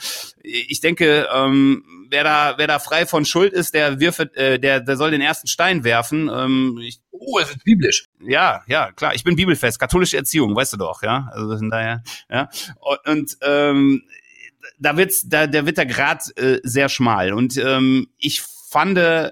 ich 0.43 0.79
denke, 0.79 1.27
ähm, 1.33 1.83
wer 2.13 2.23
da 2.23 2.53
wer 2.57 2.67
da 2.67 2.79
frei 2.79 3.05
von 3.05 3.25
Schuld 3.25 3.51
ist, 3.51 3.73
der 3.73 3.99
wirft, 3.99 4.37
äh, 4.37 4.59
der 4.59 4.79
der 4.79 4.95
soll 4.95 5.11
den 5.11 5.21
ersten 5.21 5.47
Stein 5.47 5.83
werfen. 5.83 6.29
Ähm, 6.33 6.79
ich, 6.81 7.01
oh, 7.11 7.39
es 7.39 7.49
ist 7.49 7.63
biblisch. 7.63 8.05
Ja, 8.21 8.61
ja, 8.67 8.91
klar. 8.91 9.15
Ich 9.15 9.23
bin 9.23 9.35
bibelfest, 9.35 9.79
katholische 9.79 10.17
Erziehung, 10.17 10.55
weißt 10.55 10.73
du 10.73 10.77
doch, 10.77 11.01
ja. 11.01 11.29
Also 11.33 11.57
von 11.57 11.69
daher, 11.69 12.03
ja. 12.29 12.49
Und, 12.79 13.07
und 13.09 13.37
ähm, 13.41 14.03
da 14.79 14.95
wird's, 14.95 15.27
da 15.27 15.47
der 15.47 15.65
wird 15.65 15.77
der 15.77 15.87
Grad 15.87 16.37
äh, 16.37 16.59
sehr 16.63 16.87
schmal 16.87 17.33
und 17.33 17.57
ähm, 17.57 18.07
ich 18.17 18.41
fand 18.41 18.97
äh, 18.97 19.31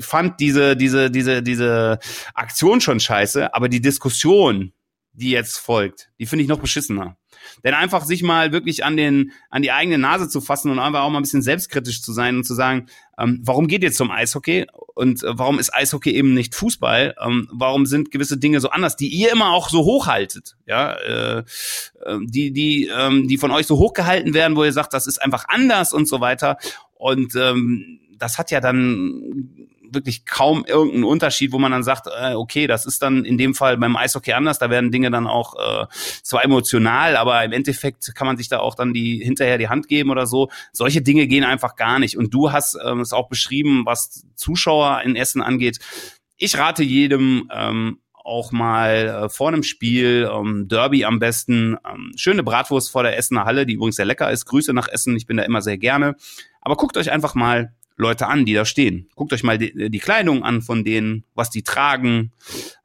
fand 0.00 0.40
diese, 0.40 0.76
diese, 0.76 1.10
diese, 1.10 1.42
diese 1.42 1.98
Aktion 2.34 2.80
schon 2.80 3.00
scheiße, 3.00 3.54
aber 3.54 3.68
die 3.68 3.80
Diskussion, 3.80 4.72
die 5.12 5.30
jetzt 5.30 5.58
folgt, 5.58 6.10
die 6.18 6.26
finde 6.26 6.42
ich 6.42 6.48
noch 6.48 6.58
beschissener. 6.58 7.16
Denn 7.64 7.74
einfach 7.74 8.04
sich 8.04 8.22
mal 8.22 8.52
wirklich 8.52 8.84
an 8.84 8.96
den, 8.96 9.32
an 9.50 9.62
die 9.62 9.72
eigene 9.72 9.98
Nase 9.98 10.28
zu 10.28 10.40
fassen 10.40 10.70
und 10.70 10.78
einfach 10.78 11.02
auch 11.02 11.10
mal 11.10 11.18
ein 11.18 11.22
bisschen 11.22 11.42
selbstkritisch 11.42 12.02
zu 12.02 12.12
sein 12.12 12.36
und 12.36 12.44
zu 12.44 12.54
sagen, 12.54 12.86
ähm, 13.18 13.40
warum 13.42 13.68
geht 13.68 13.82
ihr 13.82 13.92
zum 13.92 14.10
Eishockey? 14.10 14.66
Und 14.94 15.22
äh, 15.22 15.38
warum 15.38 15.58
ist 15.58 15.74
Eishockey 15.74 16.10
eben 16.10 16.34
nicht 16.34 16.54
Fußball? 16.54 17.14
Ähm, 17.24 17.48
warum 17.52 17.86
sind 17.86 18.10
gewisse 18.10 18.38
Dinge 18.38 18.60
so 18.60 18.70
anders, 18.70 18.96
die 18.96 19.08
ihr 19.08 19.32
immer 19.32 19.52
auch 19.52 19.68
so 19.68 19.84
hochhaltet? 19.84 20.56
Ja, 20.66 20.92
äh, 20.92 21.38
äh, 21.38 22.18
die, 22.22 22.52
die, 22.52 22.90
ähm, 22.94 23.28
die 23.28 23.38
von 23.38 23.50
euch 23.50 23.66
so 23.66 23.78
hochgehalten 23.78 24.34
werden, 24.34 24.56
wo 24.56 24.64
ihr 24.64 24.72
sagt, 24.72 24.94
das 24.94 25.06
ist 25.06 25.20
einfach 25.20 25.44
anders 25.48 25.92
und 25.92 26.08
so 26.08 26.20
weiter. 26.20 26.56
Und 26.94 27.34
ähm, 27.36 28.00
das 28.18 28.38
hat 28.38 28.50
ja 28.50 28.60
dann 28.60 29.68
wirklich 29.92 30.24
kaum 30.24 30.64
irgendeinen 30.64 31.04
Unterschied, 31.04 31.52
wo 31.52 31.58
man 31.58 31.72
dann 31.72 31.82
sagt, 31.82 32.06
äh, 32.06 32.34
okay, 32.34 32.66
das 32.66 32.86
ist 32.86 33.02
dann 33.02 33.24
in 33.24 33.38
dem 33.38 33.54
Fall 33.54 33.76
beim 33.78 33.96
Eishockey 33.96 34.32
anders, 34.32 34.58
da 34.58 34.70
werden 34.70 34.90
Dinge 34.90 35.10
dann 35.10 35.26
auch 35.26 35.54
äh, 35.54 35.86
zwar 36.22 36.44
emotional, 36.44 37.16
aber 37.16 37.44
im 37.44 37.52
Endeffekt 37.52 38.14
kann 38.14 38.26
man 38.26 38.36
sich 38.36 38.48
da 38.48 38.60
auch 38.60 38.74
dann 38.74 38.92
die 38.92 39.22
hinterher 39.24 39.58
die 39.58 39.68
Hand 39.68 39.88
geben 39.88 40.10
oder 40.10 40.26
so. 40.26 40.48
Solche 40.72 41.02
Dinge 41.02 41.26
gehen 41.26 41.44
einfach 41.44 41.76
gar 41.76 41.98
nicht. 41.98 42.16
Und 42.16 42.32
du 42.34 42.52
hast 42.52 42.78
ähm, 42.84 43.00
es 43.00 43.12
auch 43.12 43.28
beschrieben, 43.28 43.86
was 43.86 44.26
Zuschauer 44.34 45.02
in 45.02 45.16
Essen 45.16 45.42
angeht. 45.42 45.78
Ich 46.36 46.56
rate 46.56 46.82
jedem, 46.82 47.50
ähm, 47.52 47.98
auch 48.24 48.52
mal 48.52 49.24
äh, 49.24 49.28
vor 49.28 49.48
einem 49.48 49.62
Spiel, 49.62 50.30
ähm, 50.32 50.68
Derby 50.68 51.04
am 51.04 51.18
besten, 51.18 51.76
ähm, 51.88 52.12
schöne 52.16 52.42
Bratwurst 52.42 52.90
vor 52.90 53.02
der 53.02 53.16
Essener 53.16 53.44
Halle, 53.44 53.66
die 53.66 53.74
übrigens 53.74 53.96
sehr 53.96 54.04
lecker 54.04 54.30
ist. 54.30 54.46
Grüße 54.46 54.72
nach 54.72 54.88
Essen, 54.88 55.16
ich 55.16 55.26
bin 55.26 55.36
da 55.36 55.42
immer 55.42 55.62
sehr 55.62 55.78
gerne. 55.78 56.16
Aber 56.60 56.76
guckt 56.76 56.96
euch 56.96 57.10
einfach 57.10 57.34
mal 57.34 57.74
Leute 58.00 58.26
an, 58.26 58.44
die 58.44 58.54
da 58.54 58.64
stehen. 58.64 59.08
Guckt 59.14 59.32
euch 59.32 59.42
mal 59.42 59.58
die, 59.58 59.90
die 59.90 59.98
Kleidung 59.98 60.42
an 60.42 60.62
von 60.62 60.84
denen, 60.84 61.24
was 61.34 61.50
die 61.50 61.62
tragen 61.62 62.32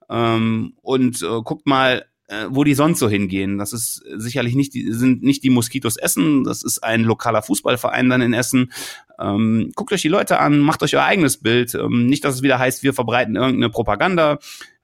ähm, 0.10 0.74
und 0.82 1.22
äh, 1.22 1.42
guckt 1.44 1.66
mal, 1.66 2.06
äh, 2.28 2.46
wo 2.50 2.64
die 2.64 2.74
sonst 2.74 3.00
so 3.00 3.10
hingehen. 3.10 3.58
Das 3.58 3.74
ist 3.74 4.04
sicherlich 4.16 4.56
nicht 4.56 4.74
die, 4.74 4.92
sind 4.92 5.24
nicht 5.24 5.44
die 5.44 5.50
Moskitos 5.50 5.98
Essen, 5.98 6.44
das 6.44 6.64
ist 6.64 6.84
ein 6.84 7.04
lokaler 7.04 7.42
Fußballverein 7.42 8.10
dann 8.10 8.22
in 8.22 8.34
Essen. 8.34 8.72
Ähm, 9.20 9.72
guckt 9.76 9.94
euch 9.94 10.02
die 10.02 10.08
Leute 10.08 10.40
an, 10.40 10.60
macht 10.60 10.84
euch 10.84 10.96
euer 10.96 11.04
eigenes 11.04 11.38
Bild. 11.38 11.76
Ähm, 11.76 12.08
nicht, 12.08 12.26
dass 12.26 12.36
es 12.36 12.42
wieder 12.42 12.60
heißt, 12.60 12.84
wir 12.84 12.94
verbreiten 12.94 13.36
irgendeine 13.36 13.70
Propaganda. 13.70 14.40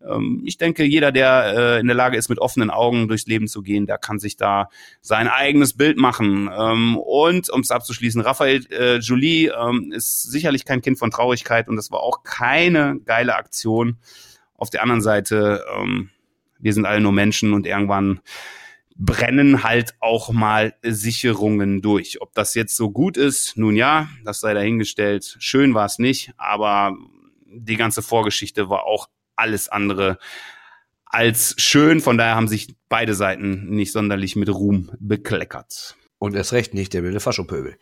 Ähm, 0.07 0.41
ich 0.45 0.57
denke, 0.57 0.83
jeder, 0.83 1.11
der 1.11 1.53
äh, 1.55 1.79
in 1.79 1.87
der 1.87 1.95
Lage 1.95 2.17
ist, 2.17 2.29
mit 2.29 2.39
offenen 2.39 2.69
Augen 2.69 3.07
durchs 3.07 3.27
Leben 3.27 3.47
zu 3.47 3.61
gehen, 3.61 3.85
der 3.85 3.97
kann 3.97 4.19
sich 4.19 4.37
da 4.37 4.69
sein 5.01 5.27
eigenes 5.27 5.73
Bild 5.73 5.97
machen. 5.97 6.49
Ähm, 6.55 6.97
und 6.97 7.49
um 7.49 7.61
es 7.61 7.71
abzuschließen, 7.71 8.21
Raphael 8.21 8.65
äh, 8.71 8.97
Julie 8.97 9.51
ähm, 9.51 9.91
ist 9.91 10.23
sicherlich 10.23 10.65
kein 10.65 10.81
Kind 10.81 10.99
von 10.99 11.11
Traurigkeit 11.11 11.67
und 11.67 11.75
das 11.75 11.91
war 11.91 12.01
auch 12.01 12.23
keine 12.23 12.99
geile 13.05 13.35
Aktion. 13.35 13.97
Auf 14.55 14.69
der 14.69 14.83
anderen 14.83 15.01
Seite, 15.01 15.65
wir 16.59 16.73
sind 16.73 16.85
alle 16.85 17.01
nur 17.01 17.11
Menschen 17.11 17.53
und 17.53 17.65
irgendwann 17.65 18.19
brennen 18.95 19.63
halt 19.63 19.95
auch 19.99 20.31
mal 20.31 20.75
Sicherungen 20.83 21.81
durch. 21.81 22.21
Ob 22.21 22.33
das 22.33 22.53
jetzt 22.53 22.75
so 22.75 22.91
gut 22.91 23.17
ist, 23.17 23.57
nun 23.57 23.75
ja, 23.75 24.09
das 24.23 24.39
sei 24.39 24.53
dahingestellt. 24.53 25.37
Schön 25.39 25.73
war 25.73 25.85
es 25.85 25.97
nicht, 25.97 26.31
aber 26.37 26.95
die 27.51 27.77
ganze 27.77 28.03
Vorgeschichte 28.03 28.69
war 28.69 28.83
auch 28.83 29.07
alles 29.41 29.67
andere 29.67 30.17
als 31.05 31.55
schön. 31.57 31.99
Von 31.99 32.17
daher 32.17 32.35
haben 32.35 32.47
sich 32.47 32.75
beide 32.87 33.13
Seiten 33.13 33.69
nicht 33.69 33.91
sonderlich 33.91 34.35
mit 34.35 34.49
Ruhm 34.49 34.91
bekleckert. 34.99 35.95
Und 36.19 36.35
erst 36.35 36.53
recht 36.53 36.73
nicht 36.73 36.93
der 36.93 37.03
wilde 37.03 37.19
Faschopöbel. 37.19 37.77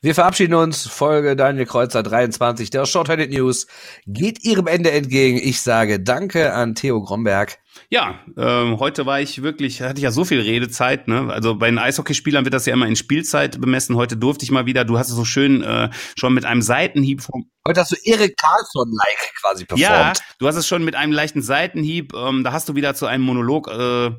Wir 0.00 0.14
verabschieden 0.14 0.54
uns. 0.54 0.86
Folge 0.86 1.34
Daniel 1.34 1.66
Kreuzer 1.66 2.02
23 2.02 2.70
der 2.70 2.86
Shorthanded 2.86 3.30
News 3.30 3.66
geht 4.06 4.44
ihrem 4.44 4.66
Ende 4.66 4.92
entgegen. 4.92 5.38
Ich 5.38 5.60
sage 5.60 5.98
Danke 5.98 6.52
an 6.52 6.74
Theo 6.74 7.02
Gromberg. 7.02 7.58
Ja, 7.90 8.20
ähm, 8.36 8.78
heute 8.78 9.06
war 9.06 9.20
ich 9.20 9.42
wirklich, 9.42 9.80
hatte 9.82 9.98
ich 9.98 10.02
ja 10.02 10.10
so 10.10 10.24
viel 10.24 10.40
Redezeit. 10.40 11.08
Ne? 11.08 11.32
Also 11.32 11.54
bei 11.54 11.68
den 11.68 11.78
Eishockeyspielern 11.78 12.44
wird 12.44 12.54
das 12.54 12.66
ja 12.66 12.72
immer 12.72 12.86
in 12.86 12.96
Spielzeit 12.96 13.60
bemessen. 13.60 13.96
Heute 13.96 14.16
durfte 14.16 14.44
ich 14.44 14.50
mal 14.50 14.66
wieder. 14.66 14.84
Du 14.84 14.98
hast 14.98 15.08
es 15.08 15.16
so 15.16 15.24
schön 15.24 15.62
äh, 15.62 15.90
schon 16.16 16.34
mit 16.34 16.44
einem 16.44 16.62
Seitenhieb 16.62 17.22
vom 17.22 17.50
Heute 17.66 17.80
hast 17.80 17.92
du 17.92 17.96
Erik 18.02 18.38
Carlson-like 18.38 19.34
quasi 19.42 19.66
performt. 19.66 19.82
Ja, 19.82 20.12
du 20.38 20.46
hast 20.48 20.56
es 20.56 20.66
schon 20.66 20.84
mit 20.84 20.94
einem 20.94 21.12
leichten 21.12 21.42
Seitenhieb. 21.42 22.14
Ähm, 22.14 22.42
da 22.42 22.52
hast 22.52 22.66
du 22.70 22.76
wieder 22.76 22.94
zu 22.94 23.04
einem 23.04 23.24
Monolog 23.24 23.68
äh, 23.68 24.10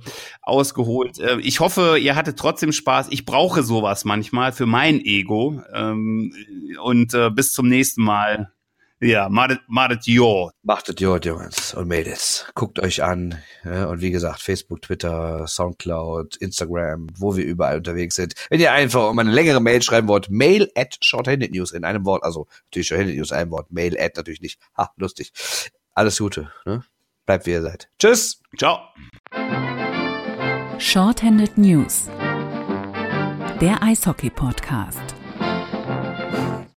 ausgeholt. 0.44 1.18
Äh, 1.18 1.40
ich 1.40 1.60
hoffe, 1.60 1.98
ihr 2.00 2.16
hattet 2.16 2.38
trotzdem 2.38 2.72
Spaß. 2.72 3.08
Ich 3.10 3.26
brauche 3.26 3.64
sowas 3.64 4.06
manchmal 4.06 4.52
für 4.52 4.68
mein 4.68 5.04
Ego. 5.04 5.64
Ähm, 5.74 6.32
und 6.84 7.16
äh, 7.16 7.32
bis 7.32 7.52
zum 7.52 7.68
nächsten 7.68 8.04
Mal. 8.04 8.52
Ja, 9.02 9.30
machet, 9.30 9.62
machet 9.68 10.08
jo. 10.08 10.52
Machtet 10.62 11.00
jo, 11.00 11.16
Jungs 11.18 11.74
und 11.74 11.88
Mädels. 11.88 12.46
Guckt 12.54 12.80
euch 12.80 13.02
an. 13.02 13.38
Ja, 13.64 13.86
und 13.86 14.02
wie 14.02 14.12
gesagt, 14.12 14.42
Facebook, 14.42 14.82
Twitter, 14.82 15.48
Soundcloud, 15.48 16.36
Instagram, 16.36 17.08
wo 17.18 17.38
wir 17.38 17.46
überall 17.46 17.78
unterwegs 17.78 18.16
sind. 18.16 18.34
Wenn 18.50 18.60
ihr 18.60 18.74
einfach 18.74 19.10
um 19.10 19.18
eine 19.18 19.32
längere 19.32 19.62
Mail 19.62 19.82
schreiben 19.82 20.10
wollt, 20.10 20.30
mail 20.30 20.70
at 20.76 20.98
shorthanded 21.02 21.52
news 21.52 21.72
in 21.72 21.86
einem 21.86 22.06
Wort. 22.06 22.24
Also 22.24 22.48
natürlich 22.66 22.90
shorthanded 22.90 23.16
news 23.16 23.32
in 23.32 23.38
einem 23.38 23.52
Wort. 23.52 23.72
Mail 23.72 23.98
at 23.98 24.18
natürlich 24.18 24.42
nicht. 24.42 24.60
Ha, 24.78 24.92
lustig. 24.98 25.32
Alles 25.94 26.18
Gute. 26.18 26.52
Ne? 26.66 26.84
Bleibt 27.26 27.46
wie 27.46 27.52
ihr 27.52 27.62
seid. 27.62 27.90
Tschüss. 28.00 28.42
Ciao. 28.58 28.80
Shorthanded 30.78 31.58
News. 31.58 32.10
Der 33.62 33.82
Eishockey-Podcast. 33.82 35.19